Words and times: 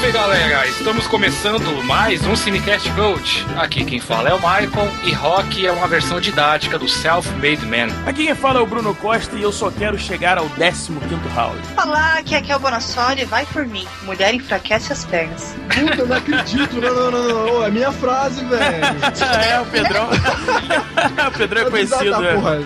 salve 0.00 0.12
galera! 0.12 0.66
Estamos 0.66 1.06
começando 1.06 1.84
mais 1.84 2.26
um 2.26 2.34
Cinecast 2.34 2.88
Gold. 2.92 3.46
Aqui 3.56 3.84
quem 3.84 4.00
fala 4.00 4.30
é 4.30 4.34
o 4.34 4.38
Michael 4.38 4.90
e 5.04 5.12
rock 5.12 5.66
é 5.66 5.70
uma 5.70 5.86
versão 5.86 6.18
didática 6.18 6.78
do 6.78 6.88
Self-Made 6.88 7.66
Man. 7.66 7.88
Aqui 8.06 8.24
quem 8.24 8.34
fala 8.34 8.60
é 8.60 8.62
o 8.62 8.66
Bruno 8.66 8.94
Costa 8.94 9.36
e 9.36 9.42
eu 9.42 9.52
só 9.52 9.70
quero 9.70 9.98
chegar 9.98 10.38
ao 10.38 10.48
15 10.48 10.92
round. 11.34 11.58
Olá, 11.76 12.18
aqui 12.18 12.34
é 12.34 12.40
Kel 12.40 12.58
Bonassoli, 12.58 13.26
vai 13.26 13.44
por 13.46 13.66
mim. 13.66 13.86
Mulher 14.04 14.32
enfraquece 14.32 14.90
as 14.90 15.04
pernas. 15.04 15.54
Puta, 15.68 16.00
eu 16.00 16.06
não 16.06 16.16
acredito. 16.16 16.80
Não, 16.80 16.94
não, 16.94 17.10
não, 17.10 17.46
não. 17.46 17.64
É 17.64 17.70
minha 17.70 17.92
frase, 17.92 18.42
velho. 18.44 18.62
é, 19.50 19.60
o 19.60 19.66
Pedrão. 19.66 20.08
o 21.28 21.38
Pedrão 21.38 21.62
é 21.66 21.70
conhecido. 21.70 22.10
Tá, 22.10 22.32
porra. 22.34 22.58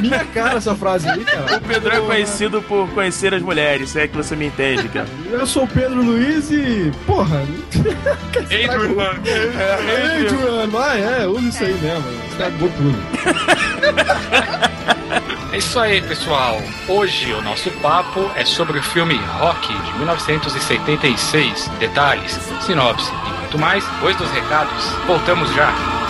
Minha 0.00 0.24
cara 0.26 0.56
essa 0.56 0.74
frase 0.74 1.08
aí, 1.08 1.24
cara. 1.24 1.58
O 1.58 1.60
Pedrão 1.60 1.96
é 1.96 2.00
conhecido 2.00 2.60
por 2.62 2.88
conhecer 2.90 3.32
as 3.34 3.42
mulheres, 3.42 3.90
se 3.90 4.00
é 4.00 4.08
que 4.08 4.16
você 4.16 4.34
me 4.34 4.46
entende, 4.46 4.88
cara. 4.88 5.06
Eu 5.30 5.46
sou 5.46 5.62
o 5.64 5.68
Pedro 5.68 6.02
Luiz 6.02 6.50
e. 6.50 6.71
Porra. 7.06 7.42
Adrian. 8.38 9.20
É, 9.26 10.26
Adrian, 10.26 10.68
vai, 10.68 11.02
é, 11.02 11.26
usa 11.26 11.48
isso 11.48 11.64
aí 11.64 11.74
mesmo. 11.74 12.04
Estragou 12.30 12.70
tudo. 12.70 12.98
É 15.52 15.58
isso 15.58 15.78
aí, 15.78 16.00
pessoal. 16.00 16.62
Hoje 16.88 17.30
o 17.34 17.42
nosso 17.42 17.70
papo 17.82 18.30
é 18.36 18.44
sobre 18.44 18.78
o 18.78 18.82
filme 18.82 19.20
Rock 19.38 19.68
de 19.68 19.92
1976. 19.98 21.70
Detalhes, 21.78 22.40
sinopse 22.62 23.12
e 23.12 23.40
muito 23.40 23.58
mais. 23.58 23.84
Depois 23.84 24.16
dos 24.16 24.30
recados, 24.30 24.82
voltamos 25.06 25.52
já. 25.54 26.01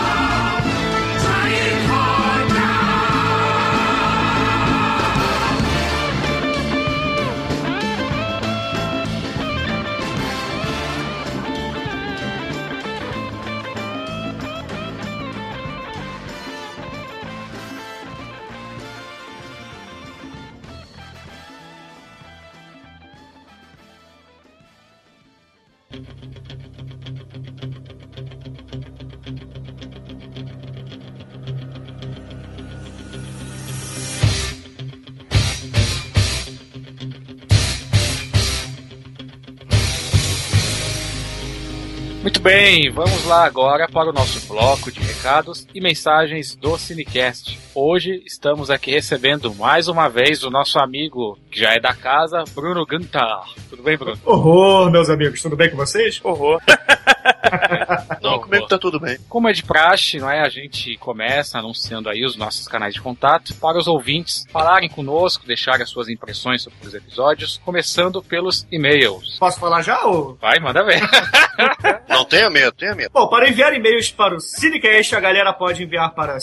Bem, 42.43 42.91
vamos 42.91 43.23
lá 43.23 43.45
agora 43.45 43.87
para 43.87 44.09
o 44.09 44.13
nosso 44.13 44.45
bloco 44.47 44.91
de 44.91 44.99
recados 44.99 45.65
e 45.73 45.79
mensagens 45.79 46.57
do 46.57 46.77
Cinecast. 46.77 47.62
Hoje 47.75 48.21
estamos 48.23 48.69
aqui 48.69 48.91
recebendo 48.91 49.51
mais 49.55 49.87
uma 49.87 50.07
vez 50.07 50.43
o 50.43 50.51
nosso 50.51 50.77
amigo, 50.77 51.39
que 51.49 51.59
já 51.59 51.73
é 51.73 51.79
da 51.79 51.91
casa, 51.91 52.43
Bruno 52.53 52.85
Gantar. 52.85 53.45
Tudo 53.67 53.81
bem, 53.81 53.97
Bruno? 53.97 54.19
Horror, 54.23 54.91
meus 54.91 55.09
amigos, 55.09 55.41
tudo 55.41 55.55
bem 55.55 55.71
com 55.71 55.77
vocês? 55.77 56.21
Horror. 56.23 56.61
Não, 58.21 58.39
comigo 58.39 58.67
tá 58.67 58.77
tudo 58.77 58.99
bem. 58.99 59.17
Como 59.29 59.47
é 59.47 59.53
de 59.53 59.63
praxe, 59.63 60.19
não 60.19 60.29
é? 60.29 60.41
A 60.41 60.49
gente 60.49 60.97
começa 60.97 61.59
anunciando 61.59 62.09
aí 62.09 62.25
os 62.25 62.35
nossos 62.35 62.67
canais 62.67 62.93
de 62.93 63.01
contato 63.01 63.53
para 63.55 63.77
os 63.77 63.87
ouvintes 63.87 64.45
falarem 64.51 64.89
conosco, 64.89 65.45
deixarem 65.45 65.83
as 65.83 65.89
suas 65.89 66.09
impressões 66.09 66.63
sobre 66.63 66.79
os 66.81 66.93
episódios, 66.93 67.61
começando 67.63 68.21
pelos 68.23 68.65
e-mails. 68.71 69.37
Posso 69.39 69.59
falar 69.59 69.81
já? 69.81 70.03
Ou... 70.05 70.35
Vai, 70.35 70.59
manda 70.59 70.83
ver. 70.83 71.01
Não 72.07 72.25
tenha 72.25 72.49
medo, 72.49 72.71
tenha 72.71 72.95
medo. 72.95 73.11
Bom, 73.13 73.27
para 73.27 73.49
enviar 73.49 73.73
e-mails 73.73 74.11
para 74.11 74.35
o 74.35 74.39
Cinecast, 74.39 75.15
a 75.15 75.19
galera 75.19 75.53
pode 75.53 75.83
enviar 75.83 76.13
para 76.13 76.39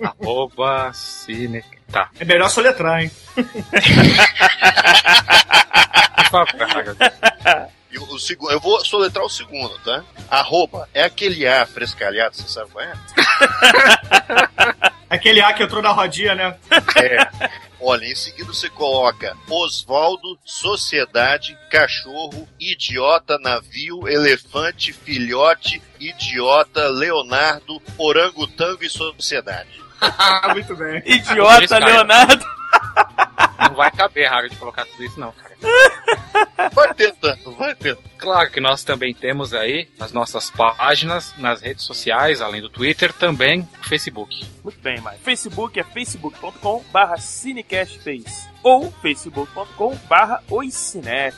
arroba 0.03 0.93
Cine... 0.93 1.65
Tá. 1.91 2.11
É 2.21 2.25
melhor 2.25 2.51
soletrar, 2.51 3.03
hein? 3.03 3.11
E 7.99 7.99
o, 7.99 8.15
o 8.15 8.19
segundo, 8.19 8.53
eu 8.53 8.61
vou 8.61 8.83
soletrar 8.85 9.25
o 9.25 9.31
segundo, 9.31 9.77
tá? 9.81 10.05
Arroba 10.31 10.89
é 10.95 11.03
aquele 11.03 11.47
A 11.47 11.67
frescalhado, 11.67 12.37
você 12.37 12.49
sabe 12.49 12.71
qual 12.71 12.85
é? 12.85 12.93
Aquele 15.11 15.41
A 15.41 15.55
que 15.55 15.63
entrou 15.63 15.83
na 15.83 15.91
rodinha, 15.91 16.35
né? 16.35 16.55
É. 16.71 17.51
Olha, 17.81 18.05
em 18.05 18.15
seguida 18.15 18.53
você 18.53 18.69
coloca 18.69 19.35
Osvaldo, 19.49 20.39
Sociedade, 20.45 21.57
Cachorro, 21.71 22.47
Idiota, 22.61 23.39
Navio, 23.39 24.07
Elefante, 24.07 24.93
Filhote, 24.93 25.81
Idiota, 25.99 26.89
Leonardo, 26.89 27.81
Orangotango 27.97 28.85
e 28.85 28.91
Sociedade. 28.91 29.81
Muito 30.53 30.77
bem. 30.77 31.03
Idiota. 31.07 31.79
Leonardo. 31.79 32.45
Não 33.79 33.85
vai 33.85 33.93
caber, 33.93 34.27
Harald, 34.27 34.57
colocar 34.57 34.85
tudo 34.87 35.05
isso, 35.05 35.21
não, 35.21 35.31
cara. 35.31 35.55
Vai 36.75 36.93
tentando, 36.95 37.53
vai 37.53 37.75
tentando. 37.75 38.09
Claro 38.19 38.51
que 38.51 38.61
nós 38.61 38.83
também 38.83 39.15
temos 39.15 39.55
aí 39.55 39.89
as 39.99 40.13
nossas 40.13 40.51
páginas 40.51 41.33
nas 41.39 41.61
redes 41.61 41.85
sociais, 41.85 42.41
além 42.41 42.61
do 42.61 42.69
Twitter, 42.69 43.13
também 43.13 43.61
o 43.81 43.89
Facebook. 43.89 44.45
Muito 44.63 44.81
bem, 44.81 44.97
Mike. 45.01 45.19
Facebook 45.23 45.79
é 45.79 45.85
facebook.com 45.85 46.85
barra 46.93 47.17
cinecastface 47.17 48.49
ou 48.63 48.91
facebook.com 49.01 49.97
barra. 50.09 50.43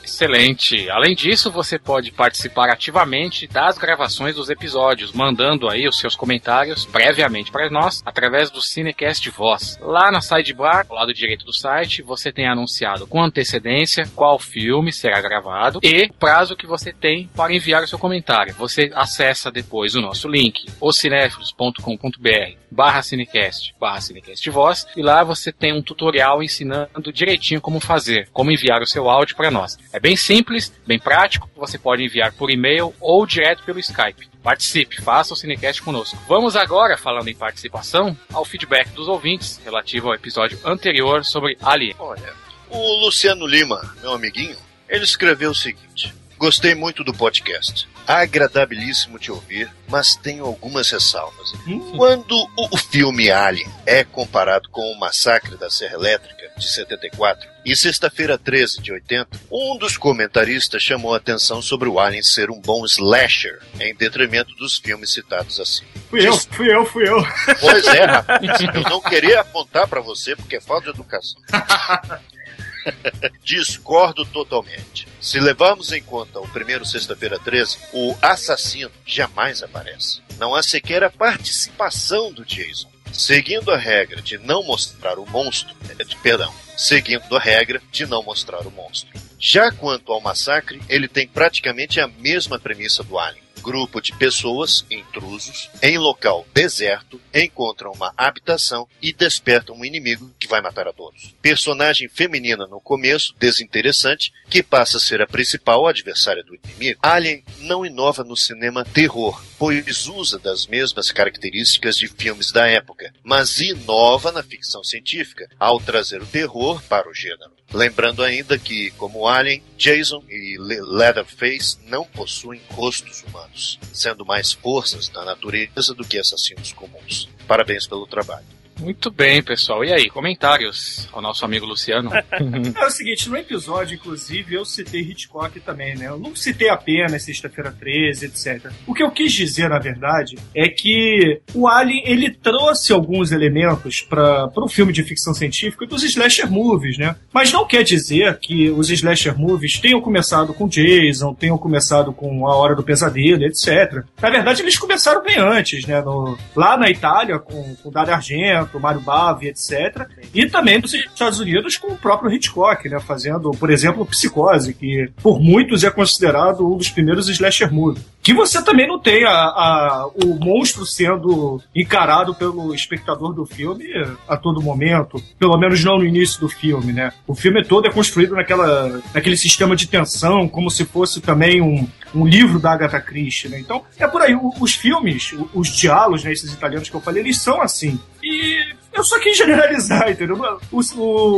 Excelente. 0.03 0.89
Além 0.89 1.15
disso, 1.15 1.51
você 1.51 1.77
pode 1.77 2.11
participar 2.11 2.69
ativamente 2.69 3.47
das 3.47 3.77
gravações 3.77 4.35
dos 4.35 4.49
episódios, 4.49 5.11
mandando 5.11 5.69
aí 5.69 5.87
os 5.87 5.99
seus 5.99 6.15
comentários 6.15 6.85
previamente 6.85 7.51
para 7.51 7.69
nós 7.69 8.01
através 8.05 8.49
do 8.49 8.61
Cinecast 8.61 9.29
Voz. 9.29 9.77
Lá 9.81 10.11
na 10.11 10.21
sidebar, 10.21 10.85
ao 10.89 10.95
lado 10.95 11.13
direito 11.13 11.45
do 11.45 11.53
site, 11.53 12.01
você 12.01 12.30
tem 12.31 12.47
anunciado 12.47 13.07
com 13.07 13.21
antecedência 13.21 14.07
qual 14.15 14.39
filme 14.39 14.91
será 14.91 15.19
gravado 15.21 15.79
e 15.83 16.05
o 16.05 16.13
prazo 16.13 16.55
que 16.55 16.67
você 16.67 16.91
tem 16.93 17.29
para 17.35 17.53
enviar 17.53 17.83
o 17.83 17.87
seu 17.87 17.99
comentário. 17.99 18.53
Você 18.55 18.91
acessa 18.93 19.51
depois 19.51 19.95
o 19.95 20.01
nosso 20.01 20.27
link, 20.27 20.65
ocinéfilos.com.br 20.79 22.61
barra 22.71 23.03
Cinecast, 23.03 23.75
barra 23.79 23.99
Cinecast 23.99 24.49
Voz, 24.49 24.87
e 24.95 25.01
lá 25.01 25.23
você 25.23 25.51
tem 25.51 25.73
um 25.73 25.81
tutorial 25.81 26.41
ensinando 26.41 27.11
direitinho 27.11 27.59
como 27.59 27.81
fazer, 27.81 28.29
como 28.31 28.51
enviar 28.51 28.81
o 28.81 28.87
seu 28.87 29.09
áudio 29.09 29.35
para 29.35 29.51
nós. 29.51 29.77
É 29.91 29.99
bem 29.99 30.15
simples, 30.15 30.73
bem 30.87 30.97
prático, 30.97 31.49
você 31.55 31.77
pode 31.77 32.03
enviar 32.03 32.31
por 32.31 32.49
e-mail 32.49 32.93
ou 33.01 33.25
direto 33.25 33.63
pelo 33.63 33.79
Skype. 33.79 34.30
Participe, 34.43 35.01
faça 35.01 35.33
o 35.33 35.37
Cinecast 35.37 35.81
conosco. 35.81 36.17
Vamos 36.27 36.55
agora, 36.55 36.97
falando 36.97 37.27
em 37.27 37.35
participação, 37.35 38.17
ao 38.33 38.43
feedback 38.43 38.89
dos 38.89 39.07
ouvintes 39.07 39.61
relativo 39.63 40.07
ao 40.07 40.15
episódio 40.15 40.59
anterior 40.65 41.23
sobre 41.23 41.57
Alien. 41.61 41.95
Olha, 41.99 42.33
o 42.69 43.05
Luciano 43.05 43.45
Lima, 43.45 43.95
meu 44.01 44.13
amiguinho, 44.13 44.57
ele 44.89 45.03
escreveu 45.03 45.51
o 45.51 45.55
seguinte: 45.55 46.13
Gostei 46.41 46.73
muito 46.73 47.03
do 47.03 47.13
podcast. 47.13 47.87
Agradabilíssimo 48.07 49.19
te 49.19 49.31
ouvir, 49.31 49.71
mas 49.87 50.15
tenho 50.15 50.43
algumas 50.43 50.89
ressalvas. 50.89 51.53
Quando 51.95 52.35
o, 52.57 52.77
filme 52.77 53.29
Alien 53.29 53.69
é 53.85 54.03
comparado 54.03 54.67
com 54.69 54.81
o 54.81 54.99
Massacre 54.99 55.55
da 55.55 55.69
Serra 55.69 55.93
Elétrica 55.93 56.49
de 56.57 56.67
74 56.67 57.47
e 57.63 57.75
Sexta-feira 57.75 58.39
13 58.39 58.81
de 58.81 58.91
80, 58.91 59.39
um 59.51 59.77
dos 59.77 59.97
comentaristas 59.97 60.81
chamou 60.81 61.13
a 61.13 61.17
atenção 61.17 61.61
sobre 61.61 61.87
o 61.87 61.99
Alien 61.99 62.23
ser 62.23 62.49
um 62.49 62.59
bom 62.59 62.83
slasher, 62.85 63.61
em 63.79 63.93
detrimento 63.93 64.55
dos 64.55 64.79
filmes 64.79 65.13
citados 65.13 65.59
assim. 65.59 65.85
Fui 66.09 66.27
eu, 66.27 66.35
fui 66.35 66.75
eu, 66.75 66.85
fui 66.87 67.07
eu. 67.07 67.23
Pois 67.59 67.85
é, 67.85 68.01
rapaz. 68.09 68.41
Eu 68.73 68.81
não 68.89 68.99
queria 68.99 69.41
apontar 69.41 69.87
pra 69.87 70.01
você 70.01 70.35
porque 70.35 70.55
é 70.55 70.59
falta 70.59 70.85
de 70.85 70.99
educação. 70.99 71.39
Discordo 73.45 74.25
totalmente. 74.25 75.10
Se 75.21 75.39
levarmos 75.39 75.91
em 75.91 76.01
conta 76.01 76.39
o 76.39 76.47
primeiro 76.47 76.83
Sexta-feira 76.83 77.37
13, 77.37 77.77
o 77.93 78.17
assassino 78.19 78.91
jamais 79.05 79.61
aparece. 79.61 80.19
Não 80.39 80.55
há 80.55 80.63
sequer 80.63 81.03
a 81.03 81.11
participação 81.11 82.33
do 82.33 82.43
Jason. 82.43 82.89
Seguindo 83.13 83.69
a 83.69 83.77
regra 83.77 84.19
de 84.19 84.39
não 84.39 84.63
mostrar 84.63 85.19
o 85.19 85.29
monstro, 85.29 85.75
eh, 85.89 86.05
perdão, 86.23 86.51
seguindo 86.75 87.37
a 87.37 87.39
regra 87.39 87.79
de 87.91 88.07
não 88.07 88.23
mostrar 88.23 88.65
o 88.65 88.71
monstro. 88.71 89.11
Já 89.37 89.71
quanto 89.71 90.11
ao 90.11 90.21
massacre, 90.21 90.81
ele 90.89 91.07
tem 91.07 91.27
praticamente 91.27 91.99
a 91.99 92.07
mesma 92.07 92.57
premissa 92.57 93.03
do 93.03 93.19
Alien 93.19 93.50
grupo 93.61 94.01
de 94.01 94.13
pessoas, 94.13 94.85
intrusos, 94.89 95.69
em 95.81 95.97
local 95.97 96.45
deserto, 96.53 97.21
encontram 97.33 97.91
uma 97.91 98.13
habitação 98.17 98.87
e 99.01 99.13
despertam 99.13 99.75
um 99.75 99.85
inimigo 99.85 100.31
que 100.39 100.47
vai 100.47 100.61
matar 100.61 100.87
a 100.87 100.93
todos. 100.93 101.33
Personagem 101.41 102.09
feminina 102.09 102.67
no 102.67 102.81
começo, 102.81 103.33
desinteressante, 103.37 104.33
que 104.49 104.63
passa 104.63 104.97
a 104.97 104.99
ser 104.99 105.21
a 105.21 105.27
principal 105.27 105.87
adversária 105.87 106.43
do 106.43 106.55
inimigo. 106.55 106.99
Alien 107.01 107.43
não 107.59 107.85
inova 107.85 108.23
no 108.23 108.35
cinema 108.35 108.83
terror, 108.83 109.41
pois 109.57 110.07
usa 110.07 110.39
das 110.39 110.65
mesmas 110.67 111.11
características 111.11 111.95
de 111.95 112.07
filmes 112.07 112.51
da 112.51 112.67
época, 112.67 113.13
mas 113.23 113.59
inova 113.59 114.31
na 114.31 114.43
ficção 114.43 114.83
científica, 114.83 115.47
ao 115.59 115.79
trazer 115.79 116.21
o 116.21 116.25
terror 116.25 116.81
para 116.83 117.09
o 117.09 117.13
gênero. 117.13 117.60
Lembrando 117.73 118.21
ainda 118.23 118.59
que, 118.59 118.91
como 118.91 119.27
Alien, 119.27 119.63
Jason 119.77 120.23
e 120.29 120.57
Leatherface 120.59 121.77
não 121.87 122.03
possuem 122.03 122.61
rostos 122.71 123.23
humanos, 123.23 123.79
sendo 123.93 124.25
mais 124.25 124.51
forças 124.51 125.07
da 125.07 125.23
natureza 125.23 125.93
do 125.93 126.03
que 126.03 126.19
assassinos 126.19 126.73
comuns. 126.73 127.29
Parabéns 127.47 127.87
pelo 127.87 128.05
trabalho. 128.05 128.60
Muito 128.81 129.11
bem, 129.11 129.43
pessoal. 129.43 129.85
E 129.85 129.93
aí, 129.93 130.09
comentários 130.09 131.07
ao 131.13 131.21
nosso 131.21 131.45
amigo 131.45 131.67
Luciano? 131.67 132.09
é 132.75 132.85
o 132.85 132.89
seguinte, 132.89 133.29
no 133.29 133.37
episódio, 133.37 133.93
inclusive, 133.93 134.55
eu 134.55 134.65
citei 134.65 135.01
Hitchcock 135.01 135.59
também, 135.59 135.95
né? 135.95 136.07
Eu 136.07 136.17
não 136.17 136.35
citei 136.35 136.67
apenas 136.67 137.21
Sexta-feira 137.23 137.71
13, 137.71 138.25
etc. 138.25 138.71
O 138.87 138.93
que 138.95 139.03
eu 139.03 139.11
quis 139.11 139.31
dizer, 139.31 139.69
na 139.69 139.77
verdade, 139.77 140.35
é 140.55 140.67
que 140.67 141.39
o 141.53 141.67
Alien, 141.67 142.03
ele 142.07 142.31
trouxe 142.31 142.91
alguns 142.91 143.31
elementos 143.31 144.01
para 144.01 144.49
o 144.55 144.67
filme 144.67 144.91
de 144.91 145.03
ficção 145.03 145.33
científica 145.33 145.85
dos 145.85 146.03
slasher 146.03 146.51
movies, 146.51 146.97
né? 146.97 147.15
Mas 147.31 147.51
não 147.51 147.67
quer 147.67 147.83
dizer 147.83 148.39
que 148.39 148.71
os 148.71 148.89
slasher 148.89 149.37
movies 149.37 149.79
tenham 149.79 150.01
começado 150.01 150.55
com 150.55 150.67
Jason, 150.67 151.35
tenham 151.35 151.57
começado 151.57 152.11
com 152.11 152.47
A 152.47 152.55
Hora 152.55 152.75
do 152.75 152.83
Pesadelo, 152.83 153.43
etc. 153.43 154.03
Na 154.19 154.29
verdade, 154.31 154.63
eles 154.63 154.77
começaram 154.77 155.21
bem 155.23 155.37
antes, 155.37 155.85
né? 155.85 156.01
No, 156.01 156.35
lá 156.55 156.75
na 156.75 156.89
Itália, 156.89 157.37
com, 157.37 157.75
com 157.75 157.91
Dario 157.91 158.15
Argento, 158.15 158.70
o 158.77 158.81
Mário 158.81 159.01
Bava, 159.01 159.45
etc. 159.45 160.07
E 160.33 160.47
também 160.47 160.79
dos 160.79 160.93
Estados 160.93 161.39
Unidos 161.39 161.77
com 161.77 161.93
o 161.93 161.97
próprio 161.97 162.31
Hitchcock, 162.31 162.87
né? 162.89 162.99
Fazendo, 162.99 163.51
por 163.51 163.69
exemplo, 163.69 164.05
Psicose, 164.05 164.73
que 164.73 165.09
por 165.21 165.39
muitos 165.39 165.83
é 165.83 165.89
considerado 165.89 166.67
um 166.67 166.77
dos 166.77 166.89
primeiros 166.89 167.29
slasher 167.29 167.73
movies. 167.73 168.05
Que 168.21 168.33
você 168.33 168.63
também 168.63 168.87
não 168.87 168.99
tem 168.99 169.25
a, 169.25 169.31
a, 169.31 170.09
o 170.23 170.35
monstro 170.39 170.85
sendo 170.85 171.61
encarado 171.75 172.35
pelo 172.35 172.73
espectador 172.73 173.33
do 173.33 173.45
filme 173.45 173.85
a 174.27 174.37
todo 174.37 174.61
momento, 174.61 175.21
pelo 175.39 175.57
menos 175.57 175.83
não 175.83 175.97
no 175.97 176.05
início 176.05 176.39
do 176.39 176.49
filme, 176.49 176.93
né? 176.93 177.11
O 177.25 177.33
filme 177.33 177.63
todo 177.63 177.87
é 177.87 177.91
construído 177.91 178.35
naquela, 178.35 179.01
naquele 179.13 179.37
sistema 179.37 179.75
de 179.75 179.87
tensão, 179.87 180.47
como 180.47 180.69
se 180.69 180.85
fosse 180.85 181.19
também 181.19 181.61
um, 181.61 181.87
um 182.13 182.25
livro 182.25 182.59
da 182.59 182.71
Agatha 182.71 182.99
Christie, 182.99 183.49
né? 183.49 183.59
Então, 183.59 183.83
é 183.97 184.07
por 184.07 184.21
aí. 184.21 184.37
Os 184.59 184.75
filmes, 184.75 185.33
os 185.53 185.69
diálogos, 185.69 186.23
né, 186.23 186.31
esses 186.31 186.53
italianos 186.53 186.89
que 186.89 186.95
eu 186.95 187.01
falei, 187.01 187.23
eles 187.23 187.41
são 187.41 187.61
assim. 187.61 187.99
E 188.21 188.75
eu 188.93 189.03
só 189.03 189.19
quis 189.19 189.37
generalizar, 189.37 190.09
entendeu? 190.09 190.37
O, 190.71 190.79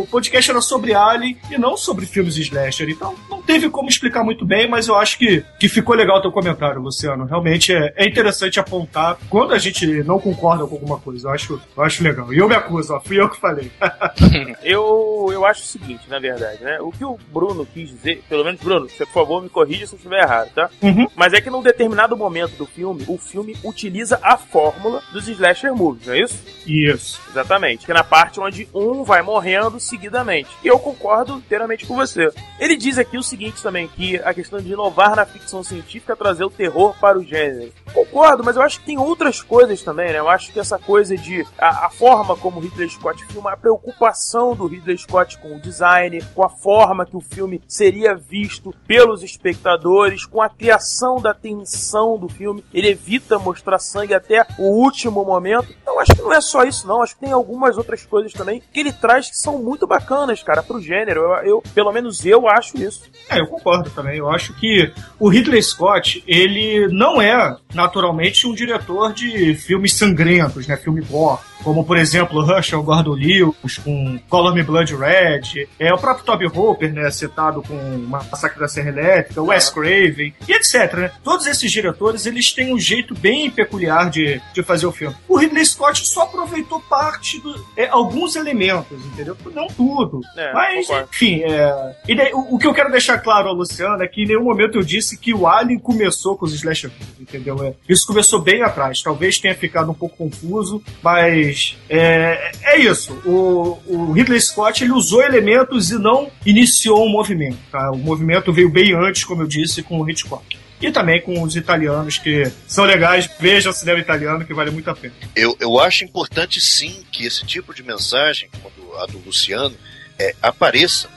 o, 0.02 0.08
podcast 0.08 0.52
era 0.52 0.62
sobre 0.62 0.94
Alien 0.94 1.38
e 1.52 1.58
não 1.58 1.78
sobre 1.78 2.06
filmes 2.06 2.38
slasher. 2.38 2.90
Então 2.90 3.16
não 3.30 3.42
teve 3.42 3.70
como 3.70 3.88
explicar 3.88 4.24
muito 4.24 4.46
bem, 4.46 4.68
mas 4.68 4.88
eu 4.88 4.96
acho 4.96 5.18
que, 5.18 5.46
que 5.60 5.70
ficou 5.70 5.96
legal 5.96 6.18
o 6.18 6.22
teu 6.22 6.32
comentário, 6.32 6.82
Luciano. 6.82 7.26
Realmente 7.26 7.74
é, 7.74 7.94
é 7.96 8.08
interessante 8.08 8.60
apontar 8.60 9.18
quando 9.30 9.54
a 9.54 9.58
gente 9.58 9.86
não 10.04 10.20
concorda 10.20 10.66
com 10.66 10.76
alguma 10.76 11.00
coisa. 11.00 11.28
Eu 11.28 11.32
acho, 11.32 11.62
eu 11.76 11.84
acho 11.84 12.04
legal. 12.04 12.34
E 12.34 12.38
eu 12.38 12.50
me 12.50 12.56
acuso, 12.56 12.94
ó, 12.94 13.00
fui 13.00 13.20
eu 13.20 13.30
que 13.30 13.40
falei. 13.40 13.72
eu, 14.64 15.30
eu 15.32 15.46
acho 15.46 15.62
o 15.62 15.68
seguinte, 15.68 16.10
na 16.10 16.20
verdade, 16.20 16.64
né? 16.64 16.80
O 16.82 16.92
que 16.92 17.06
o 17.06 17.18
Bruno 17.32 17.66
quis 17.66 17.90
dizer, 17.90 18.24
pelo 18.28 18.44
menos, 18.44 18.62
Bruno, 18.62 18.90
você, 18.90 19.06
por 19.06 19.14
favor, 19.14 19.42
me 19.42 19.50
corrija 19.50 19.86
se 19.88 19.94
eu 19.94 19.98
estiver 19.98 20.22
errado, 20.22 20.50
tá? 20.54 20.70
Uhum. 20.82 21.08
Mas 21.16 21.34
é 21.34 21.42
que 21.42 21.50
num 21.50 21.62
determinado 21.62 22.18
momento 22.18 22.58
do 22.58 22.66
filme, 22.66 23.04
o 23.08 23.18
filme 23.18 23.56
utiliza 23.64 24.20
a 24.22 24.38
fórmula 24.38 25.02
dos 25.12 25.28
slasher 25.28 25.74
movies, 25.74 26.08
não 26.08 26.14
é 26.14 26.20
isso? 26.20 26.44
Isso. 26.66 27.22
Exatamente 27.30 27.53
Exatamente. 27.54 27.86
Que 27.86 27.92
é 27.92 27.96
na 27.96 28.04
parte 28.04 28.40
onde 28.40 28.68
um 28.74 29.04
vai 29.04 29.22
morrendo 29.22 29.80
seguidamente. 29.80 30.50
E 30.64 30.68
eu 30.68 30.80
concordo 30.80 31.38
inteiramente 31.38 31.86
com 31.86 31.96
você. 31.96 32.32
Ele 32.60 32.76
diz 32.76 32.98
aqui 32.98 33.18
o 33.18 33.24
seguinte 33.24 33.62
também, 33.62 33.88
que 33.88 34.18
a 34.18 34.34
questão 34.34 34.60
de 34.60 34.72
inovar 34.72 35.16
na 35.16 35.26
ficção 35.26 35.64
científica 35.64 36.14
é 36.14 36.16
trazer 36.16 36.44
o 36.44 36.50
terror 36.50 36.96
para 37.00 37.18
o 37.18 37.24
gênero. 37.24 37.72
Concordo, 37.94 38.44
mas 38.44 38.56
eu 38.56 38.62
acho 38.62 38.80
que 38.80 38.86
tem 38.86 38.98
outras 38.98 39.42
coisas 39.42 39.82
também, 39.82 40.12
né? 40.12 40.20
Eu 40.20 40.30
acho 40.30 40.52
que 40.52 40.60
essa 40.60 40.80
coisa 40.80 41.16
de 41.16 41.46
a, 41.58 41.86
a 41.86 41.90
forma 41.90 42.36
como 42.36 42.60
Ridley 42.60 42.90
Scott 42.90 43.24
filma, 43.26 43.52
a 43.52 43.58
preocupação 43.58 44.56
do 44.56 44.68
Ridley 44.68 44.98
Scott 44.98 45.38
com 45.38 45.56
o 45.56 45.60
design, 45.60 46.22
com 46.34 46.44
a 46.44 46.50
forma 46.50 47.06
que 47.06 47.16
o 47.16 47.22
filme 47.22 47.62
seria 47.68 48.16
visto 48.16 48.74
pelos 48.88 49.24
espectadores, 49.24 50.26
com 50.26 50.42
a 50.42 50.50
criação 50.50 51.22
da 51.22 51.34
tensão 51.34 52.18
do 52.18 52.30
filme. 52.30 52.64
Ele 52.74 52.90
evita 52.90 53.38
mostrar 53.38 53.80
sangue 53.80 54.14
até 54.14 54.46
o 54.58 54.64
último 54.64 55.24
momento. 55.24 55.74
Eu 55.86 56.00
acho 56.00 56.16
que 56.16 56.22
não 56.22 56.34
é 56.34 56.42
só 56.42 56.64
isso, 56.64 56.88
não. 56.88 57.02
Acho 57.02 57.16
que 57.16 57.22
tem 57.22 57.32
algumas 57.33 57.77
outras 57.77 58.06
coisas 58.06 58.31
também 58.33 58.62
que 58.71 58.80
ele 58.80 58.91
traz 58.91 59.30
que 59.30 59.38
são 59.38 59.57
muito 59.57 59.88
bacanas, 59.88 60.41
cara, 60.41 60.63
pro 60.63 60.81
gênero. 60.81 61.21
Eu, 61.21 61.31
eu, 61.44 61.63
pelo 61.74 61.91
menos 61.91 62.25
eu 62.25 62.47
acho 62.47 62.77
isso. 62.81 63.03
É, 63.30 63.39
eu 63.39 63.47
concordo 63.47 63.89
também. 63.89 64.18
Eu 64.18 64.30
acho 64.30 64.53
que 64.56 64.91
o 65.19 65.27
Ridley 65.27 65.62
Scott, 65.62 66.24
ele 66.27 66.88
não 66.88 67.21
é 67.21 67.57
naturalmente 67.74 68.47
um 68.47 68.53
diretor 68.53 69.13
de 69.13 69.56
filmes 69.56 69.95
sangrentos, 69.95 70.68
né? 70.68 70.77
Filme 70.77 71.01
gore 71.01 71.39
como 71.63 71.86
por 71.86 71.98
exemplo 71.98 72.42
Rush 72.42 72.74
ou 72.74 72.83
Gordon 72.83 73.13
Lewis 73.13 73.77
com 73.83 74.19
Color 74.30 74.54
Me 74.54 74.63
Blood 74.63 74.95
Red, 74.95 75.68
é 75.80 75.94
o 75.94 75.98
próprio 75.98 76.25
Toby 76.25 76.45
Hooper, 76.45 76.94
né, 76.94 77.10
citado 77.12 77.62
com 77.62 77.75
Massacre 78.07 78.60
da 78.60 78.68
Serra 78.68 78.89
Elétrica, 78.89 79.42
Wes 79.42 79.69
Craven 79.69 80.33
e 80.48 80.54
etc, 80.54 80.94
né? 80.94 81.12
Todos 81.24 81.45
esses 81.48 81.71
diretores, 81.71 82.25
eles 82.25 82.51
têm 82.51 82.74
um 82.74 82.80
jeito 82.80 83.15
bem 83.15 83.50
peculiar 83.50 84.10
de, 84.10 84.42
de 84.54 84.63
fazer 84.63 84.86
o 84.86 84.92
filme. 84.92 85.15
O 85.27 85.38
Ridley 85.38 85.65
Scott 85.65 86.07
só 86.07 86.24
aproveitou 86.24 86.80
parte 86.81 87.39
do, 87.39 87.66
é, 87.75 87.88
alguns 87.88 88.36
elementos, 88.36 89.06
entendeu? 89.06 89.36
Não 89.54 89.68
tudo. 89.68 90.21
É, 90.36 90.54
Mas, 90.54 90.88
concordo. 90.88 91.09
enfim, 91.13 91.42
é, 91.44 91.95
e 92.07 92.16
daí, 92.16 92.33
o, 92.33 92.56
o, 92.56 92.59
que 92.59 92.68
eu 92.68 92.74
quero 92.74 92.92
deixar 92.92 93.18
claro 93.19 93.48
ao 93.48 93.56
Luciano 93.56 94.01
é 94.04 94.07
que 94.07 94.24
em 94.24 94.27
nenhum 94.27 94.44
momento 94.44 94.77
eu 94.77 94.83
disse 94.83 95.18
que 95.18 95.33
o 95.33 95.48
Alien 95.48 95.80
começou 95.80 96.38
com 96.38 96.45
os 96.45 96.54
slasher 96.54 96.92
entendeu? 97.19 97.63
É, 97.63 97.74
isso 97.88 98.06
começou 98.06 98.42
bem 98.42 98.62
atrás. 98.62 99.01
Talvez 99.01 99.39
tenha 99.39 99.56
ficado 99.56 99.92
um 99.92 99.94
pouco 99.94 100.18
confuso, 100.18 100.83
mas 101.01 101.53
mas 101.54 101.78
é, 101.88 102.52
é 102.64 102.80
isso. 102.80 103.14
O, 103.26 103.80
o 103.86 104.12
Ridley 104.12 104.42
Scott 104.42 104.83
ele 104.83 104.92
usou 104.92 105.22
elementos 105.22 105.92
e 105.92 106.00
não 106.00 106.31
iniciou 106.45 107.06
um 107.06 107.10
movimento. 107.10 107.60
Tá? 107.72 107.92
O 107.92 107.98
movimento 107.98 108.52
veio 108.52 108.69
bem 108.69 108.94
antes, 108.94 109.24
como 109.24 109.44
eu 109.44 109.48
disse, 109.48 109.83
com 109.83 110.02
o 110.02 110.10
Hitchcock 110.10 110.57
e 110.81 110.92
também 110.92 111.22
com 111.22 111.42
os 111.42 111.56
italianos 111.56 112.18
que 112.18 112.52
são 112.68 112.83
legais. 112.83 113.30
Veja 113.40 113.69
o 113.69 113.74
cinema 113.74 114.00
italiano 114.00 114.44
que 114.44 114.54
vale 114.54 114.72
muito 114.72 114.90
a 114.90 114.95
pena. 114.95 115.14
Eu, 115.36 115.56
eu 115.60 115.80
acho 115.80 116.04
importante 116.04 116.60
sim 116.60 117.04
que 117.12 117.26
esse 117.26 117.45
tipo 117.45 117.74
de 117.74 117.83
mensagem, 117.83 118.50
como 118.62 118.98
a 118.98 119.06
do 119.06 119.19
Luciano, 119.19 119.76
é, 120.19 120.36
apareça. 120.42 121.07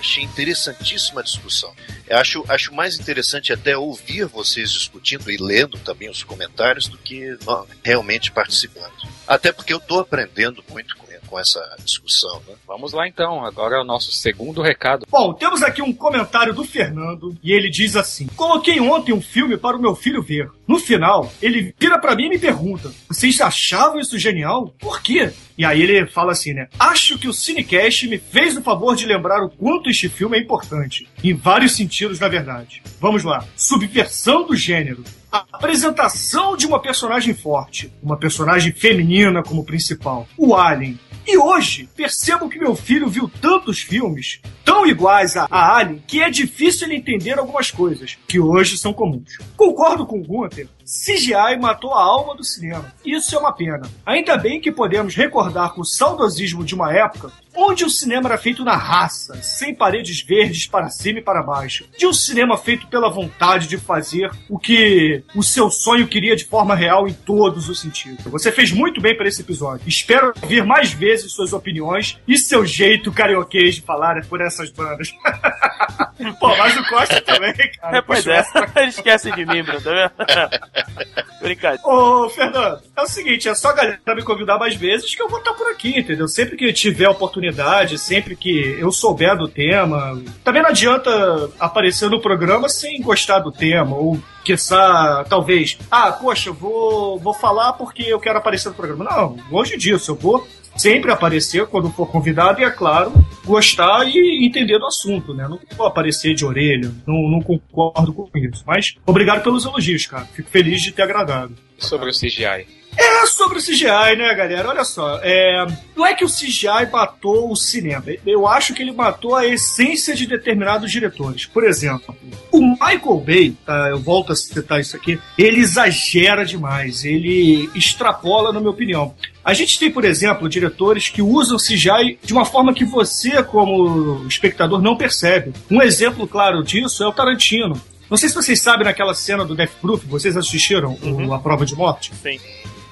Achei 0.00 0.24
interessantíssima 0.24 1.20
a 1.20 1.24
discussão. 1.24 1.74
Eu 2.08 2.16
acho, 2.16 2.44
acho 2.48 2.74
mais 2.74 2.98
interessante 2.98 3.52
até 3.52 3.76
ouvir 3.76 4.24
vocês 4.24 4.72
discutindo 4.72 5.30
e 5.30 5.36
lendo 5.36 5.78
também 5.78 6.08
os 6.08 6.22
comentários 6.22 6.88
do 6.88 6.96
que 6.96 7.36
realmente 7.84 8.32
participando. 8.32 8.90
Até 9.28 9.52
porque 9.52 9.74
eu 9.74 9.78
estou 9.78 10.00
aprendendo 10.00 10.64
muito 10.70 10.96
com 10.96 11.09
com 11.30 11.38
essa 11.38 11.60
discussão, 11.84 12.42
né? 12.46 12.54
Vamos 12.66 12.92
lá 12.92 13.06
então, 13.06 13.44
agora 13.46 13.76
é 13.76 13.80
o 13.80 13.84
nosso 13.84 14.10
segundo 14.10 14.60
recado. 14.60 15.06
Bom, 15.08 15.32
temos 15.32 15.62
aqui 15.62 15.80
um 15.80 15.92
comentário 15.92 16.52
do 16.52 16.64
Fernando 16.64 17.36
e 17.42 17.52
ele 17.52 17.70
diz 17.70 17.94
assim: 17.94 18.26
Coloquei 18.36 18.80
ontem 18.80 19.12
um 19.12 19.22
filme 19.22 19.56
para 19.56 19.76
o 19.76 19.80
meu 19.80 19.94
filho 19.94 20.22
ver. 20.22 20.50
No 20.66 20.78
final, 20.78 21.32
ele 21.40 21.72
vira 21.78 21.98
para 21.98 22.16
mim 22.16 22.26
e 22.26 22.30
me 22.30 22.38
pergunta: 22.38 22.92
Vocês 23.08 23.40
achavam 23.40 24.00
isso 24.00 24.18
genial? 24.18 24.74
Por 24.78 25.00
quê? 25.00 25.32
E 25.60 25.64
aí 25.64 25.82
ele 25.82 26.06
fala 26.06 26.32
assim, 26.32 26.54
né? 26.54 26.68
Acho 26.78 27.18
que 27.18 27.28
o 27.28 27.34
Cinecast 27.34 28.08
me 28.08 28.16
fez 28.16 28.56
o 28.56 28.62
favor 28.62 28.96
de 28.96 29.04
lembrar 29.04 29.44
o 29.44 29.50
quanto 29.50 29.90
este 29.90 30.08
filme 30.08 30.38
é 30.38 30.40
importante. 30.40 31.06
Em 31.22 31.34
vários 31.34 31.76
sentidos, 31.76 32.18
na 32.18 32.28
verdade. 32.28 32.82
Vamos 33.00 33.24
lá. 33.24 33.44
Subversão 33.56 34.46
do 34.46 34.56
gênero. 34.56 35.04
A 35.30 35.44
apresentação 35.52 36.56
de 36.56 36.66
uma 36.66 36.80
personagem 36.80 37.34
forte. 37.34 37.92
Uma 38.02 38.16
personagem 38.16 38.72
feminina 38.72 39.42
como 39.42 39.64
principal. 39.64 40.26
O 40.36 40.56
Alien 40.56 40.98
e 41.26 41.38
hoje, 41.38 41.88
percebo 41.94 42.48
que 42.48 42.58
meu 42.58 42.74
filho 42.74 43.08
viu 43.08 43.30
tantos 43.40 43.80
filmes 43.80 44.40
tão 44.64 44.86
iguais 44.86 45.36
a, 45.36 45.46
a 45.50 45.76
Alien 45.76 46.02
que 46.06 46.20
é 46.20 46.30
difícil 46.30 46.88
ele 46.88 46.96
entender 46.96 47.38
algumas 47.38 47.70
coisas 47.70 48.18
que 48.26 48.40
hoje 48.40 48.76
são 48.78 48.92
comuns. 48.92 49.38
Concordo 49.56 50.06
com 50.06 50.18
o 50.18 50.24
Gunter, 50.24 50.68
CGI 50.84 51.56
matou 51.60 51.94
a 51.94 52.02
alma 52.02 52.34
do 52.34 52.42
cinema. 52.42 52.92
Isso 53.04 53.36
é 53.36 53.38
uma 53.38 53.52
pena. 53.52 53.82
Ainda 54.04 54.36
bem 54.36 54.60
que 54.60 54.72
podemos 54.72 55.14
recordar 55.14 55.72
com 55.72 55.82
o 55.82 55.86
saudosismo 55.86 56.64
de 56.64 56.74
uma 56.74 56.92
época 56.92 57.30
onde 57.54 57.84
o 57.84 57.90
cinema 57.90 58.28
era 58.28 58.38
feito 58.38 58.64
na 58.64 58.76
raça, 58.76 59.42
sem 59.42 59.74
paredes 59.74 60.22
verdes 60.22 60.66
para 60.66 60.88
cima 60.88 61.18
e 61.18 61.22
para 61.22 61.42
baixo. 61.42 61.84
De 61.96 62.06
um 62.06 62.12
cinema 62.12 62.56
feito 62.56 62.86
pela 62.86 63.10
vontade 63.10 63.68
de 63.68 63.78
fazer 63.78 64.30
o 64.48 64.58
que 64.58 65.22
o 65.34 65.42
seu 65.42 65.70
sonho 65.70 66.08
queria 66.08 66.36
de 66.36 66.44
forma 66.44 66.74
real 66.74 67.08
em 67.08 67.12
todos 67.12 67.68
os 67.68 67.80
sentidos. 67.80 68.24
Você 68.26 68.52
fez 68.52 68.72
muito 68.72 69.00
bem 69.00 69.16
para 69.16 69.28
esse 69.28 69.42
episódio. 69.42 69.88
Espero 69.88 70.32
ouvir 70.42 70.64
mais 70.64 70.92
vezes 70.92 71.32
suas 71.32 71.52
opiniões 71.52 72.18
e 72.26 72.38
seu 72.38 72.64
jeito 72.64 73.12
carioquês 73.12 73.76
de 73.76 73.82
falar 73.82 74.24
por 74.26 74.40
essas 74.40 74.70
bandas. 74.70 75.12
Pô, 76.38 76.48
mas 76.56 76.76
o 76.76 76.84
Costa 76.88 77.20
também, 77.20 77.54
cara. 77.54 77.70
É, 78.00 78.02
pois 78.02 78.26
é. 78.26 78.44
Ele 78.76 78.86
esquece 78.88 79.32
de 79.32 79.44
mim, 79.44 79.62
Bruno, 79.62 79.80
tá 79.80 79.90
vendo? 79.90 81.40
Brincadeira. 81.40 81.82
Ô, 81.86 82.28
Fernando, 82.28 82.80
é 82.96 83.02
o 83.02 83.06
seguinte, 83.06 83.48
é 83.48 83.54
só 83.54 83.70
a 83.70 83.72
galera 83.72 84.14
me 84.14 84.22
convidar 84.22 84.58
mais 84.58 84.74
vezes 84.76 85.14
que 85.14 85.22
eu 85.22 85.28
vou 85.28 85.38
estar 85.38 85.54
por 85.54 85.68
aqui, 85.70 85.98
entendeu? 85.98 86.28
Sempre 86.28 86.56
que 86.56 86.72
tiver 86.72 87.08
oportunidade, 87.08 87.49
sempre 87.98 88.36
que 88.36 88.76
eu 88.78 88.90
souber 88.92 89.36
do 89.36 89.48
tema. 89.48 90.20
Também 90.44 90.62
não 90.62 90.70
adianta 90.70 91.50
aparecer 91.58 92.08
no 92.08 92.20
programa 92.20 92.68
sem 92.68 93.00
gostar 93.00 93.40
do 93.40 93.52
tema, 93.52 93.96
ou 93.96 94.18
quiçá, 94.44 95.24
talvez, 95.28 95.78
ah, 95.90 96.12
poxa, 96.12 96.52
vou, 96.52 97.18
vou 97.18 97.34
falar 97.34 97.74
porque 97.74 98.02
eu 98.02 98.20
quero 98.20 98.38
aparecer 98.38 98.68
no 98.68 98.74
programa. 98.74 99.04
Não, 99.04 99.36
longe 99.50 99.76
disso, 99.76 100.12
eu 100.12 100.14
vou 100.16 100.46
sempre 100.76 101.10
aparecer 101.10 101.66
quando 101.66 101.90
for 101.90 102.06
convidado 102.06 102.60
e, 102.60 102.64
é 102.64 102.70
claro, 102.70 103.12
gostar 103.44 104.06
e 104.06 104.46
entender 104.46 104.78
do 104.78 104.86
assunto, 104.86 105.34
né? 105.34 105.46
Não 105.48 105.58
vou 105.76 105.86
aparecer 105.86 106.34
de 106.34 106.44
orelha, 106.44 106.90
não, 107.06 107.28
não 107.28 107.42
concordo 107.42 108.12
com 108.12 108.28
isso. 108.34 108.62
Mas 108.66 108.96
obrigado 109.06 109.42
pelos 109.42 109.64
elogios, 109.64 110.06
cara. 110.06 110.24
Fico 110.26 110.50
feliz 110.50 110.80
de 110.80 110.92
ter 110.92 111.02
agradado. 111.02 111.54
Sobre 111.78 112.10
o 112.10 112.12
CGI. 112.12 112.79
É 112.96 113.26
sobre 113.26 113.58
o 113.58 113.62
CGI, 113.62 114.16
né, 114.16 114.34
galera? 114.34 114.68
Olha 114.68 114.84
só, 114.84 115.20
é... 115.22 115.66
não 115.96 116.06
é 116.06 116.14
que 116.14 116.24
o 116.24 116.28
CGI 116.28 116.90
matou 116.90 117.50
o 117.50 117.56
cinema. 117.56 118.04
Eu 118.26 118.46
acho 118.46 118.74
que 118.74 118.82
ele 118.82 118.92
matou 118.92 119.34
a 119.34 119.46
essência 119.46 120.14
de 120.14 120.26
determinados 120.26 120.90
diretores. 120.90 121.46
Por 121.46 121.64
exemplo, 121.64 122.14
o 122.50 122.60
Michael 122.60 123.22
Bay, 123.24 123.56
tá? 123.64 123.88
eu 123.90 123.98
volto 123.98 124.32
a 124.32 124.36
citar 124.36 124.80
isso 124.80 124.96
aqui, 124.96 125.18
ele 125.38 125.60
exagera 125.60 126.44
demais, 126.44 127.04
ele 127.04 127.70
extrapola, 127.74 128.52
na 128.52 128.60
minha 128.60 128.70
opinião. 128.70 129.14
A 129.44 129.54
gente 129.54 129.78
tem, 129.78 129.90
por 129.90 130.04
exemplo, 130.04 130.48
diretores 130.48 131.08
que 131.08 131.22
usam 131.22 131.56
CGI 131.56 132.18
de 132.22 132.32
uma 132.32 132.44
forma 132.44 132.74
que 132.74 132.84
você, 132.84 133.42
como 133.42 134.26
espectador, 134.26 134.82
não 134.82 134.96
percebe. 134.96 135.52
Um 135.70 135.80
exemplo 135.80 136.26
claro 136.26 136.62
disso 136.62 137.02
é 137.02 137.06
o 137.06 137.12
Tarantino. 137.12 137.80
Não 138.10 138.16
sei 138.16 138.28
se 138.28 138.34
vocês 138.34 138.60
sabem 138.60 138.84
naquela 138.84 139.14
cena 139.14 139.44
do 139.44 139.54
Death 139.54 139.70
Proof, 139.80 140.04
vocês 140.06 140.36
assistiram 140.36 140.98
uhum. 141.00 141.28
o, 141.28 141.32
a 141.32 141.38
prova 141.38 141.64
de 141.64 141.76
morte? 141.76 142.12
Sim. 142.20 142.40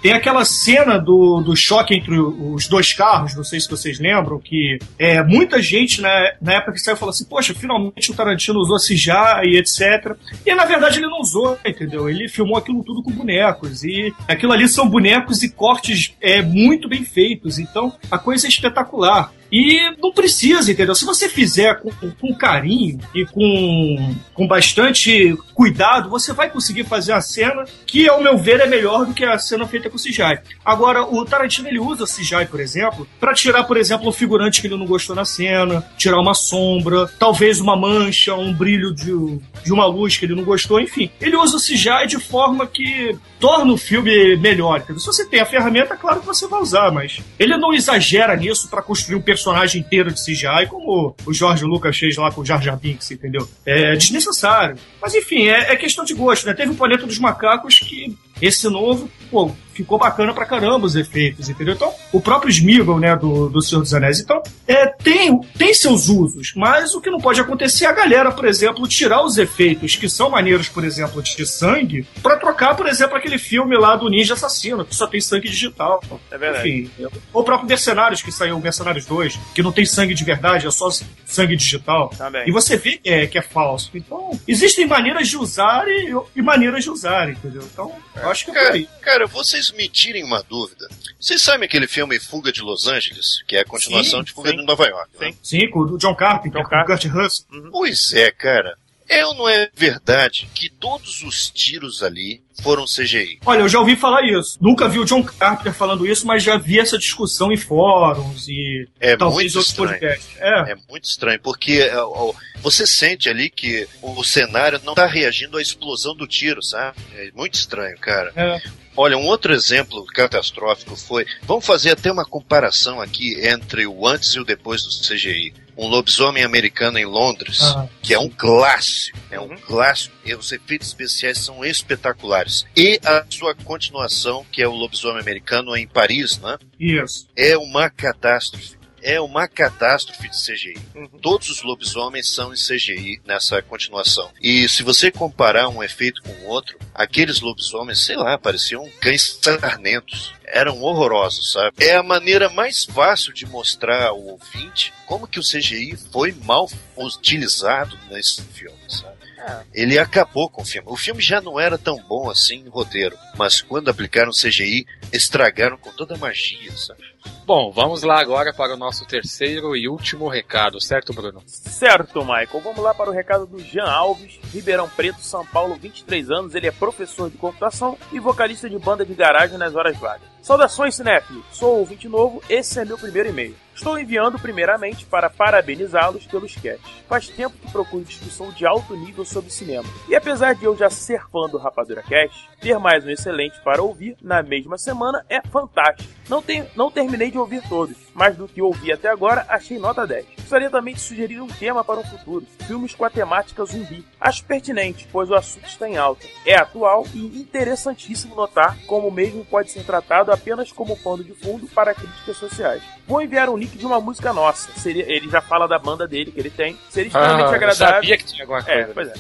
Tem 0.03 0.13
aquela 0.13 0.45
cena 0.45 0.99
do, 0.99 1.41
do 1.41 1.57
choque 1.57 1.95
entre 1.95 2.19
os 2.19 2.69
dois 2.69 2.93
carros, 2.93 3.35
não 3.35 3.45
sei 3.45 3.61
se 3.61 3.69
vocês 3.69 3.99
lembram, 3.99 4.39
que 4.39 4.79
é, 4.99 5.23
muita 5.23 5.61
gente 5.61 6.01
na, 6.01 6.33
na 6.41 6.55
época 6.55 6.73
que 6.73 6.81
saiu 6.81 6.97
falou 6.97 7.11
assim: 7.11 7.25
Poxa, 7.25 7.55
finalmente 7.55 8.11
o 8.11 8.15
Tarantino 8.15 8.61
usou 8.61 8.77
CGI 8.77 9.45
e 9.45 9.57
etc. 9.59 10.17
E 10.47 10.55
na 10.55 10.65
verdade 10.65 10.99
ele 10.99 11.07
não 11.07 11.21
usou, 11.21 11.59
entendeu? 11.65 12.09
Ele 12.09 12.29
filmou 12.29 12.57
aquilo 12.57 12.83
tudo 12.85 13.03
com 13.03 13.11
bonecos. 13.11 13.83
E 13.83 14.13
aquilo 14.27 14.53
ali 14.53 14.69
são 14.69 14.89
bonecos 14.89 15.43
e 15.43 15.51
cortes 15.51 16.15
é, 16.21 16.43
muito 16.43 16.89
bem 16.89 17.05
feitos. 17.05 17.59
Então 17.59 17.93
a 18.11 18.19
coisa 18.19 18.47
é 18.47 18.51
espetacular. 18.51 19.33
E 19.51 19.91
não 20.01 20.13
precisa, 20.13 20.71
entendeu? 20.71 20.95
Se 20.95 21.05
você 21.05 21.29
fizer 21.29 21.81
com, 21.81 21.91
com 21.91 22.35
carinho 22.35 22.99
e 23.15 23.25
com, 23.25 24.15
com 24.35 24.47
bastante 24.47 25.37
cuidado, 25.55 26.11
você 26.11 26.33
vai 26.33 26.51
conseguir 26.51 26.85
fazer 26.85 27.13
a 27.13 27.21
cena 27.21 27.65
que, 27.87 28.09
ao 28.09 28.23
meu 28.23 28.37
ver, 28.37 28.61
é 28.61 28.67
melhor 28.67 29.07
do 29.07 29.15
que 29.15 29.25
a 29.25 29.39
cena 29.39 29.67
feita 29.67 29.89
com 29.89 29.97
CGI. 29.97 30.39
Agora, 30.65 31.03
o 31.03 31.25
Tarantino 31.25 31.69
ele 31.69 31.79
usa 31.79 32.05
CGI, 32.05 32.47
por 32.51 32.61
exemplo, 32.61 33.07
para 33.19 33.35
tirar, 33.35 33.65
por 33.65 33.77
exemplo, 33.77 34.09
um 34.09 34.13
figurante 34.13 34.61
que 34.61 34.67
ele 34.67 34.77
não 34.77 34.87
gostou 34.87 35.17
na 35.17 35.25
cena, 35.25 35.85
tirar 35.97 36.21
uma 36.21 36.35
sombra, 36.35 37.09
talvez 37.19 37.61
uma 37.61 37.77
mancha, 37.77 38.35
um 38.35 38.53
brilho 38.53 38.95
de, 38.95 39.39
de 39.65 39.73
uma 39.73 39.87
luz 39.87 40.17
que 40.17 40.27
ele 40.27 40.35
não 40.35 40.45
gostou, 40.45 40.81
enfim. 40.81 41.11
Ele 41.21 41.37
usa 41.37 41.57
o 41.57 41.61
CGI 41.61 42.07
de 42.07 42.19
forma 42.19 42.67
que 42.67 43.17
torna 43.41 43.73
o 43.73 43.79
filme 43.79 44.37
melhor. 44.37 44.81
Entendeu? 44.81 45.01
Se 45.01 45.07
você 45.07 45.25
tem 45.25 45.41
a 45.41 45.47
ferramenta, 45.47 45.97
claro 45.97 46.21
que 46.21 46.27
você 46.27 46.47
vai 46.47 46.61
usar, 46.61 46.93
mas 46.93 47.21
ele 47.39 47.57
não 47.57 47.73
exagera 47.73 48.37
nisso 48.37 48.69
para 48.69 48.83
construir 48.83 49.17
um 49.17 49.21
personagem 49.21 49.38
personagem 49.39 49.81
inteiro 49.81 50.13
de 50.13 50.21
CGI, 50.23 50.67
como 50.69 51.15
o 51.25 51.33
Jorge 51.33 51.65
Lucas 51.65 51.97
fez 51.97 52.17
lá 52.17 52.31
com 52.31 52.41
o 52.41 52.45
Jar 52.45 52.61
Jar 52.61 52.77
Binks, 52.77 53.11
entendeu? 53.11 53.49
É 53.65 53.95
desnecessário. 53.95 54.77
Mas 55.01 55.15
enfim, 55.15 55.47
é, 55.47 55.73
é 55.73 55.77
questão 55.77 56.05
de 56.05 56.13
gosto, 56.13 56.47
né? 56.47 56.55
Teve 56.55 56.73
o 56.73 56.75
Planeta 56.75 57.07
dos 57.07 57.19
Macacos 57.19 57.79
que 57.79 58.17
esse 58.41 58.69
novo, 58.69 59.09
pô, 59.31 59.53
ficou 59.79 59.97
bacana 59.97 60.35
pra 60.35 60.45
caramba 60.45 60.87
os 60.87 60.97
efeitos, 60.97 61.49
entendeu? 61.49 61.75
Então, 61.75 61.95
o 62.13 62.21
próprio 62.21 62.51
Smeagol, 62.51 62.99
né, 62.99 63.15
do, 63.15 63.49
do 63.49 63.63
Senhor 63.63 63.81
dos 63.81 63.95
Anéis. 63.95 64.19
Então, 64.19 64.43
é, 64.67 64.87
tem, 64.87 65.41
tem 65.57 65.73
seus 65.73 66.09
usos, 66.09 66.53
mas 66.57 66.95
o 66.95 67.01
que 67.01 67.09
não 67.09 67.21
pode 67.21 67.41
acontecer 67.41 67.85
é 67.85 67.89
a 67.89 67.93
galera, 67.93 68.33
por 68.33 68.45
exemplo, 68.45 68.89
tirar 68.89 69.23
os 69.23 69.39
efeitos 69.39 69.95
que 69.95 70.09
são 70.09 70.31
maneiros, 70.31 70.69
por 70.69 70.85
exemplo, 70.85 71.23
de 71.23 71.47
sangue, 71.47 72.05
para 72.21 72.37
trocar, 72.37 72.75
por 72.75 72.89
exemplo, 72.89 73.17
aquele 73.17 73.39
filme 73.39 73.77
lá 73.77 73.95
do 73.95 74.09
Ninja 74.09 74.35
Assassino, 74.35 74.85
que 74.85 74.95
só 74.97 75.07
tem 75.07 75.21
sangue 75.21 75.49
digital. 75.49 76.03
É 76.31 76.37
verdade. 76.37 76.69
Enfim, 76.69 76.91
ou 77.33 77.43
o 77.43 77.45
próprio 77.45 77.69
Mercenários, 77.69 78.21
que 78.21 78.33
saiu, 78.33 78.59
Mercenários 78.59 79.07
2, 79.07 79.39
que 79.55 79.63
não 79.63 79.71
tem 79.71 79.87
sangue 79.87 80.13
de 80.13 80.25
verdade, 80.25 80.67
é 80.67 80.71
só 80.73 80.89
sangue 81.25 81.55
digital. 81.55 82.09
Também. 82.19 82.49
E 82.49 82.51
você 82.51 82.77
vê 82.77 82.99
que 82.99 83.09
é, 83.09 83.27
que 83.29 83.39
é 83.39 83.43
falso. 83.43 83.93
Então, 83.95 84.39
existem 84.49 84.87
maneiras 84.87 85.29
de 85.29 85.37
usar 85.37 85.87
e, 85.87 86.13
e 86.35 86.43
maneiras 86.43 86.83
de 86.83 86.91
usar, 86.91 87.31
entendeu? 87.31 87.63
Então, 87.73 87.93
eu 88.29 88.33
acho 88.33 88.45
que 88.45 88.51
é 88.51 88.55
por 88.55 88.61
Cara, 88.63 88.75
aí. 88.75 88.89
cara, 89.01 89.27
vocês 89.27 89.71
me 89.73 89.89
tirem 89.89 90.23
uma 90.25 90.43
dúvida. 90.43 90.89
Vocês 91.21 91.43
sabem 91.43 91.67
aquele 91.67 91.87
filme 91.89 92.19
Fuga 92.21 92.53
de 92.53 92.61
Los 92.63 92.87
Angeles? 92.87 93.43
Que 93.47 93.57
é 93.57 93.61
a 93.61 93.65
continuação 93.65 94.21
Sim, 94.21 94.25
de 94.25 94.33
Fuga 94.33 94.51
sim. 94.51 94.57
de 94.57 94.65
Nova 94.65 94.87
York. 94.87 95.11
né? 95.19 95.33
Sim. 95.33 95.61
Sim, 95.61 95.71
com 95.71 95.81
o 95.81 95.99
John 95.99 96.15
Carpenter, 96.15 96.63
John 96.63 96.69
com 96.69 96.77
o 96.77 96.85
Kurt 96.85 97.05
Russell. 97.07 97.47
Pois 97.73 98.13
é, 98.13 98.31
cara. 98.31 98.77
É 99.09 99.25
ou 99.27 99.35
não 99.35 99.49
é 99.49 99.69
verdade 99.75 100.49
que 100.55 100.69
todos 100.69 101.23
os 101.23 101.49
tiros 101.51 102.03
ali 102.03 102.43
foram 102.63 102.85
CGI? 102.85 103.39
Olha, 103.47 103.61
eu 103.61 103.69
já 103.69 103.79
ouvi 103.79 103.97
falar 103.97 104.23
isso. 104.25 104.59
Nunca 104.61 104.89
vi 104.89 104.99
o 104.99 105.05
John 105.05 105.23
Carpenter 105.23 105.73
falando 105.73 106.07
isso, 106.07 106.27
mas 106.27 106.43
já 106.43 106.57
vi 106.59 106.79
essa 106.79 106.99
discussão 106.99 107.51
em 107.53 107.57
fóruns 107.57 108.49
e 108.49 108.87
É 109.01 109.17
talvez 109.17 109.55
muito 109.55 109.59
outros 109.59 109.69
estranho. 109.73 109.91
podcasts. 110.01 110.37
É. 110.39 110.73
É 110.73 110.77
muito 110.89 111.05
estranho, 111.05 111.41
porque 111.41 111.73
é, 111.91 111.97
ó, 111.97 112.33
você 112.61 112.87
sente 112.87 113.29
ali 113.29 113.49
que 113.49 113.89
o 114.03 114.23
cenário 114.25 114.81
não 114.85 114.95
tá 114.95 115.07
reagindo 115.07 115.57
à 115.57 115.63
explosão 115.63 116.15
do 116.15 116.27
tiro, 116.27 116.63
sabe? 116.63 116.99
É 117.15 117.31
muito 117.35 117.55
estranho, 117.55 117.97
cara. 117.99 118.33
é. 118.37 118.61
Olha, 119.01 119.17
um 119.17 119.27
outro 119.27 119.55
exemplo 119.55 120.05
catastrófico 120.07 120.97
foi. 120.97 121.25
Vamos 121.43 121.65
fazer 121.65 121.93
até 121.93 122.11
uma 122.11 122.25
comparação 122.25 123.01
aqui 123.01 123.39
entre 123.47 123.87
o 123.87 124.05
antes 124.05 124.31
e 124.31 124.41
o 124.41 124.45
depois 124.45 124.83
do 124.83 124.91
CGI. 124.91 125.55
Um 125.79 125.87
lobisomem 125.87 126.43
americano 126.43 126.99
em 126.99 127.05
Londres, 127.05 127.61
Ah, 127.63 127.87
que 128.03 128.13
é 128.13 128.19
um 128.19 128.29
clássico. 128.29 129.17
É 129.31 129.39
um 129.39 129.45
Uhum. 129.51 129.57
clássico. 129.59 130.13
E 130.25 130.35
os 130.35 130.51
efeitos 130.51 130.89
especiais 130.89 131.39
são 131.39 131.65
espetaculares. 131.65 132.67
E 132.77 132.99
a 133.05 133.25
sua 133.31 133.55
continuação, 133.55 134.45
que 134.51 134.61
é 134.61 134.67
o 134.67 134.73
lobisomem 134.75 135.21
americano 135.21 135.77
em 135.77 135.87
Paris, 135.87 136.39
né? 136.39 136.59
Isso. 136.81 137.29
É 137.37 137.57
uma 137.57 137.89
catástrofe. 137.89 138.77
É 139.03 139.21
uma 139.21 139.47
catástrofe 139.47 140.29
de 140.29 140.37
CGI. 140.37 140.79
Uhum. 140.95 141.09
Todos 141.21 141.49
os 141.51 141.63
lobisomens 141.63 142.33
são 142.33 142.53
em 142.53 142.57
CGI 142.57 143.21
nessa 143.25 143.63
continuação. 143.63 144.31
E 144.41 144.69
se 144.69 144.83
você 144.83 145.11
comparar 145.11 145.69
um 145.69 145.83
efeito 145.83 146.23
com 146.23 146.33
o 146.33 146.47
outro, 146.47 146.79
aqueles 146.95 147.41
lobisomens, 147.41 148.01
sei 148.01 148.17
lá, 148.17 148.37
pareciam 148.37 148.89
cães 149.01 149.39
sarnentos. 149.41 150.35
Eram 150.45 150.81
horrorosos, 150.81 151.53
sabe? 151.53 151.85
É 151.85 151.97
a 151.97 152.03
maneira 152.03 152.49
mais 152.49 152.85
fácil 152.85 153.35
de 153.35 153.45
mostrar 153.47 154.07
ao 154.07 154.21
ouvinte 154.21 154.93
como 155.07 155.29
que 155.29 155.39
o 155.39 155.43
CGI 155.43 155.97
foi 156.11 156.33
mal 156.33 156.69
utilizado 156.97 157.99
nesse 158.11 158.43
filme, 158.43 158.79
sabe? 158.89 159.19
É. 159.39 159.63
Ele 159.73 159.99
acabou 159.99 160.51
com 160.51 160.63
o 160.63 160.65
filme. 160.65 160.89
O 160.91 160.97
filme 160.97 161.23
já 161.23 161.41
não 161.41 161.59
era 161.61 161.79
tão 161.79 161.97
bom 162.03 162.29
assim 162.31 162.57
em 162.57 162.69
roteiro, 162.69 163.17
mas 163.37 163.63
quando 163.63 163.89
aplicaram 163.89 164.33
CGI, 164.33 164.87
estragaram 165.13 165.79
com 165.79 165.93
toda 165.93 166.15
a 166.15 166.19
magia, 166.19 166.77
sabe? 166.77 167.05
Bom, 167.45 167.73
vamos 167.73 168.03
lá 168.03 168.21
agora 168.21 168.53
para 168.53 168.75
o 168.75 168.77
nosso 168.77 169.07
terceiro 169.07 169.75
e 169.75 169.89
último 169.89 170.29
recado, 170.29 170.81
certo, 170.81 171.15
Bruno? 171.15 171.43
Certo, 171.47 172.21
Michael. 172.21 172.61
Vamos 172.63 172.83
lá 172.83 172.93
para 172.93 173.09
o 173.09 173.13
recado 173.13 173.47
do 173.47 173.59
Jean 173.59 173.87
Alves, 173.87 174.39
Ribeirão 174.53 174.89
Preto, 174.89 175.21
São 175.23 175.47
Paulo, 175.47 175.75
23 175.77 176.31
anos. 176.31 176.55
Ele 176.55 176.67
é 176.67 176.71
professor 176.71 177.31
de 177.31 177.39
computação 177.39 177.97
e 178.13 178.21
vocalista 178.21 178.69
de 178.69 178.79
banda 178.79 179.05
de 179.05 179.15
garagem 179.15 179.57
nas 179.57 179.75
horas 179.75 179.97
vagas. 179.97 180.29
Saudações, 180.43 180.95
cinéfilos. 180.95 181.45
Sou 181.53 181.79
ouvinte 181.79 182.09
novo, 182.09 182.43
esse 182.49 182.79
é 182.79 182.85
meu 182.85 182.97
primeiro 182.97 183.29
e-mail. 183.29 183.55
Estou 183.75 183.99
enviando 183.99 184.39
primeiramente 184.39 185.05
para 185.05 185.31
parabenizá-los 185.31 186.27
pelos 186.27 186.51
sketch. 186.51 186.81
Faz 187.09 187.29
tempo 187.29 187.57
que 187.59 187.71
procuro 187.71 188.03
discussão 188.03 188.51
de 188.51 188.67
alto 188.67 188.97
nível 188.97 189.25
sobre 189.25 189.51
cinema. 189.51 189.89
E 190.09 190.17
apesar 190.17 190.55
de 190.55 190.65
eu 190.65 190.77
já 190.77 190.91
ser 190.91 191.23
fã 191.29 191.49
do 191.49 191.59
Rapadura 191.59 192.03
Cast, 192.03 192.49
ter 192.61 192.79
mais 192.79 193.05
um 193.05 193.11
excelente 193.11 193.61
para 193.63 193.83
ouvir 193.83 194.17
na 194.21 194.43
mesma 194.43 194.79
semana 194.79 195.25
é 195.29 195.41
fantástico. 195.43 196.13
Não, 196.29 196.43
tem, 196.43 196.67
não 196.75 196.91
terminei 196.91 197.18
de 197.31 197.39
ouvir 197.39 197.63
todos, 197.69 197.97
mas 198.19 198.37
do 198.37 198.49
que 198.49 198.61
ouvi 198.61 198.91
até 198.93 199.09
agora, 199.09 199.47
achei 199.49 199.79
nota 199.79 200.05
10. 200.05 200.27
Gostaria 200.41 200.69
também 200.69 200.95
de 200.95 201.01
sugerir 201.01 201.41
um 201.41 201.47
tema 201.47 201.85
para 201.85 202.01
um 202.01 202.05
futuro: 202.05 202.45
filmes 202.67 202.93
com 202.95 203.05
a 203.05 203.11
temática 203.11 203.65
zumbi. 203.65 204.05
Acho 204.21 204.45
pertinente, 204.45 205.07
pois 205.13 205.31
o 205.31 205.35
assunto 205.35 205.67
está 205.69 205.89
em 205.89 205.97
alta. 205.97 206.27
É 206.45 206.57
atual 206.57 207.07
e 207.15 207.41
interessantíssimo 207.41 208.35
notar 208.35 208.77
como 208.87 209.07
o 209.09 209.13
mesmo 209.13 209.45
pode 209.45 209.71
ser 209.71 209.85
tratado 209.85 210.33
apenas 210.33 210.73
como 210.73 210.97
pano 210.97 211.23
de 211.23 211.33
fundo 211.35 211.69
para 211.69 211.95
críticas 211.95 212.37
sociais. 212.37 212.83
Vou 213.07 213.23
enviar 213.23 213.49
um 213.49 213.57
link 213.57 213.79
de 213.79 213.87
uma 213.87 214.01
música 214.01 214.33
nossa. 214.33 214.71
Seria, 214.79 215.05
ele 215.11 215.31
já 215.31 215.41
fala 215.41 215.69
da 215.69 215.79
banda 215.79 216.07
dele 216.09 216.33
que 216.33 216.41
ele 216.41 216.51
tem. 216.51 216.77
Seria 216.91 217.07
extremamente 217.09 217.45
Ah, 217.45 217.49
eu 217.51 217.55
agradável. 217.55 217.95
sabia 217.95 218.19
que 218.19 218.25
tinha 218.25 218.43
alguma 218.43 218.63
coisa. 218.63 218.81
É, 218.81 218.85
pois 218.87 219.09
é. 219.09 219.15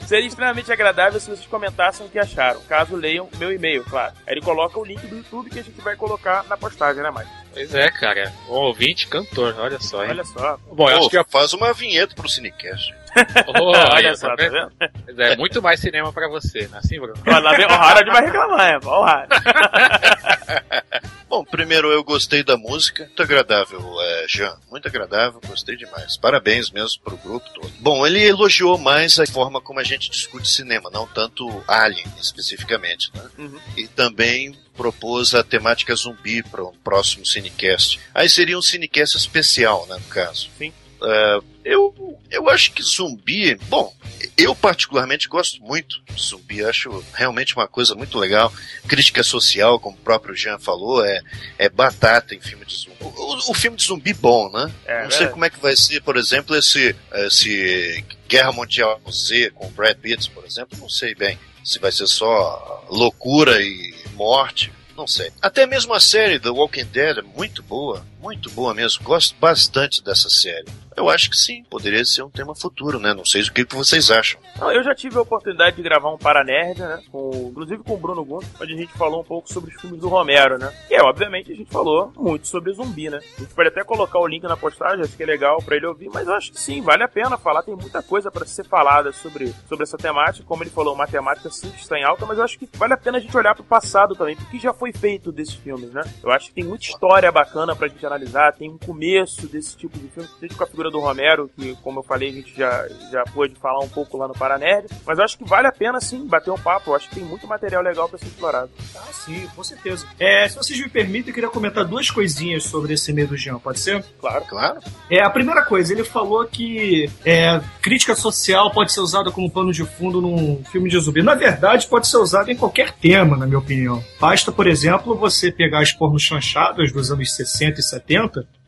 Seria 0.06 0.26
extremamente 0.26 0.72
agradável 0.72 1.20
se 1.20 1.30
vocês 1.30 1.46
comentassem 1.46 2.04
o 2.04 2.08
que 2.10 2.18
acharam, 2.18 2.60
caso 2.68 2.96
leiam 2.96 3.28
meu 3.38 3.52
e-mail, 3.52 3.84
claro. 3.84 4.12
Aí 4.26 4.34
ele 4.34 4.40
coloca 4.42 4.78
o 4.78 4.84
link 4.84 5.06
do 5.06 5.16
YouTube 5.16 5.48
que 5.50 5.60
a 5.60 5.62
gente 5.62 5.80
vai 5.80 5.94
colocar 5.96 6.44
na 6.48 6.56
postagem, 6.56 7.02
né, 7.02 7.10
Mike? 7.10 7.43
Pois 7.54 7.74
é, 7.74 7.90
cara. 7.90 8.32
Um 8.48 8.54
ouvinte 8.54 9.06
cantor, 9.06 9.54
olha 9.58 9.80
só, 9.80 10.02
hein? 10.02 10.10
Olha 10.10 10.24
só. 10.24 10.58
Bom, 10.72 10.90
eu 10.90 10.98
Pô, 10.98 11.06
acho 11.06 11.10
que... 11.10 11.30
faz 11.30 11.52
uma 11.52 11.72
vinheta 11.72 12.14
pro 12.14 12.28
Cinecast. 12.28 12.92
Oh, 13.46 13.70
Olha 13.70 14.10
aí, 14.10 14.16
só, 14.16 14.28
tá 14.28 14.34
vendo? 14.36 14.72
vendo? 15.08 15.22
É, 15.22 15.36
muito 15.36 15.62
mais 15.62 15.80
cinema 15.80 16.12
pra 16.12 16.28
você, 16.28 16.66
não 16.68 16.76
é 16.76 16.80
assim, 16.80 16.98
Bruno? 16.98 17.14
Olha, 17.26 17.38
lá 17.38 17.56
vem 17.56 17.66
o 17.66 17.70
Harald 17.70 18.10
vai 18.10 18.24
reclamar, 18.24 18.66
é. 18.68 18.78
Ó, 18.84 19.00
o 19.00 19.04
Harald. 19.04 19.30
Bom, 21.28 21.44
primeiro 21.44 21.90
eu 21.90 22.04
gostei 22.04 22.44
da 22.44 22.56
música, 22.56 23.04
muito 23.04 23.22
agradável, 23.22 23.80
é, 24.00 24.26
Jean, 24.28 24.56
muito 24.70 24.86
agradável, 24.86 25.40
gostei 25.46 25.76
demais. 25.76 26.16
Parabéns 26.16 26.70
mesmo 26.70 27.02
pro 27.02 27.16
grupo 27.16 27.48
todo. 27.52 27.72
Bom, 27.80 28.06
ele 28.06 28.22
elogiou 28.24 28.78
mais 28.78 29.18
a 29.18 29.26
forma 29.26 29.60
como 29.60 29.80
a 29.80 29.84
gente 29.84 30.10
discute 30.10 30.48
cinema, 30.48 30.90
não 30.92 31.06
tanto 31.08 31.64
Alien 31.66 32.06
especificamente, 32.20 33.10
né? 33.14 33.22
Uhum. 33.38 33.58
E 33.76 33.88
também 33.88 34.56
propôs 34.76 35.34
a 35.34 35.42
temática 35.42 35.94
zumbi 35.94 36.42
para 36.42 36.64
um 36.64 36.72
próximo 36.84 37.26
Cinecast. 37.26 37.98
Aí 38.14 38.28
seria 38.28 38.58
um 38.58 38.62
Cinecast 38.62 39.16
especial, 39.16 39.86
né, 39.88 39.96
no 39.96 40.08
caso. 40.08 40.48
Sim. 40.58 40.72
É, 41.06 41.40
eu, 41.64 42.18
eu 42.30 42.48
acho 42.48 42.72
que 42.72 42.82
zumbi, 42.82 43.54
bom, 43.68 43.94
eu 44.36 44.54
particularmente 44.54 45.28
gosto 45.28 45.62
muito 45.62 46.02
de 46.12 46.22
zumbi, 46.22 46.64
acho 46.64 47.04
realmente 47.14 47.54
uma 47.54 47.66
coisa 47.68 47.94
muito 47.94 48.18
legal. 48.18 48.52
Crítica 48.86 49.22
social, 49.22 49.78
como 49.78 49.96
o 49.96 50.00
próprio 50.00 50.34
Jean 50.34 50.58
falou, 50.58 51.04
é, 51.04 51.20
é 51.58 51.68
batata 51.68 52.34
em 52.34 52.40
filme 52.40 52.64
de 52.64 52.76
zumbi. 52.76 52.96
O, 53.00 53.50
o 53.50 53.54
filme 53.54 53.76
de 53.76 53.84
zumbi 53.84 54.12
bom, 54.12 54.50
né? 54.50 54.72
É, 54.84 55.02
Não 55.04 55.10
sei 55.10 55.18
verdade. 55.18 55.32
como 55.32 55.44
é 55.44 55.50
que 55.50 55.60
vai 55.60 55.76
ser, 55.76 56.00
por 56.02 56.16
exemplo, 56.16 56.56
esse, 56.56 56.94
esse 57.12 58.04
Guerra 58.28 58.52
Mundial 58.52 59.00
Z 59.10 59.50
com 59.54 59.70
Brad 59.70 59.96
Pitt, 59.96 60.30
por 60.30 60.44
exemplo, 60.44 60.78
não 60.78 60.88
sei 60.88 61.14
bem 61.14 61.38
se 61.64 61.78
vai 61.78 61.90
ser 61.90 62.06
só 62.06 62.84
loucura 62.90 63.60
e 63.62 63.94
morte. 64.14 64.70
Não 64.96 65.06
sei. 65.08 65.32
Até 65.42 65.66
mesmo 65.66 65.92
a 65.92 65.98
série 65.98 66.38
The 66.38 66.50
Walking 66.50 66.84
Dead 66.84 67.18
é 67.18 67.22
muito 67.22 67.62
boa, 67.62 68.06
muito 68.24 68.50
boa 68.50 68.72
mesmo. 68.72 69.04
Gosto 69.04 69.36
bastante 69.38 70.02
dessa 70.02 70.30
série. 70.30 70.64
Eu 70.96 71.10
acho 71.10 71.28
que 71.28 71.36
sim, 71.36 71.64
poderia 71.68 72.04
ser 72.04 72.22
um 72.22 72.30
tema 72.30 72.54
futuro, 72.54 73.00
né? 73.00 73.12
Não 73.12 73.24
sei 73.24 73.42
o 73.42 73.52
que 73.52 73.64
que 73.64 73.74
vocês 73.74 74.10
acham. 74.10 74.40
Não, 74.58 74.70
eu 74.70 74.82
já 74.82 74.94
tive 74.94 75.18
a 75.18 75.22
oportunidade 75.22 75.76
de 75.76 75.82
gravar 75.82 76.10
um 76.12 76.16
Paranerd, 76.16 76.80
né? 76.80 77.02
Com, 77.10 77.48
inclusive 77.50 77.82
com 77.82 77.94
o 77.94 77.98
Bruno 77.98 78.24
Gunter, 78.24 78.48
onde 78.60 78.74
a 78.74 78.76
gente 78.76 78.92
falou 78.92 79.20
um 79.20 79.24
pouco 79.24 79.52
sobre 79.52 79.74
os 79.74 79.80
filmes 79.80 80.00
do 80.00 80.08
Romero, 80.08 80.56
né? 80.56 80.72
E 80.88 80.94
é, 80.94 81.02
obviamente, 81.02 81.52
a 81.52 81.54
gente 81.54 81.70
falou 81.70 82.12
muito 82.16 82.46
sobre 82.46 82.72
zumbi, 82.72 83.10
né? 83.10 83.18
A 83.36 83.40
gente 83.40 83.52
pode 83.54 83.68
até 83.68 83.82
colocar 83.82 84.20
o 84.20 84.26
link 84.26 84.44
na 84.44 84.56
postagem, 84.56 85.02
acho 85.02 85.16
que 85.16 85.22
é 85.22 85.26
legal 85.26 85.60
pra 85.62 85.76
ele 85.76 85.86
ouvir, 85.86 86.08
mas 86.12 86.28
eu 86.28 86.34
acho 86.34 86.52
que 86.52 86.60
sim, 86.60 86.80
vale 86.80 87.02
a 87.02 87.08
pena 87.08 87.36
falar. 87.36 87.64
Tem 87.64 87.74
muita 87.74 88.02
coisa 88.02 88.30
pra 88.30 88.46
ser 88.46 88.64
falada 88.64 89.12
sobre, 89.12 89.52
sobre 89.68 89.82
essa 89.82 89.98
temática. 89.98 90.46
Como 90.46 90.62
ele 90.62 90.70
falou, 90.70 90.94
matemática 90.94 91.50
sim 91.50 91.72
está 91.76 91.98
em 91.98 92.04
alta, 92.04 92.24
mas 92.24 92.38
eu 92.38 92.44
acho 92.44 92.58
que 92.58 92.68
vale 92.74 92.94
a 92.94 92.96
pena 92.96 93.18
a 93.18 93.20
gente 93.20 93.36
olhar 93.36 93.54
pro 93.54 93.64
passado 93.64 94.14
também, 94.14 94.36
porque 94.36 94.60
já 94.60 94.72
foi 94.72 94.92
feito 94.92 95.32
desses 95.32 95.54
filmes, 95.54 95.90
né? 95.92 96.02
Eu 96.22 96.30
acho 96.30 96.48
que 96.48 96.54
tem 96.54 96.64
muita 96.64 96.84
história 96.84 97.32
bacana 97.32 97.74
pra 97.74 97.88
gente 97.88 98.06
analisar, 98.06 98.13
tem 98.58 98.70
um 98.70 98.78
começo 98.78 99.46
desse 99.46 99.76
tipo 99.76 99.98
de 99.98 100.08
filme, 100.08 100.28
seja 100.40 100.54
com 100.54 100.64
a 100.64 100.66
figura 100.66 100.90
do 100.90 101.00
Romero, 101.00 101.50
que, 101.56 101.74
como 101.82 102.00
eu 102.00 102.02
falei, 102.02 102.30
a 102.30 102.32
gente 102.32 102.54
já, 102.56 102.88
já 103.10 103.24
pôde 103.32 103.54
falar 103.56 103.80
um 103.80 103.88
pouco 103.88 104.16
lá 104.16 104.28
no 104.28 104.34
Paranerd, 104.34 104.88
mas 105.06 105.18
eu 105.18 105.24
acho 105.24 105.38
que 105.38 105.44
vale 105.44 105.66
a 105.66 105.72
pena 105.72 106.00
sim 106.00 106.26
bater 106.26 106.50
um 106.50 106.58
papo. 106.58 106.90
Eu 106.90 106.94
acho 106.94 107.08
que 107.08 107.16
tem 107.16 107.24
muito 107.24 107.46
material 107.46 107.82
legal 107.82 108.08
pra 108.08 108.18
ser 108.18 108.26
explorado. 108.26 108.70
Ah, 108.96 109.12
sim, 109.12 109.46
com 109.54 109.64
certeza. 109.64 110.06
É, 110.18 110.48
se 110.48 110.56
vocês 110.56 110.78
me 110.78 110.88
permitem, 110.88 111.30
eu 111.30 111.34
queria 111.34 111.50
comentar 111.50 111.84
duas 111.84 112.10
coisinhas 112.10 112.64
sobre 112.64 112.94
esse 112.94 113.12
medo 113.12 113.36
Jean, 113.36 113.58
pode 113.58 113.80
ser? 113.80 114.04
Claro. 114.20 114.44
Claro. 114.46 114.80
É, 115.10 115.22
a 115.22 115.30
primeira 115.30 115.62
coisa, 115.64 115.92
ele 115.92 116.04
falou 116.04 116.44
que 116.46 117.10
é, 117.24 117.60
crítica 117.80 118.14
social 118.14 118.70
pode 118.70 118.92
ser 118.92 119.00
usada 119.00 119.30
como 119.30 119.50
pano 119.50 119.72
de 119.72 119.84
fundo 119.84 120.20
num 120.20 120.62
filme 120.70 120.88
de 120.88 120.98
zumbi. 120.98 121.22
Na 121.22 121.34
verdade, 121.34 121.86
pode 121.86 122.06
ser 122.06 122.18
usada 122.18 122.50
em 122.50 122.56
qualquer 122.56 122.92
tema, 122.92 123.36
na 123.36 123.46
minha 123.46 123.58
opinião. 123.58 124.02
Basta, 124.20 124.50
por 124.50 124.66
exemplo, 124.66 125.14
você 125.16 125.50
pegar 125.50 125.80
as 125.80 125.92
pornos 125.92 126.22
chanchadas 126.22 126.92
dos 126.92 127.10
anos 127.10 127.34
60 127.34 127.80
e 127.80 127.82
70, 127.82 128.03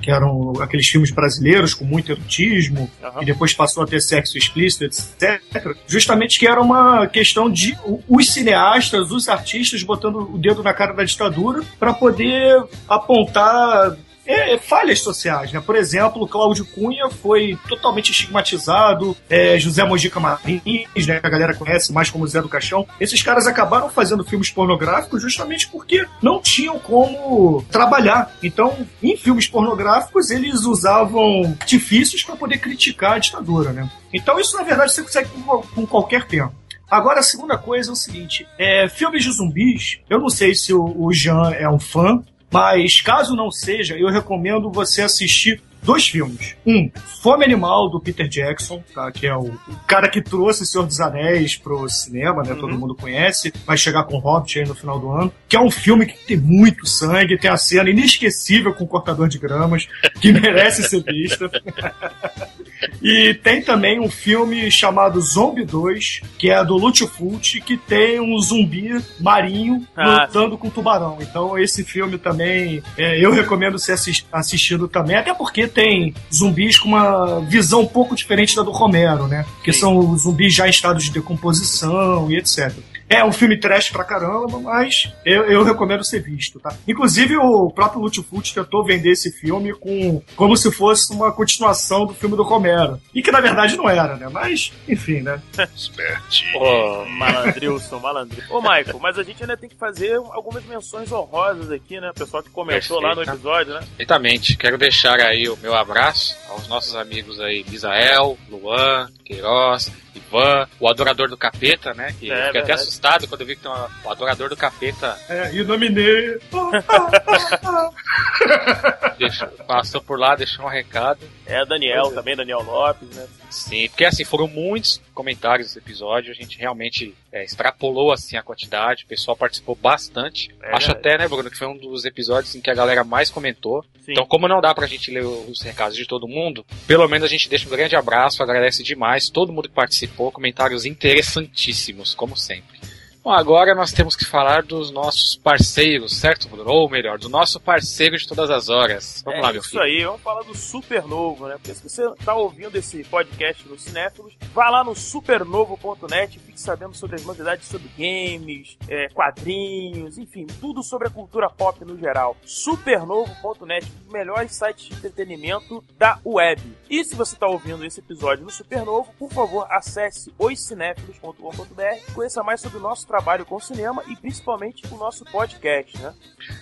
que 0.00 0.10
eram 0.10 0.52
aqueles 0.60 0.88
filmes 0.88 1.10
brasileiros 1.10 1.72
com 1.72 1.84
muito 1.84 2.12
erotismo, 2.12 2.90
Aham. 3.02 3.22
e 3.22 3.24
depois 3.24 3.54
passou 3.54 3.82
a 3.82 3.86
ter 3.86 4.00
sexo 4.00 4.36
explícito, 4.36 4.84
etc. 4.84 5.40
Justamente 5.86 6.38
que 6.38 6.46
era 6.46 6.60
uma 6.60 7.06
questão 7.06 7.50
de 7.50 7.76
os 8.08 8.32
cineastas, 8.32 9.10
os 9.10 9.28
artistas 9.28 9.82
botando 9.82 10.16
o 10.16 10.38
dedo 10.38 10.62
na 10.62 10.74
cara 10.74 10.92
da 10.92 11.04
ditadura 11.04 11.62
para 11.78 11.94
poder 11.94 12.62
apontar 12.88 13.96
é, 14.26 14.58
falhas 14.58 15.00
sociais, 15.00 15.52
né? 15.52 15.60
Por 15.60 15.76
exemplo, 15.76 16.26
Cláudio 16.26 16.64
Cunha 16.66 17.08
foi 17.10 17.58
totalmente 17.68 18.10
estigmatizado, 18.10 19.16
é, 19.28 19.58
José 19.58 19.84
Mojica 19.84 20.20
Martins, 20.20 21.06
né? 21.06 21.20
A 21.22 21.28
galera 21.28 21.54
conhece 21.54 21.92
mais 21.92 22.10
como 22.10 22.26
Zé 22.26 22.42
do 22.42 22.48
Caixão. 22.48 22.86
Esses 23.00 23.22
caras 23.22 23.46
acabaram 23.46 23.88
fazendo 23.88 24.24
filmes 24.24 24.50
pornográficos 24.50 25.22
justamente 25.22 25.68
porque 25.68 26.06
não 26.22 26.40
tinham 26.40 26.78
como 26.78 27.64
trabalhar. 27.70 28.34
Então, 28.42 28.86
em 29.02 29.16
filmes 29.16 29.46
pornográficos, 29.46 30.30
eles 30.30 30.64
usavam 30.64 31.56
artifícios 31.60 32.22
para 32.22 32.36
poder 32.36 32.58
criticar 32.58 33.14
a 33.14 33.18
ditadura, 33.18 33.72
né? 33.72 33.90
Então, 34.12 34.38
isso 34.40 34.56
na 34.56 34.62
verdade 34.62 34.92
você 34.92 35.02
consegue 35.02 35.28
com, 35.30 35.62
com 35.62 35.86
qualquer 35.86 36.26
tema. 36.26 36.52
Agora, 36.90 37.20
a 37.20 37.22
segunda 37.22 37.58
coisa 37.58 37.90
é 37.90 37.92
o 37.92 37.96
seguinte: 37.96 38.46
é, 38.58 38.88
filmes 38.88 39.24
de 39.24 39.32
zumbis, 39.32 40.00
eu 40.08 40.20
não 40.20 40.28
sei 40.28 40.54
se 40.54 40.72
o, 40.72 40.84
o 40.96 41.12
Jean 41.12 41.50
é 41.50 41.68
um 41.68 41.78
fã, 41.78 42.22
mas 42.50 43.00
caso 43.00 43.34
não 43.34 43.50
seja, 43.50 43.96
eu 43.96 44.08
recomendo 44.08 44.70
você 44.70 45.02
assistir 45.02 45.62
dois 45.82 46.06
filmes. 46.08 46.56
Um, 46.66 46.90
Fome 47.22 47.44
Animal, 47.44 47.88
do 47.90 48.00
Peter 48.00 48.28
Jackson, 48.28 48.82
tá? 48.94 49.10
que 49.12 49.26
é 49.26 49.36
o, 49.36 49.44
o 49.46 49.76
cara 49.86 50.08
que 50.08 50.20
trouxe 50.20 50.62
o 50.62 50.66
Senhor 50.66 50.84
dos 50.86 51.00
Anéis 51.00 51.56
pro 51.56 51.88
cinema, 51.88 52.42
né? 52.42 52.54
Todo 52.54 52.78
mundo 52.78 52.94
conhece. 52.94 53.52
Vai 53.66 53.76
chegar 53.76 54.04
com 54.04 54.18
Hobbit 54.18 54.58
aí 54.60 54.66
no 54.66 54.74
final 54.74 54.98
do 54.98 55.10
ano. 55.10 55.32
Que 55.48 55.56
é 55.56 55.60
um 55.60 55.70
filme 55.70 56.06
que 56.06 56.18
tem 56.26 56.36
muito 56.36 56.86
sangue, 56.86 57.38
tem 57.38 57.50
a 57.50 57.56
cena 57.56 57.88
inesquecível 57.90 58.74
com 58.74 58.84
o 58.84 58.88
cortador 58.88 59.28
de 59.28 59.38
gramas, 59.38 59.86
que 60.20 60.32
merece 60.32 60.82
ser 60.84 61.02
vista. 61.02 61.50
E 63.02 63.34
tem 63.42 63.62
também 63.62 63.98
um 64.00 64.08
filme 64.10 64.70
chamado 64.70 65.20
Zombie 65.20 65.64
2, 65.64 66.20
que 66.38 66.50
é 66.50 66.62
do 66.64 66.76
Lúcio 66.76 67.06
Fulci, 67.08 67.60
que 67.60 67.76
tem 67.76 68.20
um 68.20 68.38
zumbi 68.38 68.90
marinho 69.18 69.86
Ah, 69.96 70.24
lutando 70.26 70.58
com 70.58 70.68
tubarão. 70.68 71.18
Então 71.20 71.58
esse 71.58 71.82
filme 71.84 72.18
também 72.18 72.82
é, 72.96 73.18
eu 73.18 73.32
recomendo 73.32 73.78
ser 73.78 73.92
assis- 73.92 74.26
assistido 74.30 74.88
também, 74.88 75.16
até 75.16 75.32
porque 75.32 75.65
tem 75.66 76.14
zumbis 76.32 76.78
com 76.78 76.88
uma 76.88 77.40
visão 77.40 77.82
um 77.82 77.86
pouco 77.86 78.14
diferente 78.14 78.54
da 78.54 78.62
do 78.62 78.70
Romero, 78.70 79.26
né? 79.26 79.44
Que 79.62 79.72
Sim. 79.72 79.80
são 79.80 80.16
zumbis 80.16 80.54
já 80.54 80.66
em 80.66 80.70
estado 80.70 80.98
de 80.98 81.10
decomposição 81.10 82.30
e 82.30 82.36
etc. 82.36 82.72
É 83.08 83.24
um 83.24 83.32
filme 83.32 83.58
trash 83.58 83.90
pra 83.90 84.04
caramba, 84.04 84.58
mas 84.58 85.12
eu, 85.24 85.44
eu 85.44 85.62
recomendo 85.62 86.04
ser 86.04 86.20
visto, 86.20 86.58
tá? 86.58 86.74
Inclusive, 86.86 87.36
o 87.36 87.70
próprio 87.70 88.22
Fulci 88.22 88.54
tentou 88.54 88.84
vender 88.84 89.10
esse 89.10 89.30
filme 89.30 89.72
com 89.74 90.22
como 90.34 90.56
se 90.56 90.70
fosse 90.72 91.12
uma 91.12 91.32
continuação 91.32 92.06
do 92.06 92.14
filme 92.14 92.36
do 92.36 92.42
Romero. 92.42 93.00
E 93.14 93.22
que 93.22 93.30
na 93.30 93.40
verdade 93.40 93.76
não 93.76 93.88
era, 93.88 94.16
né? 94.16 94.28
Mas, 94.30 94.72
enfim, 94.88 95.20
né? 95.20 95.40
Espertinho. 95.74 96.60
Ô, 96.60 97.04
malandrilson, 97.06 97.98
malandrilson. 97.98 98.54
Ô, 98.54 98.60
Michael, 98.60 98.98
mas 99.00 99.18
a 99.18 99.22
gente 99.22 99.42
ainda 99.42 99.56
tem 99.56 99.68
que 99.68 99.76
fazer 99.76 100.14
algumas 100.14 100.64
menções 100.64 101.10
honrosas 101.12 101.70
aqui, 101.70 102.00
né? 102.00 102.10
O 102.10 102.14
pessoal 102.14 102.42
que 102.42 102.50
comentou 102.50 103.00
lá 103.00 103.14
no 103.14 103.22
episódio, 103.22 103.74
né? 103.74 103.80
Perfeitamente. 103.80 104.56
Quero 104.56 104.78
deixar 104.78 105.20
aí 105.20 105.48
o 105.48 105.56
meu 105.58 105.74
abraço 105.74 106.36
aos 106.48 106.68
nossos 106.68 106.96
amigos 106.96 107.40
aí, 107.40 107.64
Misael, 107.68 108.38
Luan, 108.48 109.08
Queiroz, 109.24 109.90
Ivan, 110.14 110.68
o 110.80 110.88
adorador 110.88 111.28
do 111.28 111.36
capeta, 111.36 111.92
né? 111.94 112.14
Que 112.18 112.30
É, 112.30 112.48
até. 112.48 112.60
Assustado 112.96 113.28
quando 113.28 113.40
eu 113.42 113.46
vi 113.46 113.56
que 113.56 113.62
tem 113.62 113.70
uma- 113.70 113.90
o 114.04 114.10
adorador 114.10 114.48
do 114.48 114.56
capeta 114.56 115.16
É, 115.28 115.52
e 115.52 115.60
o 115.60 115.66
nominei. 115.66 116.38
deixou- 119.18 119.48
passou 119.66 120.00
por 120.00 120.18
lá, 120.18 120.34
deixou 120.34 120.64
um 120.64 120.68
recado. 120.68 121.20
É, 121.44 121.64
Daniel 121.64 122.02
Pois 122.04 122.12
é. 122.12 122.16
também, 122.16 122.36
Daniel 122.36 122.62
Lopes, 122.62 123.08
né? 123.14 123.26
Sim, 123.50 123.88
porque 123.88 124.04
assim, 124.04 124.24
foram 124.24 124.48
muitos 124.48 125.00
comentários 125.16 125.68
desse 125.68 125.78
episódio, 125.78 126.30
a 126.30 126.34
gente 126.34 126.58
realmente 126.58 127.14
é, 127.32 127.42
extrapolou 127.42 128.12
assim 128.12 128.36
a 128.36 128.42
quantidade, 128.42 129.04
o 129.04 129.08
pessoal 129.08 129.36
participou 129.36 129.74
bastante. 129.74 130.54
É 130.62 130.76
Acho 130.76 130.92
até, 130.92 131.16
né, 131.16 131.26
Bruno, 131.26 131.50
que 131.50 131.56
foi 131.56 131.66
um 131.66 131.76
dos 131.76 132.04
episódios 132.04 132.54
em 132.54 132.60
que 132.60 132.70
a 132.70 132.74
galera 132.74 133.02
mais 133.02 133.30
comentou. 133.30 133.82
Sim. 134.04 134.12
Então, 134.12 134.26
como 134.26 134.46
não 134.46 134.60
dá 134.60 134.74
pra 134.74 134.86
gente 134.86 135.10
ler 135.10 135.24
os 135.24 135.62
recados 135.62 135.96
de 135.96 136.06
todo 136.06 136.28
mundo, 136.28 136.64
pelo 136.86 137.08
menos 137.08 137.24
a 137.24 137.30
gente 137.30 137.48
deixa 137.48 137.66
um 137.66 137.70
grande 137.70 137.96
abraço, 137.96 138.42
agradece 138.42 138.82
demais 138.82 139.30
todo 139.30 139.52
mundo 139.52 139.68
que 139.68 139.74
participou, 139.74 140.30
comentários 140.30 140.84
interessantíssimos, 140.84 142.14
como 142.14 142.36
sempre. 142.36 142.78
Bom, 143.26 143.32
agora 143.32 143.74
nós 143.74 143.90
temos 143.90 144.14
que 144.14 144.24
falar 144.24 144.62
dos 144.62 144.92
nossos 144.92 145.34
parceiros, 145.34 146.16
certo, 146.16 146.48
Bruno? 146.48 146.70
Ou 146.70 146.88
melhor, 146.88 147.18
do 147.18 147.28
nosso 147.28 147.58
parceiro 147.58 148.16
de 148.16 148.24
todas 148.24 148.48
as 148.50 148.68
horas. 148.68 149.20
Vamos 149.24 149.40
é 149.40 149.42
lá, 149.42 149.52
meu 149.52 149.60
isso 149.62 149.70
filho. 149.70 149.82
aí, 149.82 150.04
vamos 150.04 150.20
falar 150.20 150.42
do 150.42 150.56
Supernovo, 150.56 151.48
né? 151.48 151.54
Porque 151.54 151.74
se 151.74 151.82
você 151.82 152.08
tá 152.24 152.36
ouvindo 152.36 152.76
esse 152.76 153.02
podcast 153.02 153.66
no 153.68 153.76
Cinéfilos, 153.76 154.32
vá 154.54 154.70
lá 154.70 154.84
no 154.84 154.94
supernovo.net 154.94 156.38
e 156.56 156.58
fique 156.58 156.60
sabendo 156.60 156.96
sobre 156.96 157.16
as 157.16 157.24
novidades 157.24 157.68
sobre 157.68 157.88
games, 157.96 158.76
é, 158.88 159.08
quadrinhos, 159.10 160.18
enfim, 160.18 160.46
tudo 160.60 160.82
sobre 160.82 161.08
a 161.08 161.10
cultura 161.10 161.48
pop 161.50 161.84
no 161.84 161.98
geral. 161.98 162.36
Supernovo.net, 162.44 163.86
um 163.86 164.04
dos 164.04 164.12
melhores 164.12 164.52
sites 164.52 164.86
de 164.86 164.94
entretenimento 164.94 165.84
da 165.98 166.18
web. 166.24 166.60
E 166.88 167.04
se 167.04 167.14
você 167.14 167.36
tá 167.36 167.46
ouvindo 167.46 167.84
esse 167.84 168.00
episódio 168.00 168.44
no 168.44 168.50
Supernovo, 168.50 169.12
por 169.18 169.30
favor, 169.30 169.66
acesse 169.70 170.32
oscinéfilos.com.br 170.38 171.82
e 172.08 172.12
conheça 172.12 172.42
mais 172.42 172.60
sobre 172.60 172.78
o 172.78 172.80
nosso 172.80 173.06
trabalho 173.06 173.44
com 173.44 173.60
cinema 173.60 174.02
e 174.08 174.16
principalmente 174.16 174.82
o 174.90 174.96
nosso 174.96 175.24
podcast, 175.26 175.98
né? 175.98 176.14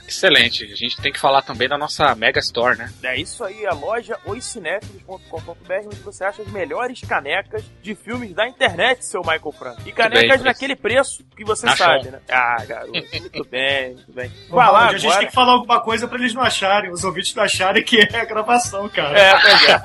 Excelente. 0.07 0.65
A 0.65 0.77
gente 0.77 1.01
tem 1.01 1.13
que 1.13 1.21
falar 1.21 1.43
também 1.43 1.69
da 1.69 1.79
nossa 1.79 2.15
Mega 2.15 2.41
Store, 2.41 2.77
né? 2.77 2.93
É 3.03 3.17
isso 3.17 3.45
aí, 3.45 3.67
a 3.67 3.73
loja 3.73 4.19
oicinéfilos.com.br, 4.25 5.87
onde 5.87 6.01
você 6.01 6.25
acha 6.25 6.43
as 6.43 6.49
melhores 6.51 7.01
canecas 7.01 7.65
de 7.83 7.95
filmes 7.95 8.33
da 8.33 8.49
internet, 8.49 9.05
seu 9.05 9.21
Michael 9.21 9.53
Franco. 9.53 9.84
E 9.85 9.93
canecas 9.93 10.37
bem, 10.37 10.45
naquele 10.45 10.77
preço 10.77 11.25
que 11.37 11.45
você 11.45 11.67
Achou. 11.67 11.87
sabe, 11.87 12.11
né? 12.11 12.21
Ah, 12.29 12.65
garoto, 12.67 12.93
muito 12.93 13.45
bem, 13.45 13.95
muito 13.95 14.13
bem. 14.13 14.33
Vai 14.49 14.67
lá 14.67 14.73
Ronald, 14.73 14.95
a 14.95 14.99
gente 14.99 15.07
agora. 15.07 15.19
tem 15.21 15.29
que 15.29 15.35
falar 15.35 15.53
alguma 15.53 15.81
coisa 15.81 16.09
pra 16.09 16.19
eles 16.19 16.35
não 16.35 16.43
acharem, 16.43 16.91
os 16.91 17.05
ouvintes 17.05 17.35
não 17.35 17.43
acharem 17.43 17.83
que 17.83 18.01
é 18.01 18.21
a 18.21 18.25
gravação, 18.25 18.89
cara. 18.89 19.19
É, 19.19 19.41
pois 19.41 19.69
é. 19.69 19.83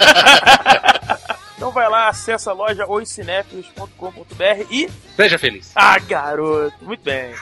então 1.58 1.72
vai 1.72 1.90
lá, 1.90 2.08
acessa 2.08 2.52
a 2.52 2.54
loja 2.54 2.86
oicinéfilos.com.br 2.88 4.66
e... 4.72 4.90
Seja 5.16 5.38
feliz. 5.38 5.72
Ah, 5.76 6.00
garoto, 6.00 6.76
muito 6.82 7.04
bem. 7.04 7.34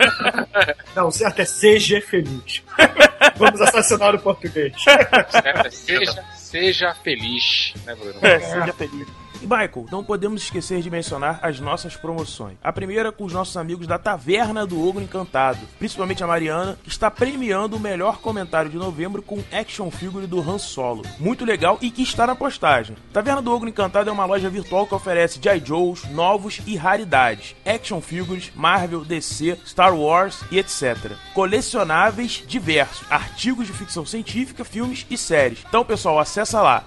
Não, 0.94 1.08
o 1.08 1.12
certo 1.12 1.40
é 1.40 1.44
seja 1.44 2.00
feliz. 2.00 2.62
Vamos 3.36 3.60
assassinar 3.60 4.14
o 4.14 4.18
português. 4.18 4.72
Certo? 4.82 5.70
Seja, 5.72 6.24
seja 6.34 6.94
feliz, 6.94 7.74
né, 7.84 7.94
Bruno? 7.94 8.18
É, 8.22 8.38
seja 8.40 8.72
feliz. 8.72 9.23
E 9.44 9.46
Michael, 9.46 9.84
não 9.92 10.02
podemos 10.02 10.42
esquecer 10.42 10.80
de 10.80 10.90
mencionar 10.90 11.38
as 11.42 11.60
nossas 11.60 11.94
promoções. 11.94 12.56
A 12.64 12.72
primeira 12.72 13.12
com 13.12 13.24
os 13.24 13.32
nossos 13.34 13.54
amigos 13.58 13.86
da 13.86 13.98
Taverna 13.98 14.66
do 14.66 14.82
Ogro 14.82 15.02
Encantado, 15.02 15.58
principalmente 15.78 16.24
a 16.24 16.26
Mariana, 16.26 16.78
que 16.82 16.88
está 16.88 17.10
premiando 17.10 17.76
o 17.76 17.80
melhor 17.80 18.22
comentário 18.22 18.70
de 18.70 18.78
novembro 18.78 19.20
com 19.20 19.44
action 19.52 19.90
figure 19.90 20.26
do 20.26 20.40
Han 20.40 20.56
Solo. 20.56 21.02
Muito 21.20 21.44
legal 21.44 21.76
e 21.82 21.90
que 21.90 22.02
está 22.02 22.26
na 22.26 22.34
postagem. 22.34 22.96
Taverna 23.12 23.42
do 23.42 23.52
Ogro 23.52 23.68
Encantado 23.68 24.08
é 24.08 24.12
uma 24.14 24.24
loja 24.24 24.48
virtual 24.48 24.86
que 24.86 24.94
oferece 24.94 25.38
G.I. 25.42 25.62
Joes, 25.62 26.08
novos 26.08 26.62
e 26.66 26.74
raridades, 26.74 27.54
action 27.66 28.00
figures, 28.00 28.50
Marvel, 28.54 29.04
DC, 29.04 29.58
Star 29.66 29.94
Wars 29.94 30.42
e 30.50 30.58
etc. 30.58 31.12
Colecionáveis 31.34 32.42
diversos, 32.48 33.04
artigos 33.10 33.66
de 33.66 33.74
ficção 33.74 34.06
científica, 34.06 34.64
filmes 34.64 35.04
e 35.10 35.18
séries. 35.18 35.62
Então, 35.68 35.84
pessoal, 35.84 36.18
acessa 36.18 36.62
lá 36.62 36.86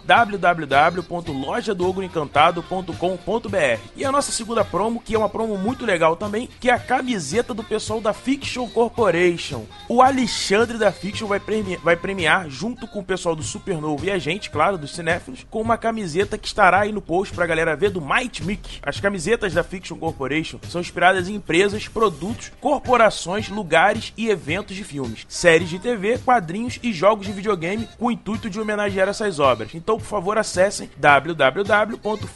www.lojadoogroencantado.com.br. 2.51 3.79
E 3.95 4.05
a 4.05 4.11
nossa 4.11 4.31
segunda 4.31 4.63
promo, 4.63 5.01
que 5.01 5.15
é 5.15 5.17
uma 5.17 5.29
promo 5.29 5.57
muito 5.57 5.85
legal 5.85 6.15
também, 6.15 6.49
que 6.59 6.69
é 6.69 6.73
a 6.73 6.79
camiseta 6.79 7.53
do 7.53 7.63
pessoal 7.63 8.01
da 8.01 8.13
Fiction 8.13 8.67
Corporation. 8.69 9.65
O 9.87 10.01
Alexandre 10.01 10.77
da 10.77 10.91
Fiction 10.91 11.27
vai 11.27 11.39
premiar, 11.39 11.79
vai 11.81 11.95
premiar 11.95 12.49
junto 12.49 12.87
com 12.87 12.99
o 12.99 13.03
pessoal 13.03 13.35
do 13.35 13.43
Supernovo 13.43 14.05
e 14.05 14.11
a 14.11 14.17
gente, 14.17 14.49
claro, 14.49 14.77
dos 14.77 14.93
cinéfilos, 14.93 15.45
com 15.49 15.61
uma 15.61 15.77
camiseta 15.77 16.37
que 16.37 16.47
estará 16.47 16.81
aí 16.81 16.91
no 16.91 17.01
post 17.01 17.33
pra 17.33 17.45
galera 17.45 17.75
ver 17.75 17.89
do 17.89 18.01
Might 18.01 18.43
Mick. 18.43 18.79
As 18.81 18.99
camisetas 18.99 19.53
da 19.53 19.63
Fiction 19.63 19.97
Corporation 19.97 20.59
são 20.69 20.81
inspiradas 20.81 21.27
em 21.29 21.35
empresas, 21.35 21.87
produtos, 21.87 22.51
corporações, 22.59 23.49
lugares 23.49 24.13
e 24.17 24.29
eventos 24.29 24.75
de 24.75 24.83
filmes, 24.83 25.25
séries 25.27 25.69
de 25.69 25.79
TV, 25.79 26.17
quadrinhos 26.19 26.79
e 26.81 26.93
jogos 26.93 27.25
de 27.25 27.31
videogame 27.31 27.87
com 27.97 28.05
o 28.05 28.11
intuito 28.11 28.49
de 28.49 28.59
homenagear 28.59 29.07
essas 29.07 29.39
obras. 29.39 29.73
Então, 29.73 29.97
por 29.97 30.05
favor, 30.05 30.37
acessem 30.37 30.89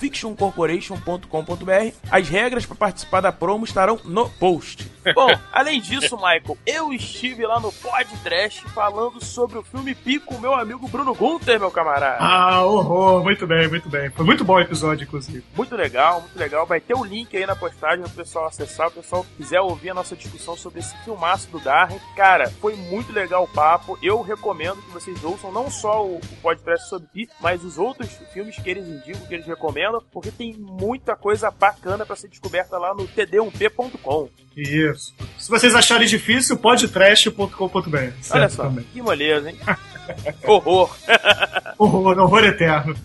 www.fictioncorporation.com.br. 0.01 1.95
As 2.09 2.27
regras 2.27 2.65
para 2.65 2.75
participar 2.75 3.21
da 3.21 3.31
promo 3.31 3.63
estarão 3.65 3.99
no 4.03 4.27
post. 4.29 4.89
Bom, 5.15 5.29
além 5.51 5.81
disso, 5.81 6.15
Michael, 6.15 6.57
eu 6.65 6.93
estive 6.93 7.45
lá 7.45 7.59
no 7.59 7.71
Pod 7.71 8.07
Trash 8.23 8.59
falando 8.73 9.23
sobre 9.23 9.57
o 9.57 9.63
filme 9.63 9.95
Pico 9.95 10.39
meu 10.39 10.53
amigo 10.53 10.87
Bruno 10.87 11.13
Gunter, 11.13 11.59
meu 11.59 11.71
camarada. 11.71 12.17
Ah, 12.19 12.63
horror, 12.63 13.23
muito 13.23 13.45
bem, 13.45 13.67
muito 13.67 13.89
bem. 13.89 14.09
Foi 14.09 14.25
muito 14.25 14.43
bom 14.43 14.55
o 14.55 14.59
episódio, 14.59 15.03
inclusive. 15.03 15.43
Muito 15.55 15.75
legal, 15.75 16.21
muito 16.21 16.37
legal. 16.37 16.65
Vai 16.65 16.79
ter 16.79 16.95
o 16.95 17.03
link 17.03 17.35
aí 17.35 17.45
na 17.45 17.55
postagem 17.55 18.03
pro 18.03 18.13
pessoal 18.13 18.47
acessar. 18.47 18.87
O 18.87 18.91
pessoal 18.91 19.25
quiser 19.37 19.61
ouvir 19.61 19.91
a 19.91 19.93
nossa 19.93 20.15
discussão 20.15 20.55
sobre 20.55 20.79
esse 20.79 20.97
filmaço 21.03 21.49
do 21.49 21.59
Darren. 21.59 21.99
Cara, 22.15 22.49
foi 22.59 22.75
muito 22.75 23.13
legal 23.13 23.43
o 23.43 23.47
papo. 23.47 23.97
Eu 24.01 24.21
recomendo 24.21 24.81
que 24.81 24.91
vocês 24.91 25.23
ouçam 25.23 25.51
não 25.51 25.69
só 25.69 26.05
o, 26.05 26.19
podcast 26.41 26.89
sobre 26.89 27.07
Pi, 27.07 27.29
mas 27.39 27.63
os 27.63 27.77
outros 27.77 28.09
filmes 28.33 28.55
que 28.57 28.69
eles 28.69 28.87
indicam, 28.87 29.27
que 29.27 29.33
eles 29.33 29.45
recomendam, 29.45 30.01
porque 30.11 30.31
tem 30.31 30.53
muita 30.53 31.15
coisa 31.15 31.51
bacana 31.51 32.05
pra 32.05 32.15
ser 32.15 32.27
descoberta 32.27 32.77
lá 32.77 32.93
no 32.93 33.07
td1p.com. 33.07 34.29
Isso. 34.55 35.13
Se 35.37 35.49
vocês 35.49 35.73
acharem 35.73 36.07
difícil, 36.07 36.57
podtrash.com.br. 36.57 38.11
Olha 38.31 38.49
só, 38.49 38.71
que 38.93 39.01
moleza, 39.01 39.49
hein? 39.49 39.57
Horror 40.43 40.93
Horror, 41.77 42.19
horror 42.19 42.43
eterno. 42.43 42.95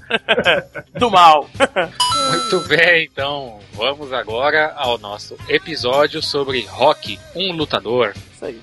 do 0.99 1.11
mal. 1.11 1.49
Muito 2.31 2.61
bem, 2.69 3.09
então 3.11 3.61
vamos 3.73 4.13
agora 4.13 4.75
ao 4.77 4.99
nosso 4.99 5.37
episódio 5.49 6.21
sobre 6.21 6.67
Rock, 6.67 7.19
um 7.35 7.53
lutador. 7.53 8.13
Isso 8.35 8.45
aí. 8.45 8.61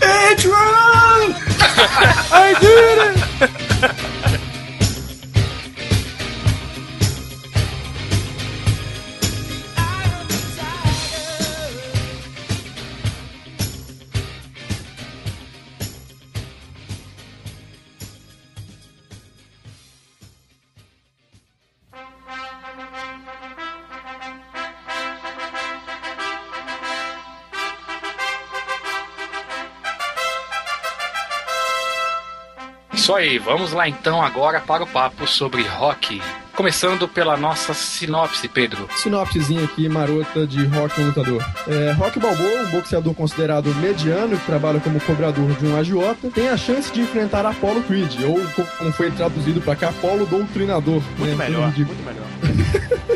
Adrian! 0.00 0.96
Vamos 33.38 33.72
lá 33.72 33.88
então 33.88 34.22
agora 34.22 34.60
para 34.60 34.82
o 34.82 34.86
papo 34.86 35.26
sobre 35.26 35.62
Rock. 35.62 36.20
Começando 36.54 37.06
pela 37.06 37.36
nossa 37.36 37.74
sinopse, 37.74 38.48
Pedro. 38.48 38.88
Sinopsezinha 38.96 39.64
aqui 39.64 39.88
marota 39.90 40.46
de 40.46 40.64
Rock 40.64 40.98
um 41.00 41.06
lutador. 41.08 41.44
É, 41.68 41.92
Rock 41.92 42.18
Balboa, 42.18 42.62
um 42.62 42.70
boxeador 42.70 43.12
considerado 43.12 43.74
mediano 43.74 44.38
que 44.38 44.46
trabalha 44.46 44.80
como 44.80 44.98
cobrador 45.00 45.50
de 45.52 45.66
um 45.66 45.76
agiota, 45.76 46.30
tem 46.30 46.48
a 46.48 46.56
chance 46.56 46.90
de 46.90 47.02
enfrentar 47.02 47.44
Apollo 47.44 47.82
Creed, 47.82 48.14
ou 48.24 48.40
como 48.78 48.90
foi 48.92 49.10
traduzido 49.10 49.60
para 49.60 49.76
cá, 49.76 49.88
Apollo 49.90 50.24
Doutrinador. 50.24 51.02
Muito 51.18 51.36
né, 51.36 51.44
melhor, 51.48 51.70
de- 51.72 51.84
muito 51.84 52.02
melhor. 52.04 52.26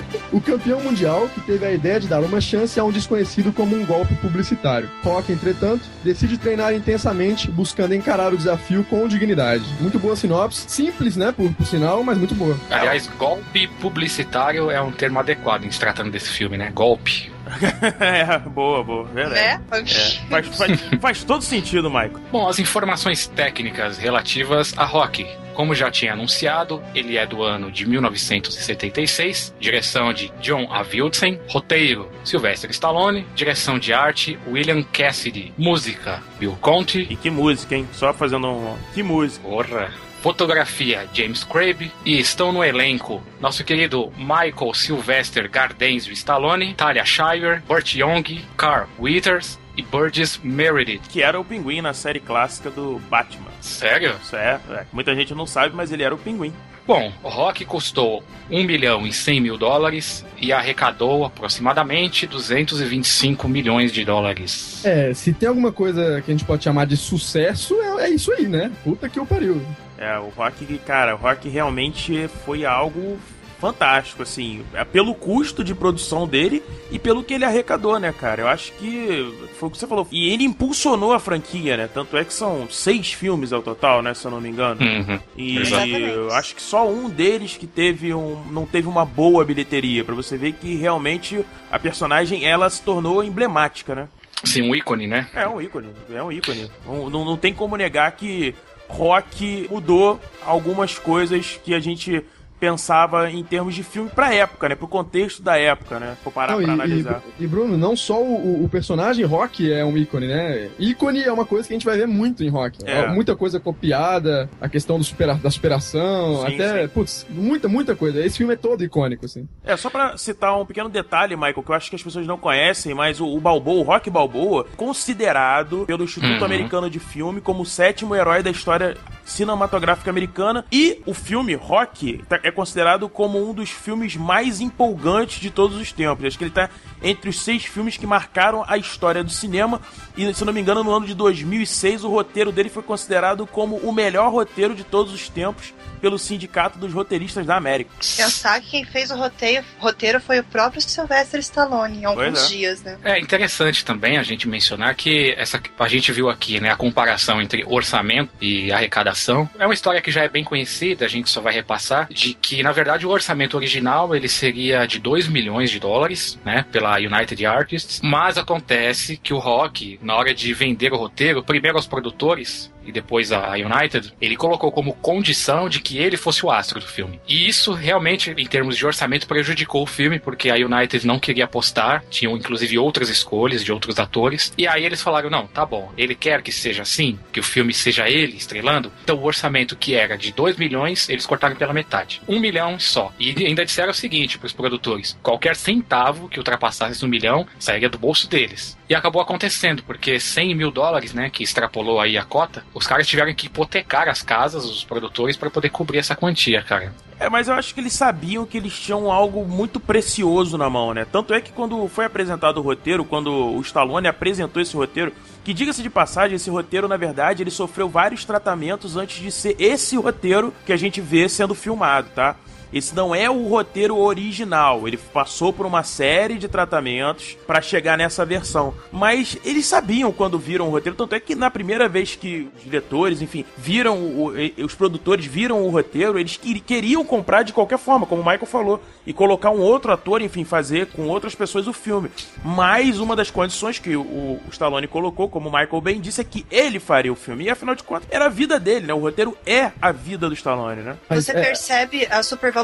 O 0.32 0.40
campeão 0.40 0.80
mundial 0.80 1.28
que 1.34 1.40
teve 1.40 1.66
a 1.66 1.72
ideia 1.72 1.98
de 1.98 2.06
dar 2.06 2.20
uma 2.20 2.40
chance 2.40 2.78
a 2.78 2.84
um 2.84 2.92
desconhecido 2.92 3.52
como 3.52 3.74
um 3.74 3.84
golpe 3.84 4.14
publicitário. 4.16 4.88
Rock, 5.02 5.32
entretanto, 5.32 5.82
decide 6.04 6.38
treinar 6.38 6.72
intensamente, 6.72 7.50
buscando 7.50 7.94
encarar 7.94 8.32
o 8.32 8.36
desafio 8.36 8.84
com 8.84 9.08
dignidade. 9.08 9.64
Muito 9.80 9.98
boa 9.98 10.14
sinopse, 10.14 10.64
simples, 10.68 11.16
né, 11.16 11.32
por, 11.32 11.52
por 11.52 11.66
sinal, 11.66 12.02
mas 12.04 12.16
muito 12.16 12.34
boa. 12.34 12.56
Aliás, 12.70 13.08
golpe 13.18 13.66
publicitário 13.80 14.70
é 14.70 14.80
um 14.80 14.92
termo 14.92 15.18
adequado 15.18 15.64
em 15.64 15.70
se 15.70 15.80
tratando 15.80 16.10
desse 16.10 16.30
filme, 16.30 16.56
né? 16.56 16.70
Golpe. 16.72 17.30
é, 18.00 18.38
boa, 18.38 18.84
boa, 18.84 19.04
verdade. 19.04 19.34
Né? 19.34 19.52
É, 19.52 19.60
faz, 19.68 20.56
faz, 20.56 20.80
faz 21.00 21.24
todo 21.24 21.42
sentido, 21.42 21.90
Michael. 21.90 22.20
Bom, 22.30 22.48
as 22.48 22.58
informações 22.58 23.26
técnicas 23.26 23.98
relativas 23.98 24.72
a 24.76 24.84
Rock. 24.84 25.26
Como 25.60 25.74
já 25.74 25.90
tinha 25.90 26.14
anunciado, 26.14 26.82
ele 26.94 27.18
é 27.18 27.26
do 27.26 27.42
ano 27.42 27.70
de 27.70 27.86
1976, 27.86 29.54
direção 29.60 30.10
de 30.10 30.32
John 30.40 30.72
Avildsen, 30.72 31.38
roteiro 31.50 32.10
Sylvester 32.24 32.70
Stallone, 32.70 33.26
direção 33.34 33.78
de 33.78 33.92
arte 33.92 34.38
William 34.48 34.82
Cassidy, 34.82 35.52
música 35.58 36.22
Bill 36.38 36.56
Conti, 36.62 37.06
E 37.10 37.14
que 37.14 37.28
música, 37.28 37.76
hein? 37.76 37.86
Só 37.92 38.14
fazendo 38.14 38.48
um. 38.48 38.74
Que 38.94 39.02
música. 39.02 39.46
Porra. 39.46 39.92
Fotografia 40.22 41.06
James 41.12 41.44
Crabb 41.44 41.92
e 42.06 42.18
estão 42.18 42.52
no 42.52 42.64
elenco 42.64 43.22
nosso 43.38 43.62
querido 43.62 44.10
Michael 44.16 44.72
Sylvester 44.72 45.50
Gardenzio 45.50 46.12
Stallone, 46.14 46.72
Talia 46.72 47.04
Shire, 47.04 47.60
Burt 47.68 47.96
Young, 47.96 48.40
Carl 48.56 48.88
Withers 48.98 49.59
e 49.76 49.82
Burgess 49.82 50.40
Meredith. 50.42 51.02
Que 51.08 51.22
era 51.22 51.38
o 51.38 51.44
pinguim 51.44 51.80
na 51.80 51.92
série 51.92 52.20
clássica 52.20 52.70
do 52.70 53.00
Batman. 53.10 53.50
Sério? 53.60 54.16
Isso 54.22 54.36
é, 54.36 54.60
é. 54.70 54.84
Muita 54.92 55.14
gente 55.14 55.34
não 55.34 55.46
sabe, 55.46 55.74
mas 55.74 55.92
ele 55.92 56.02
era 56.02 56.14
o 56.14 56.18
pinguim. 56.18 56.52
Bom, 56.86 57.12
o 57.22 57.28
Rock 57.28 57.64
custou 57.64 58.24
1 58.50 58.64
milhão 58.64 59.06
e 59.06 59.12
100 59.12 59.40
mil 59.40 59.56
dólares 59.56 60.24
e 60.40 60.52
arrecadou 60.52 61.24
aproximadamente 61.24 62.26
225 62.26 63.48
milhões 63.48 63.92
de 63.92 64.04
dólares. 64.04 64.84
É, 64.84 65.14
se 65.14 65.32
tem 65.32 65.48
alguma 65.48 65.70
coisa 65.70 66.20
que 66.20 66.30
a 66.30 66.34
gente 66.34 66.44
pode 66.44 66.64
chamar 66.64 66.86
de 66.86 66.96
sucesso, 66.96 67.76
é, 67.80 68.06
é 68.06 68.10
isso 68.10 68.32
aí, 68.32 68.48
né? 68.48 68.72
Puta 68.82 69.08
que 69.08 69.20
o 69.20 69.26
pariu. 69.26 69.62
É, 69.96 70.18
o 70.18 70.30
Rock, 70.30 70.78
cara, 70.78 71.14
o 71.14 71.18
Rock 71.18 71.48
realmente 71.48 72.26
foi 72.44 72.64
algo 72.64 73.18
fantástico, 73.60 74.22
assim, 74.22 74.64
é 74.72 74.84
pelo 74.84 75.14
custo 75.14 75.62
de 75.62 75.74
produção 75.74 76.26
dele 76.26 76.62
e 76.90 76.98
pelo 76.98 77.22
que 77.22 77.34
ele 77.34 77.44
arrecadou, 77.44 77.98
né, 77.98 78.12
cara? 78.12 78.42
Eu 78.42 78.48
acho 78.48 78.72
que 78.72 79.48
foi 79.58 79.68
o 79.68 79.70
que 79.70 79.78
você 79.78 79.86
falou. 79.86 80.08
E 80.10 80.30
ele 80.32 80.44
impulsionou 80.44 81.12
a 81.12 81.20
franquia, 81.20 81.76
né? 81.76 81.88
Tanto 81.92 82.16
é 82.16 82.24
que 82.24 82.32
são 82.32 82.68
seis 82.70 83.12
filmes 83.12 83.52
ao 83.52 83.62
total, 83.62 84.02
né, 84.02 84.14
se 84.14 84.24
eu 84.24 84.30
não 84.30 84.40
me 84.40 84.48
engano. 84.48 84.80
Uhum. 84.80 85.20
E 85.36 85.58
Exatamente. 85.58 86.00
eu 86.00 86.32
acho 86.32 86.54
que 86.54 86.62
só 86.62 86.88
um 86.88 87.08
deles 87.08 87.56
que 87.56 87.66
teve 87.66 88.14
um, 88.14 88.42
não 88.50 88.66
teve 88.66 88.88
uma 88.88 89.04
boa 89.04 89.44
bilheteria, 89.44 90.04
Pra 90.04 90.14
você 90.14 90.36
ver 90.36 90.52
que 90.52 90.76
realmente 90.76 91.44
a 91.70 91.78
personagem 91.78 92.44
ela 92.44 92.68
se 92.70 92.82
tornou 92.82 93.22
emblemática, 93.22 93.94
né? 93.94 94.08
Sim, 94.44 94.62
um 94.62 94.74
ícone, 94.74 95.06
né? 95.06 95.28
É 95.34 95.46
um 95.46 95.60
ícone, 95.60 95.88
é 96.12 96.22
um 96.22 96.32
ícone. 96.32 96.70
Não, 96.86 97.10
não, 97.10 97.24
não 97.24 97.36
tem 97.36 97.52
como 97.52 97.76
negar 97.76 98.10
que 98.12 98.54
rock 98.88 99.68
mudou 99.70 100.20
algumas 100.44 100.98
coisas 100.98 101.60
que 101.62 101.74
a 101.74 101.80
gente 101.80 102.24
pensava 102.60 103.30
em 103.30 103.42
termos 103.42 103.74
de 103.74 103.82
filme 103.82 104.10
pra 104.10 104.34
época, 104.34 104.68
né? 104.68 104.74
Pro 104.74 104.86
contexto 104.86 105.42
da 105.42 105.56
época, 105.58 105.98
né? 105.98 106.16
For 106.22 106.30
parar 106.32 106.52
Não, 106.52 106.58
pra 106.62 106.68
e, 106.68 106.74
analisar. 106.74 107.22
e, 107.38 107.44
e, 107.44 107.46
Bruno, 107.46 107.76
não 107.78 107.96
só 107.96 108.22
o, 108.22 108.62
o 108.64 108.68
personagem 108.68 109.24
Rock 109.24 109.72
é 109.72 109.84
um 109.84 109.96
ícone, 109.96 110.26
né? 110.28 110.68
Ícone 110.78 111.22
é 111.22 111.32
uma 111.32 111.46
coisa 111.46 111.66
que 111.66 111.72
a 111.72 111.76
gente 111.76 111.86
vai 111.86 111.96
ver 111.96 112.06
muito 112.06 112.44
em 112.44 112.48
Rock. 112.48 112.78
É. 112.84 113.08
Muita 113.08 113.34
coisa 113.34 113.58
copiada, 113.58 114.48
a 114.60 114.68
questão 114.68 114.98
do 114.98 115.04
supera, 115.04 115.34
da 115.34 115.50
superação, 115.50 116.42
Sim, 116.46 116.54
até, 116.54 116.82
sim. 116.82 116.88
putz, 116.88 117.26
muita, 117.30 117.66
muita 117.68 117.96
coisa. 117.96 118.24
Esse 118.24 118.36
filme 118.38 118.52
é 118.52 118.56
todo 118.56 118.84
icônico, 118.84 119.24
assim. 119.24 119.48
É, 119.64 119.76
só 119.76 119.88
pra 119.88 120.16
citar 120.18 120.56
um 120.60 120.66
pequeno 120.66 120.88
detalhe, 120.90 121.34
Michael, 121.36 121.62
que 121.62 121.70
eu 121.70 121.74
acho 121.74 121.88
que 121.88 121.96
as 121.96 122.02
pessoas 122.02 122.26
não 122.26 122.36
conhecem, 122.36 122.94
mas 122.94 123.20
o, 123.20 123.26
o 123.26 123.40
Balboa, 123.40 123.80
o 123.80 123.82
Rock 123.82 124.10
Balboa, 124.10 124.66
considerado 124.76 125.84
pelo 125.86 126.04
Instituto 126.04 126.30
Uhum. 126.30 126.44
Americano 126.44 126.90
de 126.90 126.98
Filme 127.00 127.40
como 127.40 127.62
o 127.62 127.66
sétimo 127.66 128.14
herói 128.14 128.42
da 128.42 128.50
história 128.50 128.96
cinematográfica 129.30 130.10
americana 130.10 130.64
e 130.72 131.00
o 131.06 131.14
filme 131.14 131.54
Rock 131.54 132.22
tá- 132.28 132.40
é 132.42 132.50
considerado 132.50 133.08
como 133.08 133.38
um 133.48 133.54
dos 133.54 133.70
filmes 133.70 134.16
mais 134.16 134.60
empolgantes 134.60 135.40
de 135.40 135.50
todos 135.50 135.76
os 135.76 135.92
tempos. 135.92 136.24
Acho 136.24 136.36
que 136.38 136.44
ele 136.44 136.50
tá 136.50 136.68
entre 137.02 137.30
os 137.30 137.40
seis 137.40 137.64
filmes 137.64 137.96
que 137.96 138.06
marcaram 138.06 138.64
a 138.66 138.76
história 138.76 139.22
do 139.22 139.30
cinema 139.30 139.80
e, 140.16 140.32
se 140.34 140.44
não 140.44 140.52
me 140.52 140.60
engano, 140.60 140.84
no 140.84 140.92
ano 140.92 141.06
de 141.06 141.14
2006 141.14 142.04
o 142.04 142.08
roteiro 142.08 142.52
dele 142.52 142.68
foi 142.68 142.82
considerado 142.82 143.46
como 143.46 143.76
o 143.76 143.92
melhor 143.92 144.30
roteiro 144.30 144.74
de 144.74 144.84
todos 144.84 145.12
os 145.12 145.28
tempos 145.28 145.72
pelo 146.00 146.18
Sindicato 146.18 146.78
dos 146.78 146.92
Roteiristas 146.92 147.46
da 147.46 147.56
América. 147.56 147.90
Pensar 148.16 148.60
que 148.60 148.70
quem 148.70 148.84
fez 148.84 149.10
o 149.10 149.16
roteiro, 149.16 149.64
roteiro 149.78 150.20
foi 150.20 150.40
o 150.40 150.44
próprio 150.44 150.80
Sylvester 150.80 151.40
Stallone 151.40 151.98
em 151.98 152.04
alguns 152.04 152.44
é. 152.44 152.48
dias, 152.48 152.82
né? 152.82 152.98
É 153.04 153.20
interessante 153.20 153.84
também 153.84 154.16
a 154.16 154.22
gente 154.22 154.48
mencionar 154.48 154.94
que 154.94 155.34
essa 155.36 155.60
a 155.78 155.88
gente 155.88 156.12
viu 156.12 156.28
aqui, 156.28 156.60
né, 156.60 156.70
a 156.70 156.76
comparação 156.76 157.40
entre 157.40 157.64
orçamento 157.66 158.32
e 158.40 158.72
arrecadação. 158.72 159.48
É 159.58 159.66
uma 159.66 159.74
história 159.74 160.00
que 160.00 160.10
já 160.10 160.22
é 160.22 160.28
bem 160.28 160.44
conhecida, 160.44 161.04
a 161.04 161.08
gente 161.08 161.28
só 161.28 161.40
vai 161.40 161.52
repassar 161.52 162.08
de 162.10 162.34
que 162.34 162.62
na 162.62 162.72
verdade 162.72 163.06
o 163.06 163.10
orçamento 163.10 163.56
original 163.56 164.14
ele 164.14 164.28
seria 164.28 164.86
de 164.86 164.98
2 164.98 165.28
milhões 165.28 165.70
de 165.70 165.78
dólares, 165.78 166.38
né, 166.44 166.64
pela 166.70 166.89
United 166.96 167.44
Artists, 167.44 168.00
mas 168.02 168.38
acontece 168.38 169.16
que 169.16 169.32
o 169.32 169.38
Rock, 169.38 169.98
na 170.02 170.16
hora 170.16 170.34
de 170.34 170.52
vender 170.54 170.92
o 170.92 170.96
roteiro, 170.96 171.42
primeiro 171.42 171.76
aos 171.76 171.86
produtores 171.86 172.72
e 172.84 172.92
depois 172.92 173.32
a 173.32 173.52
United, 173.52 174.12
ele 174.20 174.36
colocou 174.36 174.72
como 174.72 174.94
condição 174.94 175.68
de 175.68 175.80
que 175.80 175.98
ele 175.98 176.16
fosse 176.16 176.44
o 176.44 176.50
astro 176.50 176.80
do 176.80 176.86
filme. 176.86 177.20
E 177.28 177.48
isso 177.48 177.72
realmente, 177.72 178.30
em 178.30 178.46
termos 178.46 178.76
de 178.76 178.86
orçamento, 178.86 179.26
prejudicou 179.26 179.82
o 179.82 179.86
filme, 179.86 180.18
porque 180.18 180.50
a 180.50 180.54
United 180.54 181.06
não 181.06 181.18
queria 181.18 181.44
apostar, 181.44 182.04
tinham 182.10 182.36
inclusive 182.36 182.78
outras 182.78 183.08
escolhas 183.08 183.64
de 183.64 183.72
outros 183.72 183.98
atores. 183.98 184.52
E 184.56 184.66
aí 184.66 184.84
eles 184.84 185.02
falaram: 185.02 185.30
não, 185.30 185.46
tá 185.46 185.64
bom, 185.64 185.92
ele 185.96 186.14
quer 186.14 186.42
que 186.42 186.52
seja 186.52 186.82
assim, 186.82 187.18
que 187.32 187.40
o 187.40 187.44
filme 187.44 187.72
seja 187.72 188.08
ele 188.08 188.36
estrelando. 188.36 188.92
Então 189.02 189.16
o 189.16 189.24
orçamento 189.24 189.76
que 189.76 189.94
era 189.94 190.16
de 190.16 190.32
2 190.32 190.56
milhões, 190.56 191.08
eles 191.08 191.26
cortaram 191.26 191.56
pela 191.56 191.72
metade. 191.72 192.20
1 192.28 192.34
um 192.34 192.40
milhão 192.40 192.78
só. 192.78 193.12
E 193.18 193.46
ainda 193.46 193.64
disseram 193.64 193.90
o 193.90 193.94
seguinte 193.94 194.38
para 194.38 194.46
os 194.46 194.52
produtores: 194.52 195.16
qualquer 195.22 195.56
centavo 195.56 196.28
que 196.28 196.38
ultrapassasse 196.38 197.04
um 197.04 197.08
milhão 197.08 197.46
sairia 197.58 197.88
do 197.88 197.98
bolso 197.98 198.28
deles. 198.28 198.78
E 198.88 198.94
acabou 198.94 199.22
acontecendo, 199.22 199.84
porque 199.84 200.18
100 200.18 200.54
mil 200.54 200.70
dólares, 200.70 201.14
né, 201.14 201.30
que 201.30 201.44
extrapolou 201.44 202.00
aí 202.00 202.18
a 202.18 202.24
cota, 202.24 202.64
os 202.74 202.86
caras 202.86 203.06
tiveram 203.06 203.34
que 203.34 203.46
hipotecar 203.46 204.08
as 204.08 204.22
casas, 204.22 204.64
os 204.64 204.84
produtores, 204.84 205.36
para 205.36 205.50
poder 205.50 205.70
cobrir 205.70 205.98
essa 205.98 206.14
quantia, 206.14 206.62
cara. 206.62 206.92
É, 207.18 207.28
mas 207.28 207.48
eu 207.48 207.54
acho 207.54 207.74
que 207.74 207.80
eles 207.80 207.92
sabiam 207.92 208.46
que 208.46 208.56
eles 208.56 208.72
tinham 208.72 209.12
algo 209.12 209.44
muito 209.44 209.78
precioso 209.78 210.56
na 210.56 210.70
mão, 210.70 210.94
né? 210.94 211.04
Tanto 211.04 211.34
é 211.34 211.40
que 211.40 211.52
quando 211.52 211.86
foi 211.88 212.06
apresentado 212.06 212.56
o 212.58 212.62
roteiro, 212.62 213.04
quando 213.04 213.30
o 213.30 213.60
Stallone 213.60 214.08
apresentou 214.08 214.62
esse 214.62 214.74
roteiro, 214.74 215.12
que 215.44 215.52
diga-se 215.52 215.82
de 215.82 215.90
passagem, 215.90 216.36
esse 216.36 216.48
roteiro, 216.48 216.88
na 216.88 216.96
verdade, 216.96 217.42
ele 217.42 217.50
sofreu 217.50 217.90
vários 217.90 218.24
tratamentos 218.24 218.96
antes 218.96 219.20
de 219.20 219.30
ser 219.30 219.54
esse 219.58 219.96
roteiro 219.96 220.54
que 220.64 220.72
a 220.72 220.78
gente 220.78 221.00
vê 221.02 221.28
sendo 221.28 221.54
filmado, 221.54 222.08
tá? 222.14 222.36
Esse 222.72 222.94
não 222.94 223.14
é 223.14 223.28
o 223.28 223.48
roteiro 223.48 223.96
original. 223.96 224.86
Ele 224.86 224.96
passou 224.96 225.52
por 225.52 225.66
uma 225.66 225.82
série 225.82 226.38
de 226.38 226.48
tratamentos 226.48 227.36
pra 227.46 227.60
chegar 227.60 227.96
nessa 227.98 228.24
versão. 228.24 228.74
Mas 228.92 229.36
eles 229.44 229.66
sabiam 229.66 230.12
quando 230.12 230.38
viram 230.38 230.68
o 230.68 230.70
roteiro. 230.70 230.96
Tanto 230.96 231.14
é 231.14 231.20
que 231.20 231.34
na 231.34 231.50
primeira 231.50 231.88
vez 231.88 232.14
que 232.14 232.48
os 232.56 232.62
diretores, 232.62 233.20
enfim, 233.20 233.44
viram 233.56 233.98
o, 233.98 234.38
e- 234.38 234.54
os 234.62 234.74
produtores 234.74 235.26
viram 235.26 235.62
o 235.64 235.70
roteiro, 235.70 236.18
eles 236.18 236.36
queri- 236.36 236.60
queriam 236.60 237.04
comprar 237.04 237.42
de 237.42 237.52
qualquer 237.52 237.78
forma, 237.78 238.06
como 238.06 238.22
o 238.22 238.24
Michael 238.24 238.46
falou, 238.46 238.82
e 239.06 239.12
colocar 239.12 239.50
um 239.50 239.60
outro 239.60 239.92
ator, 239.92 240.22
enfim, 240.22 240.44
fazer 240.44 240.86
com 240.86 241.08
outras 241.08 241.34
pessoas 241.34 241.66
o 241.66 241.72
filme. 241.72 242.10
Mas 242.44 243.00
uma 243.00 243.16
das 243.16 243.30
condições 243.30 243.78
que 243.78 243.96
o, 243.96 244.02
o 244.02 244.40
Stallone 244.50 244.86
colocou, 244.86 245.28
como 245.28 245.48
o 245.48 245.52
Michael 245.52 245.80
bem 245.80 246.00
disse, 246.00 246.20
é 246.20 246.24
que 246.24 246.46
ele 246.50 246.78
faria 246.78 247.12
o 247.12 247.16
filme. 247.16 247.44
E 247.44 247.50
afinal 247.50 247.74
de 247.74 247.82
contas, 247.82 248.08
era 248.10 248.26
a 248.26 248.28
vida 248.28 248.60
dele, 248.60 248.86
né? 248.86 248.94
O 248.94 248.98
roteiro 249.00 249.36
é 249.44 249.72
a 249.80 249.90
vida 249.92 250.28
do 250.28 250.34
Stallone, 250.34 250.82
né? 250.82 250.96
Você 251.10 251.32
é, 251.32 251.34
percebe 251.42 252.06
a 252.10 252.22
supervalorização 252.22 252.59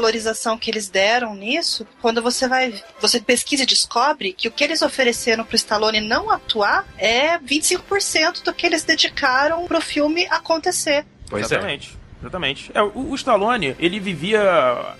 que 0.57 0.69
eles 0.69 0.89
deram 0.89 1.35
nisso 1.35 1.87
quando 2.01 2.21
você 2.21 2.47
vai. 2.47 2.83
Você 2.99 3.19
pesquisa 3.19 3.63
e 3.63 3.65
descobre 3.65 4.33
que 4.33 4.47
o 4.47 4.51
que 4.51 4.63
eles 4.63 4.81
ofereceram 4.81 5.43
pro 5.43 5.55
Stallone 5.55 6.01
não 6.01 6.29
atuar 6.29 6.87
é 6.97 7.37
25% 7.39 8.43
do 8.43 8.53
que 8.53 8.65
eles 8.65 8.83
dedicaram 8.83 9.65
pro 9.65 9.81
filme 9.81 10.25
acontecer. 10.29 11.05
Pois 11.29 11.45
Exatamente. 11.45 11.96
Exatamente. 12.19 12.71
É, 12.73 12.81
o, 12.81 13.11
o 13.11 13.15
Stallone, 13.15 13.75
ele 13.79 13.99
vivia 13.99 14.41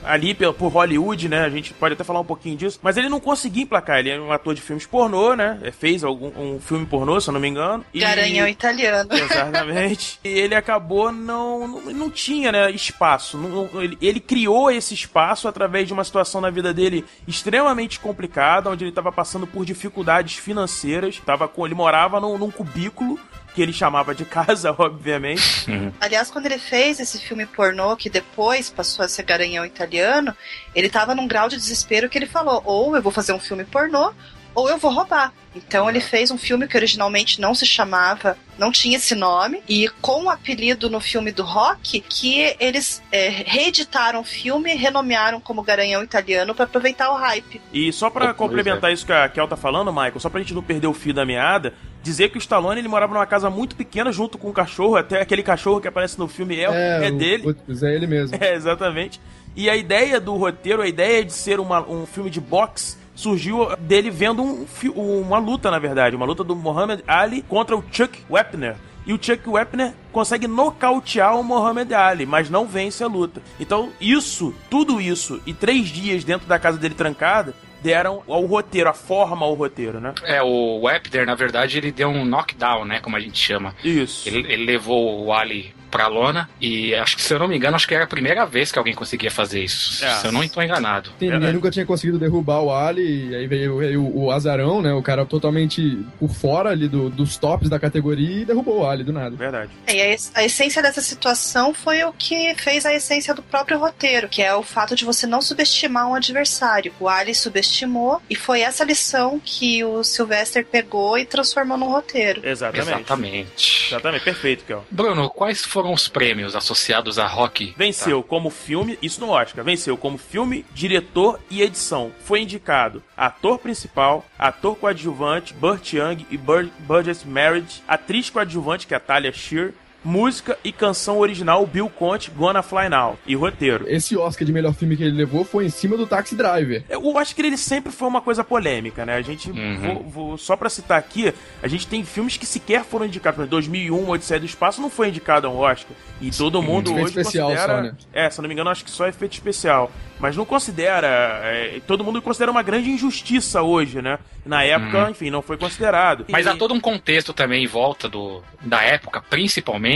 ali 0.04 0.34
pe- 0.34 0.52
por 0.54 0.70
Hollywood, 0.70 1.28
né? 1.28 1.42
A 1.46 1.50
gente 1.50 1.74
pode 1.74 1.94
até 1.94 2.04
falar 2.04 2.20
um 2.20 2.26
pouquinho 2.26 2.56
disso, 2.56 2.80
mas 2.82 2.96
ele 2.98 3.10
não 3.10 3.20
conseguia 3.20 3.64
emplacar. 3.64 4.00
Ele 4.00 4.12
é 4.12 4.20
um 4.20 4.32
ator 4.32 4.54
de 4.54 4.62
filmes 4.62 4.86
pornô, 4.86 5.36
né? 5.36 5.60
É, 5.64 5.72
Fez 5.72 6.04
algum 6.04 6.28
um 6.40 6.60
filme 6.60 6.86
pornô, 6.86 7.20
se 7.20 7.30
eu 7.30 7.34
não 7.34 7.40
me 7.40 7.48
engano. 7.48 7.84
E- 7.94 8.00
Garanhão 8.00 8.48
italiano. 8.48 9.10
Exatamente. 9.14 10.20
e 10.24 10.28
ele 10.30 10.56
acabou 10.56 11.12
não, 11.12 11.68
não. 11.68 11.82
não 11.94 12.10
tinha, 12.10 12.52
né, 12.52 12.72
espaço. 12.72 13.38
Não- 13.38 13.50
não- 13.72 13.82
ele, 13.82 13.98
ele 14.02 14.20
criou 14.20 14.70
esse 14.72 14.94
espaço 14.94 15.48
através 15.48 15.88
de 15.88 15.94
uma 15.94 16.04
situação 16.04 16.40
na 16.42 16.50
vida 16.50 16.74
dele 16.74 17.04
extremamente 17.28 18.00
complicada, 18.00 18.70
onde 18.70 18.84
ele 18.84 18.92
estava 18.92 19.12
passando 19.12 19.46
por 19.48 19.66
dificuldades 19.66 20.36
financeiras. 20.36 21.20
Tava 21.26 21.48
com, 21.48 21.66
ele 21.66 21.76
morava 21.76 22.20
num, 22.20 22.38
num 22.38 22.52
cubículo. 22.52 23.20
Que 23.58 23.64
ele 23.64 23.74
chamava 23.74 24.14
de 24.14 24.24
casa, 24.24 24.70
obviamente. 24.78 25.66
Aliás, 26.00 26.30
quando 26.30 26.46
ele 26.46 26.60
fez 26.60 27.00
esse 27.00 27.18
filme 27.18 27.48
pornô, 27.48 27.98
que 27.98 28.08
depois 28.08 28.70
passou 28.70 29.04
a 29.04 29.08
ser 29.08 29.24
Garanhão 29.24 29.66
italiano, 29.66 30.32
ele 30.76 30.88
tava 30.90 31.16
num 31.16 31.28
grau 31.28 31.50
de 31.50 31.56
desespero 31.56 32.08
que 32.08 32.20
ele 32.20 32.28
falou: 32.28 32.62
ou 32.64 32.96
eu 32.96 33.02
vou 33.02 33.12
fazer 33.12 33.34
um 33.34 33.40
filme 33.40 33.66
pornô, 33.66 34.14
ou 34.54 34.70
eu 34.70 34.78
vou 34.78 34.92
roubar. 34.92 35.34
Então 35.56 35.90
ele 35.90 36.00
fez 36.00 36.30
um 36.30 36.38
filme 36.38 36.68
que 36.68 36.78
originalmente 36.78 37.42
não 37.42 37.56
se 37.56 37.66
chamava, 37.66 38.38
não 38.60 38.72
tinha 38.72 38.98
esse 38.98 39.16
nome, 39.16 39.64
e 39.68 39.90
com 40.02 40.26
o 40.26 40.30
apelido 40.30 40.88
no 40.88 41.00
filme 41.00 41.32
do 41.32 41.44
Rock, 41.44 42.00
que 42.02 42.56
eles 42.60 43.02
é, 43.12 43.30
reeditaram 43.46 44.22
o 44.22 44.24
filme 44.24 44.72
e 44.72 44.76
renomearam 44.76 45.40
como 45.40 45.64
Garanhão 45.64 46.04
Italiano 46.04 46.54
para 46.54 46.66
aproveitar 46.66 47.12
o 47.12 47.16
hype. 47.16 47.60
E 47.74 47.92
só 47.92 48.10
pra 48.10 48.26
Pois 48.26 48.38
complementar 48.38 48.92
isso 48.94 49.06
que 49.06 49.14
a 49.14 49.28
Kel 49.28 49.48
tá 49.48 49.58
falando, 49.58 49.92
Michael, 49.92 50.20
só 50.20 50.30
pra 50.30 50.42
gente 50.42 50.54
não 50.54 50.62
perder 50.62 50.88
o 50.88 50.94
fio 50.94 51.14
da 51.14 51.26
meada, 51.26 51.74
dizer 52.08 52.30
que 52.30 52.38
o 52.38 52.40
Stallone 52.40 52.80
ele 52.80 52.88
morava 52.88 53.14
numa 53.14 53.26
casa 53.26 53.50
muito 53.50 53.76
pequena 53.76 54.12
junto 54.12 54.38
com 54.38 54.50
um 54.50 54.54
cachorro, 54.54 54.96
até 54.96 55.22
aquele 55.22 55.44
cachorro 55.44 55.82
que 55.82 55.88
aparece 55.88 56.18
no 56.18 56.28
filme 56.28 56.60
é, 56.60 56.70
o- 56.70 56.74
é 56.74 57.10
o- 57.10 57.18
dele. 57.18 57.44
putz, 57.44 57.84
é 57.84 57.94
ele 57.94 58.08
mesmo. 58.08 58.38
É, 58.42 58.54
exatamente. 58.56 59.20
E 59.56 59.70
a 59.70 59.76
ideia 59.76 60.20
do 60.20 60.36
roteiro, 60.36 60.82
a 60.82 60.88
ideia 60.88 61.24
de 61.26 61.34
ser 61.34 61.60
uma- 61.60 61.88
um 61.88 62.06
filme 62.06 62.30
de 62.30 62.40
boxe, 62.40 62.98
surgiu 63.16 63.68
dele 63.80 64.10
vendo 64.10 64.42
um 64.44 64.66
uma 64.96 65.40
luta, 65.40 65.70
na 65.72 65.80
verdade. 65.80 66.16
Uma 66.16 66.26
luta 66.26 66.44
do 66.44 66.56
Muhammad 66.56 67.02
Ali 67.08 67.42
contra 67.42 67.76
o 67.76 67.84
Chuck 67.92 68.20
Wepner. 68.30 68.76
E 69.06 69.14
o 69.14 69.20
Chuck 69.22 69.50
Wepner 69.50 69.94
consegue 70.12 70.48
nocautear 70.48 71.40
o 71.40 71.44
Muhammad 71.44 71.92
Ali, 71.94 72.26
mas 72.26 72.50
não 72.50 72.66
vence 72.68 73.04
a 73.04 73.08
luta. 73.08 73.42
Então, 73.60 73.90
isso, 74.02 74.54
tudo 74.70 75.00
isso, 75.02 75.42
e 75.46 75.54
três 75.54 75.88
dias 75.88 76.24
dentro 76.24 76.46
da 76.48 76.60
casa 76.60 76.78
dele 76.78 76.94
trancada, 76.94 77.54
deram 77.88 78.22
ao 78.28 78.46
roteiro, 78.46 78.90
a 78.90 78.94
forma 78.94 79.46
ao 79.46 79.54
roteiro, 79.54 80.02
né? 80.02 80.14
É, 80.24 80.44
o 80.44 80.82
Webster, 80.82 81.26
na 81.26 81.36
verdade, 81.36 81.78
ele 81.78 81.90
deu 81.90 82.10
um 82.10 82.26
knockdown, 82.26 82.84
né? 82.84 83.00
Como 83.00 83.16
a 83.16 83.20
gente 83.20 83.40
chama. 83.40 83.74
Isso. 83.82 84.28
Ele, 84.28 84.40
ele 84.52 84.66
levou 84.66 85.26
o 85.26 85.32
Ali 85.32 85.74
pra 85.98 86.08
lona. 86.08 86.50
E 86.62 86.94
acho 86.96 87.16
que, 87.16 87.22
se 87.22 87.34
eu 87.34 87.40
não 87.40 87.48
me 87.48 87.56
engano, 87.58 87.76
acho 87.76 87.88
que 87.88 87.96
era 87.96 88.04
a 88.04 88.08
primeira 88.08 88.46
vez 88.46 88.72
que 88.72 88.78
alguém 88.78 88.94
conseguia 88.94 89.32
fazer 89.32 89.64
isso. 89.64 90.04
É. 90.06 90.10
Se 90.16 90.28
eu 90.28 90.32
não 90.32 90.44
estou 90.44 90.62
enganado. 90.64 91.10
Tem, 91.20 91.30
ninguém 91.30 91.54
nunca 91.54 91.72
tinha 91.72 91.86
conseguido 91.86 92.20
derrubar 92.20 92.62
o 92.62 92.72
Ali, 92.74 93.30
e 93.30 93.36
aí 93.36 93.48
veio, 93.48 93.78
veio 93.78 94.04
o 94.16 94.32
Azarão, 94.32 94.82
né? 94.82 94.94
O 94.94 95.02
cara 95.02 95.26
totalmente 95.26 96.06
por 96.20 96.30
fora 96.30 96.70
ali 96.72 96.88
do- 96.88 97.10
dos 97.10 97.38
tops 97.38 97.70
da 97.70 97.80
categoria 97.80 98.42
e 98.42 98.46
derrubou 98.46 98.82
o 98.82 98.88
Ali 98.88 99.04
do 99.04 99.12
nada. 99.14 99.36
Verdade. 99.36 99.72
E 99.88 100.00
a, 100.02 100.14
es- 100.14 100.32
a 100.36 100.44
essência 100.44 100.82
dessa 100.82 101.02
situação 101.02 101.74
foi 101.74 102.04
o 102.04 102.14
que 102.14 102.54
fez 102.56 102.86
a 102.86 102.94
essência 102.94 103.34
do 103.34 103.42
próprio 103.42 103.80
roteiro, 103.80 104.28
que 104.30 104.42
é 104.42 104.54
o 104.54 104.64
fato 104.64 104.96
de 104.96 105.04
você 105.06 105.26
não 105.26 105.42
subestimar 105.42 106.08
um 106.10 106.16
adversário. 106.16 106.94
O 107.00 107.08
Ali 107.10 107.34
subestimou 107.34 108.22
e 108.30 108.36
foi 108.36 108.62
essa 108.62 108.84
lição 108.84 109.42
que 109.44 109.84
o 109.84 110.04
Sylvester 110.04 110.66
pegou 110.66 111.18
e 111.18 111.26
transformou 111.26 111.78
no 111.78 111.88
roteiro. 111.88 112.42
Exatamente. 112.48 112.90
Exatamente. 112.90 113.88
Exatamente, 113.90 114.24
perfeito, 114.24 114.64
Kel. 114.66 114.86
Bruno, 114.92 115.30
quais 115.30 115.64
foram 115.66 115.87
os 115.94 116.08
prêmios 116.08 116.56
associados 116.56 117.20
a 117.20 117.28
Rock? 117.28 117.74
Venceu 117.78 118.24
como 118.24 118.50
filme, 118.50 118.98
isso 119.02 119.22
no 119.22 119.30
Oscar, 119.30 119.64
venceu 119.64 119.98
como 119.98 120.18
filme, 120.18 120.66
diretor 120.74 121.40
e 121.50 121.62
edição. 121.62 122.12
Foi 122.24 122.42
indicado 122.42 123.04
ator 123.16 123.60
principal, 123.60 124.26
ator 124.38 124.76
coadjuvante, 124.76 125.54
Burt 125.54 125.94
Young 125.94 126.26
e 126.30 126.38
Bur 126.38 126.70
Burgess 126.80 127.24
Meredith, 127.24 127.82
atriz 127.88 128.30
coadjuvante, 128.30 128.88
que 128.88 128.94
é 128.94 128.98
a 128.98 129.00
Talia 129.00 129.32
Shear, 129.32 129.74
música 130.04 130.58
e 130.64 130.72
canção 130.72 131.18
original 131.18 131.66
Bill 131.66 131.90
Conte, 131.90 132.32
Gonna 132.32 132.62
Fly 132.64 132.88
Now, 132.90 133.18
e 133.26 133.36
roteiro. 133.36 133.86
Esse 133.88 134.16
Oscar 134.18 134.46
de 134.46 134.54
melhor 134.54 134.74
filme 134.74 134.96
que 134.96 135.04
ele 135.04 135.16
levou 135.18 135.44
foi 135.44 135.66
em 135.66 135.70
cima 135.70 135.98
do 135.98 136.08
Taxi 136.08 136.36
Driver. 136.36 136.84
Eu 136.90 137.18
acho 137.18 137.36
que 137.36 137.42
ele 137.42 137.58
sempre 137.58 137.92
foi 137.92 138.08
uma 138.08 138.22
coisa 138.22 138.44
polêmica, 138.44 139.06
né? 139.06 139.16
A 139.16 139.22
gente, 139.22 139.50
Uhum. 139.52 139.78
vou- 139.80 140.04
vou- 140.04 140.38
só 140.38 140.56
pra 140.56 140.70
citar 140.70 140.98
aqui, 140.98 141.34
a 141.62 141.68
gente 141.68 141.88
tem 141.88 142.04
filmes 142.06 142.38
que 142.38 142.46
sequer 142.46 142.84
foram 142.86 143.06
indicados. 143.06 143.36
Por 143.36 143.42
exemplo, 143.42 143.52
2001, 143.52 144.10
Odisseia 144.10 144.40
do 144.40 144.46
Espaço 144.46 144.82
não 144.82 144.90
foi 144.90 145.10
indicado 145.10 145.48
a 145.48 145.50
um 145.50 145.58
Oscar. 145.58 145.96
E 146.22 146.32
todo 146.32 146.62
mundo 146.62 146.94
hoje 146.94 147.06
especial 147.20 147.50
considera... 147.50 147.76
só, 147.76 147.82
né? 147.82 147.96
É, 148.14 148.30
se 148.30 148.40
eu 148.40 148.42
não 148.44 148.48
me 148.48 148.54
engano, 148.54 148.70
acho 148.70 148.84
que 148.86 148.92
só 148.92 149.08
efeito 149.08 149.34
especial. 149.34 149.92
Mas 150.20 150.36
não 150.36 150.46
considera... 150.46 151.08
é, 151.44 151.80
todo 151.86 152.04
mundo 152.04 152.22
considera 152.22 152.50
uma 152.50 152.64
grande 152.64 152.90
injustiça 152.90 153.62
hoje, 153.62 154.02
né? 154.02 154.18
Na 154.46 154.64
época, 154.64 155.04
Uhum. 155.06 155.10
enfim, 155.12 155.30
não 155.30 155.42
foi 155.42 155.58
considerado. 155.58 156.26
Mas 156.30 156.46
E- 156.46 156.50
há 156.50 156.56
todo 156.56 156.74
um 156.74 156.80
contexto 156.80 157.34
também 157.34 157.64
em 157.64 157.68
volta 157.68 158.08
do, 158.10 158.42
da 158.62 158.82
época, 158.82 159.22
principalmente, 159.30 159.87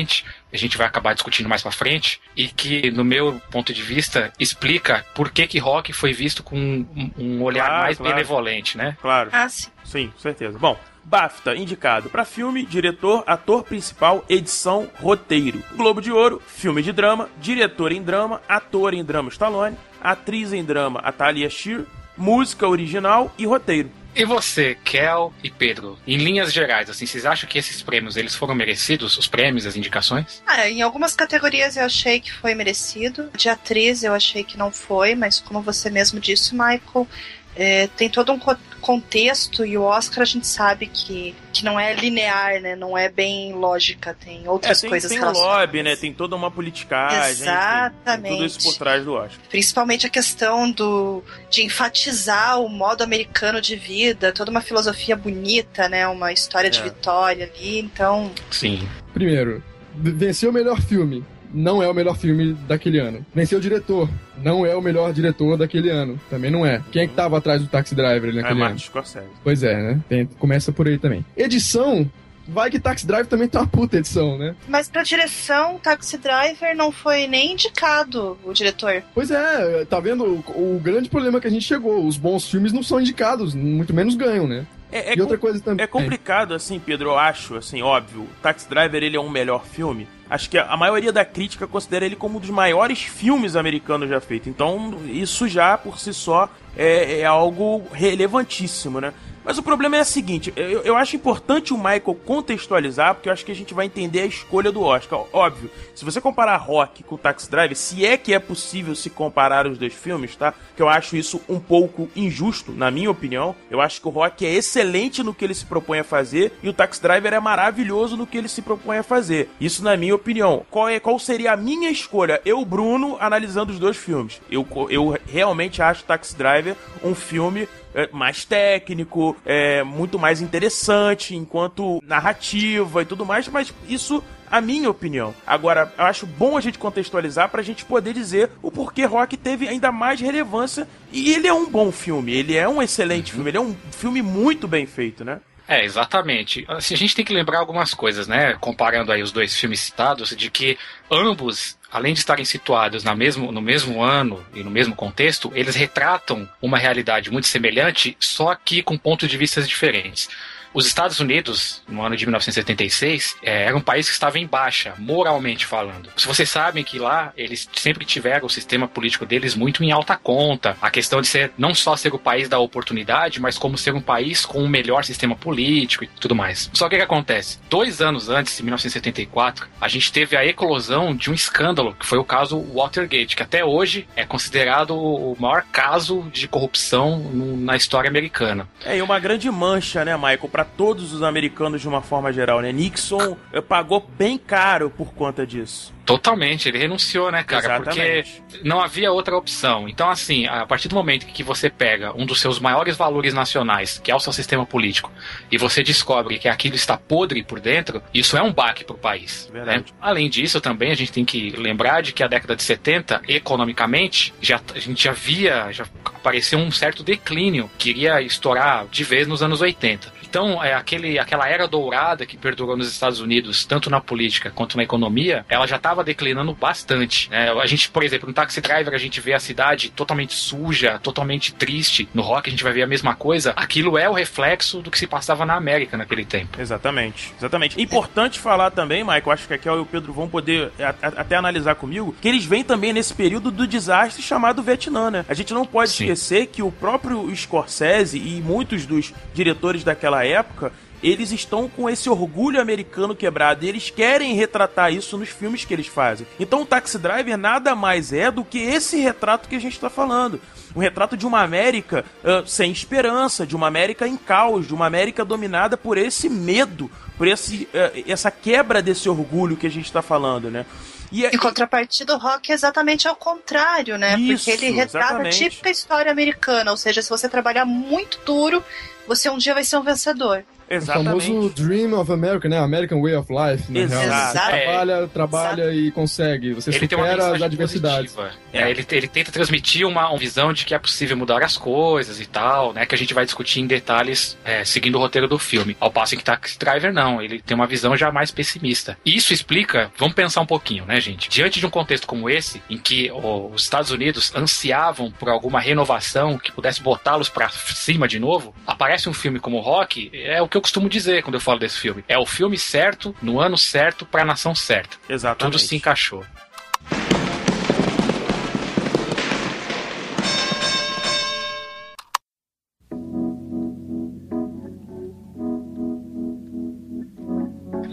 a 0.54 0.58
gente 0.58 0.78
vai 0.78 0.88
acabar 0.88 1.14
discutindo 1.14 1.48
mais 1.50 1.62
pra 1.62 1.72
frente, 1.72 2.22
e 2.36 2.48
que, 2.48 2.92
no 2.92 3.04
meu 3.04 3.42
ponto 3.52 3.74
de 3.74 3.82
vista, 3.82 4.32
explica 4.40 5.06
por 5.14 5.30
que 5.32 5.48
que 5.48 5.60
rock 5.60 5.94
foi 5.94 6.14
visto 6.14 6.42
com 6.44 6.58
um, 6.58 7.12
um 7.18 7.44
olhar 7.44 7.66
Claro, 7.68 7.84
mais 7.84 7.98
claro. 7.98 8.14
benevolente, 8.16 8.78
né? 8.78 8.98
Claro. 9.02 9.30
Ah, 9.34 9.48
sim. 9.50 9.70
Sim, 9.84 10.08
com 10.08 10.20
certeza. 10.20 10.58
Bom, 10.58 10.78
BAFTA 11.04 11.56
indicado 11.56 12.10
para 12.10 12.24
filme, 12.24 12.66
diretor, 12.66 13.24
ator 13.28 13.64
principal, 13.64 14.24
edição, 14.30 14.88
roteiro. 15.02 15.62
Globo 15.76 16.02
de 16.02 16.12
Ouro, 16.12 16.42
filme 16.46 16.82
de 16.82 16.92
drama, 16.92 17.30
diretor 17.42 17.92
em 17.92 18.02
drama, 18.02 18.42
ator 18.48 18.94
em 18.94 19.04
drama 19.04 19.30
Stallone, 19.30 19.76
atriz 20.02 20.54
em 20.54 20.64
drama 20.64 21.00
a 21.04 21.12
Talia 21.12 21.50
Shear, 21.50 21.82
música 22.16 22.68
original 22.68 23.34
e 23.38 23.46
roteiro. 23.46 23.90
E 24.14 24.26
você, 24.26 24.78
Kel 24.84 25.34
e 25.44 25.50
Pedro, 25.50 25.98
em 26.06 26.18
linhas 26.18 26.52
gerais, 26.52 26.90
assim, 26.90 27.06
vocês 27.06 27.26
acham 27.26 27.50
que 27.50 27.58
esses 27.58 27.82
prêmios, 27.82 28.18
eles 28.18 28.36
foram 28.36 28.54
merecidos, 28.54 29.18
os 29.18 29.28
prêmios, 29.28 29.66
as 29.66 29.76
indicações? 29.76 30.44
Ah, 30.46 30.70
em 30.70 30.82
algumas 30.82 31.16
categorias 31.16 31.78
eu 31.78 31.86
achei 31.86 32.20
que 32.20 32.32
foi 32.32 32.54
merecido. 32.54 33.30
De 33.36 33.48
atriz 33.48 34.04
eu 34.04 34.14
achei 34.14 34.44
que 34.44 34.58
não 34.58 34.72
foi, 34.72 35.16
mas 35.16 35.40
como 35.40 35.62
você 35.62 35.90
mesmo 35.90 36.20
disse, 36.20 36.54
Michael, 36.54 37.08
é, 37.56 37.88
tem 37.88 38.10
todo 38.10 38.32
um 38.32 38.40
contexto 38.82 39.66
e 39.66 39.78
o 39.78 39.84
Oscar 39.84 40.24
a 40.24 40.26
gente 40.26 40.46
sabe 40.48 40.88
que, 40.88 41.34
que 41.54 41.64
não 41.64 41.80
é 41.80 41.94
linear, 41.94 42.60
né? 42.62 42.76
Não 42.76 42.98
é 42.98 43.08
bem 43.08 43.54
lógica, 43.54 44.14
tem 44.14 44.48
outras 44.48 44.80
É, 44.80 44.82
tem, 44.82 44.90
coisas 44.90 45.10
tem 45.10 45.18
um 45.20 45.22
relacionadas. 45.22 45.60
lobby, 45.62 45.84
né? 45.84 45.96
Tem 45.96 46.14
toda 46.14 46.36
uma 46.36 46.52
politicagem. 46.52 47.32
enfim, 47.32 47.44
tem 47.44 47.54
Exatamente. 47.54 48.34
tudo 48.36 48.46
isso 48.46 48.60
por 48.64 48.76
trás 48.78 49.06
do 49.06 49.14
Oscar. 49.14 49.40
Principalmente 49.50 50.06
a 50.06 50.10
questão 50.10 50.70
do 50.72 51.24
de 51.50 51.64
enfatizar 51.64 52.60
o 52.60 52.68
modo 52.68 53.04
americano 53.04 53.62
de 53.62 53.76
vida, 53.76 54.32
toda 54.32 54.50
uma 54.52 54.62
filosofia 54.62 55.16
bonita, 55.16 55.88
né? 55.88 56.08
Uma 56.08 56.32
história 56.34 56.70
de 56.70 56.80
É. 56.80 56.84
vitória 56.84 57.52
ali, 57.56 57.80
então. 57.80 58.32
Sim. 58.50 58.88
Primeiro, 59.14 59.64
venceu 59.96 60.50
o 60.50 60.54
melhor 60.54 60.82
filme. 60.82 61.24
Não 61.54 61.82
é 61.84 61.88
o 61.88 61.94
melhor 61.94 62.16
filme 62.18 62.54
daquele 62.68 63.00
ano. 63.00 63.26
Venceu 63.34 63.60
o 63.60 63.62
diretor. 63.62 64.10
Não 64.44 64.66
é 64.66 64.76
o 64.76 64.82
melhor 64.82 65.12
diretor 65.14 65.58
daquele 65.58 65.90
ano. 65.90 66.20
Também 66.30 66.50
não 66.52 66.66
é. 66.66 66.82
Quem 66.92 67.04
é 67.04 67.08
que 67.08 67.14
tava 67.14 67.38
atrás 67.38 67.62
do 67.62 67.68
Taxi 67.68 67.94
Driver 67.94 68.30
É, 68.30 68.34
naquele 68.34 68.50
ano? 68.52 68.60
Martin 68.60 68.86
Scorsese. 68.86 69.28
Pois 69.44 69.64
é, 69.64 69.76
né? 69.82 70.00
Tem- 70.08 70.26
começa 70.26 70.72
por 70.72 70.88
aí 70.88 70.98
também. 70.98 71.26
Edição. 71.36 72.10
Vai 72.48 72.72
que 72.72 72.80
Taxi 72.80 73.06
Driver 73.06 73.28
também 73.28 73.48
tem 73.48 73.62
uma 73.62 73.68
puta 73.68 73.98
edição, 73.98 74.38
né? 74.38 74.56
Mas 74.68 74.90
pra 74.90 75.04
direção, 75.04 75.78
Taxi 75.78 76.18
Driver 76.18 76.76
não 76.76 76.92
foi 76.92 77.28
nem 77.28 77.54
indicado 77.54 78.38
o 78.44 78.52
diretor. 78.52 79.04
Pois 79.14 79.30
é, 79.30 79.86
tá 79.86 80.00
vendo 80.00 80.24
o, 80.26 80.76
o 80.76 80.80
grande 80.84 81.08
problema 81.08 81.40
que 81.40 81.48
a 81.48 81.52
gente 81.52 81.66
chegou. 81.66 82.04
Os 82.06 82.18
bons 82.18 82.50
filmes 82.50 82.74
não 82.74 82.82
são 82.82 83.00
indicados, 83.00 83.54
muito 83.54 83.94
menos 83.94 84.16
ganham, 84.16 84.48
né? 84.48 84.66
É, 84.92 85.12
é 85.12 85.18
e 85.18 85.22
outra 85.22 85.38
coisa 85.38 85.60
também. 85.60 85.84
É 85.84 85.88
complicado, 85.88 86.54
assim, 86.54 86.80
Pedro, 86.80 87.10
eu 87.10 87.18
acho, 87.18 87.56
assim, 87.56 87.82
óbvio. 87.82 88.28
Taxi 88.42 88.68
Driver, 88.70 89.02
ele 89.02 89.16
é 89.16 89.20
um 89.20 89.30
melhor 89.30 89.66
filme. 89.66 90.08
Acho 90.30 90.50
que 90.50 90.58
a 90.58 90.78
maioria 90.78 91.12
da 91.12 91.26
crítica 91.26 91.68
considera 91.68 92.06
ele 92.06 92.16
como 92.16 92.38
um 92.38 92.42
dos 92.42 92.50
maiores 92.50 93.02
filmes 93.02 93.56
americanos 93.56 94.10
já 94.10 94.22
feitos. 94.22 94.48
Então, 94.48 94.96
isso 95.06 95.48
já, 95.48 95.78
por 95.78 96.00
si 96.00 96.14
só, 96.14 96.50
é, 96.76 97.20
é 97.20 97.26
algo 97.26 97.84
relevantíssimo, 97.92 99.02
né? 99.02 99.14
Mas 99.44 99.58
o 99.58 99.64
problema 99.64 99.98
é 99.98 100.02
o 100.02 100.06
seguinte, 100.06 100.54
eu, 100.56 100.82
eu 100.82 100.96
acho 100.96 101.16
importante 101.16 101.74
o 101.74 101.78
Michael 101.78 102.18
contextualizar, 102.26 103.16
porque 103.16 103.30
eu 103.30 103.34
acho 103.34 103.46
que 103.46 103.52
a 103.52 103.56
gente 103.56 103.74
vai 103.74 103.86
entender 103.86 104.22
a 104.22 104.26
escolha 104.26 104.72
do 104.72 104.82
Oscar. 104.82 105.24
Óbvio, 105.34 105.70
se 105.96 106.06
você 106.06 106.22
comparar 106.22 106.58
Rock 106.58 107.04
com 107.04 107.18
Taxi 107.18 107.50
Driver, 107.50 107.76
se 107.76 108.06
é 108.06 108.18
que 108.18 108.34
é 108.34 108.40
possível 108.40 108.96
se 108.96 109.10
comparar 109.10 109.68
os 109.68 109.78
dois 109.78 109.94
filmes, 109.94 110.36
tá? 110.36 110.54
Que 110.76 110.82
eu 110.82 110.90
acho 110.90 111.16
isso 111.16 111.42
um 111.50 111.60
pouco 111.60 112.10
injusto, 112.16 112.72
na 112.72 112.92
minha 112.92 113.10
opinião. 113.10 113.56
Eu 113.70 113.82
acho 113.82 114.00
que 114.00 114.08
o 114.08 114.12
Rock 114.12 114.46
é 114.46 114.54
excelente 114.54 115.24
no 115.24 115.34
que 115.34 115.44
ele 115.44 115.54
se 115.54 115.66
propõe 115.66 116.00
a 116.00 116.04
fazer 116.04 116.52
e 116.62 116.70
o 116.70 116.74
Taxi 116.74 117.02
Driver 117.02 117.34
é 117.34 117.40
maravilhoso 117.40 118.16
no 118.16 118.28
que 118.28 118.38
ele 118.38 118.48
se 118.48 118.62
propõe 118.62 118.98
a 118.98 119.04
fazer. 119.04 119.50
Isso 119.60 119.84
na 119.84 119.98
minha 119.98 120.16
opinião. 120.16 120.66
Qual, 120.70 120.88
é, 120.88 121.00
qual 121.00 121.18
seria 121.18 121.54
a 121.54 121.58
minha 121.58 121.90
escolha? 121.90 122.42
Eu, 122.46 122.64
Bruno, 122.64 123.18
analisando 123.20 123.72
os 123.72 123.80
dois 123.80 123.98
filmes. 123.98 124.42
Eu, 124.50 124.68
eu 124.90 125.18
realmente 125.26 125.82
acho 125.82 126.04
Taxi 126.04 126.36
Driver 126.36 126.76
um 127.04 127.16
filme 127.16 127.68
é, 127.94 128.10
mais 128.12 128.46
técnico, 128.46 129.36
é, 129.46 129.84
muito 129.84 130.18
mais 130.18 130.42
interessante 130.42 131.36
enquanto 131.36 132.02
narrativa 132.06 133.02
e 133.02 133.06
tudo 133.06 133.26
mais, 133.26 133.48
mas 133.48 133.74
isso 133.88 134.24
a 134.52 134.60
minha 134.60 134.90
opinião. 134.90 135.34
Agora, 135.48 135.92
eu 135.98 136.04
acho 136.04 136.26
bom 136.26 136.58
a 136.58 136.62
gente 136.62 136.78
contextualizar 136.78 137.50
pra 137.50 137.62
gente 137.62 137.86
poder 137.86 138.14
dizer 138.14 138.52
o 138.62 138.70
porquê 138.70 139.06
Rock 139.06 139.38
teve 139.38 139.68
ainda 139.68 139.92
mais 139.92 140.20
relevância. 140.20 140.88
E 141.12 141.34
ele 141.34 141.48
é 141.48 141.54
um 141.54 141.70
bom 141.70 141.92
filme, 141.92 142.34
ele 142.34 142.58
é 142.58 142.68
um 142.68 142.82
excelente 142.82 143.32
filme, 143.32 143.50
ele 143.50 143.58
é 143.58 143.62
um 143.62 143.76
filme 143.92 144.22
muito 144.22 144.68
bem 144.68 144.86
feito, 144.86 145.24
né? 145.24 145.40
É, 145.68 145.86
exatamente. 145.86 146.66
Assim, 146.68 146.94
a 146.94 146.98
gente 146.98 147.16
tem 147.16 147.24
que 147.24 147.34
lembrar 147.34 147.60
algumas 147.60 147.94
coisas, 147.94 148.28
né? 148.28 148.56
Comparando 148.60 149.10
aí 149.10 149.24
os 149.24 149.32
dois 149.32 149.56
filmes 149.56 149.80
citados, 149.80 150.36
de 150.36 150.52
que 150.52 150.78
ambos, 151.10 151.78
além 151.92 152.14
de 152.14 152.20
estarem 152.20 152.46
situados 152.46 153.04
na 153.04 153.14
mesmo, 153.14 153.52
no 153.52 153.62
mesmo 153.62 154.02
ano 154.02 154.44
e 154.54 154.64
no 154.64 154.72
mesmo 154.72 154.96
contexto, 154.96 155.52
eles 155.54 155.76
retratam 155.76 156.48
uma 156.62 156.78
realidade 156.78 157.30
muito 157.30 157.48
semelhante, 157.48 158.16
só 158.20 158.56
que 158.56 158.82
com 158.82 158.98
pontos 158.98 159.28
de 159.28 159.38
vista 159.38 159.62
diferentes. 159.62 160.30
Os 160.74 160.86
Estados 160.86 161.20
Unidos, 161.20 161.82
no 161.88 162.02
ano 162.02 162.16
de 162.16 162.26
1976, 162.26 163.36
é, 163.44 163.66
era 163.66 163.76
um 163.76 163.82
país 163.82 164.08
que 164.08 164.14
estava 164.14 164.40
em 164.40 164.48
baixa, 164.48 164.94
moralmente 164.98 165.66
falando. 165.66 166.10
Se 166.16 166.26
vocês 166.26 166.50
sabem 166.50 166.82
que 166.82 166.98
lá 166.98 167.34
eles 167.36 167.68
sempre 167.74 168.06
tiveram 168.06 168.46
o 168.46 168.50
sistema 168.50 168.88
político 168.88 169.26
deles 169.26 169.54
muito 169.54 169.84
em 169.84 169.92
alta 169.92 170.16
conta. 170.16 170.78
A 170.82 170.90
questão 170.90 171.20
de 171.20 171.28
ser 171.28 171.52
não 171.58 171.76
só 171.76 171.98
ser 171.98 172.14
o 172.14 172.20
país 172.20 172.48
da 172.48 172.58
oportunidade, 172.58 173.42
mas 173.42 173.58
como 173.58 173.78
ser 173.78 173.94
um 173.94 174.02
país 174.02 174.46
com 174.46 174.60
um 174.64 174.68
melhor 174.68 175.04
sistema 175.04 175.36
político 175.36 176.06
e 176.06 176.08
tudo 176.08 176.34
mais. 176.34 176.70
Só 176.74 176.88
que 176.88 176.96
o 176.96 176.98
que 176.98 177.04
acontece? 177.04 177.60
Dois 177.70 178.02
anos 178.02 178.30
antes, 178.30 178.58
em 178.60 178.64
1974, 178.64 179.68
a 179.80 179.90
gente 179.90 180.12
teve 180.12 180.38
a 180.38 180.46
eclosão 180.46 181.14
de 181.14 181.30
um 181.30 181.34
escândalo, 181.34 181.94
que 181.96 182.06
foi 182.06 182.18
o 182.18 182.24
caso 182.24 182.58
Watergate, 182.58 183.36
que 183.36 183.44
até 183.44 183.66
hoje 183.66 184.08
é 184.16 184.26
considerado 184.26 184.96
o 184.96 185.36
maior 185.38 185.66
caso 185.70 186.30
de 186.32 186.48
corrupção 186.48 187.20
na 187.34 187.76
história 187.76 188.10
americana. 188.10 188.68
É, 188.86 188.98
e 188.98 189.02
uma 189.02 189.20
grande 189.20 189.52
mancha, 189.52 190.06
né, 190.06 190.16
Michael, 190.16 190.50
pra 190.50 190.61
todos 190.64 191.14
os 191.14 191.24
americanos 191.24 191.82
de 191.82 191.88
uma 191.88 192.02
forma 192.02 192.32
geral, 192.32 192.62
né? 192.62 192.72
Nixon 192.72 193.38
eh, 193.52 193.62
pagou 193.62 194.06
bem 194.18 194.38
caro 194.38 194.90
por 194.90 195.14
conta 195.14 195.46
disso. 195.46 195.94
Totalmente, 196.06 196.68
ele 196.68 196.78
renunciou, 196.78 197.32
né, 197.32 197.44
cara? 197.44 197.78
Exatamente. 197.78 198.42
Porque 198.42 198.68
não 198.68 198.82
havia 198.82 199.12
outra 199.12 199.38
opção. 199.38 199.88
Então, 199.88 200.10
assim, 200.10 200.46
a 200.46 200.66
partir 200.66 200.88
do 200.88 200.96
momento 200.96 201.26
que 201.28 201.44
você 201.44 201.70
pega 201.70 202.12
um 202.18 202.26
dos 202.26 202.42
seus 202.42 202.60
maiores 202.60 202.98
valores 202.98 203.34
nacionais, 203.34 204.00
que 204.04 204.12
é 204.12 204.16
o 204.16 204.20
seu 204.20 204.34
sistema 204.34 204.66
político, 204.66 205.12
e 205.52 205.58
você 205.58 205.84
descobre 205.84 206.40
que 206.40 206.50
aquilo 206.50 206.76
está 206.76 206.98
podre 206.98 207.44
por 207.44 207.60
dentro, 207.60 208.02
isso 208.14 208.36
é 208.36 208.42
um 208.42 208.52
baque 208.52 208.84
pro 208.84 208.98
país. 208.98 209.50
Verdade. 209.54 209.78
Né? 209.80 209.86
Além 210.02 210.30
disso, 210.30 210.60
também 210.60 210.92
a 210.92 210.96
gente 210.96 211.12
tem 211.12 211.24
que 211.24 211.52
lembrar 211.52 212.02
de 212.02 212.12
que 212.12 212.24
a 212.24 212.28
década 212.28 212.56
de 212.56 212.64
70, 212.64 213.22
economicamente, 213.28 214.34
já, 214.42 214.60
a 214.74 214.80
gente 214.80 215.04
já 215.04 215.14
via, 215.14 215.72
já 215.72 215.86
apareceu 216.04 216.60
um 216.60 216.72
certo 216.72 217.04
declínio 217.04 217.70
que 217.78 217.90
iria 217.90 218.22
estourar 218.22 218.86
de 218.88 219.04
vez 219.04 219.28
nos 219.28 219.44
anos 219.44 219.62
80. 219.62 220.21
Então, 220.32 220.64
é 220.64 220.74
aquele, 220.74 221.20
aquela 221.20 221.46
era 221.50 221.68
dourada 221.68 222.26
que 222.26 222.38
perdurou 222.38 222.78
nos 222.78 222.90
Estados 222.90 223.20
Unidos, 223.20 223.66
tanto 223.66 223.90
na 223.90 224.00
política 224.00 224.50
quanto 224.50 224.78
na 224.78 224.84
economia, 224.84 225.46
ela 225.50 225.68
já 225.68 225.76
estava 225.76 226.06
declinando 226.06 226.54
bastante. 226.54 227.30
né? 227.30 227.52
a 227.52 227.66
gente, 227.66 227.90
por 227.92 228.02
exemplo, 228.02 228.30
no 228.30 228.34
Taxi 228.34 228.62
Driver, 228.62 228.94
a 228.94 228.98
gente 228.98 229.20
vê 229.20 229.34
a 229.34 229.40
cidade 229.42 229.90
totalmente 229.92 230.34
suja, 230.34 230.98
totalmente 231.04 231.54
triste. 231.54 232.08
No 232.14 232.22
rock, 232.22 232.48
a 232.48 232.52
gente 232.52 232.64
vai 232.64 232.72
ver 232.72 232.84
a 232.84 232.88
mesma 232.88 233.14
coisa. 233.14 233.52
Aquilo 233.58 233.98
é 233.98 234.10
o 234.10 234.14
reflexo 234.14 234.82
do 234.82 234.90
que 234.90 234.98
se 234.98 235.06
passava 235.06 235.46
na 235.46 235.56
América 235.56 235.98
naquele 235.98 236.24
tempo. 236.24 236.62
Exatamente, 236.62 237.34
exatamente. 237.38 237.82
Importante 237.82 238.40
falar 238.40 238.72
também, 238.72 239.04
Michael, 239.04 239.32
acho 239.32 239.48
que 239.50 239.54
a 239.54 239.58
Kel 239.58 239.76
e 239.76 239.80
o 239.82 239.86
Pedro 239.86 240.14
vão 240.14 240.30
poder 240.30 240.72
a- 240.80 240.96
a- 241.08 241.22
até 241.22 241.36
analisar 241.36 241.76
comigo, 241.76 242.16
que 242.22 242.28
eles 242.30 242.46
vêm 242.46 242.64
também 242.64 242.94
nesse 242.94 243.14
período 243.14 243.52
do 243.52 243.68
desastre 243.68 244.24
chamado 244.24 244.64
Vietnã, 244.64 245.12
né? 245.12 245.26
A 245.28 245.34
gente 245.34 245.54
não 245.54 245.66
pode 245.66 245.90
Sim. 245.92 246.06
esquecer 246.06 246.46
que 246.48 246.64
o 246.64 246.72
próprio 246.72 247.30
Scorsese 247.36 248.18
e 248.18 248.40
muitos 248.42 248.86
dos 248.86 249.14
diretores 249.34 249.84
daquela 249.84 250.21
época 250.26 250.72
eles 251.04 251.32
estão 251.32 251.68
com 251.68 251.90
esse 251.90 252.10
orgulho 252.10 252.62
americano 252.62 253.16
quebrado 253.16 253.66
e 253.66 253.70
eles 253.70 253.90
querem 253.90 254.36
retratar 254.36 254.94
isso 254.94 255.18
nos 255.18 255.30
filmes 255.30 255.66
que 255.66 255.74
eles 255.74 255.88
fazem. 255.88 256.28
Então 256.40 256.62
o 256.62 256.66
Taxi 256.66 256.98
Driver 256.98 257.38
nada 257.38 257.76
mais 257.76 258.14
é 258.14 258.30
do 258.30 258.44
que 258.44 258.60
esse 258.60 258.98
retrato 258.98 259.50
que 259.50 259.56
a 259.56 259.60
gente 259.60 259.74
está 259.74 259.90
falando. 259.90 260.40
Um 260.76 260.80
retrato 260.80 261.18
de 261.18 261.26
uma 261.26 261.42
América 261.42 262.06
ah, 262.24 262.44
sem 262.46 262.72
esperança, 262.72 263.46
de 263.46 263.56
uma 263.56 263.68
América 263.68 264.08
em 264.08 264.16
caos, 264.16 264.68
de 264.68 264.74
uma 264.74 264.86
América 264.86 265.26
dominada 265.26 265.76
por 265.76 265.98
esse 265.98 266.30
medo, 266.30 266.90
por 267.22 267.28
esse, 267.28 267.70
ah, 267.76 267.92
essa 268.08 268.32
quebra 268.32 268.82
desse 268.82 269.08
orgulho 269.08 269.56
que 269.56 269.68
a 269.68 269.70
gente 269.70 269.86
está 269.86 270.02
falando, 270.02 270.50
né? 270.50 270.66
E 271.12 271.24
é- 271.24 271.30
Em 271.30 271.38
contrapartida, 271.38 272.16
o 272.16 272.18
rock 272.18 272.52
é 272.52 272.56
exatamente 272.56 273.08
ao 273.08 273.16
contrário, 273.16 273.96
né? 273.96 274.18
Isso, 274.18 274.46
Porque 274.46 274.66
ele 274.66 274.72
retrata 274.76 275.06
exatamente. 275.10 275.36
a 275.36 275.50
típica 275.52 275.70
história 275.70 276.12
americana. 276.12 276.72
Ou 276.72 276.78
seja, 276.78 277.00
se 277.00 277.12
você 277.12 277.30
trabalhar 277.30 277.64
muito 277.64 278.20
duro, 278.26 278.64
você 279.08 279.30
um 279.30 279.38
dia 279.38 279.54
vai 279.54 279.64
ser 279.64 279.78
um 279.78 279.84
vencedor. 279.84 280.44
O 280.78 280.82
famoso 280.82 281.50
Dream 281.50 282.00
of 282.00 282.12
America, 282.12 282.48
né? 282.48 282.58
American 282.58 283.02
Way 283.02 283.16
of 283.16 283.28
Life, 283.32 283.72
né? 283.72 283.82
Exato. 283.82 284.06
Exato. 284.06 284.50
trabalha, 284.50 285.08
trabalha 285.08 285.74
e 285.74 285.92
consegue. 285.92 286.54
Você 286.54 286.70
Ele 286.70 286.80
supera 286.80 287.36
as 287.36 287.42
adversidades. 287.42 288.16
É, 288.54 288.70
ele, 288.70 288.86
ele 288.90 289.08
tenta 289.08 289.32
transmitir 289.32 289.86
uma, 289.86 290.10
uma 290.10 290.18
visão 290.18 290.54
de 290.54 290.66
que 290.66 290.74
é 290.74 290.80
possível 290.80 291.16
mudar 291.18 291.44
as 291.44 291.58
coisas 291.58 292.20
e 292.20 292.26
tal, 292.26 292.74
né? 292.74 292.86
Que 292.86 292.96
a 292.96 292.98
gente 292.98 293.14
vai 293.14 293.26
discutir 293.26 293.60
em 293.60 293.68
detalhes 293.68 294.38
é, 294.44 294.64
seguindo 294.64 294.96
o 294.96 295.00
roteiro 295.00 295.28
do 295.28 295.40
filme. 295.40 295.76
Ao 295.80 295.92
passo 295.92 296.16
em 296.16 296.18
que 296.18 296.24
Taxi 296.24 296.58
Driver 296.58 296.94
não, 296.94 297.22
ele 297.22 297.42
tem 297.42 297.56
uma 297.56 297.68
visão 297.68 297.96
já 297.96 298.12
mais 298.12 298.32
pessimista. 298.32 298.98
E 299.06 299.16
isso 299.16 299.34
explica, 299.34 299.92
vamos 299.98 300.16
pensar 300.16 300.42
um 300.42 300.46
pouquinho, 300.46 300.86
né, 300.86 301.00
gente? 301.00 301.30
Diante 301.30 301.60
de 301.60 301.66
um 301.66 301.70
contexto 301.70 302.08
como 302.08 302.30
esse, 302.30 302.62
em 302.70 302.78
que 302.78 303.10
ó, 303.12 303.48
os 303.48 303.64
Estados 303.64 303.92
Unidos 303.92 304.34
ansiavam 304.36 305.12
por 305.12 305.30
alguma 305.30 305.60
renovação 305.60 306.38
que 306.38 306.52
pudesse 306.52 306.82
botá-los 306.82 307.30
pra 307.30 307.50
cima 307.50 308.08
de 308.08 308.20
novo, 308.20 308.54
aparece 308.66 309.10
um 309.10 309.14
filme 309.14 309.40
como 309.40 309.60
Rock, 309.60 310.12
é 310.14 310.42
o 310.42 310.48
que 310.48 310.58
eu 310.58 310.61
costumo 310.62 310.90
dizer 310.90 311.24
quando 311.24 311.36
eu 311.36 311.42
falo 311.42 311.60
desse 311.60 311.78
filme. 311.80 312.04
É 312.08 312.18
o 312.18 312.26
filme 312.26 312.58
certo, 312.58 313.16
no 313.22 313.40
ano 313.40 313.58
certo, 313.58 314.06
pra 314.06 314.26
nação 314.26 314.54
certa. 314.56 314.98
Exatamente. 315.10 315.54
Tudo 315.54 315.60
se 315.60 315.76
encaixou. 315.76 316.24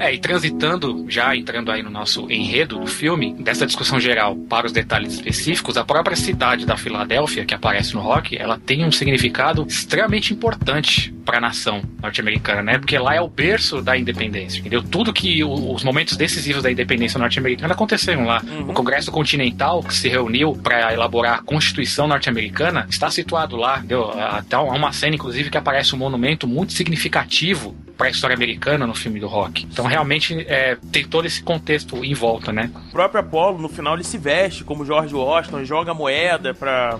É, 0.08 0.14
e 0.14 0.18
transitando, 0.18 1.04
já 1.08 1.36
entrando 1.36 1.70
aí 1.70 1.82
no 1.82 1.90
nosso 1.90 2.30
enredo 2.30 2.78
do 2.78 2.86
filme, 2.86 3.34
dessa 3.34 3.66
discussão 3.66 4.00
geral 4.00 4.34
para 4.36 4.66
os 4.66 4.72
detalhes 4.72 5.12
específicos, 5.12 5.76
a 5.76 5.84
própria 5.84 6.16
cidade 6.16 6.64
da 6.64 6.78
Filadélfia, 6.78 7.44
que 7.44 7.52
aparece 7.54 7.92
no 7.94 8.00
rock, 8.00 8.34
ela 8.38 8.58
tem 8.58 8.84
um 8.86 8.90
significado 8.90 9.66
extremamente 9.68 10.32
importante 10.32 11.12
para 11.26 11.36
a 11.36 11.40
nação 11.42 11.82
norte-americana, 12.02 12.62
né? 12.62 12.78
Porque 12.78 12.98
lá 12.98 13.14
é 13.14 13.20
o 13.20 13.28
berço 13.28 13.82
da 13.82 13.98
independência, 13.98 14.60
entendeu? 14.60 14.82
Tudo 14.82 15.12
que 15.12 15.44
o- 15.44 15.74
os 15.74 15.84
momentos 15.84 16.16
decisivos 16.16 16.62
da 16.62 16.70
independência 16.72 17.18
norte-americana 17.18 17.74
aconteceram 17.74 18.24
lá. 18.24 18.42
O 18.66 18.72
Congresso 18.72 19.12
Continental, 19.12 19.82
que 19.82 19.92
se 19.92 20.08
reuniu 20.08 20.54
para 20.54 20.90
elaborar 20.94 21.34
a 21.34 21.42
Constituição 21.42 22.08
norte-americana, 22.08 22.86
está 22.88 23.10
situado 23.10 23.56
lá, 23.56 23.76
entendeu? 23.78 24.10
Até 24.10 24.56
há 24.56 24.62
uma 24.62 24.90
cena, 24.90 25.16
inclusive, 25.16 25.50
que 25.50 25.58
aparece 25.58 25.94
um 25.94 25.98
monumento 25.98 26.48
muito 26.48 26.72
significativo 26.72 27.76
para 27.98 28.06
a 28.06 28.10
história 28.10 28.34
americana 28.34 28.86
no 28.86 28.94
filme 28.94 29.18
do 29.18 29.26
rock. 29.26 29.66
Então, 29.70 29.84
realmente, 29.84 30.46
é, 30.48 30.78
tem 30.92 31.04
todo 31.04 31.26
esse 31.26 31.42
contexto 31.42 32.04
em 32.04 32.14
volta, 32.14 32.52
né? 32.52 32.70
O 32.88 32.92
próprio 32.92 33.20
Apollo, 33.20 33.58
no 33.58 33.68
final, 33.68 33.94
ele 33.94 34.04
se 34.04 34.16
veste 34.16 34.62
como 34.62 34.86
George 34.86 35.12
Washington, 35.14 35.64
joga 35.64 35.92
moeda 35.92 36.54
para 36.54 36.96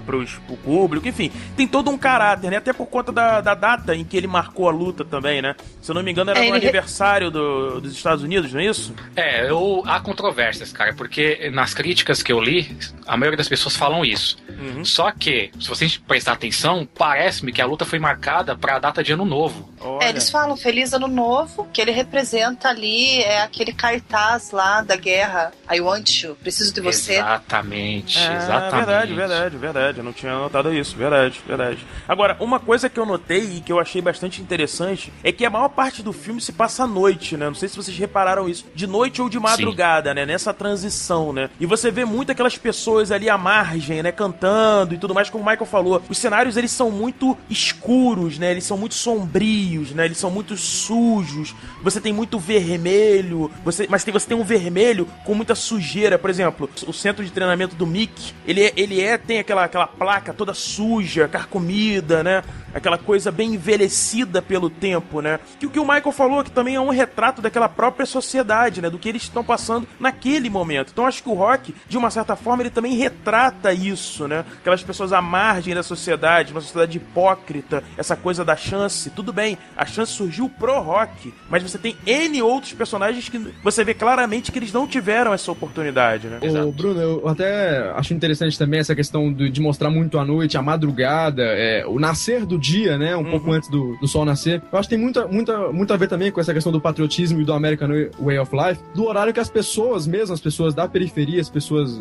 o 0.49 0.57
público, 0.57 1.07
enfim, 1.07 1.31
tem 1.57 1.69
todo 1.69 1.89
um 1.89 1.97
caráter, 1.97 2.51
né? 2.51 2.57
Até 2.57 2.73
por 2.73 2.87
conta 2.87 3.13
da, 3.13 3.41
da 3.41 3.55
data 3.55 3.95
em 3.95 4.05
que 4.05 4.17
ele 4.17 4.27
marcou 4.27 4.69
a 4.69 4.73
luta 4.73 5.05
também, 5.05 5.41
né? 5.41 5.55
Se 5.81 5.91
eu 5.91 5.95
não 5.95 6.03
me 6.03 6.11
engano, 6.11 6.31
era 6.33 6.41
É, 6.41 6.49
no 6.51 6.57
ele- 6.57 6.65
aniversário 6.67 7.31
do- 7.31 7.81
dos 7.81 7.93
Estados 7.93 8.25
Unidos, 8.25 8.53
não 8.53 8.61
é 8.61 8.65
isso? 8.67 8.93
É, 9.15 9.49
eu, 9.49 9.85
há 9.87 10.01
controvérsias, 10.01 10.73
cara, 10.73 10.93
porque 10.95 11.49
nas 11.55 11.73
críticas 11.75 12.25
que 12.25 12.33
eu 12.33 12.41
li, 12.41 12.77
a 13.07 13.17
maioria 13.17 13.37
das 13.37 13.49
pessoas 13.49 13.77
falam 13.77 14.05
isso. 14.05 14.37
Uhum. 14.59 14.85
Só 14.85 15.13
que, 15.13 15.51
se 15.61 15.69
você 15.69 15.89
prestar 16.09 16.33
atenção, 16.33 16.89
parece-me 16.99 17.53
que 17.53 17.63
a 17.63 17.67
luta 17.67 17.85
foi 17.85 18.01
marcada 18.01 18.57
para 18.57 18.75
a 18.75 18.79
data 18.81 19.03
de 19.05 19.13
Ano 19.13 19.25
Novo. 19.25 19.73
É, 20.01 20.09
eles 20.09 20.29
falam 20.29 20.57
Feliz 20.57 20.88
Ano 20.93 21.09
Novo, 21.09 21.67
que 21.73 21.81
ele 21.81 21.91
representa 21.91 22.69
ali 22.69 23.19
é 23.23 23.43
aquele 23.43 23.73
cartaz 23.73 24.51
lá 24.51 24.81
da 24.83 24.97
guerra. 24.97 25.53
I 25.73 25.81
want 25.81 26.23
you, 26.23 26.35
preciso 26.37 26.73
de 26.73 26.81
você. 26.81 27.15
Exatamente, 27.15 28.19
É, 28.19 28.37
exatamente. 28.37 28.77
verdade, 28.87 29.15
verdade, 29.15 29.57
verdade. 29.57 29.99
Eu 29.99 30.05
não 30.05 30.13
tinha 30.13 30.33
notado 30.35 30.73
isso, 30.73 30.97
verdade, 30.97 31.41
verdade. 31.47 31.85
Agora, 32.09 32.37
uma 32.41 32.59
coisa 32.61 32.89
que 32.89 32.99
eu 32.99 33.07
notei 33.07 33.57
e 33.57 33.61
que 33.61 33.73
eu 33.73 33.79
achei 33.79 34.01
bastante 34.01 34.41
interessante 34.41 35.13
é 35.23 35.31
que 35.33 35.45
a 35.45 35.51
maior 35.51 35.69
parte 35.69 36.03
do 36.03 36.13
filme 36.13 36.41
se 36.41 36.53
passa 36.53 36.85
à 36.85 36.87
noite, 36.87 37.37
né? 37.37 37.47
Não 37.47 37.55
sei 37.55 37.69
se 37.69 37.77
vocês 37.77 37.97
repararam 37.97 38.49
isso. 38.49 38.65
De 38.75 38.87
noite 38.87 39.21
ou 39.23 39.29
de 39.29 39.39
madrugada, 39.39 40.13
né? 40.15 40.25
Nessa 40.27 40.53
transição, 40.55 41.33
né? 41.33 41.51
E 41.61 41.67
você 41.67 41.91
vê 41.91 42.05
muito 42.05 42.33
aquelas 42.33 42.57
pessoas 42.57 43.11
ali 43.11 43.29
à 43.29 43.37
margem, 43.39 44.03
né? 44.03 44.13
Cantando 44.13 44.95
e 44.95 44.99
tudo 44.99 45.15
mais, 45.15 45.29
como 45.31 45.43
o 45.45 45.47
Michael 45.47 45.67
falou. 45.67 46.03
Os 46.09 46.19
cenários, 46.19 46.57
eles 46.57 46.71
são 46.71 46.91
muito 46.91 47.37
escuros, 47.49 48.39
né? 48.39 48.51
Eles 48.51 48.65
são 48.65 48.77
muito 48.77 48.95
sombrios, 48.95 49.91
né? 49.93 50.05
Eles 50.07 50.19
são 50.19 50.31
muito 50.31 50.57
sujos. 50.79 51.55
Você 51.83 52.01
tem 52.01 52.13
muito 52.13 52.39
vermelho, 52.39 53.51
você, 53.65 53.87
mas 53.89 54.05
tem, 54.05 54.13
você 54.13 54.27
tem 54.27 54.37
um 54.37 54.45
vermelho 54.45 55.07
com 55.25 55.35
muita 55.35 55.55
sujeira. 55.55 56.19
Por 56.19 56.31
exemplo, 56.31 56.69
o 56.87 56.93
centro 56.93 57.25
de 57.25 57.31
treinamento 57.31 57.77
do 57.77 57.87
Mick, 57.87 58.35
ele 58.47 58.65
é, 58.65 58.73
ele 58.77 59.01
é 59.01 59.19
tem 59.19 59.39
aquela, 59.39 59.65
aquela 59.65 59.87
placa 59.87 60.33
toda 60.33 60.55
suja, 60.55 61.29
carcomida, 61.29 62.23
né? 62.23 62.43
Aquela 62.75 62.99
coisa 62.99 63.33
bem 63.33 63.55
envelhecida 63.55 64.43
pelo 64.43 64.71
tempo, 64.71 65.21
né? 65.21 65.41
Que 65.59 65.67
o 65.67 65.71
que 65.71 65.81
o 65.81 65.85
Michael 65.85 66.13
falou 66.13 66.45
que 66.45 66.51
também 66.51 66.75
é 66.75 66.81
um 66.81 66.91
retrato 66.91 67.41
daquela 67.43 67.69
própria 67.69 68.07
sociedade, 68.07 68.81
né? 68.81 68.91
Do 68.91 68.99
que 68.99 69.09
eles 69.09 69.23
estão 69.23 69.45
passando 69.45 69.89
naquele 69.99 70.51
momento. 70.51 70.91
Então 70.93 71.07
acho 71.07 71.23
que 71.23 71.29
o 71.29 71.35
rock, 71.35 71.75
de 71.89 71.97
uma 71.97 72.11
certa 72.11 72.37
forma, 72.37 72.63
ele 72.63 72.71
também 72.71 72.97
retrata 72.97 73.73
isso, 73.73 74.29
né? 74.29 74.45
Aquelas 74.61 74.83
pessoas 74.83 75.13
à 75.13 75.21
margem 75.21 75.75
da 75.75 75.83
sociedade, 75.83 76.53
uma 76.53 76.61
sociedade 76.61 76.99
hipócrita, 76.99 77.83
essa 77.97 78.17
coisa 78.17 78.45
da 78.45 78.57
chance. 78.57 79.11
Tudo 79.11 79.33
bem, 79.33 79.59
a 79.77 79.87
chance 79.87 80.13
surgiu 80.13 80.49
pro 80.69 80.81
rock, 80.83 81.33
mas 81.49 81.63
você 81.63 81.79
tem 81.79 81.97
N 82.07 82.43
outros 82.43 82.75
personagens 82.75 83.27
que 83.29 83.39
você 83.65 83.83
vê 83.83 83.95
claramente 83.95 84.53
que 84.53 84.59
eles 84.59 84.71
não 84.73 84.87
tiveram 84.87 85.33
essa 85.33 85.51
oportunidade, 85.51 86.27
né? 86.29 86.39
Ô, 86.63 86.71
Bruno, 86.71 87.01
eu 87.01 87.29
até 87.29 87.91
acho 87.97 88.13
interessante 88.13 88.59
também 88.59 88.79
essa 88.81 88.95
questão 88.95 89.33
de 89.33 89.61
mostrar 89.61 89.89
muito 89.91 90.19
a 90.19 90.25
noite, 90.25 90.59
a 90.59 90.63
madrugada, 90.63 91.43
é, 91.43 91.87
o 91.87 91.99
nascer 91.99 92.45
do 92.45 92.59
dia, 92.59 92.99
né? 92.99 93.17
Um 93.17 93.25
pouco 93.25 93.51
antes 93.51 93.71
do, 93.71 93.97
do 93.97 94.07
sol 94.07 94.25
nascer. 94.27 94.63
Eu 94.71 94.79
acho 94.79 94.89
que 94.89 94.95
tem 94.95 95.03
muita, 95.03 95.27
muita, 95.27 95.73
muito 95.73 95.93
a 95.93 95.97
ver 95.97 96.07
também 96.09 96.31
com 96.31 96.41
essa 96.41 96.53
questão 96.53 96.71
do 96.71 96.81
patriotismo 96.81 97.41
e 97.41 97.45
do 97.45 97.53
American 97.55 97.89
Way 98.21 98.39
of 98.39 98.55
Life, 98.55 98.81
do 98.95 99.07
horário 99.07 99.33
que 99.33 99.41
as 99.41 99.49
pessoas, 99.49 100.07
mesmo 100.07 100.35
as 100.35 100.41
pessoas 100.41 100.75
da 100.75 100.87
periferia, 100.87 101.41
as 101.41 101.49
pessoas 101.49 101.99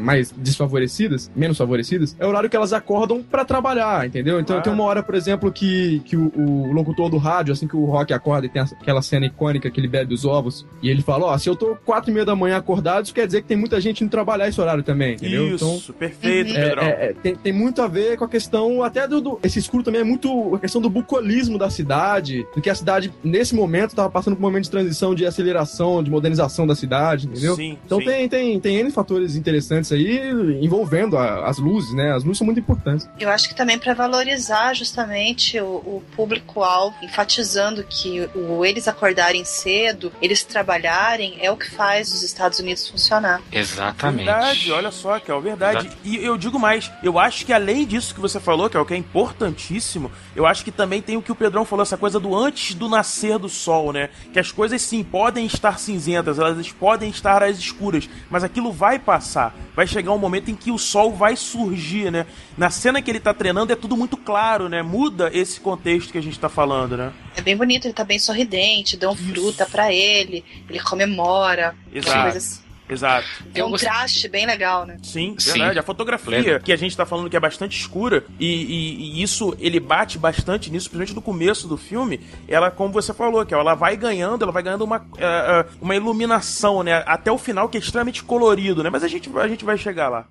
mais 0.00 0.32
desfavorecidas, 0.32 1.30
menos 1.36 1.58
favorecidas, 1.58 2.16
é 2.18 2.24
o 2.24 2.28
horário 2.28 2.48
que 2.48 2.56
elas 2.56 2.72
acordam 2.72 3.22
pra 3.22 3.44
trabalhar, 3.44 4.06
entendeu? 4.06 4.40
Então 4.40 4.56
Claro. 4.56 4.62
tem 4.62 4.72
uma 4.72 4.84
hora, 4.84 5.02
por 5.02 5.14
exemplo, 5.14 5.52
que, 5.52 6.00
que 6.06 6.16
o, 6.16 6.32
o 6.34 6.72
locutor 6.72 7.10
do 7.10 7.18
rádio, 7.18 7.52
assim 7.52 7.66
que 7.68 7.76
o 7.76 7.84
Rock 7.84 8.05
acorda 8.14 8.46
e 8.46 8.48
tem 8.48 8.62
aquela 8.62 9.02
cena 9.02 9.26
icônica 9.26 9.70
que 9.70 9.80
ele 9.80 9.88
bebe 9.88 10.14
os 10.14 10.24
ovos, 10.24 10.66
e 10.82 10.88
ele 10.90 11.02
fala, 11.02 11.26
ó, 11.26 11.38
se 11.38 11.48
eu 11.48 11.56
tô 11.56 11.76
quatro 11.84 12.10
e 12.10 12.14
meia 12.14 12.24
da 12.26 12.34
manhã 12.36 12.56
acordado, 12.56 13.04
isso 13.04 13.14
quer 13.14 13.26
dizer 13.26 13.42
que 13.42 13.48
tem 13.48 13.56
muita 13.56 13.80
gente 13.80 14.02
indo 14.04 14.10
trabalhar 14.10 14.48
esse 14.48 14.60
horário 14.60 14.82
também, 14.82 15.14
entendeu? 15.14 15.54
Então, 15.54 15.76
Isso, 15.76 15.92
perfeito, 15.92 16.52
é, 16.56 16.68
Pedrão. 16.68 16.82
é, 16.84 16.88
é, 17.06 17.12
tem, 17.12 17.34
tem 17.36 17.52
muito 17.52 17.82
a 17.82 17.86
ver 17.88 18.16
com 18.16 18.24
a 18.24 18.28
questão, 18.28 18.82
até 18.82 19.06
do, 19.06 19.20
do- 19.20 19.40
Esse 19.42 19.58
escuro 19.58 19.82
também 19.82 20.00
é 20.00 20.04
muito 20.04 20.54
a 20.54 20.58
questão 20.58 20.80
do 20.80 20.88
bucolismo 20.90 21.58
da 21.58 21.70
cidade, 21.70 22.46
do 22.54 22.60
que 22.60 22.70
a 22.70 22.74
cidade, 22.74 23.12
nesse 23.22 23.54
momento, 23.54 23.90
estava 23.90 24.10
passando 24.10 24.34
por 24.36 24.42
um 24.42 24.46
momento 24.46 24.64
de 24.64 24.70
transição, 24.70 25.14
de 25.14 25.24
aceleração, 25.26 26.02
de 26.02 26.10
modernização 26.10 26.66
da 26.66 26.74
cidade, 26.74 27.26
entendeu? 27.26 27.54
Sim, 27.56 27.78
então 27.84 27.98
sim. 27.98 28.04
Tem, 28.06 28.28
tem, 28.28 28.60
tem 28.60 28.76
N 28.78 28.90
fatores 28.90 29.36
interessantes 29.36 29.90
aí 29.92 30.30
envolvendo 30.60 31.16
a- 31.16 31.46
as 31.48 31.58
luzes, 31.58 31.92
né? 31.94 32.12
As 32.12 32.22
luzes 32.24 32.38
são 32.38 32.44
muito 32.44 32.60
importantes. 32.60 33.08
Eu 33.18 33.28
acho 33.30 33.48
que 33.48 33.54
também 33.54 33.78
para 33.78 33.94
valorizar 33.94 34.74
justamente 34.74 35.58
o, 35.60 35.64
o 35.66 36.02
público-alvo, 36.14 36.96
enfatizando 37.02 37.82
que 37.84 37.95
o 38.34 38.64
eles 38.64 38.88
acordarem 38.88 39.44
cedo, 39.44 40.12
eles 40.20 40.42
trabalharem, 40.42 41.36
é 41.40 41.50
o 41.50 41.56
que 41.56 41.70
faz 41.70 42.12
os 42.12 42.22
Estados 42.22 42.58
Unidos 42.58 42.88
funcionar. 42.88 43.40
Exatamente. 43.50 44.26
Verdade, 44.26 44.72
olha 44.72 44.90
só, 44.90 45.18
que 45.18 45.30
é 45.30 45.40
verdade. 45.40 45.86
Exato. 45.86 45.96
E 46.04 46.16
eu 46.24 46.36
digo 46.36 46.58
mais, 46.58 46.90
eu 47.02 47.18
acho 47.18 47.44
que 47.44 47.52
além 47.52 47.86
disso 47.86 48.14
que 48.14 48.20
você 48.20 48.40
falou, 48.40 48.68
que 48.68 48.76
é 48.76 48.80
o 48.80 48.84
que 48.84 48.94
é 48.94 48.96
importantíssimo, 48.96 50.10
eu 50.34 50.46
acho 50.46 50.64
que 50.64 50.70
também 50.70 51.00
tem 51.00 51.16
o 51.16 51.22
que 51.22 51.32
o 51.32 51.34
Pedrão 51.34 51.64
falou, 51.64 51.82
essa 51.82 51.96
coisa 51.96 52.18
do 52.20 52.34
antes 52.34 52.74
do 52.74 52.88
nascer 52.88 53.38
do 53.38 53.48
sol, 53.48 53.92
né? 53.92 54.10
Que 54.32 54.38
as 54.38 54.50
coisas 54.52 54.80
sim 54.82 55.02
podem 55.02 55.46
estar 55.46 55.78
cinzentas, 55.78 56.38
elas 56.38 56.70
podem 56.72 57.10
estar 57.10 57.42
às 57.42 57.58
escuras, 57.58 58.08
mas 58.30 58.44
aquilo 58.44 58.72
vai 58.72 58.98
passar. 58.98 59.54
Vai 59.74 59.86
chegar 59.86 60.12
um 60.12 60.18
momento 60.18 60.50
em 60.50 60.54
que 60.54 60.70
o 60.70 60.78
sol 60.78 61.12
vai 61.12 61.36
surgir, 61.36 62.10
né? 62.10 62.26
Na 62.56 62.70
cena 62.70 63.02
que 63.02 63.10
ele 63.10 63.20
tá 63.20 63.34
treinando 63.34 63.72
é 63.72 63.76
tudo 63.76 63.96
muito 63.96 64.16
claro, 64.16 64.68
né? 64.68 64.82
Muda 64.82 65.30
esse 65.32 65.60
contexto 65.60 66.10
que 66.10 66.18
a 66.18 66.22
gente 66.22 66.38
tá 66.38 66.48
falando, 66.48 66.96
né? 66.96 67.12
É 67.36 67.42
bem 67.42 67.56
bonito, 67.56 67.75
ele 67.84 67.94
tá 67.94 68.04
bem 68.04 68.18
sorridente, 68.18 68.96
dão 68.96 69.14
fruta 69.14 69.66
pra 69.66 69.92
ele, 69.92 70.44
ele 70.68 70.80
comemora. 70.80 71.74
Exato. 71.92 72.22
coisas- 72.22 72.66
Exato. 72.88 73.26
É 73.52 73.64
um 73.64 73.72
traste 73.72 74.28
bem 74.28 74.46
legal, 74.46 74.86
né? 74.86 74.96
Sim, 75.02 75.34
Sim. 75.40 75.54
verdade. 75.54 75.78
A 75.80 75.82
fotografia 75.82 76.40
Pleno. 76.42 76.60
que 76.60 76.72
a 76.72 76.76
gente 76.76 76.96
tá 76.96 77.04
falando 77.04 77.28
que 77.28 77.36
é 77.36 77.40
bastante 77.40 77.76
escura, 77.76 78.24
e, 78.38 78.46
e- 78.46 79.18
e 79.18 79.22
isso 79.24 79.56
ele 79.58 79.80
bate 79.80 80.16
bastante 80.20 80.70
nisso, 80.70 80.88
principalmente 80.88 81.12
no 81.14 81.20
começo 81.20 81.66
do 81.66 81.76
filme. 81.76 82.20
Ela, 82.46 82.70
como 82.70 82.92
você 82.92 83.12
falou, 83.12 83.44
que 83.44 83.52
ela 83.52 83.74
vai 83.74 83.96
ganhando, 83.96 84.44
ela 84.44 84.52
vai 84.52 84.62
ganhando 84.62 84.84
uma, 84.84 85.04
eh, 85.18 85.66
uma 85.80 85.96
iluminação, 85.96 86.84
né? 86.84 87.02
Até 87.06 87.32
o 87.32 87.38
final, 87.38 87.68
que 87.68 87.76
é 87.76 87.80
extremamente 87.80 88.22
colorido, 88.22 88.84
né? 88.84 88.88
Mas 88.88 89.02
a 89.02 89.08
gente, 89.08 89.28
a 89.36 89.48
gente 89.48 89.64
vai 89.64 89.76
chegar 89.76 90.08
lá. 90.08 90.28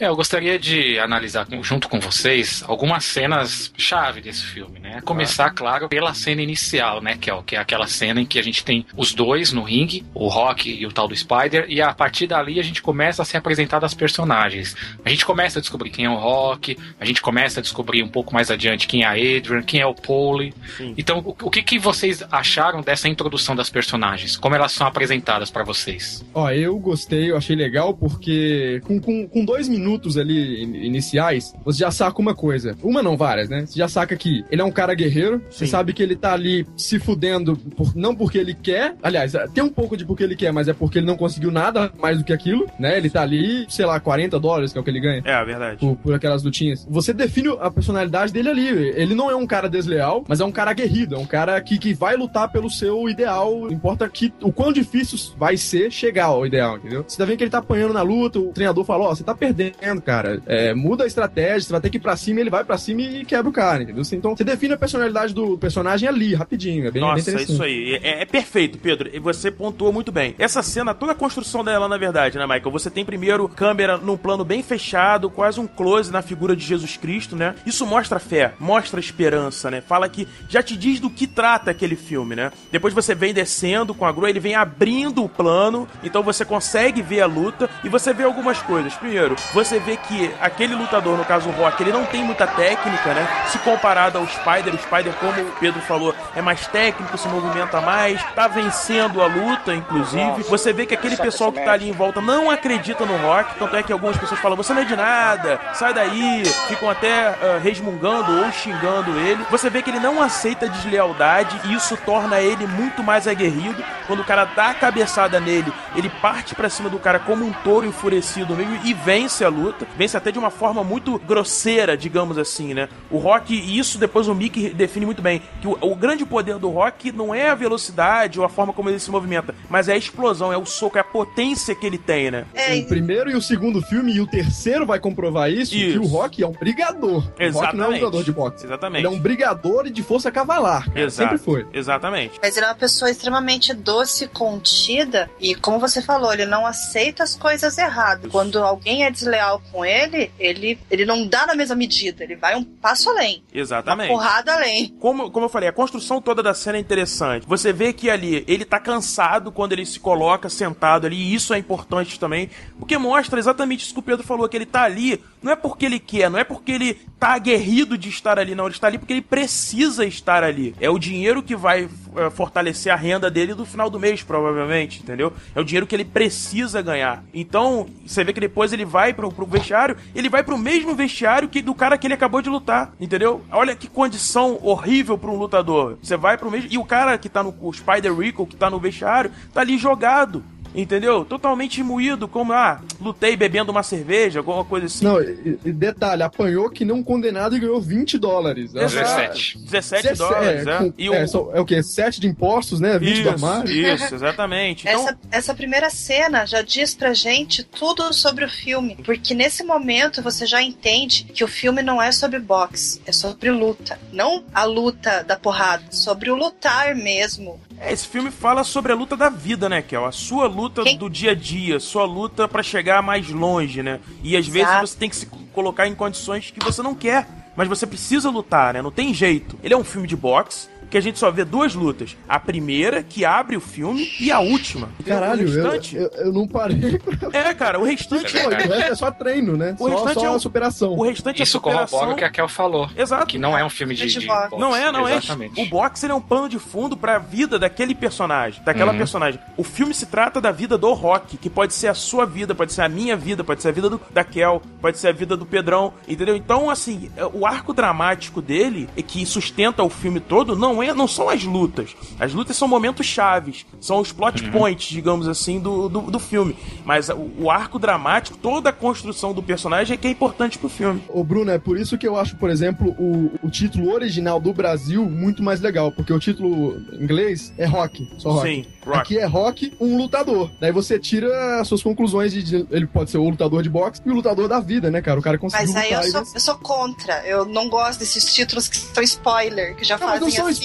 É, 0.00 0.06
eu 0.06 0.14
gostaria 0.14 0.58
de 0.58 0.96
analisar 0.98 1.44
junto 1.62 1.88
com 1.88 1.98
vocês 1.98 2.62
algumas 2.68 3.04
cenas 3.04 3.72
chave 3.76 4.20
desse 4.20 4.44
filme, 4.44 4.78
né? 4.78 5.00
Começar, 5.04 5.50
claro, 5.50 5.88
pela 5.88 6.14
cena 6.14 6.40
inicial, 6.40 7.00
né? 7.02 7.16
Que 7.20 7.28
é, 7.28 7.34
o- 7.34 7.42
que 7.42 7.56
é 7.56 7.58
aquela 7.58 7.88
cena 7.88 8.20
em 8.20 8.24
que 8.24 8.38
a 8.38 8.42
gente 8.42 8.62
tem 8.64 8.86
os 8.96 9.12
dois 9.12 9.52
no 9.52 9.62
ringue, 9.64 10.04
o 10.14 10.28
Rock 10.28 10.70
e 10.70 10.86
o 10.86 10.92
tal 10.92 11.08
do 11.08 11.16
Spider, 11.16 11.66
e 11.68 11.82
a 11.82 11.92
partir 11.92 12.28
dali 12.28 12.60
a 12.60 12.62
gente 12.62 12.80
começa 12.80 13.22
a 13.22 13.24
ser 13.24 13.38
apresentado 13.38 13.82
as 13.84 13.92
personagens. 13.92 14.76
A 15.04 15.08
gente 15.10 15.26
começa 15.26 15.58
a 15.58 15.62
descobrir 15.62 15.90
quem 15.90 16.04
é 16.04 16.10
o 16.10 16.14
Rock, 16.14 16.78
a 17.00 17.04
gente 17.04 17.20
começa 17.20 17.58
a 17.58 17.62
descobrir 17.62 18.00
um 18.04 18.08
pouco 18.08 18.32
mais 18.32 18.52
adiante 18.52 18.86
quem 18.86 19.02
é 19.02 19.06
a 19.06 19.10
Adrian, 19.12 19.62
quem 19.62 19.80
é 19.80 19.86
o 19.86 19.94
Paulie. 19.96 20.54
Sim. 20.76 20.94
Então, 20.96 21.18
o, 21.18 21.30
o 21.42 21.50
que, 21.50 21.60
que 21.60 21.76
vocês 21.76 22.22
acharam 22.30 22.82
dessa 22.82 23.08
introdução 23.08 23.56
das 23.56 23.68
personagens? 23.68 24.36
Como 24.36 24.54
elas 24.54 24.70
são 24.70 24.86
apresentadas 24.86 25.50
pra 25.50 25.64
vocês? 25.64 26.24
Ó, 26.32 26.48
eu 26.52 26.78
gostei, 26.78 27.32
eu 27.32 27.36
achei 27.36 27.56
legal 27.56 27.94
porque 27.94 28.80
com, 28.84 29.00
com, 29.00 29.26
com 29.28 29.44
dois 29.44 29.68
minutos 29.68 29.87
ali 30.20 30.62
in- 30.62 30.84
iniciais, 30.86 31.54
você 31.64 31.78
já 31.80 31.90
saca 31.90 32.20
uma 32.20 32.34
coisa. 32.34 32.76
Uma 32.82 33.02
não, 33.02 33.16
várias, 33.16 33.48
né? 33.48 33.64
Você 33.66 33.78
já 33.78 33.88
saca 33.88 34.16
que 34.16 34.44
ele 34.50 34.60
é 34.60 34.64
um 34.64 34.70
cara 34.70 34.94
guerreiro, 34.94 35.42
você 35.50 35.64
Sim. 35.66 35.70
sabe 35.70 35.92
que 35.92 36.02
ele 36.02 36.16
tá 36.16 36.32
ali 36.32 36.66
se 36.76 36.98
fudendo 36.98 37.56
por- 37.56 37.94
não 37.96 38.14
porque 38.14 38.38
ele 38.38 38.54
quer, 38.54 38.94
aliás, 39.02 39.32
tem 39.54 39.62
um 39.64 39.68
pouco 39.68 39.96
de 39.96 40.04
porque 40.04 40.22
ele 40.24 40.36
quer, 40.36 40.52
mas 40.52 40.68
é 40.68 40.72
porque 40.72 40.98
ele 40.98 41.06
não 41.06 41.16
conseguiu 41.16 41.50
nada 41.50 41.92
mais 42.00 42.18
do 42.18 42.24
que 42.24 42.32
aquilo, 42.32 42.66
né? 42.78 42.96
Ele 42.96 43.08
tá 43.10 43.22
ali, 43.22 43.66
sei 43.68 43.86
lá, 43.86 43.98
40 44.00 44.38
dólares, 44.38 44.72
que 44.72 44.78
é 44.78 44.80
o 44.80 44.84
que 44.84 44.90
ele 44.90 45.00
ganha. 45.00 45.22
É, 45.24 45.32
a 45.34 45.44
verdade. 45.44 45.78
Por, 45.78 45.96
por 45.96 46.14
aquelas 46.14 46.42
lutinhas. 46.42 46.86
Você 46.90 47.12
define 47.12 47.48
a 47.60 47.70
personalidade 47.70 48.32
dele 48.32 48.48
ali. 48.48 48.68
Ele 48.68 49.14
não 49.14 49.30
é 49.30 49.34
um 49.36 49.46
cara 49.46 49.68
desleal, 49.68 50.24
mas 50.28 50.40
é 50.40 50.44
um 50.44 50.52
cara 50.52 50.70
aguerrido. 50.70 51.14
É 51.14 51.18
um 51.18 51.26
cara 51.26 51.60
que, 51.60 51.78
que 51.78 51.94
vai 51.94 52.16
lutar 52.16 52.50
pelo 52.50 52.68
seu 52.70 53.08
ideal. 53.08 53.60
Não 53.60 53.72
importa 53.72 54.08
que, 54.08 54.32
o 54.42 54.52
quão 54.52 54.72
difícil 54.72 55.18
vai 55.36 55.56
ser 55.56 55.90
chegar 55.90 56.26
ao 56.26 56.46
ideal, 56.46 56.76
entendeu? 56.76 57.04
Você 57.06 57.16
tá 57.16 57.24
vendo 57.24 57.36
que 57.38 57.44
ele 57.44 57.50
tá 57.50 57.58
apanhando 57.58 57.94
na 57.94 58.02
luta, 58.02 58.38
o 58.38 58.52
treinador 58.52 58.84
fala: 58.84 59.04
Ó, 59.04 59.14
você 59.14 59.22
tá 59.24 59.34
perdendo, 59.34 59.72
cara. 60.04 60.40
É, 60.46 60.74
muda 60.74 61.04
a 61.04 61.06
estratégia, 61.06 61.60
você 61.60 61.72
vai 61.72 61.80
ter 61.80 61.90
que 61.90 61.96
ir 61.96 62.00
pra 62.00 62.16
cima, 62.16 62.40
ele 62.40 62.50
vai 62.50 62.64
pra 62.64 62.78
cima 62.78 63.02
e 63.02 63.24
quebra 63.24 63.48
o 63.48 63.52
cara, 63.52 63.82
entendeu? 63.82 64.02
Então 64.12 64.36
você 64.36 64.44
define 64.44 64.74
a 64.74 64.78
personalidade 64.78 65.34
do 65.34 65.56
personagem 65.58 66.08
ali, 66.08 66.34
rapidinho. 66.34 66.80
É 66.86 66.90
bem, 66.90 66.92
bem 66.92 67.02
Nossa, 67.02 67.22
interessante. 67.22 67.52
isso 67.52 67.62
aí. 67.62 68.00
É, 68.02 68.22
é 68.22 68.24
perfeito, 68.24 68.78
Pedro. 68.78 69.10
E 69.12 69.18
você 69.18 69.50
pontuou 69.50 69.92
muito 69.92 70.12
bem. 70.12 70.34
Essa 70.38 70.62
cena, 70.62 70.94
toda 70.94 71.12
a 71.12 71.14
construção 71.14 71.64
dela, 71.64 71.88
na 71.88 71.96
verdade, 71.96 72.38
né, 72.38 72.44
Michael? 72.44 72.70
Você 72.70 72.90
tem 72.90 73.04
primeiro 73.04 73.48
câmera 73.48 73.96
num 73.96 74.16
plano 74.16 74.44
bem 74.44 74.62
fechado, 74.62 75.30
quase 75.30 75.60
um 75.60 75.66
close 75.66 76.12
na 76.12 76.22
figura 76.22 76.54
de 76.54 76.64
Jesus 76.64 76.96
Cristo, 76.96 77.36
né? 77.36 77.54
Isso 77.66 77.86
mostra 77.86 78.18
fé, 78.18 78.54
mostra 78.58 79.00
esperança, 79.00 79.70
né? 79.70 79.80
Fala 79.80 80.08
que 80.08 80.26
já 80.48 80.62
te 80.62 80.76
diz 80.76 81.00
do 81.00 81.10
que 81.10 81.26
trata 81.26 81.70
aquele 81.70 81.96
filme, 81.96 82.34
né? 82.34 82.52
Depois 82.70 82.94
você 82.94 83.14
vem 83.14 83.34
descendo 83.34 83.94
com 83.94 84.04
a 84.04 84.12
grua, 84.12 84.30
ele 84.30 84.40
vem 84.40 84.54
abrindo 84.54 85.24
o 85.24 85.28
plano, 85.28 85.88
então 86.02 86.22
você 86.22 86.44
consegue 86.44 87.02
ver 87.02 87.20
a 87.20 87.26
luta 87.26 87.68
e 87.84 87.88
você 87.88 88.12
vê 88.12 88.24
algumas 88.24 88.60
coisas. 88.62 88.94
Primeiro, 88.94 89.36
você 89.52 89.67
vê 89.80 89.96
que 89.96 90.32
aquele 90.40 90.76
lutador, 90.76 91.16
no 91.16 91.24
caso 91.24 91.48
o 91.48 91.52
Rock, 91.52 91.82
ele 91.82 91.90
não 91.90 92.04
tem 92.04 92.22
muita 92.22 92.46
técnica, 92.46 93.12
né? 93.12 93.26
Se 93.48 93.58
comparado 93.58 94.18
ao 94.18 94.26
Spider, 94.28 94.72
o 94.72 94.78
Spider, 94.78 95.12
como 95.14 95.40
o 95.40 95.52
Pedro 95.58 95.80
falou, 95.80 96.14
é 96.36 96.40
mais 96.40 96.68
técnico, 96.68 97.18
se 97.18 97.26
movimenta 97.26 97.80
mais, 97.80 98.22
tá 98.34 98.46
vencendo 98.46 99.20
a 99.20 99.26
luta, 99.26 99.74
inclusive. 99.74 100.44
Você 100.44 100.72
vê 100.72 100.86
que 100.86 100.94
aquele 100.94 101.16
pessoal 101.16 101.50
que 101.50 101.60
tá 101.60 101.72
ali 101.72 101.88
em 101.88 101.92
volta 101.92 102.20
não 102.20 102.50
acredita 102.50 103.04
no 103.04 103.16
Rock, 103.16 103.58
tanto 103.58 103.74
é 103.74 103.82
que 103.82 103.92
algumas 103.92 104.16
pessoas 104.16 104.40
falam, 104.40 104.56
você 104.56 104.72
não 104.72 104.82
é 104.82 104.84
de 104.84 104.94
nada, 104.94 105.58
sai 105.74 105.92
daí, 105.92 106.44
ficam 106.68 106.88
até 106.88 107.28
ah, 107.28 107.58
resmungando 107.62 108.44
ou 108.44 108.52
xingando 108.52 109.18
ele. 109.18 109.44
Você 109.50 109.68
vê 109.68 109.82
que 109.82 109.90
ele 109.90 109.98
não 109.98 110.22
aceita 110.22 110.68
deslealdade 110.68 111.60
e 111.64 111.74
isso 111.74 111.96
torna 112.04 112.40
ele 112.40 112.66
muito 112.66 113.02
mais 113.02 113.26
aguerrido. 113.26 113.82
Quando 114.06 114.20
o 114.20 114.24
cara 114.24 114.44
dá 114.44 114.70
a 114.70 114.74
cabeçada 114.74 115.40
nele, 115.40 115.72
ele 115.94 116.08
parte 116.08 116.54
pra 116.54 116.68
cima 116.68 116.88
do 116.88 116.98
cara 116.98 117.18
como 117.18 117.44
um 117.44 117.52
touro 117.52 117.86
enfurecido 117.86 118.54
mesmo 118.54 118.78
e 118.84 118.94
vence 118.94 119.44
a 119.44 119.48
luta. 119.48 119.57
Vence 119.96 120.16
até 120.16 120.30
de 120.30 120.38
uma 120.38 120.50
forma 120.50 120.82
muito 120.84 121.18
grosseira, 121.20 121.96
digamos 121.96 122.38
assim, 122.38 122.74
né? 122.74 122.88
O 123.10 123.18
Rock, 123.18 123.54
e 123.54 123.78
isso 123.78 123.98
depois 123.98 124.28
o 124.28 124.34
Mickey 124.34 124.70
define 124.70 125.06
muito 125.06 125.22
bem, 125.22 125.42
que 125.60 125.66
o, 125.68 125.76
o 125.80 125.94
grande 125.94 126.24
poder 126.24 126.58
do 126.58 126.68
Rock 126.70 127.10
não 127.12 127.34
é 127.34 127.48
a 127.50 127.54
velocidade 127.54 128.38
ou 128.38 128.44
a 128.44 128.48
forma 128.48 128.72
como 128.72 128.88
ele 128.90 128.98
se 128.98 129.10
movimenta, 129.10 129.54
mas 129.68 129.88
é 129.88 129.92
a 129.94 129.96
explosão, 129.96 130.52
é 130.52 130.56
o 130.56 130.66
soco, 130.66 130.98
é 130.98 131.00
a 131.00 131.04
potência 131.04 131.74
que 131.74 131.86
ele 131.86 131.98
tem, 131.98 132.30
né? 132.30 132.44
É, 132.54 132.74
O 132.76 132.86
primeiro 132.86 133.30
e 133.30 133.34
o 133.34 133.42
segundo 133.42 133.80
filme, 133.82 134.12
e 134.12 134.20
o 134.20 134.26
terceiro 134.26 134.84
vai 134.86 134.98
comprovar 135.00 135.50
isso, 135.50 135.74
Isso. 135.74 135.92
que 136.00 136.06
o 136.06 136.06
Rock 136.08 136.42
é 136.42 136.46
um 136.46 136.52
brigador. 136.52 137.16
O 137.18 137.18
Rock 137.20 137.36
não 137.38 137.44
é 137.44 137.48
um 137.48 137.48
Exatamente. 137.48 138.00
lutador 138.00 138.24
de 138.24 138.32
boxe. 138.32 138.66
Exatamente. 138.66 139.00
Ele 139.00 139.06
é 139.06 139.10
um 139.10 139.20
brigador 139.20 139.86
e 139.86 139.90
de 139.90 140.02
força 140.02 140.30
cavalar. 140.30 140.84
cara. 140.86 141.00
Exato. 141.00 141.30
Sempre 141.30 141.44
foi. 141.44 141.66
Exatamente. 141.72 142.38
Mas 142.42 142.56
ele 142.56 142.66
é 142.66 142.68
uma 142.68 142.74
pessoa 142.74 143.10
extremamente 143.10 143.72
doce, 143.72 144.26
contida, 144.28 145.30
e 145.40 145.54
como 145.54 145.78
você 145.78 146.02
falou, 146.02 146.32
ele 146.32 146.44
não 146.46 146.66
aceita 146.66 147.22
as 147.22 147.34
coisas 147.36 147.78
erradas. 147.78 148.30
Quando 148.30 148.58
alguém 148.58 149.04
é 149.04 149.10
desleal 149.10 149.47
com 149.70 149.84
ele, 149.84 150.30
ele, 150.38 150.78
ele 150.90 151.04
não 151.04 151.26
dá 151.26 151.46
na 151.46 151.54
mesma 151.54 151.74
medida, 151.74 152.24
ele 152.24 152.36
vai 152.36 152.56
um 152.56 152.64
passo 152.64 153.10
além. 153.10 153.42
Uma 153.52 153.60
Exatamente. 153.60 154.08
porrada 154.08 154.54
além. 154.54 154.88
Como, 155.00 155.30
como 155.30 155.46
eu 155.46 155.50
falei, 155.50 155.68
a 155.68 155.72
construção 155.72 156.20
toda 156.20 156.42
da 156.42 156.54
cena 156.54 156.76
é 156.76 156.80
interessante. 156.80 157.46
Você 157.46 157.72
vê 157.72 157.92
que 157.92 158.10
ali 158.10 158.44
ele 158.46 158.64
tá 158.64 158.78
cansado 158.78 159.50
quando 159.52 159.72
ele 159.72 159.86
se 159.86 159.98
coloca 160.00 160.48
sentado 160.48 161.06
ali, 161.06 161.16
e 161.16 161.34
isso 161.34 161.54
é 161.54 161.58
importante 161.58 162.18
também, 162.18 162.50
porque 162.78 162.98
mostra 162.98 163.38
exatamente 163.38 163.84
isso 163.84 163.94
que 163.94 164.00
o 164.00 164.02
Pedro 164.02 164.26
falou, 164.26 164.48
que 164.48 164.56
ele 164.56 164.66
tá 164.66 164.82
ali, 164.82 165.22
não 165.42 165.52
é 165.52 165.56
porque 165.56 165.86
ele 165.86 165.98
quer, 165.98 166.30
não 166.30 166.38
é 166.38 166.44
porque 166.44 166.72
ele 166.72 166.94
tá 167.18 167.34
aguerrido 167.34 167.96
de 167.96 168.08
estar 168.08 168.38
ali, 168.38 168.54
não, 168.54 168.66
ele 168.66 168.74
está 168.74 168.86
ali 168.86 168.98
porque 168.98 169.12
ele 169.12 169.22
precisa 169.22 170.04
estar 170.04 170.42
ali. 170.42 170.74
É 170.80 170.90
o 170.90 170.98
dinheiro 170.98 171.42
que 171.42 171.56
vai 171.56 171.88
fortalecer 172.30 172.92
a 172.92 172.96
renda 172.96 173.30
dele 173.30 173.54
do 173.54 173.64
final 173.64 173.88
do 173.88 173.98
mês, 173.98 174.22
provavelmente, 174.22 175.00
entendeu? 175.02 175.32
É 175.54 175.60
o 175.60 175.64
dinheiro 175.64 175.86
que 175.86 175.94
ele 175.94 176.04
precisa 176.04 176.82
ganhar. 176.82 177.22
Então, 177.32 177.86
você 178.06 178.24
vê 178.24 178.32
que 178.32 178.40
depois 178.40 178.72
ele 178.72 178.84
vai 178.84 179.12
pro, 179.12 179.30
pro 179.30 179.46
vestiário, 179.46 179.96
ele 180.14 180.28
vai 180.28 180.42
pro 180.42 180.58
mesmo 180.58 180.94
vestiário 180.94 181.48
que 181.48 181.62
do 181.62 181.74
cara 181.74 181.96
que 181.96 182.06
ele 182.06 182.14
acabou 182.14 182.42
de 182.42 182.50
lutar, 182.50 182.92
entendeu? 183.00 183.42
Olha 183.50 183.74
que 183.74 183.88
condição 183.88 184.58
horrível 184.62 185.16
pra 185.18 185.30
um 185.30 185.36
lutador. 185.36 185.98
Você 186.02 186.16
vai 186.16 186.36
pro 186.36 186.50
mesmo. 186.50 186.68
E 186.70 186.78
o 186.78 186.84
cara 186.84 187.16
que 187.18 187.28
tá 187.28 187.42
no 187.42 187.54
Spider 187.72 188.14
Rico, 188.14 188.46
que 188.46 188.56
tá 188.56 188.70
no 188.70 188.78
vestiário, 188.78 189.30
tá 189.52 189.60
ali 189.60 189.78
jogado. 189.78 190.42
Entendeu? 190.74 191.24
Totalmente 191.24 191.82
moído, 191.82 192.28
como, 192.28 192.52
ah, 192.52 192.80
lutei 193.00 193.36
bebendo 193.36 193.72
uma 193.72 193.82
cerveja, 193.82 194.38
alguma 194.40 194.64
coisa 194.64 194.86
assim. 194.86 195.04
Não, 195.04 195.20
e, 195.20 195.58
e 195.64 195.72
detalhe, 195.72 196.22
apanhou 196.22 196.70
que 196.70 196.84
não 196.84 197.02
condenado 197.02 197.56
e 197.56 197.60
ganhou 197.60 197.80
20 197.80 198.18
dólares. 198.18 198.74
Exato. 198.74 198.94
17. 199.34 199.58
17 199.58 200.02
Dezesse- 200.02 200.18
dólares, 200.18 200.66
é. 200.66 200.78
com- 200.78 200.92
E 200.98 201.10
o- 201.10 201.14
é, 201.14 201.26
só- 201.26 201.50
é 201.54 201.60
o 201.60 201.64
quê? 201.64 201.82
7 201.82 202.20
de 202.20 202.26
impostos, 202.28 202.80
né? 202.80 202.98
20 202.98 203.22
do 203.22 203.30
Isso, 203.70 204.04
isso, 204.04 204.14
exatamente. 204.14 204.86
Então, 204.88 205.00
Essa, 205.04 205.18
essa 205.30 205.54
primeira 205.54 205.90
cena 205.90 206.44
já 206.46 206.62
diz 206.62 206.94
pra 206.94 207.14
gente 207.14 207.62
tudo 207.64 208.12
sobre 208.12 208.44
o 208.44 208.48
filme. 208.48 208.96
Porque 209.04 209.34
nesse 209.34 209.64
momento 209.64 210.22
você 210.22 210.46
já 210.46 210.62
entende 210.62 211.24
que 211.24 211.42
o 211.42 211.48
filme 211.48 211.82
não 211.82 212.00
é 212.00 212.12
sobre 212.12 212.38
boxe, 212.38 213.00
é 213.06 213.12
sobre 213.12 213.50
luta. 213.50 213.98
Não 214.12 214.44
a 214.54 214.64
luta 214.64 215.22
da 215.22 215.36
porrada, 215.36 215.84
sobre 215.90 216.30
o 216.30 216.36
lutar 216.36 216.94
mesmo. 216.94 217.58
É, 217.80 217.92
esse 217.92 218.06
filme 218.06 218.30
fala 218.30 218.64
sobre 218.64 218.92
a 218.92 218.94
luta 218.94 219.16
da 219.16 219.28
vida, 219.28 219.68
né, 219.68 219.82
Kel? 219.82 220.04
A 220.04 220.12
sua 220.12 220.46
luta 220.46 220.82
Quem? 220.82 220.96
do 220.96 221.08
dia 221.08 221.30
a 221.30 221.34
dia, 221.34 221.78
sua 221.78 222.04
luta 222.04 222.48
pra 222.48 222.62
chegar 222.62 223.02
mais 223.02 223.28
longe, 223.30 223.82
né? 223.82 224.00
E 224.22 224.36
às 224.36 224.46
vezes 224.46 224.80
você 224.80 224.98
tem 224.98 225.08
que 225.08 225.16
se 225.16 225.26
colocar 225.52 225.86
em 225.86 225.94
condições 225.94 226.50
que 226.50 226.64
você 226.64 226.82
não 226.82 226.94
quer, 226.94 227.52
mas 227.56 227.68
você 227.68 227.86
precisa 227.86 228.30
lutar, 228.30 228.74
né? 228.74 228.82
Não 228.82 228.90
tem 228.90 229.14
jeito. 229.14 229.58
Ele 229.62 229.74
é 229.74 229.76
um 229.76 229.84
filme 229.84 230.08
de 230.08 230.16
boxe 230.16 230.68
que 230.90 230.96
a 230.98 231.00
gente 231.00 231.18
só 231.18 231.30
vê 231.30 231.44
duas 231.44 231.74
lutas. 231.74 232.16
A 232.28 232.38
primeira, 232.40 233.02
que 233.02 233.24
abre 233.24 233.56
o 233.56 233.60
filme, 233.60 234.08
e 234.20 234.30
a 234.30 234.40
última. 234.40 234.88
Caralho, 235.04 235.46
o 235.46 235.50
eu, 235.50 235.62
restante... 235.64 235.96
eu, 235.96 236.08
eu 236.16 236.32
não 236.32 236.46
parei 236.46 236.98
pra... 236.98 237.28
É, 237.32 237.54
cara, 237.54 237.78
o 237.78 237.84
restante... 237.84 238.36
É 238.36 238.42
Pô, 238.42 238.48
verdade. 238.50 238.70
o 238.70 238.74
resto 238.74 238.92
é 238.92 238.94
só 238.96 239.10
treino, 239.10 239.56
né? 239.56 239.74
O 239.78 239.88
só 239.88 239.94
restante 239.96 240.14
só 240.20 240.26
é 240.26 240.30
o- 240.30 240.38
superação. 240.40 240.92
O 240.92 241.02
restante 241.02 241.42
Isso 241.42 241.56
é 241.56 241.60
superação... 241.60 241.86
corrobora 241.98 242.12
o 242.14 242.16
que 242.18 242.24
a 242.24 242.30
Kel 242.30 242.48
falou. 242.48 242.88
Exato. 242.96 243.26
Que 243.26 243.38
não 243.38 243.56
é 243.56 243.64
um 243.64 243.70
filme 243.70 243.94
de, 243.94 244.06
De 244.06 244.26
boxe. 244.26 244.56
Não 244.58 244.74
é, 244.74 244.90
não 244.90 245.08
Exatamente. 245.08 245.60
é. 245.60 245.64
O 245.64 245.68
boxe 245.68 246.06
é 246.06 246.14
um 246.14 246.20
pano 246.20 246.48
de 246.48 246.58
fundo 246.58 246.96
pra 246.96 247.18
vida 247.18 247.58
daquele 247.58 247.94
personagem, 247.94 248.62
daquela 248.64 248.92
Uhum. 248.92 248.98
personagem. 248.98 249.40
O 249.56 249.62
filme 249.64 249.92
se 249.92 250.06
trata 250.06 250.40
da 250.40 250.50
vida 250.50 250.78
do 250.78 250.92
Rock, 250.92 251.36
que 251.36 251.50
pode 251.50 251.74
ser 251.74 251.88
a 251.88 251.94
sua 251.94 252.24
vida, 252.24 252.54
pode 252.54 252.72
ser 252.72 252.82
a 252.82 252.88
minha 252.88 253.16
vida, 253.16 253.44
pode 253.44 253.60
ser 253.62 253.68
a 253.68 253.72
vida 253.72 253.90
do, 253.90 254.00
da 254.10 254.24
Kel, 254.24 254.62
pode 254.80 254.98
ser 254.98 255.08
a 255.08 255.12
vida 255.12 255.36
do 255.36 255.44
Pedrão, 255.44 255.92
entendeu? 256.06 256.34
Então, 256.36 256.70
assim, 256.70 257.10
é, 257.16 257.24
o 257.26 257.44
arco 257.46 257.72
dramático 257.74 258.40
dele, 258.40 258.88
e 258.96 259.02
que 259.02 259.24
sustenta 259.26 259.82
o 259.82 259.88
filme 259.90 260.20
todo, 260.20 260.56
não 260.56 260.77
é, 260.82 260.92
não 260.94 261.08
são 261.08 261.28
as 261.28 261.42
lutas. 261.44 261.94
As 262.18 262.32
lutas 262.32 262.56
são 262.56 262.68
momentos 262.68 263.06
chaves, 263.06 263.64
são 263.80 263.98
os 264.00 264.12
plot 264.12 264.42
Uhum. 264.44 264.50
points, 264.52 264.88
digamos 264.88 265.26
assim, 265.28 265.58
do, 265.58 265.88
do, 265.88 266.00
do 266.02 266.18
filme. 266.18 266.56
Mas 266.84 267.08
o, 267.08 267.30
o 267.40 267.50
arco 267.50 267.78
dramático, 267.78 268.36
toda 268.36 268.70
a 268.70 268.72
construção 268.72 269.32
do 269.32 269.42
personagem 269.42 269.94
é 269.94 269.96
que 269.96 270.06
é 270.06 270.10
importante 270.10 270.58
pro 270.58 270.68
filme. 270.68 271.02
Ô, 271.08 271.22
Bruno, 271.24 271.50
é 271.50 271.58
por 271.58 271.78
isso 271.78 271.96
que 271.98 272.06
eu 272.06 272.16
acho, 272.16 272.36
por 272.36 272.50
exemplo, 272.50 272.94
o, 272.98 273.30
o 273.42 273.50
título 273.50 273.92
original 273.92 274.38
do 274.40 274.52
Brasil 274.52 275.04
muito 275.08 275.42
mais 275.42 275.60
legal, 275.60 275.90
porque 275.92 276.12
o 276.12 276.18
título 276.18 276.76
em 276.92 277.02
inglês 277.02 277.52
é 277.58 277.64
Rock, 277.66 278.08
só 278.18 278.30
Rock. 278.32 278.46
Sim, 278.48 278.66
Rock. 278.84 278.98
Aqui 278.98 279.18
é 279.18 279.24
Rock, 279.26 279.72
um 279.80 279.96
lutador. 279.96 280.50
Daí 280.60 280.72
você 280.72 280.98
tira 280.98 281.60
as 281.60 281.68
suas 281.68 281.82
conclusões 281.82 282.32
de, 282.32 282.42
de- 282.42 282.66
ele 282.70 282.86
pode 282.86 283.10
ser 283.10 283.18
o 283.18 283.28
lutador 283.28 283.62
de 283.62 283.68
boxe 283.68 284.00
e 284.04 284.10
o 284.10 284.14
lutador 284.14 284.48
da 284.48 284.60
vida, 284.60 284.90
né, 284.90 285.00
cara? 285.02 285.18
O 285.18 285.22
cara 285.22 285.38
conseguiu 285.38 285.72
Mas 285.72 285.76
aí 285.76 285.92
eu 285.92 286.00
lutar 286.00 286.24
sou, 286.24 286.34
eu 286.34 286.40
sou 286.40 286.54
contra. 286.56 287.26
Eu 287.26 287.44
não 287.44 287.68
gosto 287.68 287.98
desses 288.00 288.32
títulos 288.34 288.68
que 288.68 288.76
são 288.76 289.02
spoiler, 289.02 289.76
que 289.76 289.84
já 289.84 289.98
Não, 289.98 290.06
mas 290.06 290.20
não 290.20 290.26
fazem 290.30 290.36
são 290.40 290.46
a 290.46 290.50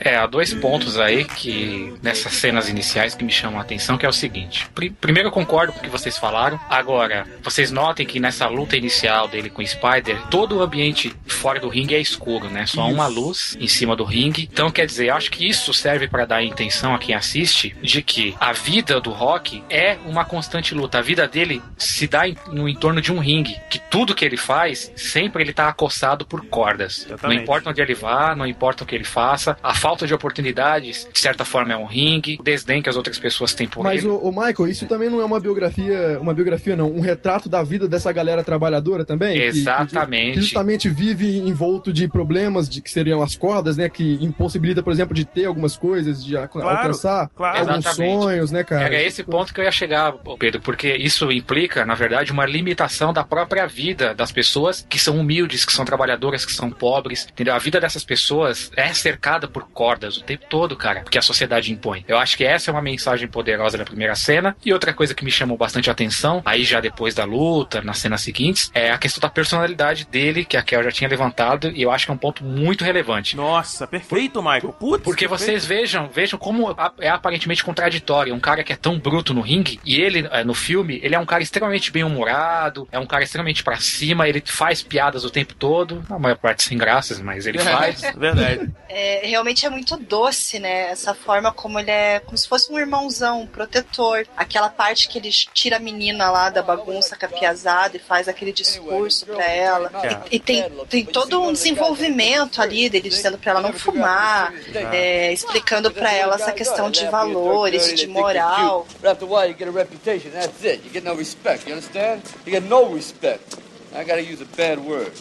É, 0.00 0.16
há 0.16 0.26
dois 0.26 0.54
pontos 0.54 0.98
aí 0.98 1.24
que 1.24 1.94
nessas 2.02 2.32
cenas 2.32 2.68
iniciais 2.68 3.14
que 3.14 3.22
me 3.22 3.30
chamam 3.30 3.58
a 3.58 3.62
atenção, 3.62 3.98
que 3.98 4.06
é 4.06 4.08
o 4.08 4.12
seguinte. 4.12 4.66
Pri- 4.74 4.90
primeiro 4.90 5.28
eu 5.28 5.32
concordo 5.32 5.72
com 5.72 5.78
o 5.78 5.82
que 5.82 5.88
vocês 5.88 6.16
falaram. 6.16 6.58
Agora, 6.70 7.26
vocês 7.42 7.70
notem 7.70 8.06
que 8.06 8.18
nessa 8.18 8.46
luta 8.48 8.76
inicial 8.76 9.28
dele 9.28 9.50
com 9.50 9.60
o 9.62 9.66
Spider, 9.66 10.20
todo 10.28 10.56
o 10.56 10.62
ambiente 10.62 11.14
fora 11.26 11.60
do 11.60 11.68
ringue 11.68 11.94
é 11.94 12.00
escuro, 12.00 12.48
né? 12.48 12.64
Só 12.66 12.88
uma 12.88 13.06
luz 13.06 13.56
em 13.60 13.68
cima 13.68 13.94
do 13.94 14.04
ringue. 14.04 14.48
Então, 14.50 14.70
quer 14.70 14.86
dizer, 14.86 15.08
eu 15.08 15.14
acho 15.14 15.30
que 15.30 15.46
isso 15.46 15.74
serve 15.74 16.08
para 16.08 16.24
dar 16.24 16.36
a 16.36 16.42
intenção 16.44 16.94
a 16.94 16.98
quem 16.98 17.14
assiste 17.14 17.76
de 17.82 18.00
que 18.02 18.34
a 18.40 18.52
vida 18.52 19.00
do 19.00 19.10
Rock 19.10 19.62
é 19.68 19.98
uma 20.06 20.24
constante 20.24 20.74
luta. 20.74 20.98
A 20.98 21.02
vida 21.02 21.28
dele 21.28 21.62
se 21.76 22.06
dá 22.06 22.26
em- 22.26 22.36
no 22.48 22.66
entorno 22.68 23.02
de 23.02 23.12
um 23.12 23.18
ringue, 23.18 23.56
que 23.68 23.78
tudo 23.78 24.14
que 24.14 24.24
ele 24.24 24.38
faz, 24.38 24.90
sempre 24.96 25.42
ele 25.42 25.52
tá 25.52 25.68
acossado 25.68 26.24
por 26.24 26.46
cordas. 26.46 27.04
Exatamente. 27.04 27.36
Não 27.36 27.42
importa 27.42 27.68
onde 27.70 27.82
ele 27.82 27.94
vá, 27.94 28.34
não 28.34 28.46
importa 28.46 28.82
o 28.82 28.86
que 28.86 28.94
ele 28.94 29.04
faça, 29.04 29.56
a 29.62 29.74
falta 29.74 29.89
de 30.06 30.14
oportunidades, 30.14 31.08
de 31.12 31.18
certa 31.18 31.44
forma, 31.44 31.72
é 31.72 31.76
um 31.76 31.84
ringue, 31.86 32.36
o 32.40 32.42
desdém 32.42 32.82
que 32.82 32.88
as 32.88 32.96
outras 32.96 33.18
pessoas 33.18 33.52
têm 33.54 33.68
por 33.68 33.82
Mas, 33.84 34.04
ele. 34.04 34.08
o, 34.12 34.30
Michael, 34.30 34.68
isso 34.68 34.86
também 34.86 35.08
não 35.10 35.20
é 35.20 35.24
uma 35.24 35.38
biografia, 35.40 36.18
uma 36.20 36.32
biografia 36.34 36.76
não, 36.76 36.90
um 36.90 37.00
retrato 37.00 37.48
da 37.48 37.62
vida 37.62 37.86
dessa 37.88 38.10
galera 38.12 38.42
trabalhadora 38.44 39.04
também? 39.04 39.34
Que- 39.34 39.40
que- 39.52 39.58
Exatamente. 39.58 40.34
Que, 40.34 40.40
justamente 40.40 40.88
vive 40.88 41.38
envolto 41.38 41.92
de 41.92 42.08
problemas 42.08 42.68
de 42.68 42.80
que 42.80 42.90
seriam 42.90 43.22
as 43.22 43.36
cordas, 43.36 43.76
né? 43.76 43.88
Que 43.88 44.18
impossibilita, 44.20 44.82
por 44.82 44.92
exemplo, 44.92 45.14
de 45.14 45.24
ter 45.24 45.44
algumas 45.46 45.76
coisas, 45.76 46.24
de 46.24 46.34
Claro, 46.48 46.68
alcançar 46.68 47.28
claro. 47.34 47.58
alguns 47.58 47.78
Exatamente. 47.86 48.22
sonhos, 48.22 48.50
né, 48.50 48.64
cara? 48.64 48.84
Era 48.84 49.02
esse 49.02 49.22
ponto 49.22 49.52
que 49.52 49.60
eu 49.60 49.64
ia 49.64 49.72
chegar, 49.72 50.12
Pedro, 50.38 50.60
porque 50.60 50.94
isso 50.96 51.30
implica, 51.30 51.84
na 51.84 51.94
verdade, 51.94 52.32
uma 52.32 52.46
limitação 52.46 53.12
da 53.12 53.22
própria 53.24 53.66
vida 53.66 54.14
das 54.14 54.32
pessoas 54.32 54.84
que 54.88 54.98
são 54.98 55.18
humildes, 55.18 55.64
que 55.64 55.72
são 55.72 55.84
trabalhadoras, 55.84 56.44
que 56.44 56.52
são 56.52 56.70
pobres, 56.70 57.26
entendeu? 57.30 57.54
A 57.54 57.58
vida 57.58 57.80
dessas 57.80 58.04
pessoas 58.04 58.70
é 58.76 58.92
cercada 58.92 59.46
por 59.48 59.68
cordas 59.80 60.18
o 60.18 60.22
tempo 60.22 60.44
todo, 60.46 60.76
cara, 60.76 61.00
porque 61.00 61.16
a 61.16 61.22
sociedade 61.22 61.72
impõe. 61.72 62.04
Eu 62.06 62.18
acho 62.18 62.36
que 62.36 62.44
essa 62.44 62.70
é 62.70 62.72
uma 62.72 62.82
mensagem 62.82 63.26
poderosa 63.26 63.78
da 63.78 63.84
primeira 63.86 64.14
cena. 64.14 64.54
E 64.62 64.74
outra 64.74 64.92
coisa 64.92 65.14
que 65.14 65.24
me 65.24 65.30
chamou 65.30 65.56
bastante 65.56 65.88
atenção, 65.88 66.42
aí 66.44 66.64
já 66.64 66.80
depois 66.80 67.14
da 67.14 67.24
luta, 67.24 67.80
nas 67.80 67.96
cenas 67.96 68.20
seguintes, 68.20 68.70
é 68.74 68.90
a 68.90 68.98
questão 68.98 69.22
da 69.22 69.30
personalidade 69.30 70.04
dele, 70.04 70.44
que 70.44 70.58
a 70.58 70.62
Kel 70.62 70.82
já 70.82 70.92
tinha 70.92 71.08
levantado, 71.08 71.70
e 71.74 71.80
eu 71.80 71.90
acho 71.90 72.04
que 72.04 72.10
é 72.10 72.14
um 72.14 72.18
ponto 72.18 72.44
muito 72.44 72.84
relevante. 72.84 73.34
Nossa, 73.34 73.86
perfeito, 73.86 74.42
Michael. 74.42 74.74
Putz, 74.74 75.02
Porque 75.02 75.26
perfeito. 75.26 75.46
vocês 75.46 75.64
vejam, 75.64 76.10
vejam 76.12 76.38
como 76.38 76.76
é 76.98 77.08
aparentemente 77.08 77.64
contraditório. 77.64 78.34
Um 78.34 78.40
cara 78.40 78.62
que 78.62 78.74
é 78.74 78.76
tão 78.76 78.98
bruto 78.98 79.32
no 79.32 79.40
ringue, 79.40 79.80
e 79.82 79.98
ele, 79.98 80.28
eh, 80.30 80.44
no 80.44 80.52
filme, 80.52 81.00
ele 81.02 81.14
é 81.14 81.18
um 81.18 81.24
cara 81.24 81.42
extremamente 81.42 81.90
bem-humorado, 81.90 82.86
é 82.92 82.98
um 82.98 83.06
cara 83.06 83.24
extremamente 83.24 83.64
pra 83.64 83.78
cima, 83.78 84.28
ele 84.28 84.42
faz 84.44 84.82
piadas 84.82 85.24
o 85.24 85.30
tempo 85.30 85.54
todo, 85.54 86.04
a 86.10 86.18
maior 86.18 86.36
parte 86.36 86.64
sem 86.64 86.76
graças, 86.76 87.18
mas 87.18 87.46
ele 87.46 87.58
faz. 87.60 88.02
Verdade. 88.14 88.70
É, 88.90 89.26
realmente 89.26 89.64
é 89.64 89.69
muito 89.70 89.96
doce, 89.96 90.58
né? 90.58 90.90
Essa 90.90 91.14
forma 91.14 91.52
como 91.52 91.78
ele 91.78 91.90
é 91.90 92.20
como 92.20 92.36
se 92.36 92.48
fosse 92.48 92.72
um 92.72 92.78
irmãozão, 92.78 93.42
um 93.42 93.46
protetor. 93.46 94.26
Aquela 94.36 94.68
parte 94.68 95.08
que 95.08 95.18
ele 95.18 95.30
tira 95.30 95.76
a 95.76 95.80
menina 95.80 96.30
lá 96.30 96.50
da 96.50 96.62
bagunça 96.62 97.16
capiazada 97.16 97.96
e 97.96 98.00
faz 98.00 98.28
aquele 98.28 98.52
discurso 98.52 99.26
pra 99.26 99.44
ela. 99.44 99.90
E, 100.30 100.36
e 100.36 100.40
tem, 100.40 100.70
tem 100.88 101.04
todo 101.04 101.40
um 101.40 101.52
desenvolvimento 101.52 102.60
ali 102.60 102.90
dele 102.90 103.08
dizendo 103.08 103.38
pra 103.38 103.52
ela 103.52 103.60
não 103.60 103.72
fumar, 103.72 104.52
é, 104.92 105.32
explicando 105.32 105.90
pra 105.90 106.12
ela 106.12 106.34
essa 106.34 106.52
questão 106.52 106.90
de 106.90 107.06
valores, 107.06 107.94
de 107.94 108.06
moral. 108.06 108.86
But 109.00 109.10
after 109.10 109.26
a 109.26 109.30
while, 109.30 109.50
you 109.50 109.56
get 109.56 109.68
a 109.68 109.70
reputation. 109.70 110.30
That's 110.30 110.64
it. 110.64 110.82
You 110.84 110.92
get 110.92 111.04
no 111.04 111.14
respect. 111.14 111.66
You 111.66 111.74
understand? 111.76 112.22
You 112.46 112.52
get 112.52 112.64
no 112.64 112.94
respect. 112.94 113.56
I 113.94 114.04
gotta 114.04 114.20
use 114.20 114.40
a 114.40 114.56
bad 114.56 114.78
word. 114.78 115.12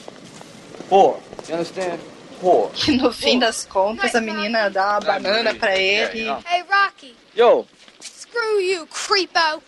You 0.91 1.53
understand? 1.53 1.99
Whore. 2.41 2.71
Que 2.73 2.91
no 2.91 3.11
fim 3.11 3.39
das 3.39 3.65
contas 3.65 4.13
a 4.15 4.21
menina 4.21 4.69
dá 4.69 4.91
uma 4.91 4.99
banana 5.01 5.53
pra 5.55 5.75
ele 5.77 6.19
Hey, 6.29 6.63
Rocky, 6.69 7.15
Yo, 7.37 7.65
screw 8.01 8.61
you, 8.61 8.87
creepo. 8.87 9.61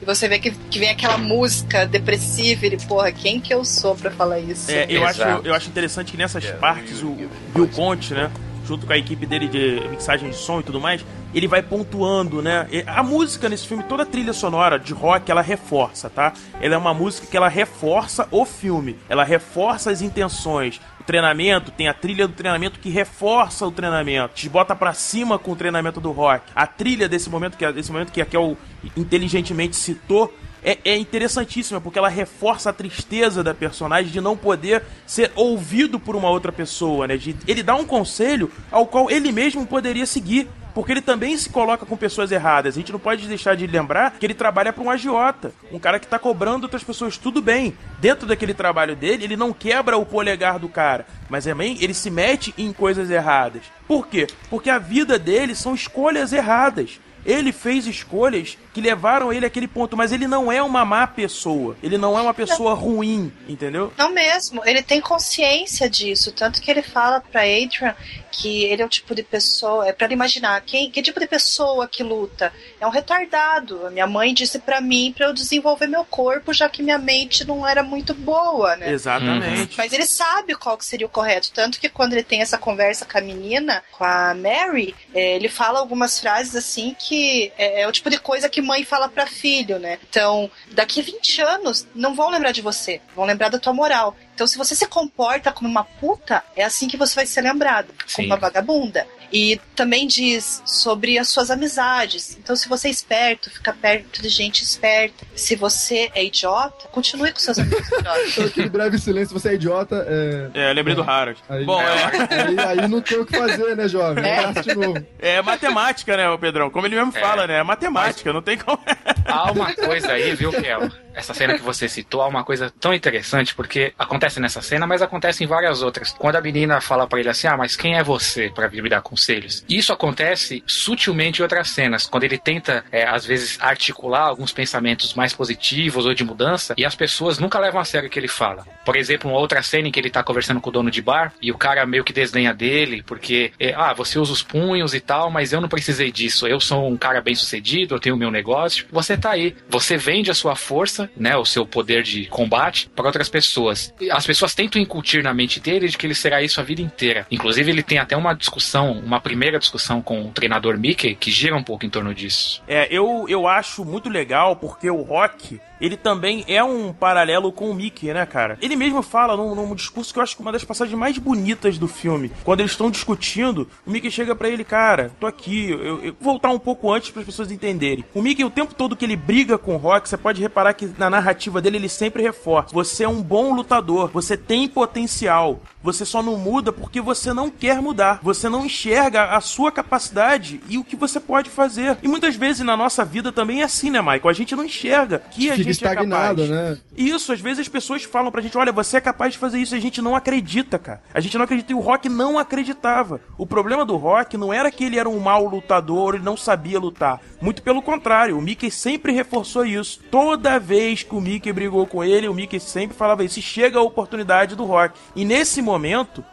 e 0.00 0.04
você 0.04 0.28
vê 0.28 0.38
que, 0.38 0.50
que 0.50 0.78
vem 0.78 0.90
aquela 0.90 1.16
música 1.18 1.86
depressiva 1.86 2.64
e 2.64 2.68
ele, 2.68 2.76
porra, 2.86 3.12
quem 3.12 3.40
que 3.40 3.52
eu 3.54 3.64
sou 3.64 3.94
pra 3.94 4.10
falar 4.10 4.38
isso? 4.40 4.70
É, 4.70 4.86
eu, 4.88 5.06
acho, 5.06 5.22
eu 5.22 5.54
acho 5.54 5.68
interessante 5.68 6.10
que 6.12 6.16
nessas 6.18 6.44
partes 6.52 7.02
o 7.02 7.10
Bill 7.54 7.68
Conte, 7.68 8.12
né? 8.14 8.30
Junto 8.66 8.86
com 8.86 8.92
a 8.92 8.98
equipe 8.98 9.26
dele 9.26 9.48
de 9.48 9.80
mixagem 9.88 10.30
de 10.30 10.36
som 10.36 10.60
e 10.60 10.62
tudo 10.62 10.80
mais, 10.80 11.04
ele 11.34 11.48
vai 11.48 11.62
pontuando, 11.62 12.42
né? 12.42 12.66
A 12.86 13.02
música 13.02 13.48
nesse 13.48 13.66
filme, 13.66 13.82
toda 13.84 14.02
a 14.02 14.06
trilha 14.06 14.32
sonora 14.32 14.78
de 14.78 14.92
rock, 14.92 15.30
ela 15.30 15.40
reforça, 15.40 16.08
tá? 16.08 16.32
Ela 16.60 16.74
é 16.74 16.78
uma 16.78 16.94
música 16.94 17.26
que 17.26 17.36
ela 17.36 17.48
reforça 17.48 18.28
o 18.30 18.44
filme, 18.44 18.96
ela 19.08 19.24
reforça 19.24 19.90
as 19.90 20.02
intenções. 20.02 20.80
O 21.00 21.04
treinamento, 21.04 21.72
tem 21.72 21.88
a 21.88 21.94
trilha 21.94 22.28
do 22.28 22.34
treinamento 22.34 22.78
que 22.78 22.88
reforça 22.88 23.66
o 23.66 23.72
treinamento, 23.72 24.34
te 24.34 24.48
bota 24.48 24.76
pra 24.76 24.92
cima 24.92 25.38
com 25.38 25.50
o 25.50 25.56
treinamento 25.56 26.00
do 26.00 26.12
rock. 26.12 26.44
A 26.54 26.66
trilha 26.66 27.08
desse 27.08 27.28
momento, 27.28 27.56
que 27.56 27.64
é, 27.64 27.72
desse 27.72 27.90
momento 27.90 28.12
que 28.12 28.20
a 28.20 28.26
Kel 28.26 28.56
inteligentemente 28.96 29.74
citou, 29.74 30.32
é, 30.64 30.78
é 30.84 30.96
interessantíssima, 30.96 31.80
porque 31.80 31.98
ela 31.98 32.08
reforça 32.08 32.70
a 32.70 32.72
tristeza 32.72 33.42
da 33.42 33.54
personagem 33.54 34.12
de 34.12 34.20
não 34.20 34.36
poder 34.36 34.82
ser 35.06 35.32
ouvido 35.34 35.98
por 35.98 36.16
uma 36.16 36.30
outra 36.30 36.52
pessoa, 36.52 37.06
né? 37.06 37.16
De, 37.16 37.36
ele 37.46 37.62
dá 37.62 37.74
um 37.74 37.84
conselho 37.84 38.50
ao 38.70 38.86
qual 38.86 39.10
ele 39.10 39.32
mesmo 39.32 39.66
poderia 39.66 40.06
seguir. 40.06 40.48
Porque 40.74 40.90
ele 40.90 41.02
também 41.02 41.36
se 41.36 41.50
coloca 41.50 41.84
com 41.84 41.96
pessoas 41.96 42.32
erradas. 42.32 42.74
A 42.74 42.78
gente 42.78 42.92
não 42.92 42.98
pode 42.98 43.28
deixar 43.28 43.54
de 43.54 43.66
lembrar 43.66 44.12
que 44.12 44.24
ele 44.24 44.32
trabalha 44.32 44.72
para 44.72 44.82
um 44.82 44.90
agiota. 44.90 45.52
Um 45.70 45.78
cara 45.78 46.00
que 46.00 46.06
tá 46.06 46.18
cobrando 46.18 46.64
outras 46.64 46.82
pessoas 46.82 47.18
tudo 47.18 47.42
bem. 47.42 47.76
Dentro 48.00 48.26
daquele 48.26 48.54
trabalho 48.54 48.96
dele, 48.96 49.24
ele 49.24 49.36
não 49.36 49.52
quebra 49.52 49.98
o 49.98 50.06
polegar 50.06 50.58
do 50.58 50.70
cara. 50.70 51.06
Mas 51.28 51.44
também 51.44 51.76
ele 51.80 51.92
se 51.92 52.10
mete 52.10 52.54
em 52.56 52.72
coisas 52.72 53.10
erradas. 53.10 53.64
Por 53.86 54.06
quê? 54.06 54.26
Porque 54.48 54.70
a 54.70 54.78
vida 54.78 55.18
dele 55.18 55.54
são 55.54 55.74
escolhas 55.74 56.32
erradas. 56.32 56.98
Ele 57.24 57.52
fez 57.52 57.86
escolhas 57.86 58.58
que 58.72 58.80
levaram 58.80 59.32
ele 59.32 59.46
àquele 59.46 59.68
ponto, 59.68 59.96
mas 59.96 60.12
ele 60.12 60.26
não 60.26 60.50
é 60.50 60.62
uma 60.62 60.84
má 60.84 61.06
pessoa. 61.06 61.76
Ele 61.82 61.98
não 61.98 62.18
é 62.18 62.22
uma 62.22 62.34
pessoa 62.34 62.74
ruim, 62.74 63.32
entendeu? 63.48 63.92
Não 63.96 64.10
mesmo, 64.12 64.62
ele 64.64 64.82
tem 64.82 65.00
consciência 65.00 65.88
disso, 65.88 66.32
tanto 66.32 66.60
que 66.60 66.70
ele 66.70 66.82
fala 66.82 67.20
pra 67.20 67.42
Adrian 67.42 67.94
que 68.30 68.64
ele 68.64 68.80
é 68.80 68.84
o 68.84 68.88
tipo 68.88 69.14
de 69.14 69.22
pessoa, 69.22 69.86
é 69.86 69.92
para 69.92 70.12
imaginar 70.12 70.60
quem, 70.62 70.90
que 70.90 71.02
tipo 71.02 71.20
de 71.20 71.26
pessoa 71.26 71.86
que 71.86 72.02
luta. 72.02 72.50
É 72.80 72.86
um 72.86 72.90
retardado. 72.90 73.86
A 73.86 73.90
minha 73.90 74.06
mãe 74.06 74.32
disse 74.32 74.58
para 74.58 74.80
mim 74.80 75.12
para 75.14 75.26
eu 75.26 75.34
desenvolver 75.34 75.86
meu 75.86 76.04
corpo, 76.04 76.52
já 76.52 76.68
que 76.68 76.82
minha 76.82 76.98
mente 76.98 77.46
não 77.46 77.66
era 77.68 77.82
muito 77.82 78.14
boa, 78.14 78.74
né? 78.76 78.90
Exatamente. 78.90 79.76
Mas 79.76 79.92
ele 79.92 80.06
sabe 80.06 80.54
qual 80.54 80.78
que 80.78 80.84
seria 80.84 81.06
o 81.06 81.10
correto, 81.10 81.52
tanto 81.52 81.78
que 81.78 81.90
quando 81.90 82.14
ele 82.14 82.22
tem 82.22 82.40
essa 82.40 82.56
conversa 82.56 83.04
com 83.04 83.18
a 83.18 83.20
menina, 83.20 83.82
com 83.92 84.04
a 84.04 84.34
Mary, 84.34 84.94
é, 85.14 85.36
ele 85.36 85.48
fala 85.48 85.78
algumas 85.78 86.18
frases 86.18 86.56
assim 86.56 86.96
que 86.98 87.11
é, 87.58 87.82
é, 87.82 87.88
o 87.88 87.92
tipo 87.92 88.10
de 88.10 88.18
coisa 88.18 88.48
que 88.48 88.62
mãe 88.62 88.84
fala 88.84 89.08
para 89.08 89.26
filho, 89.26 89.78
né? 89.78 89.98
Então, 90.08 90.50
daqui 90.72 91.02
20 91.02 91.40
anos 91.42 91.86
não 91.94 92.14
vão 92.14 92.30
lembrar 92.30 92.52
de 92.52 92.62
você, 92.62 93.00
vão 93.14 93.24
lembrar 93.24 93.48
da 93.48 93.58
tua 93.58 93.72
moral. 93.72 94.16
Então, 94.34 94.46
se 94.46 94.58
você 94.58 94.74
se 94.74 94.86
comporta 94.86 95.52
como 95.52 95.68
uma 95.68 95.84
puta, 95.84 96.42
é 96.56 96.64
assim 96.64 96.88
que 96.88 96.96
você 96.96 97.14
vai 97.14 97.26
ser 97.26 97.42
lembrado, 97.42 97.92
Sim. 98.06 98.16
como 98.16 98.28
uma 98.28 98.36
vagabunda. 98.36 99.06
E 99.32 99.58
também 99.74 100.06
diz 100.06 100.62
sobre 100.66 101.18
as 101.18 101.28
suas 101.28 101.50
amizades. 101.50 102.36
Então, 102.38 102.54
se 102.54 102.68
você 102.68 102.88
é 102.88 102.90
esperto, 102.90 103.50
fica 103.50 103.72
perto 103.72 104.20
de 104.20 104.28
gente 104.28 104.62
esperta. 104.62 105.24
Se 105.34 105.56
você 105.56 106.10
é 106.14 106.24
idiota, 106.24 106.86
continue 106.88 107.32
com 107.32 107.38
seus 107.38 107.58
amigos 107.58 107.88
idiotas. 107.88 108.38
Aquele 108.46 108.68
breve 108.68 108.98
silêncio, 108.98 109.38
você 109.38 109.50
é 109.50 109.54
idiota. 109.54 110.04
É, 110.06 110.50
É, 110.54 110.70
eu 110.70 110.74
lembrei 110.74 110.94
do 110.94 111.02
Harold. 111.02 111.40
aí, 111.48 111.64
Bom, 111.64 111.80
é, 111.80 112.66
aí, 112.68 112.80
aí 112.80 112.88
não 112.88 113.00
tem 113.00 113.18
o 113.18 113.24
que 113.24 113.36
fazer, 113.36 113.76
né, 113.76 113.88
jovem? 113.88 114.24
É. 114.24 114.52
De 114.52 114.74
novo. 114.74 115.06
é 115.18 115.40
matemática, 115.40 116.16
né, 116.16 116.36
Pedrão? 116.38 116.70
Como 116.70 116.86
ele 116.86 116.96
mesmo 116.96 117.12
fala, 117.12 117.46
né? 117.46 117.58
É 117.58 117.62
matemática, 117.62 118.32
não 118.32 118.42
tem 118.42 118.58
como. 118.58 118.78
Há 119.24 119.50
uma 119.50 119.74
coisa 119.74 120.12
aí, 120.12 120.34
viu, 120.34 120.50
Kel? 120.50 120.90
Essa 121.14 121.34
cena 121.34 121.54
que 121.54 121.62
você 121.62 121.88
citou, 121.88 122.22
há 122.22 122.26
uma 122.26 122.44
coisa 122.44 122.72
tão 122.80 122.94
interessante, 122.94 123.54
porque 123.54 123.92
acontece 123.98 124.40
nessa 124.40 124.62
cena, 124.62 124.86
mas 124.86 125.02
acontece 125.02 125.44
em 125.44 125.46
várias 125.46 125.82
outras. 125.82 126.12
Quando 126.12 126.36
a 126.36 126.40
menina 126.40 126.80
fala 126.80 127.06
pra 127.06 127.20
ele 127.20 127.28
assim, 127.28 127.46
ah, 127.46 127.56
mas 127.56 127.76
quem 127.76 127.96
é 127.96 128.02
você 128.02 128.52
vir 128.70 128.82
me 128.82 128.88
dar 128.88 129.02
conselhos? 129.02 129.64
Isso 129.68 129.92
acontece 129.92 130.62
sutilmente 130.66 131.40
em 131.40 131.42
outras 131.42 131.70
cenas, 131.70 132.06
quando 132.06 132.24
ele 132.24 132.38
tenta, 132.38 132.84
é, 132.90 133.04
às 133.04 133.26
vezes, 133.26 133.58
articular 133.60 134.22
alguns 134.22 134.52
pensamentos 134.52 135.14
mais 135.14 135.32
positivos 135.32 136.06
ou 136.06 136.14
de 136.14 136.24
mudança, 136.24 136.74
e 136.76 136.84
as 136.84 136.94
pessoas 136.94 137.38
nunca 137.38 137.58
levam 137.58 137.80
a 137.80 137.84
sério 137.84 138.08
o 138.08 138.10
que 138.10 138.18
ele 138.18 138.28
fala. 138.28 138.66
Por 138.84 138.96
exemplo, 138.96 139.30
uma 139.30 139.38
outra 139.38 139.62
cena 139.62 139.88
em 139.88 139.92
que 139.92 140.00
ele 140.00 140.10
tá 140.10 140.22
conversando 140.22 140.60
com 140.60 140.70
o 140.70 140.72
dono 140.72 140.90
de 140.90 141.02
bar, 141.02 141.32
e 141.40 141.50
o 141.50 141.58
cara 141.58 141.84
meio 141.86 142.04
que 142.04 142.12
desdenha 142.12 142.54
dele, 142.54 143.02
porque, 143.02 143.52
é, 143.58 143.74
ah, 143.74 143.92
você 143.92 144.18
usa 144.18 144.32
os 144.32 144.42
punhos 144.42 144.94
e 144.94 145.00
tal, 145.00 145.30
mas 145.30 145.52
eu 145.52 145.60
não 145.60 145.68
precisei 145.68 146.10
disso. 146.10 146.46
Eu 146.46 146.60
sou 146.60 146.88
um 146.88 146.96
cara 146.96 147.20
bem 147.20 147.34
sucedido, 147.34 147.94
eu 147.94 148.00
tenho 148.00 148.14
o 148.14 148.18
meu 148.18 148.30
negócio. 148.30 148.86
Você 148.90 149.16
tá 149.16 149.30
aí. 149.30 149.54
Você 149.68 149.96
vende 149.96 150.30
a 150.30 150.34
sua 150.34 150.54
força, 150.56 151.01
né, 151.16 151.36
o 151.36 151.44
seu 151.44 151.66
poder 151.66 152.02
de 152.02 152.26
combate 152.26 152.90
para 152.94 153.06
outras 153.06 153.28
pessoas. 153.28 153.94
As 154.10 154.26
pessoas 154.26 154.54
tentam 154.54 154.80
incutir 154.80 155.22
na 155.22 155.34
mente 155.34 155.60
dele 155.60 155.88
de 155.88 155.96
que 155.96 156.06
ele 156.06 156.14
será 156.14 156.42
isso 156.42 156.60
a 156.60 156.64
vida 156.64 156.82
inteira. 156.82 157.26
Inclusive, 157.30 157.70
ele 157.70 157.82
tem 157.82 157.98
até 157.98 158.16
uma 158.16 158.34
discussão, 158.34 158.92
uma 158.92 159.20
primeira 159.20 159.58
discussão 159.58 160.02
com 160.02 160.26
o 160.26 160.30
treinador 160.30 160.78
Mickey, 160.78 161.14
que 161.14 161.30
gira 161.30 161.56
um 161.56 161.62
pouco 161.62 161.84
em 161.84 161.90
torno 161.90 162.14
disso. 162.14 162.62
É, 162.66 162.88
eu, 162.90 163.26
eu 163.28 163.46
acho 163.46 163.84
muito 163.84 164.08
legal 164.08 164.56
porque 164.56 164.90
o 164.90 165.02
Rock, 165.02 165.60
ele 165.82 165.96
também 165.96 166.44
é 166.46 166.62
um 166.62 166.92
paralelo 166.92 167.50
com 167.50 167.68
o 167.68 167.74
Mickey, 167.74 168.12
né, 168.12 168.24
cara? 168.24 168.56
Ele 168.62 168.76
mesmo 168.76 169.02
fala 169.02 169.36
num, 169.36 169.54
num 169.54 169.74
discurso 169.74 170.12
que 170.12 170.18
eu 170.18 170.22
acho 170.22 170.36
que 170.36 170.42
é 170.42 170.44
uma 170.44 170.52
das 170.52 170.64
passagens 170.64 170.96
mais 170.96 171.18
bonitas 171.18 171.76
do 171.76 171.88
filme. 171.88 172.30
Quando 172.44 172.60
eles 172.60 172.72
estão 172.72 172.90
discutindo, 172.90 173.68
o 173.84 173.90
Mickey 173.90 174.10
chega 174.10 174.34
pra 174.34 174.48
ele, 174.48 174.62
cara, 174.62 175.10
tô 175.18 175.26
aqui, 175.26 175.70
eu, 175.70 176.04
eu 176.04 176.16
vou 176.20 176.32
voltar 176.32 176.50
um 176.50 176.58
pouco 176.58 176.92
antes 176.92 177.10
para 177.10 177.20
as 177.20 177.26
pessoas 177.26 177.50
entenderem. 177.50 178.04
O 178.14 178.22
Mickey, 178.22 178.44
o 178.44 178.50
tempo 178.50 178.74
todo 178.74 178.94
que 178.96 179.04
ele 179.04 179.16
briga 179.16 179.58
com 179.58 179.74
o 179.74 179.78
Rock, 179.78 180.08
você 180.08 180.16
pode 180.16 180.40
reparar 180.40 180.72
que 180.72 180.88
na 180.96 181.10
narrativa 181.10 181.60
dele 181.60 181.78
ele 181.78 181.88
sempre 181.88 182.22
reforça: 182.22 182.72
você 182.72 183.04
é 183.04 183.08
um 183.08 183.20
bom 183.20 183.52
lutador, 183.52 184.08
você 184.12 184.36
tem 184.36 184.68
potencial. 184.68 185.60
Você 185.82 186.04
só 186.04 186.22
não 186.22 186.36
muda 186.36 186.72
porque 186.72 187.00
você 187.00 187.32
não 187.32 187.50
quer 187.50 187.80
mudar. 187.80 188.20
Você 188.22 188.48
não 188.48 188.64
enxerga 188.66 189.36
a 189.36 189.40
sua 189.40 189.72
capacidade 189.72 190.60
e 190.68 190.78
o 190.78 190.84
que 190.84 190.96
você 190.96 191.18
pode 191.18 191.50
fazer. 191.50 191.98
E 192.02 192.08
muitas 192.08 192.36
vezes 192.36 192.64
na 192.64 192.76
nossa 192.76 193.04
vida 193.04 193.32
também 193.32 193.60
é 193.60 193.64
assim, 193.64 193.90
né, 193.90 194.00
Michael? 194.00 194.28
A 194.28 194.32
gente 194.32 194.54
não 194.54 194.64
enxerga 194.64 195.18
que 195.30 195.48
a 195.48 195.52
Fica 195.52 195.56
gente 195.56 195.68
é 195.68 195.70
estagnado, 195.70 196.42
capaz. 196.42 196.48
né? 196.50 196.78
Isso, 196.96 197.32
às 197.32 197.40
vezes 197.40 197.60
as 197.60 197.68
pessoas 197.68 198.04
falam 198.04 198.30
pra 198.30 198.40
gente, 198.42 198.56
olha, 198.56 198.72
você 198.72 198.96
é 198.98 199.00
capaz 199.00 199.32
de 199.32 199.38
fazer 199.38 199.58
isso, 199.58 199.74
e 199.74 199.78
a 199.78 199.80
gente 199.80 200.00
não 200.00 200.14
acredita, 200.14 200.78
cara. 200.78 201.02
A 201.12 201.20
gente 201.20 201.36
não 201.36 201.44
acredita 201.44 201.72
e 201.72 201.74
o 201.74 201.80
Rock 201.80 202.08
não 202.08 202.38
acreditava. 202.38 203.20
O 203.36 203.46
problema 203.46 203.84
do 203.84 203.96
Rock 203.96 204.36
não 204.36 204.52
era 204.52 204.70
que 204.70 204.84
ele 204.84 204.98
era 204.98 205.08
um 205.08 205.18
mau 205.18 205.46
lutador, 205.48 206.14
ele 206.14 206.24
não 206.24 206.36
sabia 206.36 206.78
lutar. 206.78 207.20
Muito 207.40 207.62
pelo 207.62 207.82
contrário, 207.82 208.38
o 208.38 208.42
Mickey 208.42 208.70
sempre 208.70 209.12
reforçou 209.12 209.64
isso. 209.64 210.00
Toda 210.10 210.58
vez 210.58 211.02
que 211.02 211.14
o 211.14 211.20
Mickey 211.20 211.52
brigou 211.52 211.86
com 211.86 212.04
ele, 212.04 212.28
o 212.28 212.34
Mickey 212.34 212.60
sempre 212.60 212.96
falava 212.96 213.24
isso. 213.24 213.38
E 213.38 213.42
chega 213.42 213.78
a 213.78 213.82
oportunidade 213.82 214.54
do 214.54 214.64
Rock. 214.64 214.94
E 215.16 215.24
nesse 215.24 215.60
momento, 215.60 215.71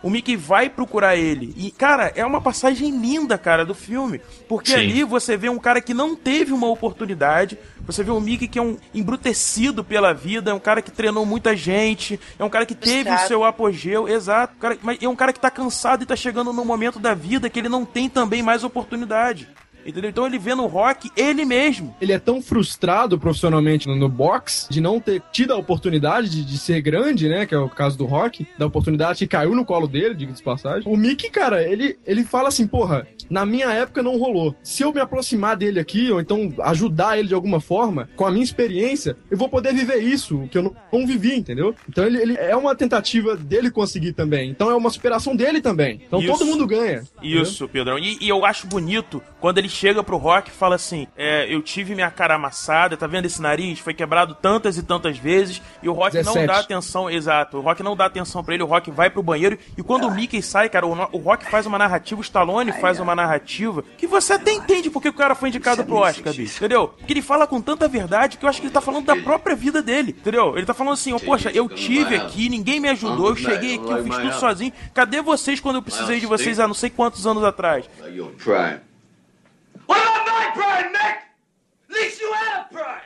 o 0.03 0.09
Mickey 0.09 0.35
vai 0.35 0.69
procurar 0.69 1.15
ele. 1.15 1.53
E, 1.57 1.71
cara, 1.71 2.11
é 2.15 2.25
uma 2.25 2.41
passagem 2.41 2.91
linda, 2.97 3.37
cara, 3.37 3.65
do 3.65 3.73
filme. 3.73 4.21
Porque 4.47 4.71
Sim. 4.71 4.77
ali 4.77 5.03
você 5.03 5.37
vê 5.37 5.49
um 5.49 5.59
cara 5.59 5.81
que 5.81 5.93
não 5.93 6.15
teve 6.15 6.53
uma 6.53 6.67
oportunidade. 6.67 7.57
Você 7.85 8.03
vê 8.03 8.11
o 8.11 8.19
Mickey 8.19 8.47
que 8.47 8.59
é 8.59 8.61
um 8.61 8.77
embrutecido 8.93 9.83
pela 9.83 10.13
vida, 10.13 10.51
é 10.51 10.53
um 10.53 10.59
cara 10.59 10.81
que 10.81 10.91
treinou 10.91 11.25
muita 11.25 11.55
gente, 11.55 12.19
é 12.37 12.43
um 12.43 12.49
cara 12.49 12.65
que 12.65 12.75
teve 12.75 13.01
o 13.01 13.03
Frustrado. 13.03 13.27
seu 13.27 13.43
apogeu, 13.43 14.07
exato. 14.07 14.55
Cara, 14.57 14.77
mas 14.81 15.01
é 15.01 15.07
um 15.07 15.15
cara 15.15 15.33
que 15.33 15.39
tá 15.39 15.49
cansado 15.49 16.03
e 16.03 16.05
tá 16.05 16.15
chegando 16.15 16.53
num 16.53 16.65
momento 16.65 16.99
da 16.99 17.13
vida 17.13 17.49
que 17.49 17.59
ele 17.59 17.69
não 17.69 17.85
tem 17.85 18.09
também 18.09 18.43
mais 18.43 18.63
oportunidade. 18.63 19.47
Entendeu? 19.85 20.09
Então 20.09 20.25
ele 20.25 20.37
vê 20.37 20.53
no 20.55 20.67
rock 20.67 21.09
ele 21.15 21.45
mesmo. 21.45 21.95
Ele 22.01 22.13
é 22.13 22.19
tão 22.19 22.41
frustrado 22.41 23.17
profissionalmente 23.17 23.87
no, 23.87 23.95
no 23.95 24.09
box 24.09 24.67
de 24.69 24.81
não 24.81 24.99
ter 24.99 25.21
tido 25.31 25.53
a 25.53 25.57
oportunidade 25.57 26.29
de, 26.29 26.43
de 26.43 26.57
ser 26.57 26.81
grande, 26.81 27.27
né? 27.27 27.45
Que 27.45 27.55
é 27.55 27.57
o 27.57 27.69
caso 27.69 27.97
do 27.97 28.05
Rock, 28.05 28.47
da 28.57 28.65
oportunidade 28.65 29.19
que 29.19 29.27
caiu 29.27 29.55
no 29.55 29.65
colo 29.65 29.87
dele, 29.87 30.15
diga 30.15 30.33
de 30.33 30.43
passagem. 30.43 30.91
O 30.91 30.97
Mickey, 30.97 31.29
cara, 31.29 31.63
ele, 31.63 31.97
ele 32.05 32.23
fala 32.23 32.49
assim, 32.49 32.67
porra, 32.67 33.07
na 33.29 33.45
minha 33.45 33.71
época 33.71 34.03
não 34.03 34.17
rolou. 34.17 34.55
Se 34.63 34.83
eu 34.83 34.93
me 34.93 34.99
aproximar 34.99 35.55
dele 35.55 35.79
aqui, 35.79 36.11
ou 36.11 36.19
então 36.19 36.53
ajudar 36.61 37.17
ele 37.17 37.27
de 37.27 37.33
alguma 37.33 37.59
forma, 37.59 38.09
com 38.15 38.25
a 38.25 38.31
minha 38.31 38.43
experiência, 38.43 39.17
eu 39.29 39.37
vou 39.37 39.49
poder 39.49 39.73
viver 39.73 39.99
isso, 39.99 40.47
que 40.51 40.57
eu 40.57 40.63
não, 40.63 40.75
não 40.91 41.07
vivi, 41.07 41.35
entendeu? 41.35 41.75
Então 41.87 42.05
ele, 42.05 42.17
ele 42.21 42.33
é 42.37 42.55
uma 42.55 42.75
tentativa 42.75 43.35
dele 43.35 43.71
conseguir 43.71 44.13
também. 44.13 44.49
Então 44.49 44.69
é 44.69 44.75
uma 44.75 44.89
superação 44.89 45.35
dele 45.35 45.61
também. 45.61 46.01
Então 46.05 46.19
Isso. 46.19 46.31
todo 46.31 46.45
mundo 46.45 46.67
ganha. 46.67 47.03
Isso, 47.21 47.67
Pedrão. 47.67 47.97
E, 47.97 48.17
e 48.21 48.29
eu 48.29 48.45
acho 48.45 48.67
bonito 48.67 49.21
quando 49.39 49.57
ele 49.57 49.69
chega 49.79 50.03
pro 50.03 50.17
Rock 50.17 50.49
e 50.49 50.53
fala 50.53 50.75
assim: 50.75 51.07
é, 51.15 51.53
eu 51.53 51.61
tive 51.61 51.95
minha 51.95 52.11
cara 52.11 52.35
amassada, 52.35 52.97
tá 52.97 53.07
vendo 53.07 53.25
esse 53.25 53.41
nariz? 53.41 53.79
Foi 53.79 53.93
quebrado 53.93 54.35
tantas 54.35 54.77
e 54.77 54.83
tantas 54.83 55.17
vezes. 55.17 55.61
E 55.81 55.87
o 55.87 55.93
Rock 55.93 56.15
não 56.17 56.33
17. 56.33 56.47
dá 56.47 56.59
atenção, 56.59 57.09
exato. 57.09 57.57
O 57.57 57.61
Rock 57.61 57.81
não 57.81 57.95
dá 57.95 58.05
atenção 58.05 58.43
pra 58.43 58.53
ele, 58.53 58.63
o 58.63 58.65
Rock 58.65 58.91
vai 58.91 59.09
pro 59.09 59.23
banheiro. 59.23 59.57
E 59.77 59.81
quando 59.81 60.05
o 60.05 60.11
Mickey 60.11 60.41
sai, 60.41 60.67
cara, 60.67 60.85
o, 60.85 60.91
o 61.13 61.17
Rock 61.17 61.49
faz 61.49 61.65
uma 61.65 61.77
narrativa, 61.77 62.19
o 62.19 62.23
Stallone 62.23 62.73
faz 62.73 62.99
uma 62.99 63.15
narrativa 63.15 63.83
que 63.97 64.05
você 64.05 64.33
até 64.33 64.51
entende 64.51 64.89
porque 64.89 65.07
o 65.07 65.13
cara 65.13 65.33
foi 65.33 65.49
indicado 65.49 65.85
pro 65.85 65.95
Oscar, 65.97 66.33
bicho. 66.33 66.57
Entendeu? 66.57 66.89
Porque 66.89 67.13
ele 67.13 67.21
fala 67.21 67.47
com 67.47 67.61
tanta 67.61 67.87
verdade 67.87 68.37
que 68.37 68.43
eu 68.45 68.49
acho 68.49 68.59
que 68.59 68.67
ele 68.67 68.73
tá 68.73 68.81
falando 68.81 69.05
da 69.05 69.15
própria 69.15 69.55
vida 69.55 69.81
dele. 69.81 70.11
Entendeu? 70.19 70.57
Ele 70.57 70.65
tá 70.65 70.73
falando 70.73 70.93
assim: 70.93 71.13
ó, 71.13 71.19
poxa, 71.19 71.49
eu 71.51 71.69
tive 71.69 72.15
aqui, 72.15 72.49
ninguém 72.49 72.79
me 72.79 72.89
ajudou, 72.89 73.29
eu 73.29 73.35
cheguei 73.35 73.75
aqui, 73.75 73.89
eu 73.89 74.03
fiz 74.03 74.17
tudo 74.17 74.33
sozinho. 74.33 74.73
Cadê 74.93 75.21
vocês 75.21 75.59
quando 75.59 75.77
eu 75.77 75.81
precisei 75.81 76.19
de 76.19 76.25
vocês 76.25 76.59
há 76.59 76.67
não 76.67 76.73
sei 76.73 76.89
quantos 76.89 77.25
anos 77.25 77.43
atrás? 77.43 77.85
My 80.49 80.61
prime, 80.61 80.93
Mick? 80.93 81.17
At 81.89 81.89
least 81.89 82.21
you 82.21 82.31
had 82.33 82.65
a 82.65 82.73
prime. 82.73 83.01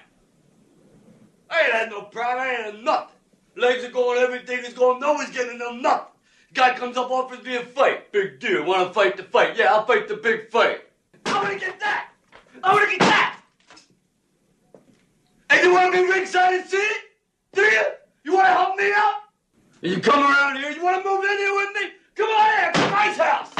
I 1.50 1.62
ain't 1.62 1.74
had 1.74 1.90
no 1.90 2.04
pride, 2.04 2.38
I 2.38 2.50
ain't 2.50 2.76
had 2.76 2.84
nothing. 2.84 3.16
Legs 3.56 3.84
are 3.84 3.92
going, 3.92 4.20
everything 4.20 4.60
is 4.60 4.74
going. 4.74 5.00
No 5.00 5.14
one's 5.14 5.30
getting 5.30 5.60
them 5.60 5.82
nothing. 5.82 6.08
Guy 6.54 6.76
comes 6.76 6.98
up, 6.98 7.12
offers 7.12 7.44
me 7.44 7.56
a 7.56 7.62
fight. 7.62 8.12
Big 8.12 8.40
deal. 8.40 8.66
Want 8.66 8.88
to 8.88 8.94
fight 8.94 9.18
the 9.18 9.24
fight? 9.24 9.58
Yeah, 9.58 9.74
I'll 9.74 9.86
fight 9.86 10.08
the 10.08 10.18
big 10.18 10.50
fight. 10.50 10.82
I 11.26 11.34
want 11.36 11.54
to 11.54 11.60
get 11.60 11.80
that. 11.80 12.10
I 12.64 12.74
want 12.74 12.90
to 12.90 12.98
get 12.98 13.00
that. 13.00 13.40
And 15.50 15.64
you 15.64 15.74
want 15.74 15.94
to 15.94 16.02
be 16.02 16.12
ringside 16.12 16.54
and 16.54 16.70
see 16.70 16.78
it? 16.78 17.02
Do 17.54 17.62
you? 17.62 17.84
You 18.24 18.34
want 18.34 18.48
to 18.48 18.54
help 18.54 18.76
me 18.76 18.92
out? 18.96 19.22
You 19.82 20.00
come 20.00 20.24
around 20.24 20.58
here. 20.58 20.72
You 20.72 20.84
want 20.84 21.04
to 21.04 21.10
move 21.10 21.24
in 21.24 21.38
here 21.38 21.56
with 21.56 21.76
me? 21.76 21.90
Come 22.16 22.30
on. 22.30 22.74
Come 22.74 22.86
to 22.86 22.92
my 22.92 23.14
house. 23.14 23.52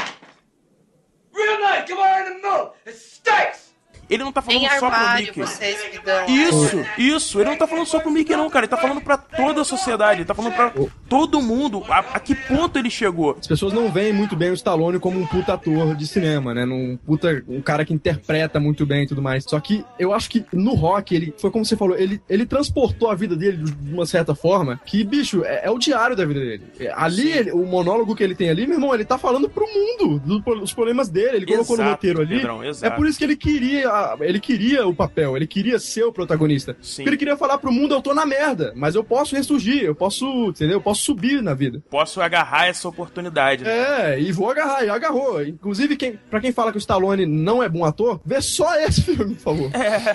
Real 1.32 1.60
nice. 1.60 1.88
Come 1.88 1.98
on 1.98 2.26
in 2.26 2.32
and 2.32 2.42
move. 2.42 2.70
It 2.86 2.96
stinks. 2.96 3.63
Ele 4.08 4.22
não 4.22 4.32
tá 4.32 4.42
falando 4.42 4.62
Em 4.62 4.68
só 4.78 4.90
pro 4.90 5.14
Mickey. 5.16 5.40
vocês 5.40 5.78
dão. 6.04 6.26
Isso, 6.28 6.84
isso. 6.98 7.40
Ele 7.40 7.50
não 7.50 7.56
tá 7.56 7.66
falando 7.66 7.86
só 7.86 8.00
pro 8.00 8.10
Mickey, 8.10 8.36
não, 8.36 8.48
cara. 8.50 8.64
Ele 8.64 8.70
tá 8.70 8.76
falando 8.76 9.00
pra 9.00 9.16
toda 9.16 9.60
a 9.62 9.64
sociedade. 9.64 10.20
Ele 10.20 10.24
tá 10.26 10.34
falando 10.34 10.54
pra 10.54 10.72
todo 11.08 11.40
mundo. 11.40 11.82
A, 11.88 11.98
a 11.98 12.20
que 12.20 12.34
ponto 12.34 12.78
ele 12.78 12.90
chegou? 12.90 13.36
As 13.38 13.46
pessoas 13.46 13.72
não 13.72 13.90
veem 13.90 14.12
muito 14.12 14.36
bem 14.36 14.50
o 14.50 14.54
Stallone 14.54 14.98
como 14.98 15.18
um 15.20 15.26
puta 15.26 15.54
ator 15.54 15.94
de 15.94 16.06
cinema, 16.06 16.52
né? 16.54 16.64
Num 16.64 16.96
puta, 16.96 17.42
um 17.48 17.60
cara 17.60 17.84
que 17.84 17.92
interpreta 17.94 18.58
muito 18.60 18.84
bem 18.86 19.04
e 19.04 19.06
tudo 19.06 19.22
mais. 19.22 19.44
Só 19.44 19.58
que 19.60 19.84
eu 19.98 20.12
acho 20.12 20.28
que 20.30 20.44
no 20.52 20.74
rock, 20.74 21.14
ele 21.14 21.34
foi 21.38 21.50
como 21.50 21.64
você 21.64 21.76
falou, 21.76 21.96
ele, 21.96 22.20
ele 22.28 22.46
transportou 22.46 23.10
a 23.10 23.14
vida 23.14 23.36
dele 23.36 23.58
de 23.58 23.92
uma 23.94 24.06
certa 24.06 24.34
forma 24.34 24.80
que, 24.84 25.02
bicho, 25.04 25.44
é, 25.44 25.62
é 25.66 25.70
o 25.70 25.78
diário 25.78 26.16
da 26.16 26.24
vida 26.24 26.40
dele. 26.40 26.64
É, 26.80 26.92
Ali, 26.94 27.30
ele- 27.30 27.52
o 27.52 27.64
monólogo 27.64 28.14
que 28.14 28.22
ele 28.22 28.34
tem 28.34 28.50
ali, 28.50 28.66
meu 28.66 28.76
irmão, 28.76 28.94
ele 28.94 29.04
tá 29.04 29.18
falando 29.18 29.48
pro 29.48 29.66
mundo 29.66 30.18
dos 30.60 30.72
problemas 30.72 31.08
dele. 31.08 31.36
Ele 31.38 31.46
colocou 31.46 31.76
no 31.76 31.82
Exato, 31.82 31.90
roteiro 31.96 32.20
ali. 32.20 32.36
Pedrão, 32.36 32.64
exato. 32.64 32.92
é 32.92 32.96
por 32.96 33.06
isso 33.06 33.18
que 33.18 33.24
ele 33.24 33.36
queria 33.36 33.90
a- 33.94 34.16
ele 34.20 34.40
queria 34.40 34.86
o 34.86 34.94
papel, 34.94 35.36
ele 35.36 35.46
queria 35.46 35.78
ser 35.78 36.04
o 36.04 36.12
protagonista. 36.12 36.76
Sim. 36.82 37.02
Ele 37.06 37.16
queria 37.16 37.36
falar 37.36 37.58
pro 37.58 37.72
mundo, 37.72 37.94
eu 37.94 38.02
tô 38.02 38.12
na 38.14 38.26
merda, 38.26 38.72
mas 38.76 38.94
eu 38.94 39.04
posso 39.04 39.34
ressurgir, 39.36 39.82
eu 39.84 39.94
posso, 39.94 40.24
entendeu? 40.48 40.74
Eu 40.78 40.80
posso 40.80 41.02
subir 41.02 41.42
na 41.42 41.54
vida. 41.54 41.82
Posso 41.90 42.20
agarrar 42.20 42.66
essa 42.66 42.88
oportunidade. 42.88 43.64
né? 43.64 44.14
É, 44.14 44.20
e 44.20 44.32
vou 44.32 44.50
agarrar, 44.50 44.84
e 44.84 44.90
agarrou. 44.90 45.42
Inclusive, 45.42 45.96
quem, 45.96 46.18
pra 46.30 46.40
quem 46.40 46.52
fala 46.52 46.70
que 46.70 46.78
o 46.78 46.78
Stallone 46.78 47.26
não 47.26 47.62
é 47.62 47.68
bom 47.68 47.84
ator, 47.84 48.20
vê 48.24 48.40
só 48.40 48.74
esse 48.80 49.02
filme, 49.14 49.34
por 49.34 49.42
favor. 49.42 49.70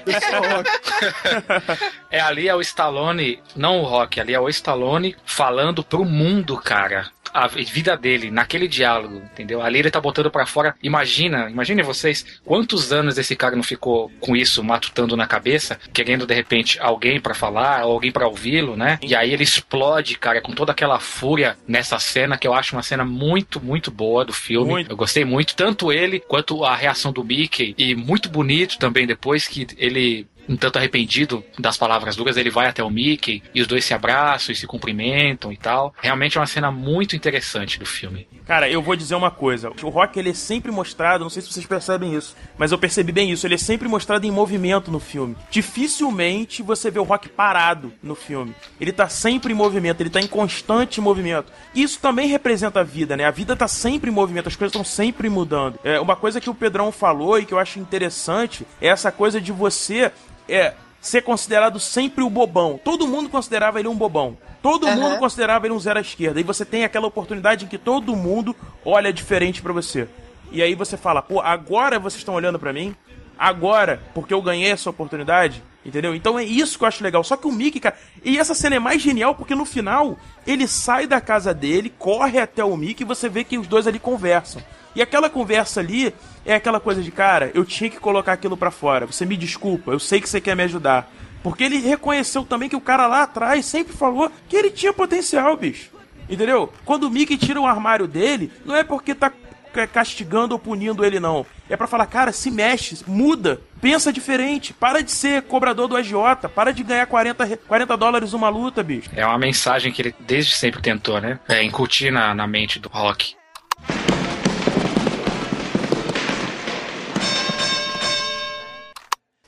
Vê 0.06 0.20
só 0.22 0.40
o 0.40 0.56
Rock. 0.56 0.70
É 2.12 2.20
ali 2.20 2.48
é 2.48 2.56
o 2.56 2.62
Stallone, 2.62 3.40
não 3.56 3.82
o 3.82 3.84
Rock, 3.86 4.20
ali 4.20 4.34
é 4.34 4.40
o 4.40 4.50
Stallone 4.50 5.16
falando 5.26 5.84
pro 5.84 6.04
mundo, 6.04 6.58
cara. 6.58 7.08
A 7.34 7.48
vida 7.48 7.96
dele, 7.96 8.32
naquele 8.32 8.68
diálogo, 8.68 9.18
entendeu? 9.18 9.62
Ali 9.62 9.80
ele 9.80 9.92
tá 9.92 10.02
botando 10.02 10.32
pra 10.32 10.46
fora. 10.46 10.76
Imagina, 10.82 11.50
imagine 11.50 11.82
vocês 11.84 12.40
quantos 12.44 12.92
anos 12.92 13.18
esse 13.18 13.36
cara 13.36 13.56
não 13.56 13.64
ficou 13.64 14.12
com 14.20 14.36
isso 14.36 14.64
matutando 14.64 15.16
na 15.16 15.28
cabeça, 15.28 15.80
querendo 15.94 16.26
de 16.26 16.34
repente 16.34 16.80
alguém 16.80 17.20
pra 17.20 17.34
falar, 17.34 17.82
alguém 17.82 18.12
pra 18.12 18.28
ouvi-lo, 18.28 18.76
né? 18.76 19.00
E 19.02 19.16
aí 19.16 19.34
ele 19.34 19.44
explode, 19.44 20.18
cara, 20.18 20.42
com 20.42 20.54
toda 20.54 20.72
aquela 20.72 21.00
fúria 21.00 21.58
nessa 21.68 22.00
cena, 22.00 22.38
que 22.38 22.48
eu 22.48 22.54
acho 22.54 22.76
uma 22.76 22.84
cena 22.84 23.06
muito, 23.06 23.64
muito 23.64 23.92
boa 23.92 24.26
do 24.26 24.34
filme. 24.34 24.72
Muito. 24.72 24.92
Eu 24.92 24.98
gostei 24.98 25.26
muito, 25.26 25.56
tanto 25.56 25.92
ele 25.92 26.20
quanto 26.20 26.64
a 26.64 26.76
reação 26.76 27.12
do 27.12 27.24
Mickey. 27.24 27.76
E 27.78 27.96
muito 27.96 28.30
bonito 28.30 28.78
também 28.78 29.06
depois 29.06 29.48
que 29.48 29.68
ele 29.78 30.28
um 30.50 30.58
tanto 30.58 30.80
arrependido 30.80 31.44
das 31.60 31.78
palavras 31.78 32.16
duras, 32.16 32.36
ele 32.36 32.50
vai 32.50 32.66
até 32.66 32.84
o 32.84 32.90
Mickey 32.90 33.44
e 33.54 33.62
os 33.62 33.68
dois 33.68 33.86
se 33.86 33.94
abraçam 33.94 34.52
e 34.52 34.56
se 34.56 34.66
cumprimentam 34.66 35.54
e 35.54 35.58
tal. 35.58 35.94
Realmente 36.02 36.38
é 36.38 36.42
uma 36.42 36.48
cena 36.48 36.72
muito 36.72 37.16
interessante 37.16 37.78
do 37.78 37.86
filme. 37.86 38.28
Cara, 38.48 38.68
eu 38.68 38.82
vou 38.82 38.96
dizer 38.96 39.14
uma 39.14 39.30
coisa. 39.30 39.72
O 39.84 39.90
Rock, 39.90 40.18
ele 40.18 40.32
é 40.32 40.34
sempre 40.34 40.72
mostrado, 40.72 41.24
não 41.24 41.30
sei 41.30 41.44
se 41.44 41.54
vocês 41.54 41.68
percebem 41.68 42.16
isso, 42.16 42.36
mas 42.58 42.72
eu 42.72 42.80
percebi 42.80 43.12
bem 43.12 43.30
isso. 43.30 43.46
Ele 43.46 43.54
é 43.54 43.60
sempre 43.60 43.88
mostrado 43.88 44.26
em 44.26 44.32
movimento 44.32 44.90
no 44.90 45.00
filme. 45.00 45.36
Dificilmente 45.52 46.64
você 46.64 46.90
vê 46.90 46.98
o 46.98 47.04
Rock 47.04 47.30
parado 47.30 47.94
no 48.02 48.16
filme. 48.16 48.56
Ele 48.82 48.92
tá 48.92 49.08
sempre 49.08 49.54
em 49.54 49.56
movimento, 49.56 50.02
ele 50.02 50.10
tá 50.10 50.20
em 50.20 50.26
constante 50.26 51.00
movimento. 51.00 51.52
Isso 51.76 52.00
também 52.00 52.28
representa 52.28 52.80
a 52.80 52.84
vida, 52.84 53.16
né? 53.16 53.26
A 53.26 53.32
vida 53.32 53.56
tá 53.56 53.68
sempre 53.68 54.10
em 54.10 54.14
movimento, 54.14 54.48
as 54.48 54.56
coisas 54.56 54.74
estão 54.74 54.84
sempre 54.84 55.30
mudando. 55.30 55.80
É, 55.84 56.00
uma 56.00 56.16
coisa 56.16 56.42
que 56.42 56.50
o 56.50 56.56
Pedrão 56.56 56.92
falou 56.92 57.38
e 57.38 57.46
que 57.46 57.54
eu 57.54 57.60
acho 57.60 57.78
interessante 57.78 58.66
é 58.82 58.88
essa 58.88 59.12
coisa 59.12 59.40
de 59.40 59.52
você 59.52 60.12
é, 60.50 60.76
ser 61.02 61.22
considerado 61.22 61.80
sempre 61.80 62.24
o 62.24 62.30
bobão. 62.30 62.80
Todo 62.84 63.08
mundo 63.08 63.30
considerava 63.30 63.80
ele 63.80 63.88
um 63.88 63.96
bobão. 63.96 64.38
Todo 64.62 64.88
Aham. 64.88 64.96
mundo 64.96 65.18
considerava 65.20 65.66
ele 65.66 65.74
um 65.74 65.80
zero 65.80 66.00
à 66.00 66.02
esquerda. 66.02 66.40
E 66.40 66.44
você 66.44 66.66
tem 66.66 66.84
aquela 66.84 67.08
oportunidade 67.08 67.66
em 67.66 67.68
que 67.68 67.78
todo 67.78 68.16
mundo 68.16 68.56
olha 68.84 69.14
diferente 69.14 69.62
pra 69.62 69.72
você. 69.72 70.08
E 70.52 70.62
aí 70.62 70.76
você 70.76 70.98
fala, 70.98 71.22
pô, 71.22 71.40
agora 71.40 72.00
vocês 72.00 72.20
estão 72.20 72.34
olhando 72.34 72.60
pra 72.60 72.74
mim? 72.74 72.96
Agora, 73.38 74.02
porque 74.14 74.34
eu 74.34 74.42
ganhei 74.42 74.72
essa 74.72 74.90
oportunidade? 74.90 75.64
Entendeu? 75.86 76.14
Então 76.14 76.38
é 76.38 76.44
isso 76.44 76.78
que 76.78 76.84
eu 76.84 76.88
acho 76.88 77.04
legal. 77.04 77.24
Só 77.24 77.38
que 77.38 77.48
o 77.48 77.52
Mickey, 77.52 77.80
cara. 77.80 77.98
E 78.24 78.38
essa 78.38 78.54
cena 78.54 78.76
é 78.76 78.80
mais 78.80 79.02
genial 79.02 79.34
porque 79.34 79.56
no 79.56 79.66
final 79.66 80.18
ele 80.46 80.68
sai 80.68 81.08
da 81.08 81.22
casa 81.22 81.54
dele, 81.54 81.94
corre 81.98 82.38
até 82.38 82.64
o 82.64 82.76
Mickey 82.76 83.04
e 83.04 83.08
você 83.08 83.30
vê 83.30 83.46
que 83.46 83.58
os 83.58 83.68
dois 83.68 83.88
ali 83.88 83.98
conversam. 83.98 84.62
E 84.96 85.02
aquela 85.02 85.30
conversa 85.30 85.80
ali 85.80 86.14
é 86.46 86.56
aquela 86.56 86.80
coisa 86.80 87.02
de, 87.02 87.12
cara, 87.12 87.52
eu 87.54 87.64
tinha 87.66 87.90
que 87.90 88.00
colocar 88.00 88.34
aquilo 88.34 88.58
pra 88.58 88.72
fora. 88.72 89.06
Você 89.06 89.26
me 89.26 89.38
desculpa, 89.38 89.92
eu 89.92 90.00
sei 90.00 90.20
que 90.20 90.28
você 90.30 90.42
quer 90.42 90.56
me 90.56 90.64
ajudar. 90.64 91.12
Porque 91.44 91.64
ele 91.64 91.78
reconheceu 91.80 92.44
também 92.44 92.68
que 92.68 92.76
o 92.76 92.82
cara 92.82 93.08
lá 93.08 93.24
atrás 93.24 93.66
sempre 93.66 93.94
falou 93.94 94.32
que 94.50 94.56
ele 94.56 94.70
tinha 94.72 94.92
potencial, 94.92 95.56
bicho. 95.56 95.90
Entendeu? 96.30 96.72
Quando 96.86 97.04
o 97.06 97.10
Mickey 97.10 97.38
tira 97.38 97.60
o 97.62 97.66
armário 97.68 98.08
dele, 98.08 98.52
não 98.66 98.76
é 98.76 98.84
porque 98.84 99.16
tá 99.16 99.32
ca- 99.74 99.88
castigando 99.88 100.54
ou 100.54 100.60
punindo 100.60 101.04
ele, 101.06 101.20
não. 101.20 101.46
É 101.70 101.78
pra 101.78 101.88
falar, 101.88 102.06
cara, 102.08 102.32
se 102.32 102.52
mexe, 102.52 103.00
muda, 103.08 103.62
pensa 103.82 104.12
diferente, 104.12 104.74
para 104.74 105.02
de 105.02 105.12
ser 105.12 105.44
cobrador 105.44 105.88
do 105.88 105.96
agiota, 105.96 106.50
para 106.50 106.72
de 106.74 106.84
ganhar 106.84 107.06
40, 107.08 107.44
re- 107.46 107.58
40 107.58 107.96
dólares 107.96 108.34
uma 108.34 108.50
luta, 108.50 108.84
bicho. 108.84 109.10
É 109.16 109.26
uma 109.26 109.38
mensagem 109.40 109.92
que 109.92 110.02
ele 110.02 110.16
desde 110.20 110.54
sempre 110.56 110.82
tentou, 110.82 111.22
né? 111.22 111.40
É, 111.48 111.64
incutir 111.64 112.12
na, 112.12 112.34
na 112.36 112.46
mente 112.46 112.80
do 112.80 112.90
Rock. 112.90 113.36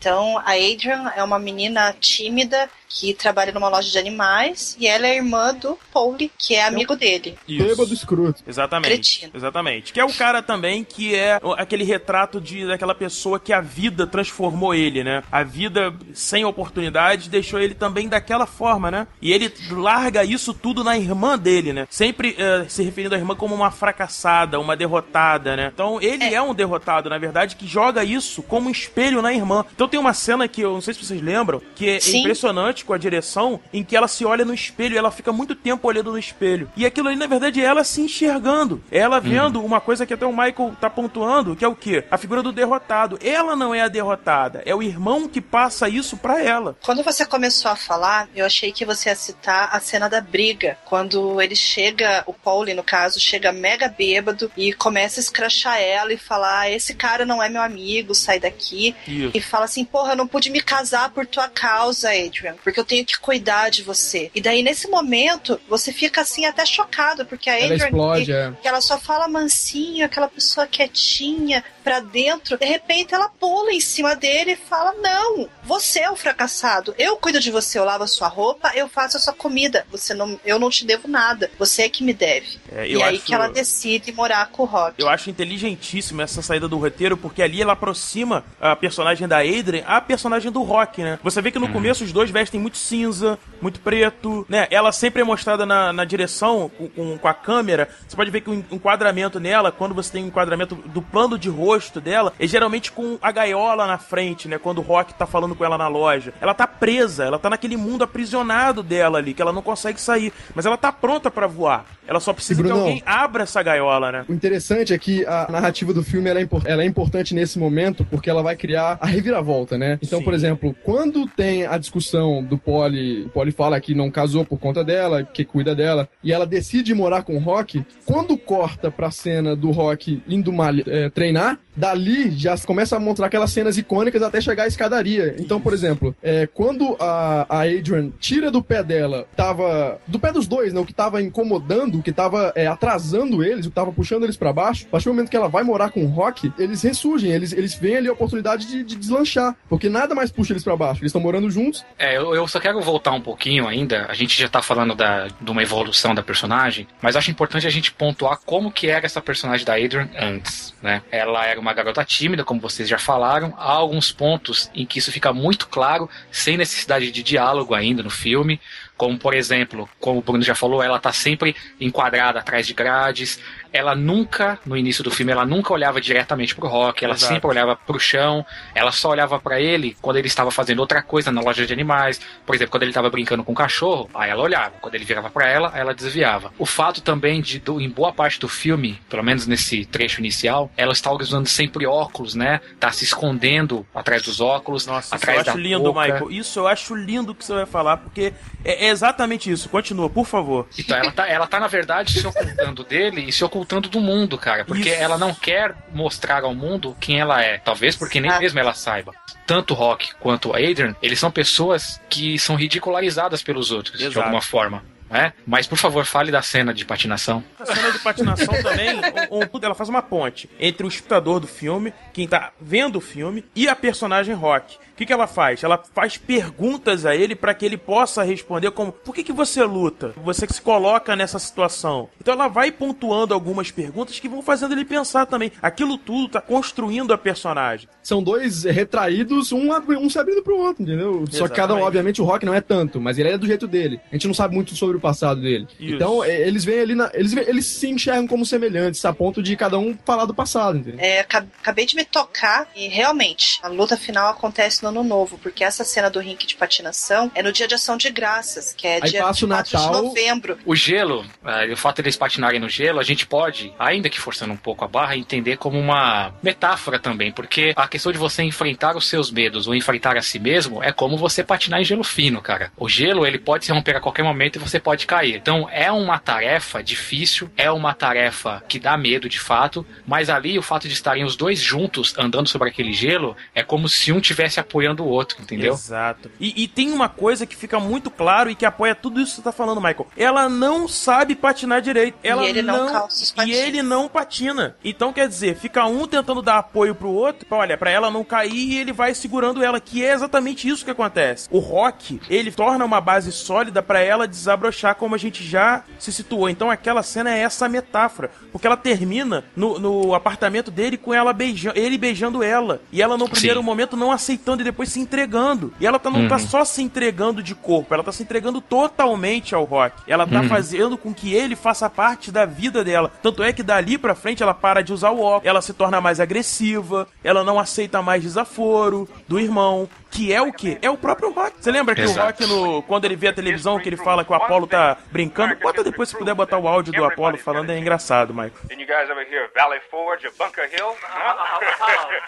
Então, 0.02 0.40
a 0.40 0.54
Adrian 0.54 1.12
é 1.16 1.24
uma 1.24 1.38
menina 1.38 1.94
tímida 1.94 2.68
que 2.94 3.14
trabalha 3.14 3.52
numa 3.52 3.70
loja 3.70 3.90
de 3.90 3.98
animais 3.98 4.76
e 4.80 4.88
ela 4.88 5.08
é 5.08 5.16
irmã 5.16 5.54
do 5.54 5.78
Pauli, 5.94 6.32
que 6.38 6.56
é 6.56 6.66
amigo 6.66 6.96
dele. 6.96 7.38
Bêbado 7.48 7.94
escroto. 7.94 8.44
Exatamente. 8.46 8.92
Cretino. 8.92 9.32
Exatamente. 9.34 9.94
Que 9.94 10.00
é 10.00 10.06
o 10.06 10.14
cara 10.14 10.42
também 10.42 10.84
que 10.84 11.16
é 11.16 11.40
aquele 11.58 11.84
retrato 11.84 12.40
de 12.40 12.68
daquela 12.68 12.94
pessoa 12.94 13.40
que 13.40 13.54
a 13.54 13.62
vida 13.62 14.06
transformou 14.06 14.74
ele, 14.74 15.04
né? 15.04 15.24
A 15.32 15.44
vida 15.44 15.94
sem 16.14 16.44
oportunidade 16.46 17.30
deixou 17.30 17.60
ele 17.60 17.74
também 17.74 18.08
daquela 18.08 18.46
forma, 18.46 18.92
né? 18.92 19.08
E 19.22 19.32
ele 19.32 19.52
larga 19.70 20.24
isso 20.24 20.54
tudo 20.54 20.84
na 20.84 20.98
irmã 20.98 21.38
dele, 21.38 21.74
né? 21.74 21.88
Sempre 21.90 22.36
eh, 22.38 22.66
se 22.68 22.84
referindo 22.84 23.16
à 23.16 23.18
irmã 23.18 23.36
como 23.36 23.56
uma 23.56 23.72
fracassada, 23.72 24.60
uma 24.60 24.76
derrotada, 24.76 25.56
né? 25.56 25.72
Então 25.74 26.02
ele 26.02 26.34
é. 26.34 26.42
um 26.42 26.54
derrotado, 26.54 27.10
na 27.10 27.18
verdade, 27.18 27.56
que 27.56 27.68
joga 27.68 28.04
isso 28.04 28.42
como 28.44 28.68
um 28.68 28.72
espelho 28.72 29.22
na 29.22 29.34
irmã. 29.34 29.66
Então 29.74 29.88
tem 29.88 30.00
uma 30.00 30.14
cena 30.14 30.48
que 30.48 30.62
eu 30.62 30.74
não 30.74 30.82
sei 30.82 30.94
se 30.94 31.06
vocês 31.06 31.22
lembram, 31.22 31.62
que 31.76 31.90
é 31.90 32.00
Sim. 32.00 32.20
impressionante 32.20 32.81
com 32.84 32.94
a 32.94 32.98
direção, 32.98 33.60
em 33.74 33.84
que 33.84 33.96
ela 33.96 34.08
se 34.08 34.26
olha 34.26 34.46
no 34.46 34.54
espelho 34.54 34.96
e 34.96 34.98
ela 34.98 35.12
fica 35.12 35.32
muito 35.32 35.56
tempo 35.56 35.88
olhando 35.88 36.12
no 36.12 36.18
espelho. 36.18 36.70
E 36.76 36.86
aquilo 36.86 37.08
ali, 37.08 37.18
na 37.18 37.28
verdade, 37.28 37.62
é 37.62 37.66
ela 37.66 37.84
se 37.84 38.02
enxergando. 38.02 38.84
É 38.92 39.00
ela 39.00 39.20
vendo 39.20 39.64
uma 39.64 39.82
coisa 39.82 40.06
que 40.06 40.14
até 40.14 40.26
o 40.26 40.32
Michael 40.32 40.76
tá 40.80 40.90
pontuando, 40.90 41.56
que 41.56 41.66
é 41.66 41.68
o 41.68 41.76
quê? 41.76 42.04
A 42.10 42.18
figura 42.18 42.42
do 42.44 42.52
derrotado. 42.52 43.18
Ela 43.22 43.56
não 43.56 43.74
é 43.74 43.82
a 43.82 43.88
derrotada, 43.88 44.62
é 44.66 44.76
o 44.76 44.84
irmão 44.84 45.28
que 45.28 45.42
passa 45.42 45.90
isso 45.90 46.18
pra 46.18 46.42
ela. 46.42 46.76
Quando 46.84 47.04
você 47.04 47.26
começou 47.26 47.72
a 47.72 47.76
falar, 47.76 48.30
eu 48.36 48.46
achei 48.46 48.72
que 48.72 48.86
você 48.86 49.10
ia 49.10 49.16
citar 49.16 49.70
a 49.72 49.80
cena 49.80 50.08
da 50.10 50.22
briga. 50.22 50.78
Quando 50.86 51.42
ele 51.42 51.56
chega, 51.56 52.24
o 52.26 52.34
Pauli, 52.34 52.74
no 52.74 52.84
caso, 52.84 53.20
chega 53.20 53.52
mega 53.52 53.88
bêbado 53.88 54.52
e 54.56 54.74
começa 54.74 55.20
a 55.20 55.22
escrachar 55.24 55.80
ela 55.80 56.14
e 56.14 56.18
falar: 56.18 56.62
"Ah, 56.62 56.70
esse 56.70 56.94
cara 56.94 57.26
não 57.26 57.42
é 57.42 57.50
meu 57.50 57.62
amigo, 57.62 58.14
sai 58.14 58.40
daqui. 58.40 58.96
Isso. 59.08 59.32
E 59.34 59.42
fala 59.42 59.66
assim: 59.66 59.84
porra, 59.86 60.14
eu 60.14 60.18
não 60.18 60.28
pude 60.28 60.50
me 60.50 60.62
casar 60.62 61.10
por 61.12 61.26
tua 61.26 61.48
causa, 61.48 62.10
Adrian, 62.10 62.56
porque 62.72 62.80
eu 62.80 62.86
tenho 62.86 63.06
que 63.06 63.20
cuidar 63.20 63.70
de 63.70 63.84
você. 63.84 64.32
E 64.34 64.40
daí, 64.42 64.64
nesse 64.64 64.88
momento, 64.88 65.60
você 65.68 65.92
fica 65.92 66.22
assim 66.22 66.46
até 66.46 66.66
chocado, 66.66 67.26
porque 67.26 67.50
a 67.50 67.58
Ela 67.58 67.74
Adrian. 67.74 67.86
explode, 67.88 68.26
que- 68.26 68.32
é. 68.32 68.52
que 68.62 68.68
ela 68.68 68.80
só 68.82 68.98
fala 68.98 69.28
mansinho, 69.28 70.06
aquela 70.06 70.28
pessoa 70.30 70.66
quietinha, 70.66 71.64
pra 71.84 72.00
dentro. 72.00 72.58
De 72.58 72.66
repente 72.66 73.14
ela 73.14 73.30
pula 73.30 73.72
em 73.72 73.80
cima 73.80 74.16
dele 74.16 74.52
e 74.54 74.56
fala: 74.56 74.94
Não, 75.02 75.48
você 75.64 76.00
é 76.00 76.12
o 76.12 76.16
fracassado. 76.16 76.94
Eu 76.98 77.18
cuido 77.18 77.40
de 77.40 77.52
você, 77.52 77.78
eu 77.80 77.84
lavo 77.86 78.04
a 78.04 78.08
sua 78.08 78.28
roupa, 78.28 78.72
eu 78.76 78.88
faço 78.88 79.18
a 79.18 79.20
sua 79.20 79.34
comida. 79.34 79.86
Você 79.92 80.14
não, 80.14 80.40
eu 80.46 80.58
não 80.60 80.70
te 80.70 80.86
devo 80.86 81.08
nada. 81.08 81.50
Você 81.60 81.84
é 81.84 81.90
que 81.90 82.04
me 82.04 82.14
deve. 82.14 82.60
É, 82.72 82.88
e 82.88 82.94
eu 82.94 83.04
aí 83.04 83.16
acho- 83.16 83.26
que 83.26 83.34
ela 83.34 83.48
decide 83.48 84.12
morar 84.12 84.48
com 84.50 84.64
o 84.64 84.66
Rock. 84.66 84.96
Eu 84.98 85.10
acho 85.10 85.30
inteligentíssima 85.30 86.24
essa 86.24 86.42
saída 86.42 86.68
do 86.68 86.78
roteiro, 86.78 87.18
porque 87.18 87.42
ali 87.42 87.62
ela 87.62 87.74
aproxima 87.74 88.44
a 88.60 88.76
personagem 88.76 89.28
da 89.28 89.40
Adrian 89.40 89.84
à 89.86 90.00
personagem 90.02 90.52
do 90.52 90.62
Rock, 90.64 91.02
né? 91.02 91.20
Você 91.24 91.42
vê 91.42 91.52
que 91.52 91.60
no 91.60 91.70
começo 91.72 92.04
os 92.04 92.12
dois 92.12 92.30
vestem 92.30 92.60
muito 92.60 92.78
cinza, 92.78 93.38
muito 93.62 93.80
preto, 93.80 94.46
né? 94.50 94.68
Ela 94.72 94.92
sempre 94.92 95.22
é 95.22 95.24
mostrada 95.26 95.66
na, 95.66 95.92
na 95.94 96.06
direção, 96.06 96.70
com, 96.78 96.88
com, 96.90 97.18
com 97.18 97.28
a 97.28 97.34
câmera. 97.34 97.90
Você 98.08 98.16
pode 98.16 98.32
ver 98.32 98.42
que 98.42 98.50
o 98.50 98.54
en- 98.54 98.66
enquadramento 98.72 99.40
nela, 99.40 99.72
quando 99.72 99.94
você 99.94 100.12
tem 100.12 100.24
um 100.24 100.28
enquadramento 100.28 100.76
do 100.76 101.02
plano 101.02 101.38
de 101.38 101.50
rosto 101.50 101.71
dela, 102.02 102.34
é 102.40 102.46
geralmente 102.48 102.92
com 102.92 103.18
a 103.22 103.32
gaiola 103.32 103.88
na 103.88 103.98
frente, 103.98 104.48
né? 104.48 104.58
Quando 104.58 104.80
o 104.80 104.82
Rock 104.82 105.14
tá 105.14 105.26
falando 105.26 105.56
com 105.56 105.64
ela 105.64 105.78
na 105.78 105.88
loja. 105.88 106.34
Ela 106.42 106.54
tá 106.54 106.68
presa, 106.68 107.24
ela 107.24 107.40
tá 107.40 107.50
naquele 107.50 107.78
mundo 107.78 108.04
aprisionado 108.04 108.84
dela 108.84 109.18
ali, 109.18 109.34
que 109.34 109.42
ela 109.42 109.54
não 109.54 109.62
consegue 109.62 110.00
sair. 110.00 110.34
Mas 110.54 110.66
ela 110.66 110.78
tá 110.78 110.92
pronta 110.92 111.30
pra 111.32 111.48
voar. 111.48 111.86
Ela 112.08 112.20
só 112.20 112.34
precisa 112.34 112.62
E, 112.62 112.66
que 112.66 112.72
alguém 112.72 113.04
abra 113.06 113.44
essa 113.44 113.62
gaiola, 113.64 114.12
né? 114.12 114.26
O 114.28 114.34
interessante 114.34 114.94
é 114.94 114.98
que 114.98 115.26
a 115.26 115.48
narrativa 115.50 115.94
do 115.94 116.04
filme 116.04 116.30
ela 116.30 116.40
é, 116.40 116.44
impor- 116.44 116.64
ela 116.66 116.84
é 116.84 116.86
importante 116.86 117.34
nesse 117.34 117.58
momento 117.58 118.04
porque 118.10 118.30
ela 118.30 118.44
vai 118.44 118.56
criar 118.56 118.98
a 119.00 119.06
reviravolta, 119.06 119.78
né? 119.78 119.98
Então, 120.02 120.20
Sim. 120.20 120.26
por 120.26 120.34
exemplo, 120.34 120.76
quando 120.84 121.26
tem 121.28 121.66
a 121.66 121.78
discussão 121.78 122.44
do 122.44 122.58
Polly, 122.58 123.24
o 123.26 123.30
Polly 123.30 123.52
fala 123.52 123.80
que 123.80 123.96
não 123.96 124.12
casou 124.12 124.44
por 124.44 124.60
conta 124.60 124.84
dela, 124.84 125.24
que 125.24 125.46
cuida 125.46 125.74
dela, 125.74 126.10
e 126.24 126.34
ela 126.34 126.46
decide 126.46 126.94
morar 126.94 127.24
com 127.24 127.36
o 127.38 127.40
Rock, 127.40 127.86
quando 128.06 128.38
corta 128.38 128.92
pra 128.92 129.10
cena 129.12 129.56
do 129.56 129.72
Rock 129.72 130.22
indo 130.28 130.52
malha- 130.52 130.84
é, 130.88 131.10
treinar, 131.10 131.60
dali 131.76 132.32
já 132.32 132.58
começa 132.60 132.96
a 132.96 133.00
mostrar 133.00 133.28
aquelas 133.28 133.52
cenas 133.52 133.78
icônicas 133.78 134.22
até 134.22 134.42
chegar 134.42 134.64
à 134.64 134.68
escadaria. 134.68 135.36
Então, 135.40 135.60
por 135.60 135.74
exemplo, 135.74 136.16
é, 136.22 136.48
quando 136.48 136.96
a, 137.00 137.46
a 137.50 137.62
Adrian 137.62 138.12
tira 138.20 138.52
do 138.52 138.62
pé 138.62 138.84
dela, 138.84 139.28
tava. 139.36 140.00
Do 140.08 140.20
pé 140.20 140.32
dos 140.32 140.48
dois, 140.48 140.74
né? 140.74 140.80
O 140.80 140.86
que 140.86 140.94
tava 140.94 141.22
incomodando, 141.22 142.00
o 142.00 142.04
que 142.04 142.12
tava 142.12 142.52
é, 142.56 142.68
atrasando 142.68 143.44
eles, 143.44 143.66
o 143.66 143.70
que 143.70 143.76
tava 143.76 143.92
puxando 143.92 144.24
eles 144.24 144.38
pra 144.38 144.54
baixo, 144.54 144.86
a 144.88 144.92
partir 144.92 145.06
do 145.06 145.14
momento 145.14 145.30
que 145.30 145.38
ela 145.38 145.48
vai 145.48 145.64
morar 145.64 145.92
com 145.92 146.04
o 146.04 146.08
Rock, 146.08 146.52
eles 146.58 146.82
ressurgem, 146.82 147.32
eles, 147.32 147.54
eles 147.54 147.76
veem 147.76 147.98
ali 147.98 148.08
a 148.08 148.14
oportunidade 148.14 148.68
de, 148.68 148.84
de 148.84 148.96
deslanchar. 148.96 149.56
Porque 149.70 149.90
nada 149.90 150.14
mais 150.14 150.32
puxa 150.32 150.54
eles 150.54 150.64
pra 150.64 150.76
baixo. 150.76 151.02
Eles 151.02 151.10
estão 151.10 151.22
morando 151.22 151.50
juntos. 151.50 151.86
É, 151.98 152.18
eu, 152.18 152.36
eu 152.36 152.48
só 152.48 152.60
quero 152.60 152.82
voltar 152.82 153.12
um 153.12 153.22
pouquinho 153.22 153.68
ainda. 153.68 154.06
A 154.10 154.14
gente 154.14 154.40
já 154.40 154.50
tá 154.50 154.62
falando 154.62 154.96
da, 154.96 155.28
de 155.28 155.52
uma 155.52 155.62
evolução 155.62 156.14
da 156.14 156.24
personagem, 156.24 156.88
mas 157.02 157.16
acho 157.16 157.32
importante 157.32 157.68
a 157.68 157.70
gente 157.70 157.92
pontuar 157.92 158.40
como 158.46 158.72
que 158.72 158.88
era 158.88 159.06
essa 159.06 159.22
personagem 159.22 159.66
da 159.66 159.76
Adrian 159.76 160.10
antes, 160.18 160.74
né? 160.82 161.02
Ela 161.12 161.46
era 161.46 161.61
uma 161.62 161.74
garota 161.74 162.04
tímida, 162.04 162.44
como 162.44 162.60
vocês 162.60 162.90
já 162.90 162.98
falaram. 162.98 163.54
Há 163.58 163.72
alguns 163.72 164.12
pontos 164.12 164.70
em 164.74 164.86
que 164.86 165.00
isso 165.00 165.12
fica 165.12 165.32
muito 165.32 165.68
claro, 165.68 166.10
sem 166.32 166.58
necessidade 166.58 167.12
de 167.12 167.24
diálogo 167.24 167.74
ainda 167.74 168.04
no 168.04 168.10
filme. 168.10 168.60
Como, 168.98 169.18
por 169.18 169.34
exemplo, 169.34 169.90
como 170.00 170.20
o 170.20 170.22
Bruno 170.22 170.44
já 170.44 170.54
falou, 170.54 170.84
ela 170.84 171.00
tá 171.00 171.12
sempre 171.12 171.56
enquadrada 171.80 172.40
atrás 172.40 172.68
de 172.68 172.74
grades. 172.74 173.40
Ela 173.74 173.96
nunca, 173.96 174.60
no 174.66 174.76
início 174.76 175.04
do 175.04 175.10
filme, 175.12 175.32
ela 175.32 175.46
nunca 175.46 175.72
olhava 175.74 176.02
diretamente 176.02 176.54
pro 176.56 176.68
Rock, 176.68 177.04
ela 177.06 177.14
Exato. 177.14 177.34
sempre 177.34 177.48
olhava 177.50 177.76
pro 177.76 178.00
chão, 178.00 178.46
ela 178.76 178.92
só 178.92 179.10
olhava 179.10 179.40
pra 179.40 179.60
ele 179.62 179.96
quando 180.02 180.18
ele 180.18 180.28
estava 180.28 180.52
fazendo 180.52 180.80
outra 180.80 181.02
coisa 181.02 181.32
na 181.32 181.42
loja 181.42 181.66
de 181.66 181.72
animais. 181.72 182.20
Por 182.46 182.54
exemplo, 182.54 182.72
quando 182.72 182.84
ele 182.84 182.92
estava 182.92 183.10
brincando 183.10 183.44
com 183.44 183.54
o 183.54 183.56
cachorro, 183.56 184.10
aí 184.14 184.30
ela 184.30 184.44
olhava. 184.44 184.72
Quando 184.82 184.96
ele 184.96 185.06
virava 185.06 185.30
pra 185.30 185.48
ela, 185.50 185.72
ela 185.74 185.94
desviava. 185.94 186.52
O 186.60 186.66
fato 186.66 187.02
também 187.02 187.42
de, 187.42 187.60
do- 187.60 187.80
em 187.80 187.90
boa 187.90 188.12
parte 188.12 188.40
do 188.40 188.50
filme, 188.50 189.00
pelo 189.10 189.24
menos 189.24 189.48
nesse 189.48 189.86
trecho 189.86 190.20
inicial, 190.20 190.70
ela 190.76 190.92
está 190.92 191.12
usando 191.12 191.48
sempre 191.48 191.86
óculos, 191.88 192.36
né? 192.36 192.60
Tá 192.80 192.92
se 192.92 193.06
escondendo 193.06 193.86
atrás 193.96 194.22
dos 194.24 194.42
óculos, 194.42 194.86
Nossa, 194.86 195.08
isso 195.08 195.16
atrás 195.16 195.38
eu 195.38 195.42
acho 195.44 195.52
da 195.54 195.58
lindo, 195.64 195.84
boca. 195.94 196.02
Michael. 196.02 196.32
Isso 196.32 196.60
eu 196.60 196.68
acho 196.68 196.94
lindo 196.94 197.34
que 197.34 197.46
você 197.46 197.54
vai 197.54 197.66
falar, 197.66 197.98
porque 197.98 198.34
é, 198.66 198.88
é 198.88 198.90
exatamente 198.90 199.50
isso. 199.50 199.70
Continua, 199.70 200.10
por 200.10 200.26
favor. 200.26 200.68
Então 200.78 200.98
ela 200.98 201.12
tá, 201.12 201.28
ela 201.28 201.48
tá, 201.48 201.58
na 201.60 201.68
verdade, 201.68 202.20
se 202.20 202.28
ocultando 202.28 202.84
dele 202.92 203.22
e 203.22 203.32
se 203.32 203.44
ocultando 203.46 203.61
do 203.90 204.00
mundo, 204.00 204.38
cara. 204.38 204.66
Porque 204.66 204.90
Isso. 204.90 205.02
ela 205.02 205.18
não 205.18 205.34
quer 205.34 205.76
mostrar 205.94 206.44
ao 206.44 206.54
mundo 206.54 206.96
quem 207.00 207.20
ela 207.20 207.42
é. 207.42 207.58
Talvez 207.58 207.96
porque 207.96 208.20
nem 208.20 208.30
Exato. 208.30 208.44
mesmo 208.44 208.60
ela 208.60 208.74
saiba. 208.74 209.14
Tanto 209.46 209.74
o 209.74 209.78
Rock 209.78 210.14
quanto 210.20 210.50
o 210.50 210.54
Adrian, 210.56 210.96
eles 211.02 211.20
são 211.20 211.32
pessoas 211.32 212.00
que 212.10 212.38
são 212.40 212.56
ridicularizadas 212.56 213.42
pelos 213.44 213.72
outros, 213.72 213.98
de 213.98 214.06
Exato. 214.06 214.22
alguma 214.22 214.42
forma. 214.42 214.84
Né? 215.10 215.34
Mas, 215.46 215.68
por 215.68 215.78
favor, 215.78 216.06
fale 216.06 216.32
da 216.32 216.42
cena 216.42 216.74
de 216.74 216.86
patinação. 216.86 217.44
A 217.60 217.66
cena 217.66 217.92
de 217.92 218.00
patinação 218.00 218.54
também, 218.64 218.96
um- 219.30 219.60
ela 219.62 219.76
faz 219.76 219.90
uma 219.90 220.02
ponte 220.02 220.50
entre 220.58 220.86
o 220.86 220.88
espectador 220.88 221.42
do 221.42 221.48
filme, 221.48 221.94
quem 222.14 222.26
tá 222.26 222.52
vendo 222.62 222.96
o 222.96 223.02
filme, 223.02 223.44
e 223.54 223.68
a 223.68 223.76
personagem 223.76 224.34
Rock. 224.34 224.78
O 225.02 225.04
que, 225.04 225.08
que 225.08 225.14
ela 225.14 225.26
faz? 225.26 225.64
Ela 225.64 225.82
faz 225.96 226.16
perguntas 226.16 227.08
a 227.08 227.16
ele 227.16 227.36
para 227.36 227.56
que 227.56 227.66
ele 227.66 227.76
possa 227.76 228.22
responder 228.22 228.70
como 228.70 228.92
por 228.92 229.16
que, 229.16 229.24
que 229.24 229.34
você 229.34 229.64
luta? 229.64 230.14
Você 230.24 230.46
que 230.46 230.54
se 230.54 230.62
coloca 230.62 231.16
nessa 231.16 231.40
situação. 231.40 232.08
Então 232.20 232.36
ela 232.36 232.48
vai 232.48 232.72
pontuando 232.72 233.34
algumas 233.34 233.72
perguntas 233.72 234.20
que 234.20 234.30
vão 234.30 234.44
fazendo 234.44 234.74
ele 234.74 234.86
pensar 234.86 235.26
também. 235.26 235.52
Aquilo 235.60 235.98
tudo 235.98 236.28
tá 236.30 236.40
construindo 236.40 237.12
a 237.14 237.18
personagem. 237.18 237.90
São 238.04 238.22
dois 238.22 238.64
retraídos, 238.64 239.52
um, 239.52 239.72
um 239.74 240.08
se 240.08 240.20
abrindo 240.20 240.44
pro 240.44 240.56
outro, 240.56 240.84
entendeu? 240.84 241.26
Só 241.32 241.48
que 241.48 241.56
cada 241.56 241.74
um, 241.74 241.78
Exatamente. 241.78 241.88
obviamente, 241.88 242.22
o 242.22 242.26
Rock 242.26 242.46
não 242.46 242.54
é 242.54 242.62
tanto, 242.62 243.02
mas 243.02 243.18
ele 243.18 243.30
é 243.30 243.38
do 243.40 243.48
jeito 243.48 243.68
dele. 243.68 244.00
A 244.12 244.16
gente 244.16 244.28
não 244.28 244.36
sabe 244.36 244.54
muito 244.54 244.76
sobre 244.76 244.98
o 244.98 245.00
passado 245.00 245.42
dele. 245.42 245.68
Isso. 245.80 245.96
Então, 245.96 246.24
eles 246.24 246.64
vêm 246.64 246.80
ali 246.80 246.94
na, 246.94 247.10
eles, 247.16 247.34
eles 247.36 247.66
se 247.66 247.90
enxergam 247.90 248.28
como 248.28 248.46
semelhantes, 248.46 249.04
a 249.04 249.12
ponto 249.12 249.42
de 249.42 249.56
cada 249.58 249.80
um 249.80 249.98
falar 250.06 250.26
do 250.26 250.34
passado, 250.36 250.78
entendeu? 250.78 251.00
É, 251.04 251.24
ca- 251.24 251.44
acabei 251.60 251.88
de 251.88 251.96
me 251.96 252.06
tocar 252.06 252.70
e 252.76 252.88
realmente 252.88 253.60
a 253.64 253.68
luta 253.68 253.98
final 253.98 254.30
acontece 254.30 254.84
no 254.84 254.91
ano 254.92 255.04
novo, 255.04 255.38
porque 255.38 255.64
essa 255.64 255.84
cena 255.84 256.10
do 256.10 256.20
rink 256.20 256.46
de 256.46 256.56
patinação 256.56 257.32
é 257.34 257.42
no 257.42 257.52
dia 257.52 257.68
de 257.68 257.76
ação 257.76 257.98
de 257.98 258.10
graças, 258.10 258.74
que 258.74 258.88
é 258.88 259.00
Aí 259.02 259.10
dia 259.10 259.24
passa 259.24 259.46
o 259.46 259.48
24 259.48 259.78
Natal. 259.78 259.96
de 259.96 260.08
novembro. 260.08 260.58
O 260.66 260.76
gelo, 260.76 261.26
eh, 261.46 261.74
o 261.74 261.78
fato 261.78 261.98
de 261.98 262.04
eles 262.04 262.18
patinarem 262.18 262.60
no 262.60 262.70
gelo, 262.70 263.00
a 263.00 263.04
gente 263.04 263.26
pode, 263.26 263.74
ainda 263.80 264.10
que 264.10 264.20
forçando 264.20 264.54
um 264.54 264.58
pouco 264.58 264.86
a 264.86 264.88
barra, 264.88 265.16
entender 265.16 265.58
como 265.58 265.80
uma 265.80 266.34
metáfora 266.44 267.00
também, 267.00 267.32
porque 267.32 267.74
a 267.76 267.88
questão 267.88 268.12
de 268.12 268.18
você 268.18 268.44
enfrentar 268.44 268.96
os 268.96 269.08
seus 269.08 269.32
medos 269.32 269.68
ou 269.68 269.76
enfrentar 269.76 270.18
a 270.18 270.22
si 270.22 270.40
mesmo 270.40 270.84
é 270.84 270.92
como 270.92 271.18
você 271.18 271.44
patinar 271.44 271.82
em 271.82 271.86
gelo 271.86 272.04
fino, 272.04 272.42
cara. 272.42 272.72
O 272.78 272.88
gelo, 272.88 273.26
ele 273.26 273.40
pode 273.40 273.66
se 273.66 273.72
romper 273.72 273.96
a 273.96 274.02
qualquer 274.02 274.24
momento 274.24 274.58
e 274.58 274.60
você 274.60 274.80
pode 274.80 275.08
cair. 275.08 275.36
Então, 275.36 275.68
é 275.72 275.92
uma 275.92 276.20
tarefa 276.20 276.84
difícil, 276.84 277.50
é 277.58 277.72
uma 277.72 277.94
tarefa 277.94 278.64
que 278.68 278.80
dá 278.80 278.98
medo 278.98 279.28
de 279.30 279.40
fato, 279.40 279.86
mas 280.06 280.30
ali 280.30 280.58
o 280.58 280.62
fato 280.62 280.88
de 280.88 280.94
estarem 280.94 281.24
os 281.24 281.36
dois 281.36 281.60
juntos 281.60 282.14
andando 282.18 282.48
sobre 282.48 282.70
aquele 282.70 282.94
gelo 282.94 283.36
é 283.56 283.64
como 283.64 283.88
se 283.88 284.12
um 284.12 284.20
tivesse 284.20 284.60
apoiando 284.72 285.04
o 285.04 285.08
outro, 285.08 285.38
entendeu? 285.42 285.74
Exato. 285.74 286.32
E, 286.40 286.64
e 286.64 286.68
tem 286.68 286.92
uma 286.92 287.10
coisa 287.10 287.46
que 287.46 287.56
fica 287.56 287.80
muito 287.80 288.10
claro 288.10 288.50
e 288.50 288.56
que 288.56 288.66
apoia 288.66 288.96
tudo 288.96 289.20
isso 289.20 289.32
que 289.32 289.36
você 289.38 289.42
tá 289.42 289.52
falando, 289.52 289.82
Michael. 289.82 290.08
Ela 290.16 290.48
não 290.48 290.88
sabe 290.88 291.36
patinar 291.36 291.82
direito. 291.82 292.18
Ela 292.24 292.46
ele 292.46 292.62
não 292.62 292.92
calça 292.92 293.24
os 293.24 293.34
E 293.46 293.52
ele 293.52 293.84
não 293.84 294.08
patina. 294.08 294.76
Então, 294.84 295.12
quer 295.12 295.28
dizer, 295.28 295.58
fica 295.58 295.86
um 295.86 296.08
tentando 296.08 296.42
dar 296.42 296.60
apoio 296.60 296.96
pro 296.96 297.10
outro, 297.10 297.46
pra, 297.46 297.58
olha, 297.58 297.78
pra 297.78 297.92
ela 297.92 298.10
não 298.10 298.24
cair 298.24 298.52
e 298.54 298.78
ele 298.78 298.94
vai 298.94 299.14
segurando 299.14 299.64
ela, 299.64 299.80
que 299.80 300.04
é 300.04 300.14
exatamente 300.14 300.68
isso 300.68 300.86
que 300.86 300.92
acontece. 300.92 301.50
O 301.52 301.60
Rock, 301.60 302.22
ele 302.30 302.52
torna 302.52 302.86
uma 302.86 303.02
base 303.02 303.32
sólida 303.32 303.82
pra 303.82 304.00
ela 304.00 304.28
desabrochar, 304.28 304.96
como 304.96 305.16
a 305.16 305.18
gente 305.18 305.44
já 305.44 305.84
se 306.00 306.14
situou. 306.14 306.50
Então, 306.50 306.70
aquela 306.70 307.04
cena 307.04 307.36
é 307.36 307.40
essa 307.40 307.68
metáfora, 307.68 308.32
porque 308.52 308.66
ela 308.66 308.78
termina 308.78 309.44
no, 309.56 309.78
no 309.80 310.16
apartamento 310.16 310.72
dele 310.72 310.98
com 310.98 311.14
ela 311.14 311.34
beijando, 311.34 311.78
ele 311.78 311.98
beijando 311.98 312.44
ela, 312.44 312.82
e 312.92 313.02
ela 313.02 313.18
no 313.18 313.28
primeiro 313.28 313.60
Sim. 313.60 313.66
momento 313.66 313.98
não 313.98 314.12
aceitando 314.12 314.61
e 314.62 314.66
depois 314.66 314.90
se 314.90 315.00
entregando. 315.00 315.74
E 315.80 315.86
ela 315.86 316.00
tá, 316.00 316.10
não 316.10 316.28
tá 316.28 316.40
só 316.40 316.64
se 316.64 316.82
entregando 316.82 317.42
de 317.44 317.56
corpo, 317.56 317.94
ela 317.94 318.04
tá 318.04 318.12
se 318.12 318.24
entregando 318.24 318.62
totalmente 318.62 319.54
ao 319.54 319.64
Rock. 319.64 320.02
Ela 320.08 320.26
tá 320.28 320.44
fazendo 320.44 320.98
com 320.98 321.14
que 321.14 321.34
ele 321.34 321.56
faça 321.56 321.90
parte 321.90 322.32
da 322.32 322.46
vida 322.46 322.84
dela. 322.84 323.12
Tanto 323.22 323.44
é 323.44 323.52
que 323.54 323.64
dali 323.64 323.98
pra 323.98 324.16
frente 324.16 324.44
ela 324.44 324.54
para 324.54 324.82
de 324.82 324.94
usar 324.94 325.12
o 325.12 325.22
óculos, 325.22 325.46
ela 325.46 325.62
se 325.62 325.74
torna 325.74 326.00
mais 326.00 326.20
agressiva, 326.20 327.08
ela 327.24 327.44
não 327.44 327.60
aceita 327.60 328.02
mais 328.02 328.24
desaforo 328.24 329.08
do 329.28 329.40
irmão, 329.40 329.88
que 330.12 330.34
é 330.34 330.42
o 330.42 330.52
quê? 330.52 330.78
É 330.82 330.90
o 330.90 330.98
próprio 330.98 331.32
Rock. 331.32 331.56
Você 331.64 331.72
lembra 331.72 331.96
que 331.96 332.02
o 332.02 332.04
Exato. 332.04 332.44
Rock, 332.44 332.54
no, 332.54 332.84
quando 332.84 333.06
ele 333.06 333.16
vê 333.16 333.30
a 333.30 333.34
televisão, 333.34 333.80
que 333.80 333.88
ele 333.90 333.98
fala 333.98 334.26
que 334.26 334.32
o 334.32 334.36
Apollo 334.36 334.68
tá 334.68 334.98
brincando? 335.12 335.56
Bota 335.56 335.84
depois, 335.84 336.10
se 336.10 336.18
puder 336.18 336.36
botar 336.36 336.58
o 336.58 336.68
áudio 336.68 336.92
do 336.94 337.06
Apollo 337.06 337.38
falando, 337.38 337.70
é 337.72 337.78
engraçado, 337.78 338.34
Michael. 338.34 338.52
Didn't 338.68 338.82
you 338.82 338.88
guys 338.88 339.10
ever 339.10 339.26
hear 339.26 339.46
of 339.46 339.54
Valley 339.56 339.80
Forge 339.90 340.28
or 340.28 340.34
Bunker 340.38 340.70
Hill? 340.72 340.96
Apollo, 341.02 341.40